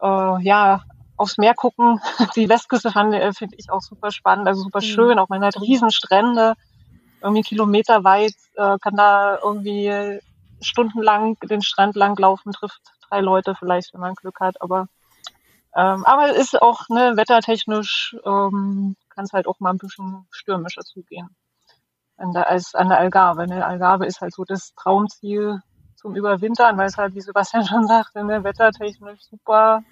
äh, 0.00 0.42
ja, 0.42 0.82
aufs 1.16 1.38
Meer 1.38 1.54
gucken. 1.54 2.00
Die 2.36 2.48
Westküste 2.48 2.88
äh, 2.88 3.32
finde 3.32 3.56
ich 3.58 3.70
auch 3.70 3.82
super 3.82 4.10
spannend, 4.10 4.48
also 4.48 4.62
super 4.62 4.80
mhm. 4.80 4.86
schön. 4.86 5.18
Auch 5.18 5.28
man 5.28 5.44
hat 5.44 5.60
Riesenstrände, 5.60 6.54
irgendwie 7.22 7.42
kilometerweit, 7.42 8.34
äh, 8.56 8.78
kann 8.80 8.96
da 8.96 9.38
irgendwie 9.42 10.20
stundenlang 10.60 11.36
den 11.40 11.62
Strand 11.62 11.94
lang 11.94 12.18
laufen, 12.18 12.52
trifft 12.52 12.80
drei 13.08 13.20
Leute 13.20 13.54
vielleicht, 13.54 13.92
wenn 13.92 14.00
man 14.00 14.14
Glück 14.14 14.40
hat. 14.40 14.60
Aber 14.60 14.86
ähm, 15.76 16.04
aber 16.04 16.34
ist 16.34 16.60
auch 16.60 16.88
ne, 16.88 17.16
wettertechnisch 17.16 18.16
ähm, 18.24 18.96
kann 19.14 19.24
es 19.24 19.32
halt 19.32 19.46
auch 19.46 19.60
mal 19.60 19.70
ein 19.70 19.78
bisschen 19.78 20.26
stürmischer 20.30 20.82
zugehen. 20.82 21.34
An 22.16 22.32
der, 22.32 22.48
als 22.48 22.74
an 22.74 22.88
der 22.88 22.98
Algarve. 22.98 23.46
Ne? 23.46 23.64
Algarve 23.64 24.06
ist 24.06 24.20
halt 24.20 24.34
so 24.34 24.44
das 24.44 24.74
Traumziel 24.74 25.60
zum 25.96 26.14
Überwintern, 26.14 26.76
weil 26.76 26.86
es 26.86 26.96
halt, 26.96 27.14
wie 27.14 27.20
Sebastian 27.20 27.66
schon 27.66 27.86
sagte, 27.86 28.24
ne, 28.24 28.44
wettertechnisch 28.44 29.22
super, 29.22 29.82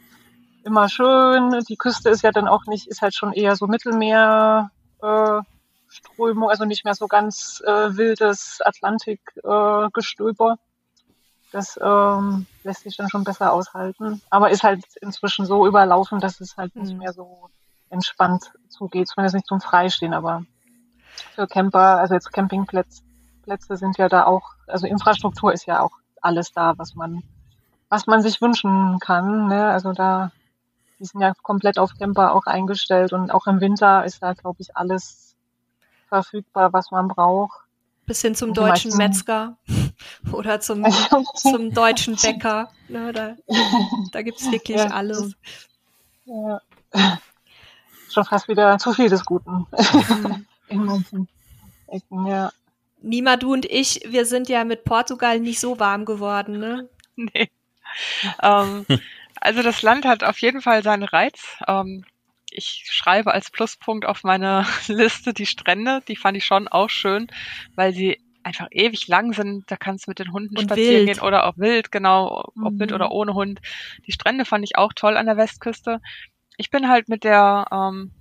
immer 0.65 0.89
schön. 0.89 1.65
Die 1.69 1.77
Küste 1.77 2.11
ist 2.11 2.23
ja 2.23 2.31
dann 2.31 2.49
auch 2.49 2.67
nicht, 2.67 2.87
ist 2.89 3.03
halt 3.03 3.15
schon 3.15 3.33
eher 3.33 3.57
so 3.57 3.67
Mittelmeer, 3.67 4.71
äh, 5.01 5.41
Strömung, 5.89 6.49
also 6.49 6.65
nicht 6.65 6.85
mehr 6.85 6.95
so 6.95 7.07
ganz 7.07 7.63
äh, 7.67 7.97
wildes 7.97 8.61
Atlantikgestöber. 8.65 10.53
Äh, 10.53 10.57
das 11.53 11.79
ähm, 11.83 12.47
lässt 12.65 12.83
sich 12.83 12.97
dann 12.97 13.11
schon 13.11 13.25
besser 13.25 13.53
aushalten. 13.53 14.23
Aber 14.31 14.51
ist 14.51 14.63
halt 14.63 14.85
inzwischen 15.03 15.45
so 15.45 15.67
überlaufen, 15.67 16.19
dass 16.19 16.41
es 16.41 16.57
halt 16.57 16.75
nicht 16.77 16.93
mhm. 16.93 16.99
mehr 17.01 17.13
so 17.13 17.51
entspannt 17.93 18.53
zugeht. 18.69 19.09
Zumindest 19.09 19.35
nicht 19.35 19.47
zum 19.47 19.61
Freistehen, 19.61 20.15
aber 20.15 20.45
für 21.35 21.47
Camper, 21.47 21.99
also 21.99 22.15
jetzt 22.15 22.33
Campingplätze 22.33 23.03
Plätze 23.43 23.77
sind 23.77 23.99
ja 23.99 24.09
da 24.09 24.25
auch, 24.25 24.55
also 24.67 24.87
Infrastruktur 24.87 25.53
ist 25.53 25.67
ja 25.67 25.81
auch 25.81 25.93
alles 26.21 26.53
da, 26.53 26.75
was 26.77 26.95
man, 26.95 27.23
was 27.89 28.07
man 28.07 28.23
sich 28.23 28.41
wünschen 28.41 28.99
kann. 29.01 29.49
Ne? 29.49 29.67
Also 29.67 29.93
da, 29.93 30.31
die 30.99 31.05
sind 31.05 31.21
ja 31.21 31.33
komplett 31.43 31.79
auf 31.79 31.91
Camper 31.99 32.35
auch 32.35 32.47
eingestellt 32.47 33.13
und 33.13 33.31
auch 33.31 33.47
im 33.47 33.61
Winter 33.61 34.05
ist 34.05 34.23
da, 34.23 34.33
glaube 34.33 34.59
ich, 34.61 34.77
alles 34.77 35.35
verfügbar, 36.09 36.73
was 36.73 36.91
man 36.91 37.09
braucht. 37.09 37.59
Bis 38.07 38.21
hin 38.21 38.35
zum 38.35 38.53
deutschen 38.53 38.97
Metzger 38.97 39.57
oder 40.33 40.61
zum, 40.61 40.85
zum 41.35 41.73
deutschen 41.73 42.17
Bäcker. 42.17 42.71
Ne, 42.89 43.13
da 43.13 43.37
da 44.13 44.23
gibt 44.23 44.41
es 44.41 44.51
wirklich 44.51 44.79
ja, 44.79 44.89
alles. 44.89 45.35
Ja. 46.25 46.61
Schon 48.13 48.25
fast 48.25 48.49
wieder 48.49 48.79
zu 48.79 48.93
viel 48.93 49.09
des 49.09 49.25
Guten. 49.25 49.67
Mhm. 49.71 50.47
In 50.69 50.85
manchen 50.85 51.29
Ecken, 51.89 52.27
ja. 52.27 52.53
Nima, 53.03 53.37
du 53.37 53.53
und 53.53 53.65
ich, 53.67 54.01
wir 54.07 54.27
sind 54.27 54.49
ja 54.49 54.65
mit 54.65 54.85
Portugal 54.85 55.41
nicht 55.41 55.61
so 55.61 55.79
warm 55.79 56.05
geworden, 56.05 56.59
ne? 56.59 56.89
Nee. 57.15 57.51
ähm, 58.43 58.87
also 59.39 59.63
das 59.63 59.83
Land 59.83 60.07
hat 60.07 60.25
auf 60.25 60.39
jeden 60.39 60.63
Fall 60.63 60.83
seinen 60.83 61.03
Reiz. 61.03 61.59
Ähm, 61.69 62.07
ich 62.51 62.85
schreibe 62.91 63.33
als 63.33 63.51
Pluspunkt 63.51 64.07
auf 64.07 64.25
meine 64.25 64.67
Liste 64.87 65.35
die 65.35 65.45
Strände. 65.47 66.01
Die 66.09 66.17
fand 66.17 66.39
ich 66.39 66.47
schon 66.47 66.69
auch 66.69 66.89
schön, 66.89 67.27
weil 67.75 67.93
sie 67.93 68.19
einfach 68.45 68.69
ewig 68.71 69.09
lang 69.09 69.33
sind. 69.33 69.71
Da 69.71 69.77
kannst 69.77 70.07
du 70.07 70.11
mit 70.11 70.19
den 70.19 70.33
Hunden 70.33 70.57
und 70.57 70.65
spazieren 70.65 71.07
wild. 71.07 71.19
gehen 71.19 71.27
oder 71.27 71.47
auch 71.47 71.59
wild, 71.59 71.93
genau, 71.93 72.45
ob 72.57 72.73
mhm. 72.73 72.79
mit 72.79 72.93
oder 72.93 73.11
ohne 73.11 73.35
Hund. 73.35 73.61
Die 74.07 74.13
Strände 74.13 74.45
fand 74.45 74.65
ich 74.65 74.77
auch 74.77 74.93
toll 74.95 75.17
an 75.17 75.27
der 75.27 75.37
Westküste. 75.37 76.01
Ich 76.57 76.71
bin 76.71 76.89
halt 76.89 77.09
mit 77.09 77.25
der 77.25 77.67
ähm, 77.71 78.13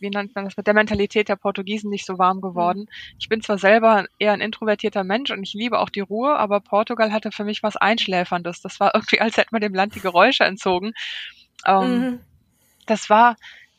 wie 0.00 0.10
nennt 0.10 0.34
man 0.34 0.44
das, 0.44 0.56
mit 0.56 0.66
der 0.66 0.74
Mentalität 0.74 1.28
der 1.28 1.36
Portugiesen 1.36 1.90
nicht 1.90 2.06
so 2.06 2.18
warm 2.18 2.40
geworden. 2.40 2.80
Mhm. 2.80 3.16
Ich 3.18 3.28
bin 3.28 3.42
zwar 3.42 3.58
selber 3.58 4.06
eher 4.18 4.32
ein 4.32 4.40
introvertierter 4.40 5.04
Mensch 5.04 5.30
und 5.30 5.42
ich 5.42 5.54
liebe 5.54 5.78
auch 5.78 5.90
die 5.90 6.00
Ruhe, 6.00 6.36
aber 6.36 6.60
Portugal 6.60 7.12
hatte 7.12 7.32
für 7.32 7.44
mich 7.44 7.62
was 7.62 7.76
Einschläferndes. 7.76 8.60
Das 8.60 8.80
war 8.80 8.94
irgendwie, 8.94 9.20
als 9.20 9.36
hätte 9.36 9.50
man 9.52 9.60
dem 9.60 9.74
Land 9.74 9.94
die 9.94 10.00
Geräusche 10.00 10.44
entzogen. 10.44 10.92
Ähm, 11.66 12.00
mhm. 12.00 12.20
Das 12.86 13.10
war 13.10 13.36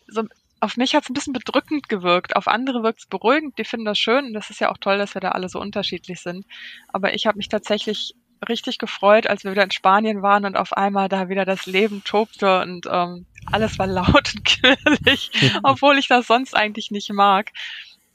so, 0.08 0.24
auf 0.60 0.78
mich 0.78 0.94
hat 0.94 1.04
es 1.04 1.10
ein 1.10 1.14
bisschen 1.14 1.34
bedrückend 1.34 1.88
gewirkt. 1.90 2.36
Auf 2.36 2.48
andere 2.48 2.84
wirkt 2.84 3.00
es 3.00 3.06
beruhigend. 3.06 3.58
Die 3.58 3.64
finden 3.64 3.86
das 3.86 3.98
schön. 3.98 4.34
Das 4.34 4.50
ist 4.50 4.60
ja 4.60 4.72
auch 4.72 4.78
toll, 4.78 4.98
dass 4.98 5.14
wir 5.14 5.22
da 5.22 5.30
alle 5.30 5.50
so 5.50 5.60
unterschiedlich 5.60 6.20
sind. 6.20 6.46
Aber 6.90 7.14
ich 7.14 7.26
habe 7.26 7.38
mich 7.38 7.48
tatsächlich 7.48 8.14
richtig 8.48 8.78
gefreut, 8.78 9.28
als 9.28 9.44
wir 9.44 9.52
wieder 9.52 9.64
in 9.64 9.72
Spanien 9.72 10.22
waren 10.22 10.45
und 10.45 10.56
auf 10.56 10.74
einmal 10.74 11.10
da 11.10 11.30
wieder 11.30 11.45
das 11.45 11.66
Leben 11.66 12.03
tobte 12.03 12.61
und 12.61 12.86
ähm, 12.90 13.26
alles 13.52 13.78
war 13.80 13.88
laut 13.88 14.34
und 14.36 14.45
quirlig, 14.45 15.32
obwohl 15.64 15.98
ich 15.98 16.07
das 16.07 16.28
sonst 16.28 16.56
eigentlich 16.56 16.91
nicht 16.91 17.11
mag. 17.11 17.52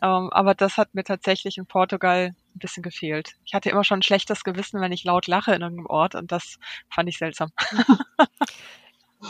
Ähm, 0.03 0.31
aber 0.33 0.55
das 0.55 0.77
hat 0.77 0.95
mir 0.95 1.05
tatsächlich 1.05 1.59
in 1.59 1.67
Portugal 1.67 2.35
ein 2.55 2.59
bisschen 2.59 2.83
gefehlt. 2.83 3.33
Ich 3.45 3.55
hatte 3.55 3.71
immer 3.71 3.85
schon 3.85 4.01
ein 4.01 4.03
schlechtes 4.03 4.45
Gewissen, 4.45 4.81
wenn 4.81 4.93
ich 4.93 5.05
laut 5.05 5.27
lache 5.27 5.55
in 5.55 5.63
irgendeinem 5.63 5.87
Ort 5.87 6.15
und 6.15 6.33
das 6.33 6.59
fand 6.89 7.09
ich 7.09 7.19
seltsam. 7.19 7.51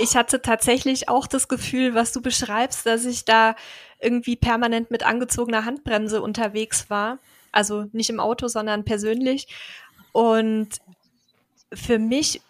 Ich 0.01 0.17
hatte 0.17 0.43
tatsächlich 0.43 1.09
auch 1.09 1.27
das 1.27 1.47
Gefühl, 1.47 1.95
was 1.95 2.11
du 2.13 2.21
beschreibst, 2.21 2.85
dass 2.85 3.05
ich 3.05 3.25
da 3.25 3.55
irgendwie 4.01 4.35
permanent 4.35 4.91
mit 4.91 5.05
angezogener 5.05 5.65
Handbremse 5.65 6.21
unterwegs 6.21 6.91
war. 6.91 7.19
Also 7.53 7.87
nicht 7.93 8.11
im 8.11 8.19
Auto, 8.19 8.49
sondern 8.49 8.85
persönlich. 8.85 9.47
Und 10.15 10.69
für 11.73 11.99
mich 11.99 12.41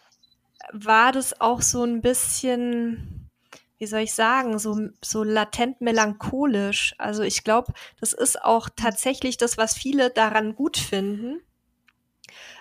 war 0.70 1.12
das 1.12 1.40
auch 1.40 1.62
so 1.62 1.82
ein 1.82 2.02
bisschen, 2.02 3.30
wie 3.78 3.86
soll 3.86 4.00
ich 4.00 4.12
sagen, 4.12 4.58
so, 4.58 4.90
so 5.02 5.24
latent 5.24 5.80
melancholisch. 5.80 6.94
Also 6.98 7.22
ich 7.22 7.42
glaube, 7.42 7.72
das 8.00 8.12
ist 8.12 8.42
auch 8.44 8.68
tatsächlich 8.76 9.38
das, 9.38 9.56
was 9.56 9.72
viele 9.72 10.10
daran 10.10 10.54
gut 10.54 10.76
finden. 10.76 11.40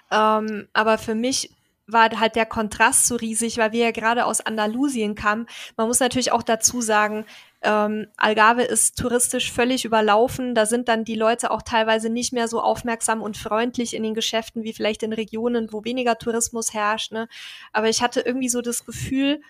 Ähm, 0.09 0.69
aber 0.71 0.97
für 0.97 1.15
mich 1.15 1.51
war 1.85 2.09
halt 2.17 2.38
der 2.38 2.45
Kontrast 2.45 3.05
so 3.05 3.17
riesig, 3.17 3.57
weil 3.57 3.73
wir 3.73 3.84
ja 3.84 3.91
gerade 3.91 4.25
aus 4.25 4.39
Andalusien 4.39 5.15
kamen. 5.15 5.47
Man 5.75 5.88
muss 5.88 5.99
natürlich 5.99 6.31
auch 6.31 6.43
dazu 6.43 6.80
sagen, 6.80 7.25
ähm, 7.64 8.07
Algarve 8.18 8.64
ist 8.64 8.98
touristisch 8.98 9.52
völlig 9.52 9.85
überlaufen. 9.85 10.53
Da 10.53 10.65
sind 10.65 10.88
dann 10.88 11.06
die 11.06 11.15
Leute 11.15 11.52
auch 11.52 11.61
teilweise 11.61 12.10
nicht 12.10 12.34
mehr 12.34 12.48
so 12.48 12.61
aufmerksam 12.61 13.22
und 13.22 13.38
freundlich 13.38 13.95
in 13.95 14.03
den 14.03 14.14
Geschäften 14.14 14.64
wie 14.64 14.73
vielleicht 14.73 15.03
in 15.03 15.14
Regionen, 15.14 15.72
wo 15.72 15.84
weniger 15.84 16.18
Tourismus 16.18 16.73
herrscht. 16.73 17.11
Ne? 17.11 17.27
Aber 17.72 17.90
ich 17.90 18.02
hatte 18.02 18.22
irgendwie 18.22 18.49
so 18.49 18.61
das 18.61 18.85
Gefühl, 18.85 19.41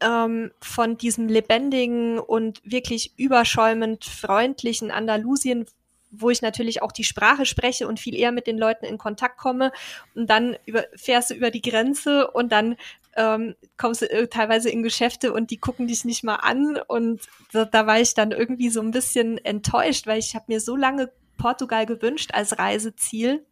ähm, 0.00 0.50
von 0.60 0.98
diesem 0.98 1.28
lebendigen 1.28 2.18
und 2.18 2.60
wirklich 2.64 3.12
überschäumend 3.16 4.04
freundlichen 4.04 4.90
Andalusien, 4.90 5.66
wo 6.10 6.30
ich 6.30 6.42
natürlich 6.42 6.82
auch 6.82 6.92
die 6.92 7.04
Sprache 7.04 7.46
spreche 7.46 7.88
und 7.88 8.00
viel 8.00 8.14
eher 8.14 8.32
mit 8.32 8.46
den 8.46 8.58
Leuten 8.58 8.84
in 8.84 8.98
Kontakt 8.98 9.38
komme. 9.38 9.72
Und 10.14 10.28
dann 10.28 10.56
über, 10.66 10.84
fährst 10.94 11.30
du 11.30 11.34
über 11.34 11.50
die 11.50 11.62
Grenze 11.62 12.30
und 12.30 12.52
dann 12.52 12.76
ähm, 13.16 13.54
kommst 13.76 14.02
du 14.02 14.10
äh, 14.10 14.28
teilweise 14.28 14.70
in 14.70 14.82
Geschäfte 14.82 15.32
und 15.32 15.50
die 15.50 15.58
gucken 15.58 15.86
dich 15.86 16.04
nicht 16.04 16.24
mal 16.24 16.36
an. 16.36 16.78
Und 16.86 17.22
da, 17.52 17.64
da 17.64 17.86
war 17.86 18.00
ich 18.00 18.14
dann 18.14 18.32
irgendwie 18.32 18.70
so 18.70 18.80
ein 18.80 18.90
bisschen 18.90 19.38
enttäuscht, 19.38 20.06
weil 20.06 20.18
ich 20.18 20.34
habe 20.34 20.46
mir 20.48 20.60
so 20.60 20.76
lange 20.76 21.10
Portugal 21.36 21.86
gewünscht 21.86 22.30
als 22.32 22.58
Reiseziel 22.58 23.44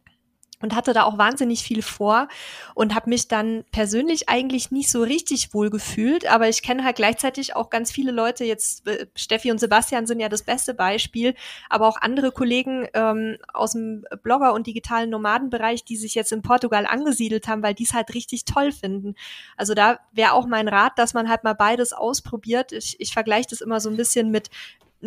und 0.61 0.75
hatte 0.75 0.93
da 0.93 1.03
auch 1.03 1.17
wahnsinnig 1.17 1.63
viel 1.63 1.81
vor 1.81 2.27
und 2.73 2.95
habe 2.95 3.09
mich 3.09 3.27
dann 3.27 3.65
persönlich 3.71 4.29
eigentlich 4.29 4.71
nicht 4.71 4.89
so 4.89 5.03
richtig 5.03 5.53
wohl 5.53 5.69
gefühlt, 5.69 6.25
aber 6.27 6.49
ich 6.49 6.61
kenne 6.61 6.83
halt 6.83 6.95
gleichzeitig 6.95 7.55
auch 7.55 7.69
ganz 7.69 7.91
viele 7.91 8.11
Leute, 8.11 8.45
jetzt 8.45 8.87
äh, 8.87 9.07
Steffi 9.15 9.51
und 9.51 9.59
Sebastian 9.59 10.07
sind 10.07 10.19
ja 10.19 10.29
das 10.29 10.43
beste 10.43 10.73
Beispiel, 10.73 11.35
aber 11.69 11.87
auch 11.87 11.97
andere 11.97 12.31
Kollegen 12.31 12.87
ähm, 12.93 13.37
aus 13.53 13.73
dem 13.73 14.05
Blogger- 14.23 14.53
und 14.53 14.67
digitalen 14.67 15.09
Nomadenbereich, 15.09 15.83
die 15.83 15.97
sich 15.97 16.15
jetzt 16.15 16.31
in 16.31 16.41
Portugal 16.41 16.85
angesiedelt 16.85 17.47
haben, 17.47 17.63
weil 17.63 17.73
die 17.73 17.83
es 17.83 17.93
halt 17.93 18.13
richtig 18.13 18.45
toll 18.45 18.71
finden. 18.71 19.15
Also 19.57 19.73
da 19.73 19.99
wäre 20.11 20.33
auch 20.33 20.47
mein 20.47 20.67
Rat, 20.67 20.97
dass 20.97 21.13
man 21.13 21.29
halt 21.29 21.43
mal 21.43 21.53
beides 21.53 21.93
ausprobiert. 21.93 22.71
Ich, 22.71 22.99
ich 22.99 23.13
vergleiche 23.13 23.47
das 23.49 23.61
immer 23.61 23.79
so 23.79 23.89
ein 23.89 23.97
bisschen 23.97 24.31
mit 24.31 24.49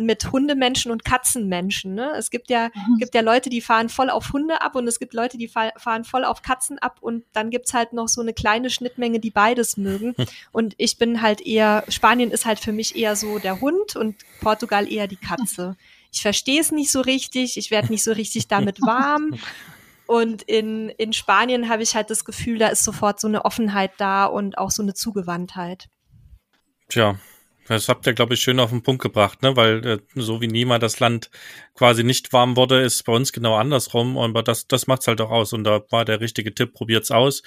mit 0.05 0.31
Hundemenschen 0.31 0.91
und 0.91 1.05
Katzenmenschen. 1.05 1.93
Ne? 1.93 2.11
Es 2.17 2.29
gibt 2.29 2.49
ja, 2.49 2.69
mhm. 2.73 2.97
gibt 2.97 3.15
ja 3.15 3.21
Leute, 3.21 3.49
die 3.49 3.61
fahren 3.61 3.89
voll 3.89 4.09
auf 4.09 4.33
Hunde 4.33 4.61
ab 4.61 4.75
und 4.75 4.87
es 4.87 4.99
gibt 4.99 5.13
Leute, 5.13 5.37
die 5.37 5.47
fahren 5.47 6.03
voll 6.03 6.25
auf 6.25 6.41
Katzen 6.41 6.79
ab 6.79 6.97
und 7.01 7.25
dann 7.33 7.49
gibt's 7.49 7.73
halt 7.73 7.93
noch 7.93 8.07
so 8.07 8.21
eine 8.21 8.33
kleine 8.33 8.69
Schnittmenge, 8.69 9.19
die 9.19 9.31
beides 9.31 9.77
mögen. 9.77 10.15
Und 10.51 10.75
ich 10.77 10.97
bin 10.97 11.21
halt 11.21 11.41
eher, 11.41 11.83
Spanien 11.89 12.31
ist 12.31 12.45
halt 12.45 12.59
für 12.59 12.71
mich 12.71 12.95
eher 12.95 13.15
so 13.15 13.39
der 13.39 13.61
Hund 13.61 13.95
und 13.95 14.15
Portugal 14.41 14.91
eher 14.91 15.07
die 15.07 15.17
Katze. 15.17 15.75
Ich 16.11 16.21
verstehe 16.21 16.59
es 16.59 16.71
nicht 16.71 16.91
so 16.91 17.01
richtig, 17.01 17.57
ich 17.57 17.71
werde 17.71 17.89
nicht 17.89 18.03
so 18.03 18.11
richtig 18.11 18.47
damit 18.47 18.81
warm. 18.81 19.35
Und 20.07 20.41
in, 20.43 20.89
in 20.89 21.13
Spanien 21.13 21.69
habe 21.69 21.83
ich 21.83 21.95
halt 21.95 22.09
das 22.09 22.25
Gefühl, 22.25 22.57
da 22.57 22.69
ist 22.69 22.83
sofort 22.83 23.19
so 23.19 23.27
eine 23.27 23.45
Offenheit 23.45 23.91
da 23.97 24.25
und 24.25 24.57
auch 24.57 24.71
so 24.71 24.81
eine 24.81 24.95
Zugewandtheit. 24.95 25.87
Tja, 26.89 27.19
das 27.75 27.87
habt 27.87 28.07
ihr, 28.07 28.13
glaube 28.13 28.33
ich, 28.33 28.41
schön 28.41 28.59
auf 28.59 28.71
den 28.71 28.83
Punkt 28.83 29.01
gebracht, 29.01 29.41
ne? 29.43 29.55
Weil 29.55 29.85
äh, 29.85 29.99
so 30.15 30.41
wie 30.41 30.47
Nima 30.47 30.79
das 30.79 30.99
Land 30.99 31.29
quasi 31.75 32.03
nicht 32.03 32.33
warm 32.33 32.57
wurde, 32.57 32.81
ist 32.81 33.03
bei 33.03 33.13
uns 33.13 33.31
genau 33.31 33.55
andersrum. 33.55 34.17
Aber 34.17 34.43
das, 34.43 34.67
das 34.67 34.87
macht's 34.87 35.07
halt 35.07 35.21
auch 35.21 35.31
aus. 35.31 35.53
Und 35.53 35.63
da 35.63 35.81
war 35.89 36.05
der 36.05 36.19
richtige 36.19 36.53
Tipp, 36.53 36.73
probiert's 36.73 37.11
aus. 37.11 37.43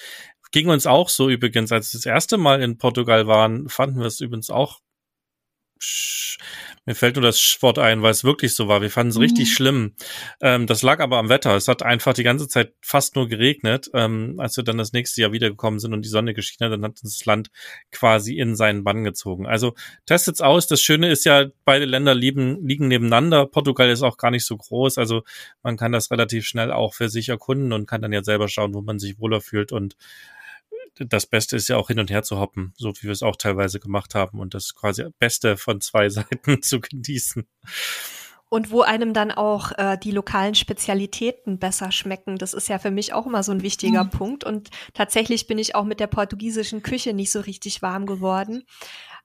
Ging 0.53 0.69
uns 0.69 0.86
auch 0.86 1.09
so 1.09 1.28
übrigens, 1.28 1.73
als 1.73 1.93
wir 1.93 1.99
das 1.99 2.07
erste 2.07 2.39
Mal 2.39 2.62
in 2.62 2.78
Portugal 2.78 3.27
waren, 3.27 3.69
fanden 3.69 4.01
wir 4.01 4.07
es 4.07 4.20
übrigens 4.20 4.51
auch 4.51 4.81
mir 6.84 6.94
fällt 6.96 7.14
nur 7.16 7.22
das 7.22 7.59
Wort 7.60 7.78
ein, 7.78 8.02
weil 8.02 8.10
es 8.10 8.24
wirklich 8.24 8.56
so 8.56 8.66
war. 8.66 8.82
Wir 8.82 8.90
fanden 8.90 9.10
es 9.10 9.16
mhm. 9.16 9.22
richtig 9.22 9.54
schlimm. 9.54 9.94
Ähm, 10.40 10.66
das 10.66 10.82
lag 10.82 11.00
aber 11.00 11.18
am 11.18 11.28
Wetter. 11.28 11.54
Es 11.54 11.68
hat 11.68 11.82
einfach 11.82 12.12
die 12.12 12.24
ganze 12.24 12.48
Zeit 12.48 12.74
fast 12.80 13.14
nur 13.14 13.28
geregnet. 13.28 13.88
Ähm, 13.94 14.34
als 14.38 14.56
wir 14.56 14.64
dann 14.64 14.78
das 14.78 14.92
nächste 14.92 15.20
Jahr 15.20 15.32
wiedergekommen 15.32 15.78
sind 15.78 15.92
und 15.94 16.04
die 16.04 16.09
Sonne 16.09 16.34
geschienen 16.34 16.70
hat, 16.70 16.76
dann 16.76 16.84
hat 16.84 17.02
uns 17.02 17.18
das 17.18 17.24
Land 17.24 17.50
quasi 17.92 18.36
in 18.36 18.56
seinen 18.56 18.82
Bann 18.82 19.04
gezogen. 19.04 19.46
Also 19.46 19.74
testet's 20.06 20.40
aus. 20.40 20.66
Das 20.66 20.80
Schöne 20.80 21.09
ist 21.09 21.24
ja, 21.24 21.46
beide 21.64 21.84
Länder 21.84 22.14
liegen, 22.14 22.66
liegen 22.66 22.88
nebeneinander. 22.88 23.46
Portugal 23.46 23.88
ist 23.88 24.02
auch 24.02 24.16
gar 24.16 24.32
nicht 24.32 24.44
so 24.44 24.56
groß. 24.56 24.98
Also 24.98 25.22
man 25.62 25.76
kann 25.76 25.92
das 25.92 26.10
relativ 26.10 26.46
schnell 26.46 26.72
auch 26.72 26.94
für 26.94 27.09
sich 27.09 27.28
erkunden 27.28 27.72
und 27.72 27.86
kann 27.86 28.02
dann 28.02 28.12
ja 28.12 28.24
selber 28.24 28.48
schauen, 28.48 28.74
wo 28.74 28.80
man 28.80 28.98
sich 28.98 29.20
wohler 29.20 29.40
fühlt 29.40 29.70
und 29.70 29.96
das 30.97 31.27
Beste 31.27 31.56
ist 31.56 31.69
ja 31.69 31.77
auch 31.77 31.89
hin 31.89 31.98
und 31.98 32.10
her 32.10 32.23
zu 32.23 32.39
hoppen, 32.39 32.74
so 32.77 32.90
wie 32.90 33.05
wir 33.05 33.12
es 33.12 33.23
auch 33.23 33.36
teilweise 33.36 33.81
gemacht 33.81 34.14
haben 34.14 34.39
und 34.39 34.55
das 34.55 34.74
quasi 34.74 35.05
Beste 35.19 35.56
von 35.56 35.81
zwei 35.81 36.09
Seiten 36.10 36.62
zu 36.62 36.81
genießen. 36.81 37.47
Und 38.48 38.70
wo 38.70 38.82
einem 38.82 39.14
dann 39.14 39.31
auch 39.31 39.73
äh, 39.78 39.97
die 39.97 40.10
lokalen 40.10 40.55
Spezialitäten 40.55 41.59
besser 41.59 41.90
schmecken. 41.90 42.36
Das 42.36 42.52
ist 42.52 42.69
ja 42.69 42.78
für 42.78 42.90
mich 42.90 43.14
auch 43.14 43.24
immer 43.24 43.43
so 43.43 43.51
ein 43.51 43.62
wichtiger 43.62 44.05
mhm. 44.05 44.10
Punkt. 44.10 44.44
Und 44.44 44.69
tatsächlich 44.93 45.47
bin 45.47 45.56
ich 45.56 45.74
auch 45.74 45.85
mit 45.85 46.01
der 46.01 46.06
portugiesischen 46.06 46.82
Küche 46.82 47.14
nicht 47.14 47.32
so 47.32 47.40
richtig 47.40 47.81
warm 47.81 48.05
geworden. 48.05 48.64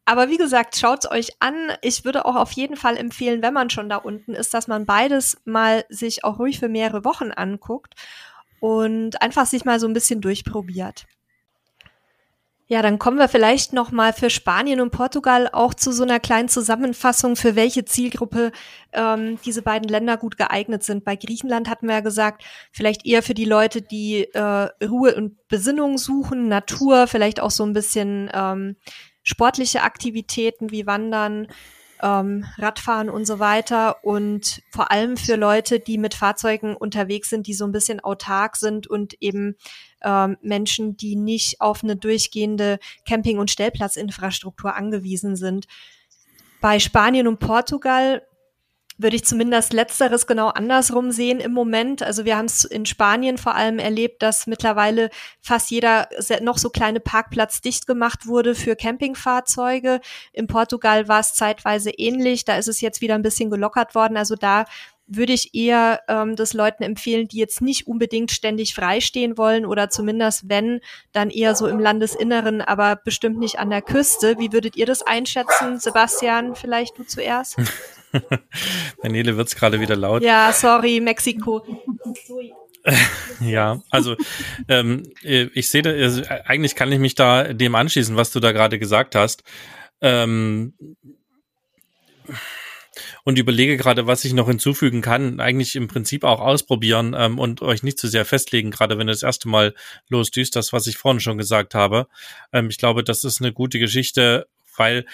Aber 0.05 0.29
wie 0.29 0.37
gesagt, 0.37 0.77
schaut's 0.77 1.11
euch 1.11 1.31
an. 1.41 1.73
Ich 1.81 2.05
würde 2.05 2.23
auch 2.23 2.37
auf 2.37 2.53
jeden 2.53 2.77
Fall 2.77 2.95
empfehlen, 2.95 3.41
wenn 3.41 3.53
man 3.53 3.69
schon 3.69 3.89
da 3.89 3.97
unten 3.97 4.33
ist, 4.33 4.53
dass 4.53 4.69
man 4.69 4.85
beides 4.85 5.41
mal 5.43 5.83
sich 5.89 6.23
auch 6.23 6.39
ruhig 6.39 6.59
für 6.59 6.69
mehrere 6.69 7.03
Wochen 7.03 7.31
anguckt 7.31 7.95
und 8.61 9.21
einfach 9.21 9.45
sich 9.45 9.65
mal 9.65 9.81
so 9.81 9.87
ein 9.87 9.93
bisschen 9.93 10.21
durchprobiert. 10.21 11.05
Ja, 12.69 12.81
dann 12.81 12.99
kommen 12.99 13.17
wir 13.17 13.29
vielleicht 13.29 13.71
noch 13.71 13.91
mal 13.91 14.11
für 14.11 14.29
Spanien 14.29 14.81
und 14.81 14.91
Portugal 14.91 15.49
auch 15.53 15.73
zu 15.73 15.93
so 15.93 16.03
einer 16.03 16.19
kleinen 16.19 16.49
Zusammenfassung, 16.49 17.37
für 17.37 17.55
welche 17.55 17.85
Zielgruppe 17.85 18.51
ähm, 18.91 19.39
diese 19.45 19.61
beiden 19.61 19.87
Länder 19.87 20.17
gut 20.17 20.37
geeignet 20.37 20.83
sind. 20.83 21.05
Bei 21.05 21.15
Griechenland 21.15 21.69
hatten 21.69 21.87
wir 21.87 21.95
ja 21.95 22.01
gesagt, 22.01 22.43
vielleicht 22.73 23.05
eher 23.05 23.23
für 23.23 23.33
die 23.33 23.45
Leute, 23.45 23.81
die 23.81 24.25
äh, 24.33 24.67
Ruhe 24.85 25.15
und 25.15 25.47
Besinnung 25.47 25.97
suchen, 25.97 26.49
Natur, 26.49 27.07
vielleicht 27.07 27.39
auch 27.39 27.51
so 27.51 27.63
ein 27.63 27.71
bisschen 27.71 28.29
ähm, 28.33 28.75
sportliche 29.23 29.83
Aktivitäten 29.83 30.69
wie 30.69 30.85
Wandern, 30.85 31.47
ähm, 32.01 32.45
Radfahren 32.57 33.09
und 33.09 33.25
so 33.25 33.39
weiter 33.39 34.03
und 34.03 34.61
vor 34.69 34.91
allem 34.91 35.17
für 35.17 35.35
Leute, 35.35 35.79
die 35.79 35.97
mit 35.97 36.13
Fahrzeugen 36.13 36.75
unterwegs 36.75 37.29
sind, 37.29 37.47
die 37.47 37.53
so 37.53 37.65
ein 37.65 37.71
bisschen 37.71 37.99
autark 37.99 38.55
sind 38.55 38.87
und 38.87 39.15
eben 39.21 39.55
ähm, 40.03 40.37
Menschen, 40.41 40.97
die 40.97 41.15
nicht 41.15 41.61
auf 41.61 41.83
eine 41.83 41.95
durchgehende 41.95 42.79
Camping- 43.07 43.39
und 43.39 43.51
Stellplatzinfrastruktur 43.51 44.75
angewiesen 44.75 45.35
sind. 45.35 45.67
Bei 46.61 46.79
Spanien 46.79 47.27
und 47.27 47.39
Portugal 47.39 48.23
würde 48.97 49.15
ich 49.15 49.25
zumindest 49.25 49.73
letzteres 49.73 50.25
genau 50.25 50.47
andersrum 50.47 51.11
sehen 51.11 51.39
im 51.39 51.51
Moment. 51.51 52.01
Also 52.01 52.25
wir 52.25 52.35
haben 52.35 52.45
es 52.45 52.65
in 52.65 52.85
Spanien 52.85 53.37
vor 53.37 53.55
allem 53.55 53.77
erlebt, 53.77 54.23
dass 54.23 54.47
mittlerweile 54.47 55.09
fast 55.41 55.69
jeder 55.69 56.09
noch 56.41 56.57
so 56.57 56.69
kleine 56.69 56.99
Parkplatz 56.99 57.61
dicht 57.61 57.85
gemacht 57.85 58.25
wurde 58.25 58.55
für 58.55 58.75
Campingfahrzeuge. 58.75 60.01
In 60.33 60.47
Portugal 60.47 61.07
war 61.07 61.19
es 61.19 61.35
zeitweise 61.35 61.91
ähnlich. 61.91 62.43
Da 62.45 62.57
ist 62.57 62.67
es 62.67 62.81
jetzt 62.81 63.01
wieder 63.01 63.15
ein 63.15 63.21
bisschen 63.21 63.51
gelockert 63.51 63.93
worden. 63.93 64.17
Also 64.17 64.35
da 64.35 64.65
würde 65.07 65.33
ich 65.33 65.55
eher 65.55 66.01
ähm, 66.07 66.35
das 66.35 66.53
Leuten 66.53 66.83
empfehlen, 66.83 67.27
die 67.27 67.37
jetzt 67.37 67.61
nicht 67.61 67.87
unbedingt 67.87 68.31
ständig 68.31 68.75
freistehen 68.75 69.37
wollen 69.37 69.65
oder 69.65 69.89
zumindest 69.89 70.49
wenn, 70.49 70.81
dann 71.13 71.29
eher 71.29 71.55
so 71.55 71.67
im 71.67 71.79
Landesinneren, 71.79 72.61
aber 72.61 72.97
bestimmt 72.97 73.37
nicht 73.37 73.57
an 73.57 73.69
der 73.69 73.81
Küste. 73.81 74.37
Wie 74.37 74.51
würdet 74.51 74.75
ihr 74.75 74.85
das 74.85 75.03
einschätzen? 75.03 75.79
Sebastian, 75.79 76.55
vielleicht 76.55 76.97
du 76.97 77.03
zuerst? 77.03 77.57
Daniele 79.01 79.37
wird's 79.37 79.55
gerade 79.55 79.79
wieder 79.79 79.95
laut. 79.95 80.23
Ja, 80.23 80.51
sorry, 80.53 80.99
Mexiko. 80.99 81.63
ja, 83.41 83.81
also 83.89 84.15
ähm, 84.69 85.03
ich 85.21 85.69
sehe, 85.69 85.81
da, 85.81 85.89
also, 85.89 86.23
eigentlich 86.45 86.75
kann 86.75 86.91
ich 86.91 86.99
mich 86.99 87.15
da 87.15 87.53
dem 87.53 87.75
anschließen, 87.75 88.15
was 88.15 88.31
du 88.31 88.39
da 88.39 88.51
gerade 88.51 88.79
gesagt 88.79 89.15
hast. 89.15 89.43
Ähm, 90.01 90.73
und 93.23 93.37
überlege 93.37 93.77
gerade, 93.77 94.07
was 94.07 94.25
ich 94.25 94.33
noch 94.33 94.47
hinzufügen 94.47 95.01
kann. 95.01 95.39
Eigentlich 95.39 95.75
im 95.75 95.87
Prinzip 95.87 96.23
auch 96.23 96.39
ausprobieren 96.39 97.15
ähm, 97.17 97.39
und 97.39 97.61
euch 97.61 97.83
nicht 97.83 97.99
zu 97.99 98.07
sehr 98.07 98.25
festlegen, 98.25 98.71
gerade 98.71 98.97
wenn 98.97 99.07
ihr 99.07 99.11
das 99.11 99.23
erste 99.23 99.49
Mal 99.49 99.75
losdüst, 100.09 100.55
das, 100.55 100.73
was 100.73 100.87
ich 100.87 100.97
vorhin 100.97 101.19
schon 101.19 101.37
gesagt 101.37 101.75
habe. 101.75 102.07
Ähm, 102.53 102.69
ich 102.69 102.77
glaube, 102.77 103.03
das 103.03 103.23
ist 103.23 103.41
eine 103.41 103.53
gute 103.53 103.79
Geschichte, 103.79 104.47
weil 104.77 105.05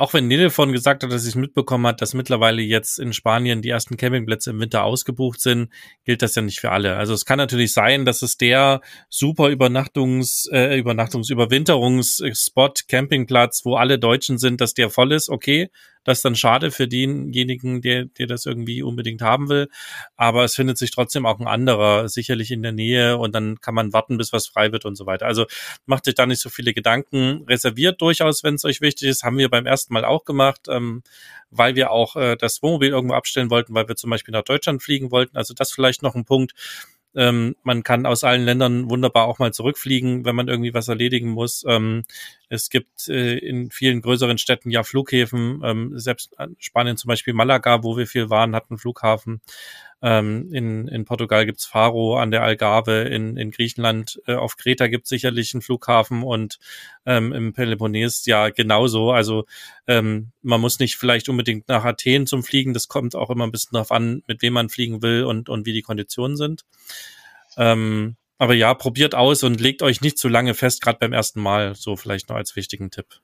auch 0.00 0.14
wenn 0.14 0.28
Nele 0.28 0.48
vorhin 0.48 0.72
gesagt 0.72 1.02
hat, 1.02 1.12
dass 1.12 1.24
sie 1.24 1.28
es 1.28 1.34
mitbekommen 1.34 1.86
hat, 1.86 2.00
dass 2.00 2.14
mittlerweile 2.14 2.62
jetzt 2.62 2.98
in 2.98 3.12
Spanien 3.12 3.60
die 3.60 3.68
ersten 3.68 3.98
Campingplätze 3.98 4.48
im 4.48 4.58
Winter 4.58 4.82
ausgebucht 4.82 5.42
sind, 5.42 5.68
gilt 6.06 6.22
das 6.22 6.34
ja 6.34 6.40
nicht 6.40 6.58
für 6.58 6.70
alle. 6.70 6.96
Also 6.96 7.12
es 7.12 7.26
kann 7.26 7.36
natürlich 7.36 7.74
sein, 7.74 8.06
dass 8.06 8.22
es 8.22 8.38
der 8.38 8.80
super 9.10 9.50
Übernachtungs, 9.50 10.48
äh, 10.50 10.78
Übernachtungs, 10.78 11.28
Überwinterungsspot, 11.28 12.88
Campingplatz, 12.88 13.66
wo 13.66 13.76
alle 13.76 13.98
Deutschen 13.98 14.38
sind, 14.38 14.62
dass 14.62 14.72
der 14.72 14.88
voll 14.88 15.12
ist, 15.12 15.28
okay. 15.28 15.70
Das 16.04 16.18
ist 16.18 16.24
dann 16.24 16.34
schade 16.34 16.70
für 16.70 16.88
denjenigen, 16.88 17.82
der, 17.82 18.06
der 18.06 18.26
das 18.26 18.46
irgendwie 18.46 18.82
unbedingt 18.82 19.22
haben 19.22 19.48
will. 19.48 19.68
Aber 20.16 20.44
es 20.44 20.54
findet 20.54 20.78
sich 20.78 20.90
trotzdem 20.90 21.26
auch 21.26 21.40
ein 21.40 21.46
anderer 21.46 22.08
sicherlich 22.08 22.50
in 22.50 22.62
der 22.62 22.72
Nähe 22.72 23.18
und 23.18 23.34
dann 23.34 23.60
kann 23.60 23.74
man 23.74 23.92
warten, 23.92 24.16
bis 24.16 24.32
was 24.32 24.46
frei 24.46 24.72
wird 24.72 24.84
und 24.84 24.96
so 24.96 25.06
weiter. 25.06 25.26
Also 25.26 25.46
macht 25.86 26.08
euch 26.08 26.14
da 26.14 26.26
nicht 26.26 26.40
so 26.40 26.48
viele 26.48 26.72
Gedanken. 26.72 27.44
Reserviert 27.48 28.00
durchaus, 28.00 28.42
wenn 28.42 28.54
es 28.54 28.64
euch 28.64 28.80
wichtig 28.80 29.08
ist. 29.08 29.24
Haben 29.24 29.38
wir 29.38 29.50
beim 29.50 29.66
ersten 29.66 29.92
Mal 29.92 30.04
auch 30.04 30.24
gemacht, 30.24 30.66
ähm, 30.68 31.02
weil 31.50 31.74
wir 31.74 31.90
auch 31.90 32.16
äh, 32.16 32.36
das 32.36 32.62
Wohnmobil 32.62 32.90
irgendwo 32.90 33.14
abstellen 33.14 33.50
wollten, 33.50 33.74
weil 33.74 33.88
wir 33.88 33.96
zum 33.96 34.10
Beispiel 34.10 34.32
nach 34.32 34.44
Deutschland 34.44 34.82
fliegen 34.82 35.10
wollten. 35.10 35.36
Also 35.36 35.54
das 35.54 35.72
vielleicht 35.72 36.02
noch 36.02 36.14
ein 36.14 36.24
Punkt 36.24 36.54
ähm, 37.14 37.56
man 37.62 37.82
kann 37.82 38.06
aus 38.06 38.24
allen 38.24 38.44
Ländern 38.44 38.88
wunderbar 38.88 39.26
auch 39.26 39.38
mal 39.38 39.52
zurückfliegen, 39.52 40.24
wenn 40.24 40.36
man 40.36 40.48
irgendwie 40.48 40.74
was 40.74 40.88
erledigen 40.88 41.30
muss. 41.30 41.64
Ähm, 41.66 42.04
es 42.50 42.68
gibt 42.68 43.08
äh, 43.08 43.38
in 43.38 43.70
vielen 43.70 44.02
größeren 44.02 44.36
Städten 44.36 44.70
ja 44.70 44.82
Flughäfen. 44.82 45.62
Ähm, 45.64 45.98
selbst 45.98 46.34
Spanien 46.58 46.96
zum 46.96 47.08
Beispiel 47.08 47.32
Malaga, 47.32 47.84
wo 47.84 47.96
wir 47.96 48.08
viel 48.08 48.28
waren, 48.28 48.56
hat 48.56 48.66
einen 48.70 48.78
Flughafen. 48.78 49.40
Ähm, 50.02 50.52
in, 50.52 50.88
in 50.88 51.04
Portugal 51.04 51.46
gibt's 51.46 51.64
Faro 51.64 52.16
an 52.16 52.32
der 52.32 52.42
Algarve, 52.42 53.02
in, 53.02 53.36
in 53.36 53.52
Griechenland 53.52 54.20
äh, 54.26 54.34
auf 54.34 54.56
Kreta 54.56 54.88
gibt's 54.88 55.10
sicherlich 55.10 55.54
einen 55.54 55.62
Flughafen 55.62 56.24
und 56.24 56.58
ähm, 57.06 57.32
im 57.32 57.52
Peloponnes 57.52 58.26
ja 58.26 58.48
genauso. 58.48 59.12
Also 59.12 59.44
ähm, 59.86 60.32
man 60.42 60.60
muss 60.60 60.80
nicht 60.80 60.96
vielleicht 60.96 61.28
unbedingt 61.28 61.68
nach 61.68 61.84
Athen 61.84 62.26
zum 62.26 62.42
Fliegen, 62.42 62.74
das 62.74 62.88
kommt 62.88 63.14
auch 63.14 63.30
immer 63.30 63.46
ein 63.46 63.52
bisschen 63.52 63.74
darauf 63.74 63.92
an, 63.92 64.24
mit 64.26 64.42
wem 64.42 64.54
man 64.54 64.70
fliegen 64.70 65.02
will 65.02 65.22
und, 65.22 65.48
und 65.48 65.66
wie 65.66 65.72
die 65.72 65.82
Konditionen 65.82 66.36
sind. 66.36 66.64
Ähm, 67.56 68.16
aber 68.40 68.54
ja, 68.54 68.72
probiert 68.72 69.14
aus 69.14 69.42
und 69.42 69.60
legt 69.60 69.82
euch 69.82 70.00
nicht 70.00 70.16
zu 70.18 70.26
lange 70.26 70.54
fest, 70.54 70.80
gerade 70.80 70.98
beim 70.98 71.12
ersten 71.12 71.42
Mal, 71.42 71.74
so 71.74 71.94
vielleicht 71.94 72.30
noch 72.30 72.36
als 72.36 72.56
wichtigen 72.56 72.90
Tipp. 72.90 73.20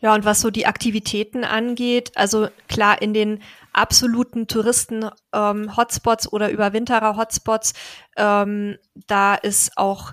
Ja, 0.00 0.14
und 0.14 0.26
was 0.26 0.42
so 0.42 0.50
die 0.50 0.66
Aktivitäten 0.66 1.44
angeht, 1.44 2.12
also 2.14 2.48
klar, 2.68 3.00
in 3.00 3.14
den 3.14 3.42
absoluten 3.72 4.46
Touristen-Hotspots 4.46 6.26
ähm, 6.26 6.32
oder 6.32 6.50
Überwinterer-Hotspots, 6.50 7.72
ähm, 8.18 8.76
da 9.06 9.34
ist 9.34 9.78
auch 9.78 10.12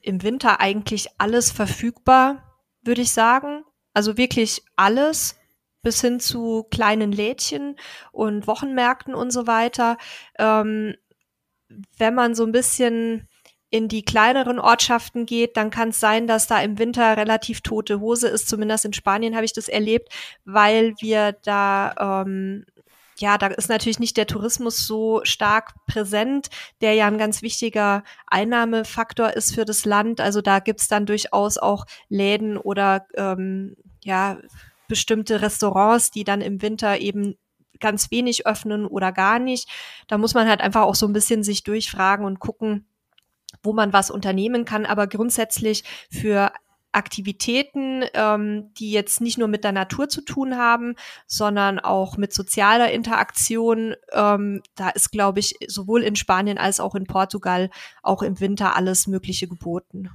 im 0.00 0.22
Winter 0.22 0.60
eigentlich 0.60 1.08
alles 1.18 1.50
verfügbar, 1.50 2.60
würde 2.82 3.02
ich 3.02 3.10
sagen. 3.10 3.64
Also 3.94 4.16
wirklich 4.16 4.62
alles 4.76 5.36
bis 5.82 6.00
hin 6.00 6.20
zu 6.20 6.68
kleinen 6.70 7.10
Lädchen 7.10 7.74
und 8.12 8.46
Wochenmärkten 8.46 9.16
und 9.16 9.32
so 9.32 9.48
weiter. 9.48 9.98
Ähm, 10.38 10.94
wenn 11.96 12.14
man 12.14 12.34
so 12.34 12.44
ein 12.44 12.52
bisschen 12.52 13.28
in 13.70 13.88
die 13.88 14.02
kleineren 14.02 14.58
Ortschaften 14.58 15.26
geht, 15.26 15.56
dann 15.56 15.70
kann 15.70 15.90
es 15.90 16.00
sein, 16.00 16.26
dass 16.26 16.46
da 16.46 16.60
im 16.60 16.78
Winter 16.78 17.16
relativ 17.16 17.60
tote 17.60 18.00
Hose 18.00 18.28
ist. 18.28 18.48
Zumindest 18.48 18.86
in 18.86 18.94
Spanien 18.94 19.34
habe 19.34 19.44
ich 19.44 19.52
das 19.52 19.68
erlebt, 19.68 20.12
weil 20.44 20.94
wir 21.00 21.32
da 21.42 22.22
ähm, 22.24 22.64
ja, 23.20 23.36
da 23.36 23.48
ist 23.48 23.68
natürlich 23.68 23.98
nicht 23.98 24.16
der 24.16 24.26
Tourismus 24.26 24.86
so 24.86 25.20
stark 25.24 25.74
präsent, 25.86 26.48
der 26.80 26.94
ja 26.94 27.06
ein 27.06 27.18
ganz 27.18 27.42
wichtiger 27.42 28.04
Einnahmefaktor 28.26 29.30
ist 29.30 29.54
für 29.54 29.64
das 29.64 29.84
Land. 29.84 30.20
Also 30.20 30.40
da 30.40 30.60
gibt's 30.60 30.88
dann 30.88 31.06
durchaus 31.06 31.58
auch 31.58 31.84
Läden 32.08 32.56
oder 32.56 33.06
ähm, 33.16 33.76
ja 34.04 34.38
bestimmte 34.86 35.42
Restaurants, 35.42 36.10
die 36.10 36.24
dann 36.24 36.40
im 36.40 36.62
Winter 36.62 36.98
eben 36.98 37.36
ganz 37.80 38.10
wenig 38.10 38.46
öffnen 38.46 38.86
oder 38.86 39.12
gar 39.12 39.38
nicht. 39.38 39.68
Da 40.06 40.18
muss 40.18 40.34
man 40.34 40.48
halt 40.48 40.60
einfach 40.60 40.82
auch 40.82 40.94
so 40.94 41.06
ein 41.06 41.12
bisschen 41.12 41.42
sich 41.42 41.62
durchfragen 41.62 42.24
und 42.24 42.40
gucken, 42.40 42.86
wo 43.62 43.72
man 43.72 43.92
was 43.92 44.10
unternehmen 44.10 44.64
kann. 44.64 44.86
Aber 44.86 45.06
grundsätzlich 45.06 45.84
für 46.10 46.52
Aktivitäten, 46.92 48.04
ähm, 48.14 48.72
die 48.78 48.90
jetzt 48.90 49.20
nicht 49.20 49.36
nur 49.36 49.48
mit 49.48 49.62
der 49.62 49.72
Natur 49.72 50.08
zu 50.08 50.22
tun 50.22 50.56
haben, 50.56 50.94
sondern 51.26 51.78
auch 51.78 52.16
mit 52.16 52.32
sozialer 52.32 52.90
Interaktion. 52.90 53.94
Ähm, 54.12 54.62
da 54.74 54.88
ist, 54.90 55.12
glaube 55.12 55.40
ich, 55.40 55.54
sowohl 55.66 56.02
in 56.02 56.16
Spanien 56.16 56.56
als 56.56 56.80
auch 56.80 56.94
in 56.94 57.04
Portugal 57.06 57.70
auch 58.02 58.22
im 58.22 58.40
Winter 58.40 58.74
alles 58.74 59.06
Mögliche 59.06 59.48
geboten. 59.48 60.10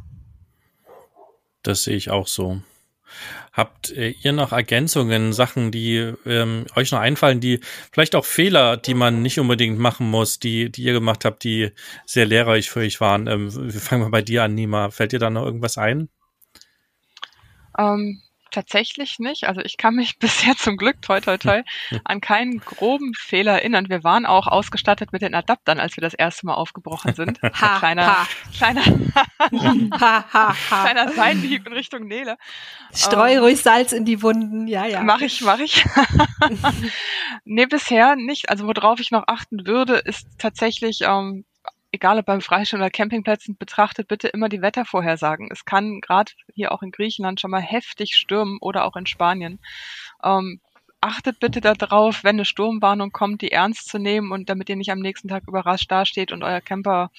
Das 1.61 1.84
sehe 1.84 1.95
ich 1.95 2.10
auch 2.10 2.27
so. 2.27 2.61
Habt 3.52 3.91
äh, 3.91 4.10
ihr 4.10 4.31
noch 4.31 4.52
Ergänzungen, 4.52 5.34
Sachen, 5.34 5.72
die 5.72 6.14
ähm, 6.26 6.65
euch 6.76 6.91
noch 6.91 6.99
einfallen, 6.99 7.40
die 7.40 7.60
vielleicht 7.91 8.15
auch 8.15 8.26
Fehler, 8.26 8.77
die 8.77 8.94
man 8.94 9.22
nicht 9.22 9.40
unbedingt 9.40 9.77
machen 9.77 10.10
muss, 10.10 10.40
die, 10.40 10.72
die 10.72 10.84
ihr 10.84 10.94
gemacht 10.94 11.26
habt, 11.26 11.44
die 11.44 11.72
sehr 12.06 12.26
lehrreich 12.26 12.69
für 12.69 12.80
euch 12.80 12.99
waren? 12.99 13.27
Ähm, 13.27 13.73
wir 13.73 13.80
fangen 13.80 14.03
mal 14.03 14.10
bei 14.10 14.22
dir 14.22 14.44
an, 14.44 14.56
Nima. 14.56 14.90
Fällt 14.90 15.11
dir 15.11 15.19
da 15.19 15.30
noch 15.30 15.45
irgendwas 15.45 15.77
ein? 15.77 16.10
Ähm, 17.77 18.22
Tatsächlich 18.54 19.18
nicht. 19.18 19.46
Also 19.46 19.62
ich 19.62 19.78
kann 19.78 19.96
mich 19.96 20.18
bisher 20.20 20.56
zum 20.56 20.78
Glück, 20.78 21.02
toi 21.02 21.20
toi 21.20 21.38
toi, 21.38 21.64
an 22.04 22.22
keinen 22.22 22.60
groben 22.60 23.14
Fehler 23.16 23.54
erinnern. 23.54 23.90
Wir 23.90 24.04
waren 24.04 24.28
auch 24.28 24.46
ausgestattet 24.46 25.12
mit 25.12 25.24
den 25.24 25.34
Adaptern, 25.34 25.80
als 25.80 25.98
wir 25.98 26.02
das 26.02 26.14
erste 26.14 26.46
Mal 26.46 26.54
aufgebrochen 26.54 27.16
sind. 27.16 27.42
ha, 27.44 27.80
kleiner, 27.80 28.06
ha. 28.06 28.28
kleiner, 28.56 28.86
ha, 28.86 30.26
ha, 30.32 30.56
ha. 30.70 30.84
kleiner 30.84 31.12
Seitenhieb 31.12 31.66
in 31.66 31.74
Richtung 31.74 32.08
Nele. 32.08 32.38
Streu 32.94 33.34
ähm, 33.34 33.40
ruhig 33.40 33.60
Salz 33.60 33.92
in 33.92 34.06
die 34.06 34.22
Wunden, 34.22 34.68
ja, 34.68 34.86
ja. 34.86 35.02
Mach 35.02 35.22
ich, 35.22 35.42
mach 35.42 35.60
ich. 35.60 35.84
nee, 37.44 37.66
bisher 37.66 38.16
nicht. 38.16 38.50
Also 38.50 38.68
worauf 38.68 39.00
ich 39.00 39.10
noch 39.10 39.24
achten 39.26 39.66
würde, 39.66 39.96
ist 39.96 40.28
tatsächlich, 40.38 41.02
ähm, 41.02 41.44
egal 41.94 42.18
ob 42.18 42.26
beim 42.26 42.41
Freistehen 42.41 42.82
oder 42.82 42.90
Campingplätzen, 42.90 43.56
betrachtet 43.56 44.07
bitte 44.07 44.28
immer 44.28 44.49
die 44.49 44.61
Wettervorhersagen. 44.61 45.49
Es 45.52 45.64
kann 45.64 46.02
gerade 46.02 46.34
hier 46.53 46.72
auch 46.72 46.82
in 46.82 46.91
Griechenland 46.91 47.40
schon 47.40 47.52
mal 47.52 47.61
heftig 47.61 48.15
stürmen 48.15 48.57
oder 48.60 48.84
auch 48.84 48.95
in 48.95 49.06
Spanien. 49.06 49.60
Ähm, 50.24 50.60
achtet 51.02 51.40
bitte 51.40 51.61
darauf, 51.61 52.24
wenn 52.24 52.38
eine 52.38 52.45
Sturmwarnung 52.45 53.11
kommt, 53.11 53.41
die 53.41 53.52
ernst 53.52 53.90
zu 53.90 53.99
nehmen 53.99 54.32
und 54.32 54.49
damit 54.49 54.70
ihr 54.70 54.76
nicht 54.76 54.91
am 54.91 54.99
nächsten 54.99 55.28
Tag 55.28 55.44
überrascht 55.48 55.91
dasteht 55.91 56.32
und 56.32 56.44
euer 56.44 56.61
Camper 56.61 57.11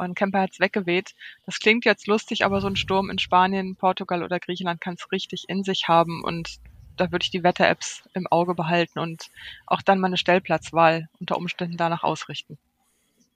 euren 0.00 0.14
Camper 0.14 0.42
hat's 0.42 0.60
weggeweht. 0.60 1.14
Das 1.44 1.58
klingt 1.58 1.84
jetzt 1.84 2.06
lustig, 2.06 2.44
aber 2.44 2.60
so 2.60 2.68
ein 2.68 2.76
Sturm 2.76 3.10
in 3.10 3.18
Spanien, 3.18 3.74
Portugal 3.74 4.22
oder 4.22 4.38
Griechenland 4.38 4.80
kann 4.80 4.94
es 4.94 5.10
richtig 5.10 5.48
in 5.48 5.64
sich 5.64 5.88
haben 5.88 6.22
und 6.22 6.58
da 6.96 7.10
würde 7.12 7.24
ich 7.24 7.30
die 7.30 7.42
Wetter-Apps 7.42 8.08
im 8.14 8.26
Auge 8.28 8.54
behalten 8.54 8.98
und 8.98 9.28
auch 9.66 9.82
dann 9.82 10.00
meine 10.00 10.16
Stellplatzwahl 10.16 11.08
unter 11.20 11.36
Umständen 11.36 11.76
danach 11.76 12.04
ausrichten. 12.04 12.58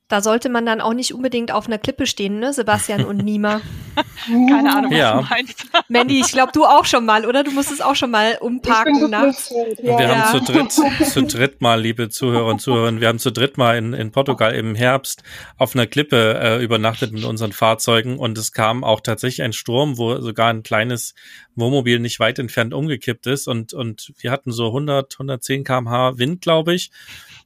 Da 0.08 0.20
sollte 0.20 0.50
man 0.50 0.66
dann 0.66 0.82
auch 0.82 0.92
nicht 0.92 1.14
unbedingt 1.14 1.52
auf 1.52 1.66
einer 1.66 1.78
Klippe 1.78 2.06
stehen, 2.06 2.38
ne, 2.38 2.52
Sebastian 2.52 3.04
und 3.04 3.24
Nima. 3.24 3.62
Keine 4.26 4.76
Ahnung, 4.76 4.90
was 4.90 4.98
ja. 4.98 5.20
du 5.20 5.26
meinst. 5.28 5.66
Mandy, 5.88 6.20
ich 6.20 6.32
glaube, 6.32 6.52
du 6.52 6.64
auch 6.64 6.84
schon 6.84 7.06
mal, 7.06 7.24
oder? 7.24 7.44
Du 7.44 7.50
musstest 7.50 7.82
auch 7.82 7.94
schon 7.94 8.10
mal 8.10 8.36
umparken 8.40 9.08
nachts. 9.10 9.52
Ja. 9.82 9.98
Wir 9.98 10.08
haben 10.14 10.44
zu 10.44 10.52
dritt, 10.52 10.72
zu 10.72 11.22
dritt 11.22 11.60
mal, 11.62 11.80
liebe 11.80 12.10
Zuhörer 12.10 12.46
und 12.46 12.60
Zuhörer, 12.60 13.00
wir 13.00 13.08
haben 13.08 13.18
zu 13.18 13.32
dritt 13.32 13.56
mal 13.56 13.76
in, 13.78 13.94
in 13.94 14.12
Portugal 14.12 14.54
im 14.54 14.74
Herbst 14.74 15.22
auf 15.56 15.74
einer 15.74 15.86
Klippe 15.86 16.38
äh, 16.40 16.62
übernachtet 16.62 17.12
mit 17.12 17.24
unseren 17.24 17.52
Fahrzeugen 17.52 18.18
und 18.18 18.36
es 18.36 18.52
kam 18.52 18.84
auch 18.84 19.00
tatsächlich 19.00 19.42
ein 19.42 19.52
Sturm, 19.52 19.96
wo 19.96 20.20
sogar 20.20 20.48
ein 20.48 20.62
kleines 20.62 21.14
Wohnmobil 21.54 21.98
nicht 21.98 22.20
weit 22.20 22.38
entfernt 22.38 22.74
umgekippt 22.74 23.26
ist 23.26 23.48
und, 23.48 23.72
und 23.72 24.12
wir 24.18 24.30
hatten 24.30 24.52
so 24.52 24.66
100, 24.66 25.14
110 25.14 25.64
kmh 25.64 26.18
Wind, 26.18 26.42
glaube 26.42 26.74
ich 26.74 26.90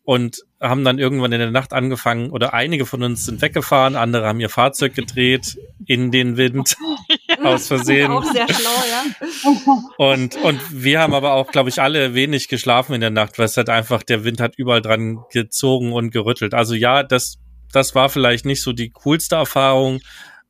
und 0.06 0.44
haben 0.60 0.84
dann 0.84 1.00
irgendwann 1.00 1.32
in 1.32 1.40
der 1.40 1.50
Nacht 1.50 1.72
angefangen, 1.72 2.30
oder 2.30 2.54
einige 2.54 2.86
von 2.86 3.02
uns 3.02 3.26
sind 3.26 3.42
weggefahren, 3.42 3.96
andere 3.96 4.28
haben 4.28 4.38
ihr 4.38 4.48
Fahrzeug 4.48 4.94
gedreht 4.94 5.58
in 5.84 6.12
den 6.12 6.36
Wind 6.36 6.76
aus 7.42 7.66
Versehen. 7.66 8.12
Auch 8.12 8.24
sehr 8.24 8.46
schlau, 8.48 8.70
ja. 8.88 9.52
Und, 9.98 10.36
und 10.36 10.60
wir 10.70 11.00
haben 11.00 11.12
aber 11.12 11.32
auch, 11.32 11.50
glaube 11.50 11.70
ich, 11.70 11.82
alle 11.82 12.14
wenig 12.14 12.46
geschlafen 12.46 12.94
in 12.94 13.00
der 13.00 13.10
Nacht, 13.10 13.36
weil 13.36 13.46
es 13.46 13.56
halt 13.56 13.68
einfach, 13.68 14.04
der 14.04 14.22
Wind 14.22 14.40
hat 14.40 14.54
überall 14.56 14.80
dran 14.80 15.24
gezogen 15.32 15.92
und 15.92 16.12
gerüttelt. 16.12 16.54
Also 16.54 16.74
ja, 16.76 17.02
das, 17.02 17.38
das 17.72 17.96
war 17.96 18.08
vielleicht 18.08 18.46
nicht 18.46 18.62
so 18.62 18.72
die 18.72 18.90
coolste 18.90 19.34
Erfahrung, 19.34 20.00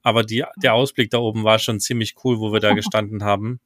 aber 0.06 0.22
die, 0.22 0.44
der 0.62 0.74
Ausblick 0.74 1.10
da 1.10 1.18
oben 1.18 1.42
war 1.42 1.58
schon 1.58 1.80
ziemlich 1.80 2.14
cool, 2.22 2.38
wo 2.38 2.52
wir 2.52 2.60
da 2.60 2.74
gestanden 2.74 3.24
haben. 3.24 3.58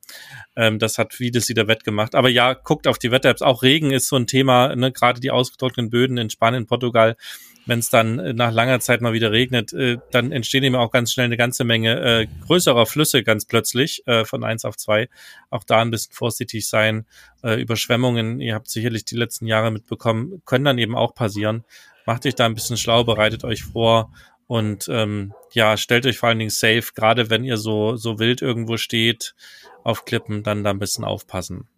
Ähm, 0.56 0.78
das 0.78 0.96
hat 0.96 1.12
vieles 1.12 1.50
wieder 1.50 1.68
wettgemacht. 1.68 2.14
Aber 2.14 2.30
ja, 2.30 2.54
guckt 2.54 2.86
auf 2.86 2.98
die 2.98 3.10
Wetter-Apps. 3.10 3.42
Auch 3.42 3.62
Regen 3.62 3.90
ist 3.90 4.08
so 4.08 4.16
ein 4.16 4.26
Thema, 4.26 4.74
ne? 4.74 4.90
gerade 4.90 5.20
die 5.20 5.30
ausgetrockneten 5.30 5.90
Böden 5.90 6.16
in 6.16 6.30
Spanien, 6.30 6.64
Portugal. 6.64 7.18
Wenn 7.66 7.80
es 7.80 7.90
dann 7.90 8.18
äh, 8.18 8.32
nach 8.32 8.52
langer 8.52 8.80
Zeit 8.80 9.02
mal 9.02 9.12
wieder 9.12 9.32
regnet, 9.32 9.74
äh, 9.74 9.98
dann 10.12 10.32
entstehen 10.32 10.64
eben 10.64 10.76
auch 10.76 10.90
ganz 10.90 11.12
schnell 11.12 11.26
eine 11.26 11.36
ganze 11.36 11.64
Menge 11.64 12.00
äh, 12.00 12.26
größerer 12.46 12.86
Flüsse 12.86 13.22
ganz 13.22 13.44
plötzlich 13.44 14.02
äh, 14.06 14.24
von 14.24 14.42
eins 14.42 14.64
auf 14.64 14.78
zwei. 14.78 15.10
Auch 15.50 15.64
da 15.64 15.82
ein 15.82 15.90
bisschen 15.90 16.14
vorsichtig 16.14 16.66
sein. 16.66 17.04
Äh, 17.42 17.60
Überschwemmungen, 17.60 18.40
ihr 18.40 18.54
habt 18.54 18.70
sicherlich 18.70 19.04
die 19.04 19.16
letzten 19.16 19.46
Jahre 19.46 19.70
mitbekommen, 19.70 20.40
können 20.46 20.64
dann 20.64 20.78
eben 20.78 20.96
auch 20.96 21.14
passieren. 21.14 21.64
Macht 22.06 22.24
euch 22.24 22.34
da 22.34 22.46
ein 22.46 22.54
bisschen 22.54 22.78
schlau, 22.78 23.04
bereitet 23.04 23.44
euch 23.44 23.62
vor 23.62 24.10
und 24.50 24.88
ähm, 24.88 25.32
ja, 25.52 25.76
stellt 25.76 26.06
euch 26.06 26.18
vor 26.18 26.28
allen 26.28 26.40
Dingen 26.40 26.50
safe, 26.50 26.86
gerade 26.96 27.30
wenn 27.30 27.44
ihr 27.44 27.56
so, 27.56 27.94
so 27.94 28.18
wild 28.18 28.42
irgendwo 28.42 28.78
steht 28.78 29.36
auf 29.84 30.04
Klippen, 30.04 30.42
dann 30.42 30.64
da 30.64 30.70
ein 30.70 30.80
bisschen 30.80 31.04
aufpassen. 31.04 31.68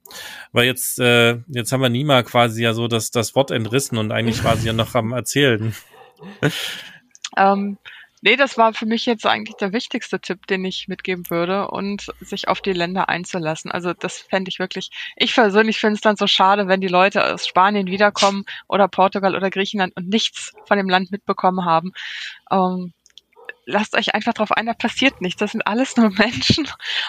Weil 0.52 0.64
jetzt, 0.64 0.98
äh, 0.98 1.40
jetzt 1.48 1.70
haben 1.70 1.82
wir 1.82 1.90
Nima 1.90 2.22
quasi 2.22 2.62
ja 2.62 2.72
so 2.72 2.88
das, 2.88 3.10
das 3.10 3.34
Wort 3.34 3.50
entrissen 3.50 3.98
und 3.98 4.10
eigentlich 4.10 4.42
war 4.42 4.56
sie 4.56 4.68
ja 4.68 4.72
noch 4.72 4.94
am 4.94 5.12
Erzählen. 5.12 5.74
Ähm, 7.34 7.78
Nee, 8.24 8.36
das 8.36 8.56
war 8.56 8.72
für 8.72 8.86
mich 8.86 9.04
jetzt 9.04 9.26
eigentlich 9.26 9.56
der 9.56 9.72
wichtigste 9.72 10.20
Tipp, 10.20 10.46
den 10.46 10.64
ich 10.64 10.86
mitgeben 10.86 11.28
würde 11.28 11.66
und 11.66 12.06
sich 12.20 12.46
auf 12.46 12.60
die 12.60 12.72
Länder 12.72 13.08
einzulassen. 13.08 13.72
Also 13.72 13.94
das 13.94 14.18
fände 14.20 14.48
ich 14.48 14.60
wirklich, 14.60 14.90
ich 15.16 15.34
persönlich 15.34 15.78
finde 15.80 15.96
es 15.96 16.02
dann 16.02 16.14
so 16.14 16.28
schade, 16.28 16.68
wenn 16.68 16.80
die 16.80 16.86
Leute 16.86 17.24
aus 17.34 17.48
Spanien 17.48 17.88
wiederkommen 17.88 18.44
oder 18.68 18.86
Portugal 18.86 19.34
oder 19.34 19.50
Griechenland 19.50 19.96
und 19.96 20.08
nichts 20.08 20.52
von 20.66 20.76
dem 20.78 20.88
Land 20.88 21.10
mitbekommen 21.10 21.64
haben. 21.64 21.90
Ähm, 22.52 22.92
lasst 23.66 23.96
euch 23.96 24.14
einfach 24.14 24.34
drauf 24.34 24.52
ein, 24.52 24.66
da 24.66 24.74
passiert 24.74 25.20
nichts. 25.20 25.40
Das 25.40 25.50
sind 25.50 25.66
alles 25.66 25.96
nur 25.96 26.10
Menschen 26.16 26.68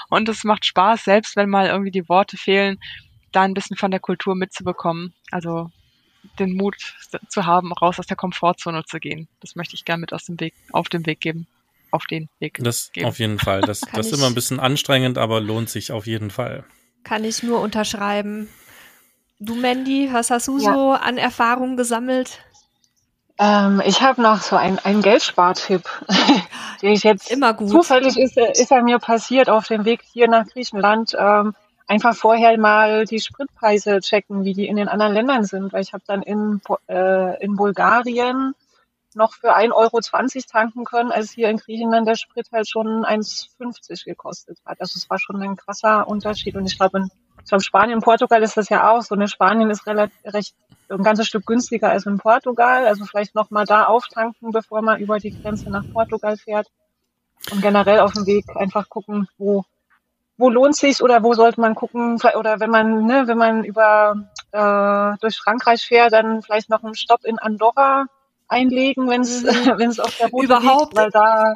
und 0.10 0.28
es 0.30 0.44
macht 0.44 0.66
Spaß, 0.66 1.04
selbst 1.04 1.36
wenn 1.36 1.48
mal 1.48 1.68
irgendwie 1.68 1.92
die 1.92 2.10
Worte 2.10 2.38
fehlen, 2.38 2.80
da 3.32 3.44
ein 3.44 3.54
bisschen 3.54 3.78
von 3.78 3.92
der 3.92 4.00
Kultur 4.00 4.34
mitzubekommen. 4.36 5.14
Also 5.30 5.70
den 6.40 6.56
Mut 6.56 6.96
zu 7.28 7.46
haben, 7.46 7.74
raus 7.74 8.00
aus 8.00 8.08
der 8.08 8.18
Komfortzone 8.18 8.84
zu 8.86 9.00
gehen. 9.00 9.28
Das 9.40 9.56
möchte 9.56 9.76
ich 9.76 9.86
gerne 9.86 10.02
mit 10.02 10.14
aus 10.14 10.26
dem 10.26 10.40
Weg, 10.40 10.54
auf 10.72 10.90
dem 10.90 11.06
Weg 11.06 11.22
geben. 11.22 11.48
Auf 11.92 12.06
den 12.06 12.28
Weg. 12.40 12.58
Das 12.60 12.92
geben. 12.92 13.08
auf 13.08 13.20
jeden 13.20 13.40
Fall. 13.40 13.62
Das, 13.62 13.82
das 13.94 14.08
ist 14.08 14.18
immer 14.18 14.28
ein 14.28 14.36
bisschen 14.36 14.60
anstrengend, 14.60 15.18
aber 15.18 15.42
lohnt 15.42 15.70
sich 15.70 15.92
auf 15.92 16.08
jeden 16.08 16.32
Fall. 16.32 16.64
Kann 17.04 17.24
ich 17.24 17.44
nur 17.44 17.60
unterschreiben. 17.62 18.50
Du, 19.40 19.56
Mandy, 19.56 20.10
was 20.12 20.32
hast 20.32 20.48
du 20.48 20.58
ja. 20.58 20.74
so 20.74 20.92
an 20.92 21.18
Erfahrungen 21.18 21.78
gesammelt? 21.78 22.40
Ähm, 23.40 23.82
ich 23.86 24.02
habe 24.02 24.22
noch 24.22 24.42
so 24.42 24.56
einen, 24.56 24.80
einen 24.80 25.02
Geldspartipp, 25.02 25.84
den 26.82 26.94
ich 26.94 27.04
jetzt 27.04 27.32
Immer 27.32 27.54
gut. 27.54 27.70
zufällig 27.70 28.18
ist, 28.18 28.38
ist 28.38 28.72
er 28.72 28.84
mir 28.84 29.00
passiert 29.00 29.50
auf 29.50 29.68
dem 29.68 29.86
Weg 29.86 30.02
hier 30.02 30.28
nach 30.28 30.48
Griechenland. 30.48 31.16
Ähm, 31.18 31.56
einfach 31.94 32.16
vorher 32.16 32.58
mal 32.58 33.06
die 33.06 33.20
Spritpreise 33.20 34.00
checken, 34.00 34.44
wie 34.44 34.54
die 34.54 34.68
in 34.68 34.78
den 34.78 34.88
anderen 34.88 35.14
Ländern 35.14 35.44
sind. 35.46 35.72
Weil 35.72 35.84
ich 35.84 35.94
habe 35.94 36.04
dann 36.08 36.24
in, 36.24 36.60
äh, 36.90 37.44
in 37.44 37.56
Bulgarien 37.56 38.56
noch 39.16 39.34
für 39.34 39.56
1,20 39.56 39.74
Euro 39.76 40.00
tanken 40.52 40.86
können, 40.86 41.12
als 41.12 41.32
hier 41.32 41.50
in 41.50 41.58
Griechenland 41.58 42.08
der 42.08 42.16
Sprit 42.16 42.48
halt 42.52 42.68
schon 42.68 43.06
1,50 43.06 44.06
gekostet 44.06 44.58
hat. 44.66 44.82
Also 44.82 44.98
es 44.98 45.08
war 45.08 45.20
schon 45.20 45.40
ein 45.42 45.56
krasser 45.56 46.08
Unterschied. 46.08 46.56
Und 46.56 46.66
ich 46.66 46.78
glaube, 46.78 46.98
in 46.98 47.12
ich 47.44 47.50
glaube, 47.50 47.64
Spanien, 47.64 48.00
Portugal 48.00 48.42
ist 48.42 48.58
das 48.58 48.70
ja 48.70 48.90
auch 48.90 49.02
so. 49.02 49.16
Ne? 49.16 49.28
Spanien 49.28 49.70
ist 49.70 49.86
relativ, 49.86 50.18
recht, 50.26 50.56
ein 50.90 51.04
ganzes 51.04 51.28
Stück 51.28 51.46
günstiger 51.46 51.90
als 51.90 52.06
in 52.06 52.18
Portugal. 52.18 52.88
Also 52.88 53.06
vielleicht 53.06 53.36
nochmal 53.36 53.66
da 53.66 53.86
auftanken, 53.86 54.52
bevor 54.52 54.82
man 54.82 55.00
über 55.00 55.20
die 55.20 55.40
Grenze 55.42 55.70
nach 55.70 55.84
Portugal 55.92 56.38
fährt. 56.38 56.68
Und 57.52 57.62
generell 57.62 58.00
auf 58.00 58.14
dem 58.14 58.26
Weg 58.26 58.46
einfach 58.56 58.90
gucken, 58.90 59.28
wo 59.38 59.66
wo 60.38 60.50
lohnt 60.50 60.76
sich 60.76 61.02
oder 61.02 61.24
wo 61.24 61.34
sollte 61.34 61.62
man 61.62 61.76
gucken 61.76 62.20
oder 62.38 62.60
wenn 62.60 62.70
man 62.70 63.06
ne, 63.06 63.28
wenn 63.28 63.38
man 63.38 63.64
über 63.64 64.16
äh, 64.52 65.18
durch 65.22 65.38
Frankreich 65.38 65.86
fährt, 65.86 66.14
dann 66.14 66.42
vielleicht 66.42 66.70
noch 66.70 66.84
einen 66.84 66.96
Stopp 66.96 67.24
in 67.24 67.40
Andorra 67.40 68.06
einlegen, 68.48 69.10
wenn 69.10 69.22
es 69.22 69.44
mhm. 69.44 69.48
wenn 69.78 69.90
es 69.90 70.00
auf 70.00 70.16
der 70.18 70.30
Route 70.30 70.46
Überhaupt, 70.46 70.94
liegt, 70.94 70.96
weil 70.98 71.10
da 71.12 71.54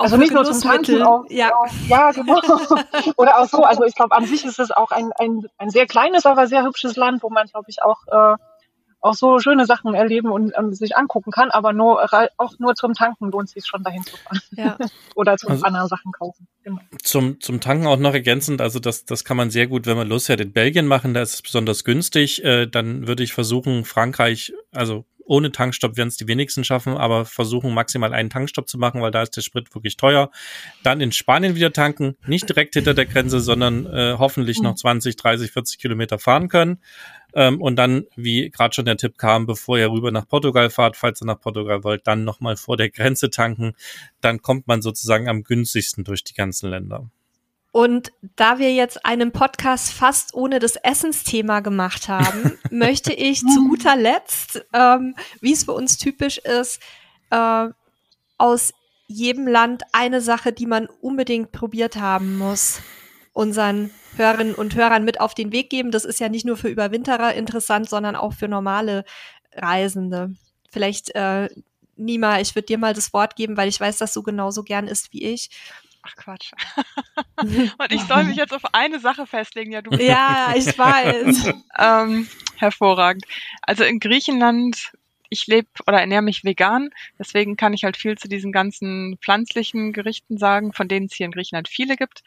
also 0.00 0.16
nicht 0.16 0.32
nur 0.32 0.44
zum 0.44 0.60
Tanzen, 0.60 1.02
auch, 1.02 1.24
ja. 1.28 1.52
Auch, 1.52 1.66
ja, 1.88 2.12
genau. 2.12 2.40
Oder 3.16 3.38
auch 3.38 3.48
so. 3.48 3.64
Also 3.64 3.84
ich 3.84 3.96
glaube, 3.96 4.14
an 4.14 4.26
sich 4.26 4.44
ist 4.44 4.60
es 4.60 4.70
auch 4.70 4.92
ein, 4.92 5.10
ein, 5.18 5.44
ein 5.58 5.70
sehr 5.70 5.86
kleines, 5.86 6.24
aber 6.24 6.46
sehr 6.46 6.62
hübsches 6.62 6.94
Land, 6.94 7.24
wo 7.24 7.30
man, 7.30 7.48
glaube 7.48 7.66
ich, 7.68 7.82
auch 7.82 8.06
äh, 8.06 8.36
auch 9.00 9.14
so 9.14 9.38
schöne 9.38 9.66
Sachen 9.66 9.94
erleben 9.94 10.30
und 10.30 10.52
ähm, 10.56 10.72
sich 10.72 10.96
angucken 10.96 11.30
kann, 11.30 11.50
aber 11.50 11.72
nur 11.72 12.04
auch 12.36 12.58
nur 12.58 12.74
zum 12.74 12.94
Tanken 12.94 13.30
lohnt 13.30 13.48
sich 13.48 13.66
schon 13.66 13.82
dahin 13.82 14.02
zu 14.02 14.16
fahren. 14.16 14.40
Ja. 14.50 14.76
Oder 15.14 15.36
zum 15.36 15.50
also, 15.50 15.64
anderen 15.64 15.88
Sachen 15.88 16.12
kaufen. 16.12 16.48
Genau. 16.64 16.78
Zum, 17.02 17.40
zum 17.40 17.60
Tanken 17.60 17.86
auch 17.86 17.98
noch 17.98 18.14
ergänzend, 18.14 18.60
also 18.60 18.80
das, 18.80 19.04
das 19.04 19.24
kann 19.24 19.36
man 19.36 19.50
sehr 19.50 19.66
gut, 19.66 19.86
wenn 19.86 19.96
man 19.96 20.08
losfährt, 20.08 20.40
in 20.40 20.52
Belgien 20.52 20.86
machen, 20.86 21.14
da 21.14 21.22
ist 21.22 21.34
es 21.34 21.42
besonders 21.42 21.84
günstig. 21.84 22.44
Äh, 22.44 22.66
dann 22.66 23.06
würde 23.06 23.22
ich 23.22 23.32
versuchen, 23.32 23.84
Frankreich, 23.84 24.52
also 24.72 25.04
ohne 25.28 25.52
Tankstopp 25.52 25.96
werden 25.96 26.08
es 26.08 26.16
die 26.16 26.26
wenigsten 26.26 26.64
schaffen, 26.64 26.96
aber 26.96 27.24
versuchen 27.24 27.72
maximal 27.74 28.12
einen 28.12 28.30
Tankstopp 28.30 28.68
zu 28.68 28.78
machen, 28.78 29.02
weil 29.02 29.10
da 29.10 29.22
ist 29.22 29.36
der 29.36 29.42
Sprit 29.42 29.74
wirklich 29.74 29.96
teuer. 29.96 30.30
Dann 30.82 31.00
in 31.00 31.12
Spanien 31.12 31.54
wieder 31.54 31.72
tanken, 31.72 32.16
nicht 32.26 32.48
direkt 32.48 32.74
hinter 32.74 32.94
der 32.94 33.06
Grenze, 33.06 33.40
sondern 33.40 33.86
äh, 33.86 34.16
hoffentlich 34.18 34.60
noch 34.60 34.74
20, 34.74 35.16
30, 35.16 35.52
40 35.52 35.78
Kilometer 35.78 36.18
fahren 36.18 36.48
können. 36.48 36.78
Ähm, 37.38 37.62
und 37.62 37.76
dann, 37.76 38.04
wie 38.16 38.50
gerade 38.50 38.74
schon 38.74 38.84
der 38.84 38.96
Tipp 38.96 39.16
kam, 39.16 39.46
bevor 39.46 39.78
ihr 39.78 39.92
rüber 39.92 40.10
nach 40.10 40.26
Portugal 40.26 40.70
fahrt, 40.70 40.96
falls 40.96 41.22
ihr 41.22 41.26
nach 41.26 41.40
Portugal 41.40 41.84
wollt, 41.84 42.04
dann 42.08 42.24
nochmal 42.24 42.56
vor 42.56 42.76
der 42.76 42.90
Grenze 42.90 43.30
tanken. 43.30 43.74
Dann 44.20 44.42
kommt 44.42 44.66
man 44.66 44.82
sozusagen 44.82 45.28
am 45.28 45.44
günstigsten 45.44 46.02
durch 46.02 46.24
die 46.24 46.34
ganzen 46.34 46.68
Länder. 46.68 47.08
Und 47.70 48.10
da 48.34 48.58
wir 48.58 48.74
jetzt 48.74 49.06
einen 49.06 49.30
Podcast 49.30 49.92
fast 49.92 50.34
ohne 50.34 50.58
das 50.58 50.74
Essensthema 50.74 51.60
gemacht 51.60 52.08
haben, 52.08 52.58
möchte 52.72 53.12
ich 53.12 53.38
zu 53.38 53.68
guter 53.68 53.94
Letzt, 53.94 54.66
ähm, 54.72 55.14
wie 55.40 55.52
es 55.52 55.62
für 55.62 55.74
uns 55.74 55.96
typisch 55.96 56.38
ist, 56.38 56.82
äh, 57.30 57.68
aus 58.36 58.72
jedem 59.06 59.46
Land 59.46 59.84
eine 59.92 60.20
Sache, 60.20 60.52
die 60.52 60.66
man 60.66 60.88
unbedingt 61.00 61.52
probiert 61.52 61.94
haben 61.94 62.36
muss, 62.36 62.80
unseren 63.38 63.92
Hörerinnen 64.16 64.56
und 64.56 64.74
Hörern 64.74 65.04
mit 65.04 65.20
auf 65.20 65.32
den 65.32 65.52
Weg 65.52 65.70
geben. 65.70 65.92
Das 65.92 66.04
ist 66.04 66.18
ja 66.18 66.28
nicht 66.28 66.44
nur 66.44 66.56
für 66.56 66.68
Überwinterer 66.68 67.34
interessant, 67.34 67.88
sondern 67.88 68.16
auch 68.16 68.32
für 68.32 68.48
normale 68.48 69.04
Reisende. 69.54 70.34
Vielleicht, 70.72 71.14
äh, 71.14 71.48
Nima, 71.94 72.40
ich 72.40 72.56
würde 72.56 72.66
dir 72.66 72.78
mal 72.78 72.94
das 72.94 73.12
Wort 73.12 73.36
geben, 73.36 73.56
weil 73.56 73.68
ich 73.68 73.78
weiß, 73.78 73.98
dass 73.98 74.12
du 74.12 74.24
genauso 74.24 74.64
gern 74.64 74.88
isst 74.88 75.12
wie 75.12 75.22
ich. 75.22 75.50
Ach 76.02 76.16
Quatsch. 76.16 76.50
Und 77.36 77.92
ich 77.92 78.02
soll 78.02 78.24
mich 78.24 78.36
jetzt 78.36 78.52
auf 78.52 78.74
eine 78.74 78.98
Sache 78.98 79.24
festlegen. 79.24 79.70
Ja, 79.70 79.82
du. 79.82 79.94
Ja, 80.02 80.52
ich 80.56 80.76
weiß. 80.76 81.54
ähm, 81.78 82.28
hervorragend. 82.56 83.24
Also 83.62 83.84
in 83.84 84.00
Griechenland, 84.00 84.90
ich 85.30 85.46
lebe 85.46 85.68
oder 85.86 86.00
ernähre 86.00 86.22
mich 86.22 86.42
vegan, 86.42 86.90
deswegen 87.20 87.56
kann 87.56 87.72
ich 87.72 87.84
halt 87.84 87.96
viel 87.96 88.18
zu 88.18 88.26
diesen 88.26 88.50
ganzen 88.50 89.16
pflanzlichen 89.22 89.92
Gerichten 89.92 90.38
sagen, 90.38 90.72
von 90.72 90.88
denen 90.88 91.06
es 91.06 91.14
hier 91.14 91.26
in 91.26 91.32
Griechenland 91.32 91.68
viele 91.68 91.94
gibt. 91.94 92.24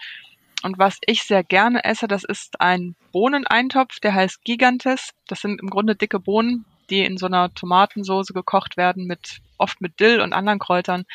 Und 0.64 0.78
was 0.78 0.98
ich 1.06 1.24
sehr 1.24 1.44
gerne 1.44 1.84
esse, 1.84 2.08
das 2.08 2.24
ist 2.24 2.60
ein 2.62 2.96
Bohneneintopf, 3.12 4.00
der 4.00 4.14
heißt 4.14 4.44
Gigantes. 4.44 5.12
Das 5.28 5.42
sind 5.42 5.60
im 5.60 5.70
Grunde 5.70 5.96
dicke 5.96 6.20
Bohnen, 6.20 6.66
die 6.90 7.04
in 7.04 7.18
so 7.18 7.26
einer 7.26 7.54
Tomatensoße 7.54 8.34
gekocht 8.34 8.78
werden, 8.78 9.06
mit 9.06 9.40
oft 9.58 9.82
mit 9.82 10.00
Dill 10.00 10.22
und 10.22 10.34
anderen 10.34 10.60
Kräutern. 10.60 11.06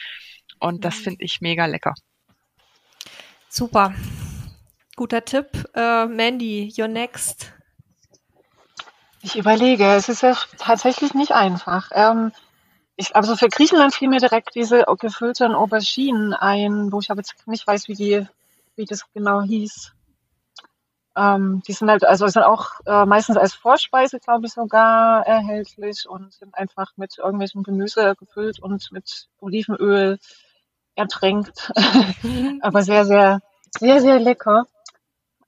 Und 0.59 0.85
das 0.85 0.98
mhm. 0.98 1.02
finde 1.02 1.24
ich 1.24 1.40
mega 1.40 1.66
lecker. 1.66 1.94
Super. 3.48 3.94
Guter 4.97 5.24
Tipp. 5.24 5.68
Äh, 5.74 6.06
Mandy, 6.06 6.73
you're 6.74 6.89
next. 6.89 7.52
Ich 9.23 9.36
überlege, 9.36 9.85
es 9.94 10.09
ist 10.09 10.23
ja 10.23 10.36
tatsächlich 10.59 11.14
nicht 11.14 11.32
einfach. 11.32 11.90
Ähm, 11.93 12.32
ich, 12.97 13.14
also 13.14 13.36
für 13.36 13.48
Griechenland 13.48 13.94
fiel 13.94 14.09
mir 14.09 14.20
direkt 14.20 14.55
diese 14.55 14.85
gefüllten 14.98 15.55
Auberginen 15.55 16.32
ein, 16.32 16.93
wo 16.93 17.01
ich 17.01 17.10
aber 17.10 17.20
jetzt 17.20 17.47
nicht 17.47 17.66
weiß, 17.66 17.89
wie 17.89 17.94
die 17.94 18.27
wie 18.77 18.85
das 18.85 19.11
genau 19.12 19.43
hieß. 19.43 19.93
Ähm, 21.16 21.62
die 21.66 21.73
sind 21.73 21.89
halt, 21.89 22.05
also 22.05 22.27
sind 22.27 22.43
auch 22.43 22.73
äh, 22.85 23.07
meistens 23.07 23.39
als 23.39 23.55
Vorspeise, 23.55 24.20
glaube 24.20 24.47
ich, 24.47 24.53
sogar 24.53 25.27
erhältlich 25.27 26.07
und 26.07 26.35
sind 26.35 26.55
einfach 26.55 26.93
mit 26.97 27.16
irgendwelchem 27.19 27.62
Gemüse 27.62 28.15
gefüllt 28.16 28.59
und 28.61 28.93
mit 28.93 29.28
Olivenöl 29.40 30.19
ertränkt. 30.94 31.73
Aber 32.61 32.82
sehr, 32.82 33.07
sehr, 33.07 33.40
sehr, 33.78 34.01
sehr 34.03 34.19
lecker. 34.19 34.66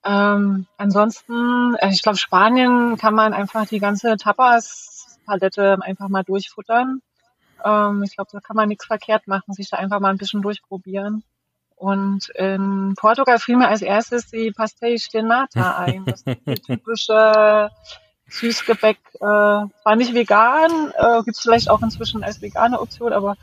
Ähm, 0.04 0.66
ansonsten, 0.78 1.74
äh, 1.76 1.90
ich 1.90 2.02
glaube, 2.02 2.16
Spanien 2.16 2.96
kann 2.96 3.14
man 3.14 3.34
einfach 3.34 3.66
die 3.66 3.78
ganze 3.80 4.16
Tapas-Palette 4.16 5.78
einfach 5.82 6.08
mal 6.08 6.24
durchfuttern. 6.24 7.02
Ähm, 7.62 8.02
ich 8.04 8.14
glaube, 8.14 8.30
da 8.32 8.40
kann 8.40 8.56
man 8.56 8.68
nichts 8.68 8.86
verkehrt 8.86 9.26
machen, 9.26 9.52
sich 9.52 9.68
da 9.68 9.76
einfach 9.76 10.00
mal 10.00 10.10
ein 10.10 10.18
bisschen 10.18 10.40
durchprobieren. 10.40 11.24
Und 11.78 12.28
in 12.30 12.94
Portugal 12.96 13.38
fiel 13.38 13.56
mir 13.56 13.68
als 13.68 13.82
erstes 13.82 14.30
die 14.30 14.50
Pastéis 14.50 15.10
de 15.12 15.22
Nata 15.22 15.78
ein. 15.78 16.04
Das 16.04 16.22
ist 16.22 16.38
die 16.46 16.54
typische 16.54 17.70
Süßgebäck, 18.28 18.98
äh, 19.20 19.24
war 19.24 19.96
nicht 19.96 20.12
vegan, 20.12 20.92
äh, 20.98 21.22
gibt 21.22 21.36
es 21.36 21.40
vielleicht 21.40 21.70
auch 21.70 21.80
inzwischen 21.80 22.22
als 22.22 22.42
vegane 22.42 22.78
Option, 22.78 23.12
aber 23.12 23.36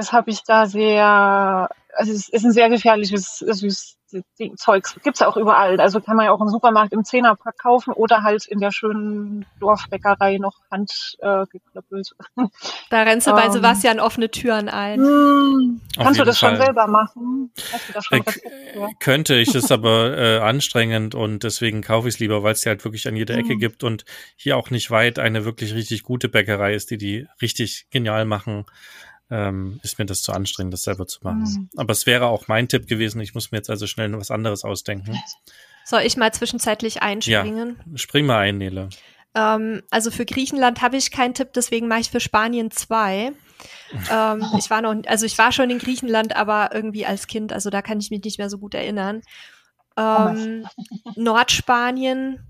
das 0.00 0.12
habe 0.12 0.30
ich 0.30 0.42
da 0.44 0.66
sehr, 0.66 1.68
also 1.94 2.12
es 2.12 2.28
ist 2.30 2.44
ein 2.44 2.52
sehr 2.52 2.70
gefährliches 2.70 3.38
Süß, 3.38 3.98
Zeugs 4.56 4.96
gibt's 5.04 5.20
ja 5.20 5.28
auch 5.28 5.36
überall. 5.36 5.78
Also 5.78 6.00
kann 6.00 6.16
man 6.16 6.26
ja 6.26 6.32
auch 6.32 6.40
im 6.40 6.48
Supermarkt 6.48 6.92
im 6.92 7.04
Zehnerpack 7.04 7.58
kaufen 7.58 7.92
oder 7.92 8.22
halt 8.22 8.46
in 8.46 8.58
der 8.58 8.72
schönen 8.72 9.46
Dorfbäckerei 9.60 10.38
noch 10.38 10.56
handgeklöppelt. 10.70 12.08
Äh, 12.36 12.46
da 12.90 13.02
rennst 13.02 13.28
du 13.28 13.32
bei 13.32 13.44
ähm, 13.44 13.52
Sebastian 13.52 14.00
offene 14.00 14.30
Türen 14.30 14.68
ein. 14.68 15.00
Mh, 15.00 15.06
hm, 15.06 15.80
kannst 15.96 16.18
du 16.18 16.24
das 16.24 16.38
Fall. 16.38 16.56
schon 16.56 16.64
selber 16.64 16.88
machen? 16.88 17.52
Das 17.92 18.04
schon 18.04 18.18
äh, 18.18 18.94
könnte 18.98 19.36
ich, 19.36 19.54
ist 19.54 19.70
aber 19.72 20.18
äh, 20.18 20.38
anstrengend 20.38 21.14
und 21.14 21.44
deswegen 21.44 21.82
kaufe 21.82 22.08
ich 22.08 22.14
es 22.14 22.20
lieber, 22.20 22.42
weil 22.42 22.54
es 22.54 22.64
ja 22.64 22.70
halt 22.70 22.84
wirklich 22.84 23.06
an 23.06 23.14
jeder 23.14 23.36
Ecke 23.36 23.54
mhm. 23.54 23.60
gibt 23.60 23.84
und 23.84 24.04
hier 24.34 24.56
auch 24.56 24.70
nicht 24.70 24.90
weit 24.90 25.20
eine 25.20 25.44
wirklich 25.44 25.74
richtig 25.74 26.02
gute 26.02 26.28
Bäckerei 26.28 26.74
ist, 26.74 26.90
die 26.90 26.98
die 26.98 27.28
richtig 27.40 27.86
genial 27.90 28.24
machen 28.24 28.64
ähm, 29.30 29.80
ist 29.82 29.98
mir 29.98 30.06
das 30.06 30.22
zu 30.22 30.32
anstrengend, 30.32 30.72
das 30.72 30.82
selber 30.82 31.06
zu 31.06 31.20
machen. 31.22 31.42
Mhm. 31.42 31.70
Aber 31.76 31.92
es 31.92 32.06
wäre 32.06 32.26
auch 32.26 32.48
mein 32.48 32.68
Tipp 32.68 32.86
gewesen. 32.86 33.20
Ich 33.20 33.34
muss 33.34 33.52
mir 33.52 33.58
jetzt 33.58 33.70
also 33.70 33.86
schnell 33.86 34.08
noch 34.08 34.18
was 34.18 34.30
anderes 34.30 34.64
ausdenken. 34.64 35.18
Soll 35.84 36.02
ich 36.02 36.16
mal 36.16 36.32
zwischenzeitlich 36.32 37.02
einspringen? 37.02 37.76
Ja, 37.90 37.98
spring 37.98 38.26
mal 38.26 38.40
ein, 38.40 38.58
Nele. 38.58 38.88
Ähm, 39.34 39.82
also 39.90 40.10
für 40.10 40.26
Griechenland 40.26 40.82
habe 40.82 40.96
ich 40.96 41.10
keinen 41.10 41.34
Tipp, 41.34 41.52
deswegen 41.54 41.88
mache 41.88 42.00
ich 42.00 42.10
für 42.10 42.20
Spanien 42.20 42.70
zwei. 42.70 43.32
ähm, 44.10 44.44
ich 44.58 44.70
war 44.70 44.82
noch, 44.82 44.94
also 45.06 45.26
ich 45.26 45.38
war 45.38 45.52
schon 45.52 45.70
in 45.70 45.78
Griechenland, 45.78 46.34
aber 46.36 46.70
irgendwie 46.74 47.06
als 47.06 47.26
Kind, 47.26 47.52
also 47.52 47.70
da 47.70 47.82
kann 47.82 48.00
ich 48.00 48.10
mich 48.10 48.24
nicht 48.24 48.38
mehr 48.38 48.50
so 48.50 48.58
gut 48.58 48.74
erinnern. 48.74 49.22
Ähm, 49.96 50.66
Nordspanien, 51.16 52.40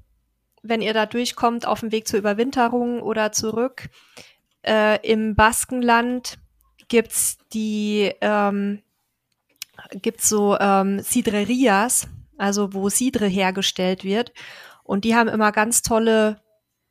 wenn 0.62 0.82
ihr 0.82 0.94
da 0.94 1.06
durchkommt, 1.06 1.66
auf 1.66 1.80
dem 1.80 1.92
Weg 1.92 2.08
zur 2.08 2.18
Überwinterung 2.18 3.02
oder 3.02 3.32
zurück. 3.32 3.88
Äh, 4.62 4.98
Im 5.06 5.34
Baskenland 5.34 6.38
gibt's 6.90 7.38
die, 7.54 8.12
ähm, 8.20 8.82
gibt's 10.02 10.28
so 10.28 10.58
ähm, 10.58 11.00
Sidrerias, 11.00 12.08
also 12.36 12.74
wo 12.74 12.90
Sidre 12.90 13.26
hergestellt 13.26 14.04
wird. 14.04 14.34
Und 14.84 15.04
die 15.06 15.14
haben 15.14 15.28
immer 15.28 15.52
ganz 15.52 15.80
tolle 15.80 16.42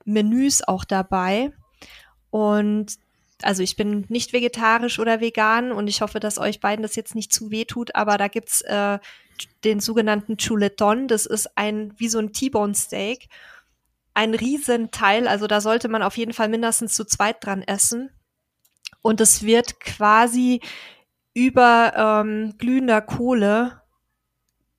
Menüs 0.05 0.67
auch 0.67 0.85
dabei. 0.85 1.51
Und 2.31 2.97
also 3.43 3.61
ich 3.61 3.76
bin 3.76 4.05
nicht 4.09 4.34
vegetarisch 4.34 4.99
oder 4.99 5.21
vegan 5.21 5.71
und 5.71 5.88
ich 5.88 6.01
hoffe, 6.01 6.19
dass 6.19 6.39
euch 6.39 6.59
beiden 6.59 6.84
das 6.84 6.95
jetzt 6.95 7.15
nicht 7.15 7.31
zu 7.31 7.51
weh 7.51 7.65
tut, 7.65 7.95
aber 7.95 8.17
da 8.17 8.27
gibt's 8.27 8.61
äh, 8.61 8.99
den 9.63 9.80
sogenannten 9.80 10.38
Chuleton. 10.38 11.07
Das 11.07 11.26
ist 11.26 11.57
ein 11.57 11.93
wie 11.97 12.09
so 12.09 12.19
ein 12.19 12.34
T-Bone 12.34 12.76
Steak. 12.76 13.27
Ein 14.13 14.34
Riesenteil, 14.34 15.27
also 15.27 15.47
da 15.47 15.61
sollte 15.61 15.88
man 15.88 16.03
auf 16.03 16.17
jeden 16.17 16.34
Fall 16.34 16.49
mindestens 16.49 16.93
zu 16.93 17.05
zweit 17.05 17.45
dran 17.45 17.61
essen. 17.61 18.11
Und 19.01 19.21
es 19.21 19.43
wird 19.43 19.80
quasi 19.80 20.61
über 21.34 21.93
ähm, 21.95 22.55
glühender 22.57 23.01
Kohle 23.01 23.81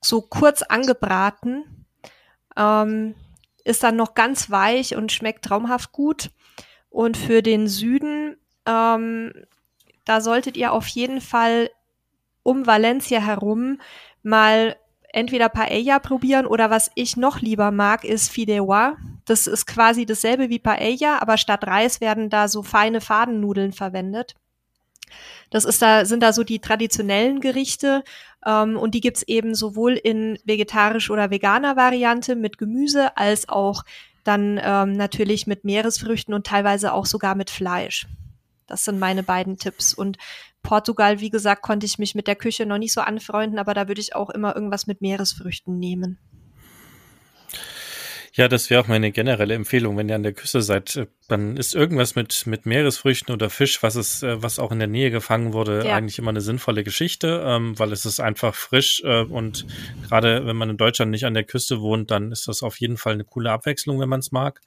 so 0.01 0.22
kurz 0.22 0.62
angebraten. 0.62 1.86
Ähm, 2.56 3.14
ist 3.64 3.82
dann 3.82 3.97
noch 3.97 4.14
ganz 4.14 4.51
weich 4.51 4.97
und 4.97 5.12
schmeckt 5.12 5.44
traumhaft 5.44 5.92
gut. 5.92 6.30
Und 6.88 7.16
für 7.16 7.42
den 7.42 7.68
Süden, 7.68 8.36
ähm, 8.66 9.32
da 10.05 10.20
solltet 10.20 10.56
ihr 10.56 10.72
auf 10.72 10.86
jeden 10.88 11.20
Fall 11.20 11.70
um 12.42 12.66
Valencia 12.66 13.20
herum 13.20 13.80
mal 14.22 14.76
entweder 15.12 15.48
Paella 15.48 15.98
probieren 15.98 16.47
oder 16.47 16.70
was 16.70 16.90
ich 16.94 17.16
noch 17.16 17.40
lieber 17.40 17.70
mag, 17.70 18.05
ist 18.05 18.30
Fideuà. 18.30 18.97
Das 19.31 19.47
ist 19.47 19.65
quasi 19.65 20.07
dasselbe 20.07 20.48
wie 20.48 20.59
Paella, 20.59 21.20
aber 21.20 21.36
statt 21.36 21.65
Reis 21.65 22.01
werden 22.01 22.31
da 22.31 22.48
so 22.48 22.65
feine 22.65 23.01
Fadennudeln 23.01 23.70
verwendet. 23.70 24.35
Das 25.51 25.65
ist 25.65 25.81
da, 25.81 26.05
sind 26.05 26.20
da 26.24 26.32
so 26.32 26.43
die 26.43 26.59
traditionellen 26.59 27.39
Gerichte 27.39 28.02
ähm, 28.44 28.77
und 28.77 28.93
die 28.93 29.01
gibt's 29.01 29.23
eben 29.23 29.55
sowohl 29.55 29.93
in 29.93 30.36
vegetarisch 30.44 31.11
oder 31.11 31.31
veganer 31.31 31.77
Variante 31.77 32.35
mit 32.35 32.59
Gemüse 32.59 33.16
als 33.16 33.48
auch 33.48 33.85
dann 34.24 34.61
ähm, 34.61 34.94
natürlich 34.94 35.47
mit 35.47 35.62
Meeresfrüchten 35.62 36.35
und 36.35 36.44
teilweise 36.44 36.93
auch 36.93 37.07
sogar 37.07 37.36
mit 37.36 37.51
Fleisch. 37.51 38.09
Das 38.66 38.85
sind 38.85 38.98
meine 38.98 39.23
beiden 39.23 39.59
Tipps. 39.59 39.94
Und 39.94 40.19
Portugal, 40.65 41.20
wie 41.20 41.31
gesagt, 41.31 41.62
konnte 41.62 41.86
ich 41.86 42.01
mich 42.01 42.16
mit 42.16 42.27
der 42.27 42.35
Küche 42.35 42.66
noch 42.66 42.78
nicht 42.78 42.94
so 42.94 43.01
anfreunden, 43.01 43.61
aber 43.61 43.74
da 43.74 43.86
würde 43.86 44.01
ich 44.01 44.16
auch 44.16 44.31
immer 44.31 44.57
irgendwas 44.57 44.89
mit 44.89 45.01
Meeresfrüchten 45.01 45.78
nehmen. 45.78 46.19
Ja, 48.41 48.49
das 48.49 48.71
wäre 48.71 48.81
auch 48.81 48.89
meine 48.89 49.12
generelle 49.12 49.53
Empfehlung, 49.53 49.99
wenn 49.99 50.09
ihr 50.09 50.15
an 50.15 50.23
der 50.23 50.33
Küste 50.33 50.62
seid, 50.62 50.97
äh, 50.97 51.07
dann 51.29 51.59
ist 51.59 51.75
irgendwas 51.75 52.15
mit, 52.15 52.47
mit 52.47 52.65
Meeresfrüchten 52.65 53.35
oder 53.35 53.51
Fisch, 53.51 53.83
was 53.83 53.97
es, 53.97 54.23
äh, 54.23 54.43
was 54.43 54.59
auch 54.59 54.73
in 54.73 54.79
der 54.79 54.89
Nähe 54.89 55.11
gefangen 55.11 55.53
wurde, 55.53 55.85
ja. 55.85 55.95
eigentlich 55.95 56.19
immer 56.19 56.31
eine 56.31 56.41
sinnvolle 56.41 56.83
Geschichte, 56.83 57.45
ähm, 57.47 57.79
weil 57.79 57.93
es 57.93 58.07
ist 58.07 58.19
einfach 58.19 58.55
frisch 58.55 59.03
äh, 59.05 59.25
und 59.25 59.67
gerade 60.09 60.47
wenn 60.47 60.57
man 60.57 60.71
in 60.71 60.79
Deutschland 60.79 61.11
nicht 61.11 61.27
an 61.27 61.35
der 61.35 61.45
Küste 61.45 61.83
wohnt, 61.83 62.11
dann 62.11 62.33
ist 62.33 62.49
das 62.49 62.62
auf 62.62 62.81
jeden 62.81 62.97
Fall 62.97 63.12
eine 63.12 63.25
coole 63.25 63.53
Abwechslung, 63.53 64.01
wenn 64.01 64.09
man 64.09 64.21
es 64.21 64.33
mag. 64.33 64.62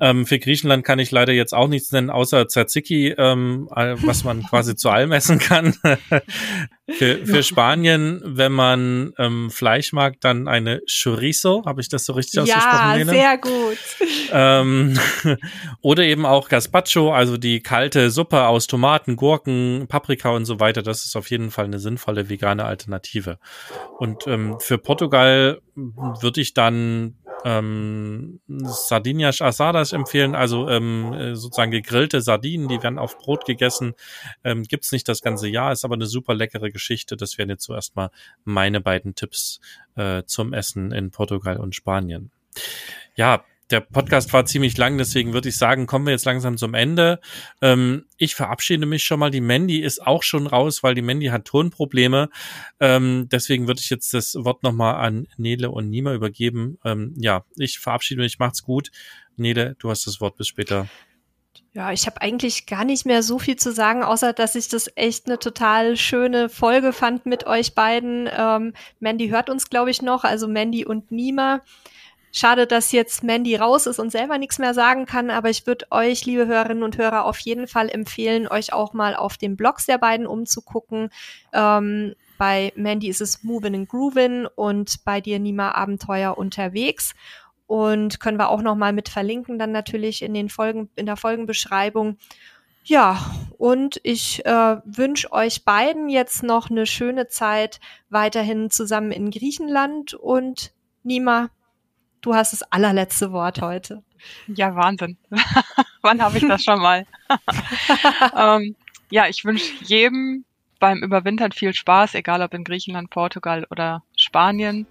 Ähm, 0.00 0.24
für 0.24 0.38
Griechenland 0.38 0.82
kann 0.82 0.98
ich 0.98 1.10
leider 1.10 1.34
jetzt 1.34 1.52
auch 1.52 1.68
nichts 1.68 1.92
nennen, 1.92 2.08
außer 2.08 2.48
Tzatziki, 2.48 3.14
ähm, 3.18 3.68
was 3.70 4.24
man 4.24 4.44
quasi 4.44 4.76
zu 4.76 4.88
allem 4.88 5.12
essen 5.12 5.38
kann. 5.38 5.74
für, 6.90 7.18
für 7.26 7.42
Spanien, 7.42 8.20
wenn 8.24 8.52
man 8.52 9.12
ähm, 9.18 9.50
Fleisch 9.50 9.92
mag, 9.92 10.20
dann 10.20 10.48
eine 10.48 10.80
Chorizo. 10.86 11.62
Habe 11.66 11.80
ich 11.80 11.88
das 11.88 12.04
so 12.04 12.12
richtig 12.14 12.40
ausgesprochen? 12.40 12.98
Ja, 12.98 13.04
sehr 13.04 13.38
gut. 13.38 13.78
Ähm, 14.32 14.98
oder 15.82 16.04
eben 16.04 16.26
auch 16.26 16.48
Gazpacho, 16.48 17.12
also 17.12 17.36
die 17.36 17.60
kalte 17.60 18.10
Suppe 18.10 18.46
aus 18.46 18.66
Tomaten, 18.66 19.16
Gurken, 19.16 19.86
Paprika 19.88 20.30
und 20.30 20.44
so 20.44 20.60
weiter. 20.60 20.82
Das 20.82 21.04
ist 21.04 21.16
auf 21.16 21.30
jeden 21.30 21.50
Fall 21.50 21.66
eine 21.66 21.78
sinnvolle 21.78 22.28
vegane 22.28 22.64
Alternative. 22.64 23.38
Und 23.98 24.26
ähm, 24.26 24.58
für 24.60 24.78
Portugal 24.78 25.60
würde 25.74 26.40
ich 26.40 26.54
dann 26.54 27.16
ähm, 27.44 28.40
Sardinias 28.48 29.40
Asadas 29.40 29.92
empfehlen, 29.92 30.34
also 30.34 30.68
ähm, 30.68 31.12
äh, 31.12 31.34
sozusagen 31.34 31.70
gegrillte 31.70 32.20
Sardinen, 32.20 32.68
die 32.68 32.82
werden 32.82 32.98
auf 32.98 33.18
Brot 33.18 33.44
gegessen. 33.44 33.94
Ähm, 34.44 34.64
Gibt 34.64 34.90
nicht 34.92 35.08
das 35.08 35.22
ganze 35.22 35.48
Jahr, 35.48 35.72
ist 35.72 35.84
aber 35.84 35.94
eine 35.94 36.06
super 36.06 36.34
leckere 36.34 36.70
Geschichte. 36.78 37.16
Das 37.16 37.36
wären 37.38 37.50
jetzt 37.50 37.64
zuerst 37.64 37.96
mal 37.96 38.10
meine 38.44 38.80
beiden 38.80 39.14
Tipps 39.14 39.60
äh, 39.96 40.22
zum 40.24 40.52
Essen 40.52 40.92
in 40.92 41.10
Portugal 41.10 41.58
und 41.58 41.74
Spanien. 41.74 42.30
Ja, 43.16 43.44
der 43.70 43.80
Podcast 43.80 44.32
war 44.32 44.46
ziemlich 44.46 44.78
lang, 44.78 44.96
deswegen 44.96 45.34
würde 45.34 45.50
ich 45.50 45.58
sagen, 45.58 45.86
kommen 45.86 46.06
wir 46.06 46.12
jetzt 46.12 46.24
langsam 46.24 46.56
zum 46.56 46.72
Ende. 46.72 47.20
Ähm, 47.60 48.06
ich 48.16 48.34
verabschiede 48.34 48.86
mich 48.86 49.04
schon 49.04 49.20
mal. 49.20 49.30
Die 49.30 49.42
Mandy 49.42 49.80
ist 49.80 50.06
auch 50.06 50.22
schon 50.22 50.46
raus, 50.46 50.82
weil 50.82 50.94
die 50.94 51.02
Mandy 51.02 51.26
hat 51.26 51.44
Tonprobleme. 51.44 52.30
Ähm, 52.80 53.28
deswegen 53.30 53.66
würde 53.68 53.80
ich 53.80 53.90
jetzt 53.90 54.14
das 54.14 54.34
Wort 54.36 54.62
nochmal 54.62 54.94
an 54.94 55.28
Nele 55.36 55.70
und 55.70 55.90
Nima 55.90 56.14
übergeben. 56.14 56.78
Ähm, 56.84 57.12
ja, 57.18 57.44
ich 57.56 57.78
verabschiede 57.78 58.22
mich. 58.22 58.38
Macht's 58.38 58.62
gut. 58.62 58.90
Nele, 59.36 59.76
du 59.78 59.90
hast 59.90 60.06
das 60.06 60.20
Wort. 60.20 60.36
Bis 60.36 60.48
später. 60.48 60.88
Ja, 61.78 61.92
ich 61.92 62.06
habe 62.06 62.20
eigentlich 62.22 62.66
gar 62.66 62.84
nicht 62.84 63.06
mehr 63.06 63.22
so 63.22 63.38
viel 63.38 63.54
zu 63.54 63.70
sagen, 63.70 64.02
außer 64.02 64.32
dass 64.32 64.56
ich 64.56 64.68
das 64.68 64.90
echt 64.96 65.26
eine 65.26 65.38
total 65.38 65.96
schöne 65.96 66.48
Folge 66.48 66.92
fand 66.92 67.24
mit 67.24 67.46
euch 67.46 67.76
beiden. 67.76 68.28
Ähm, 68.36 68.72
Mandy 68.98 69.28
hört 69.28 69.48
uns, 69.48 69.70
glaube 69.70 69.92
ich, 69.92 70.02
noch, 70.02 70.24
also 70.24 70.48
Mandy 70.48 70.84
und 70.84 71.12
Nima. 71.12 71.60
Schade, 72.32 72.66
dass 72.66 72.90
jetzt 72.90 73.22
Mandy 73.22 73.54
raus 73.54 73.86
ist 73.86 74.00
und 74.00 74.10
selber 74.10 74.38
nichts 74.38 74.58
mehr 74.58 74.74
sagen 74.74 75.06
kann, 75.06 75.30
aber 75.30 75.50
ich 75.50 75.68
würde 75.68 75.86
euch, 75.92 76.26
liebe 76.26 76.48
Hörerinnen 76.48 76.82
und 76.82 76.98
Hörer, 76.98 77.24
auf 77.24 77.38
jeden 77.38 77.68
Fall 77.68 77.88
empfehlen, 77.90 78.48
euch 78.48 78.72
auch 78.72 78.92
mal 78.92 79.14
auf 79.14 79.36
den 79.36 79.56
Blogs 79.56 79.86
der 79.86 79.98
beiden 79.98 80.26
umzugucken. 80.26 81.10
Ähm, 81.52 82.16
bei 82.38 82.72
Mandy 82.74 83.08
ist 83.08 83.20
es 83.20 83.44
Movin' 83.44 83.76
and 83.76 83.88
Groovin' 83.88 84.46
und 84.46 85.04
bei 85.04 85.20
dir 85.20 85.38
Nima 85.38 85.70
Abenteuer 85.70 86.38
unterwegs. 86.38 87.14
Und 87.68 88.18
können 88.18 88.38
wir 88.38 88.48
auch 88.48 88.62
noch 88.62 88.74
mal 88.74 88.92
mit 88.92 89.08
verlinken, 89.08 89.58
dann 89.58 89.70
natürlich 89.70 90.22
in 90.22 90.34
den 90.34 90.48
Folgen, 90.48 90.90
in 90.96 91.06
der 91.06 91.16
Folgenbeschreibung. 91.16 92.16
Ja, 92.82 93.32
und 93.58 94.00
ich 94.02 94.44
äh, 94.44 94.76
wünsche 94.84 95.30
euch 95.30 95.64
beiden 95.64 96.08
jetzt 96.08 96.42
noch 96.42 96.70
eine 96.70 96.86
schöne 96.86 97.28
Zeit 97.28 97.78
weiterhin 98.08 98.70
zusammen 98.70 99.12
in 99.12 99.30
Griechenland 99.30 100.14
und 100.14 100.72
Nima, 101.04 101.50
Du 102.20 102.34
hast 102.34 102.52
das 102.52 102.62
allerletzte 102.62 103.32
Wort 103.32 103.60
heute. 103.60 104.02
Ja, 104.48 104.74
Wahnsinn. 104.74 105.16
Wann 106.02 106.20
habe 106.20 106.38
ich 106.38 106.46
das 106.46 106.64
schon 106.64 106.80
mal? 106.80 107.06
ähm, 108.36 108.74
ja, 109.10 109.28
ich 109.28 109.44
wünsche 109.44 109.72
jedem 109.84 110.44
beim 110.80 111.02
Überwintern 111.02 111.52
viel 111.52 111.72
Spaß, 111.72 112.14
egal 112.14 112.42
ob 112.42 112.54
in 112.54 112.64
Griechenland, 112.64 113.10
Portugal 113.10 113.66
oder 113.70 114.02
Spanien 114.28 114.86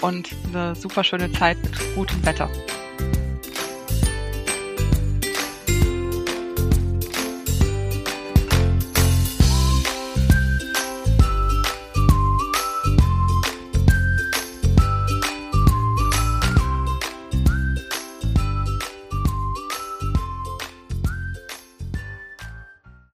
und 0.00 0.30
eine 0.46 0.76
super 0.76 1.02
schöne 1.02 1.30
Zeit 1.32 1.58
mit 1.64 1.72
gutem 1.96 2.24
Wetter. 2.24 2.48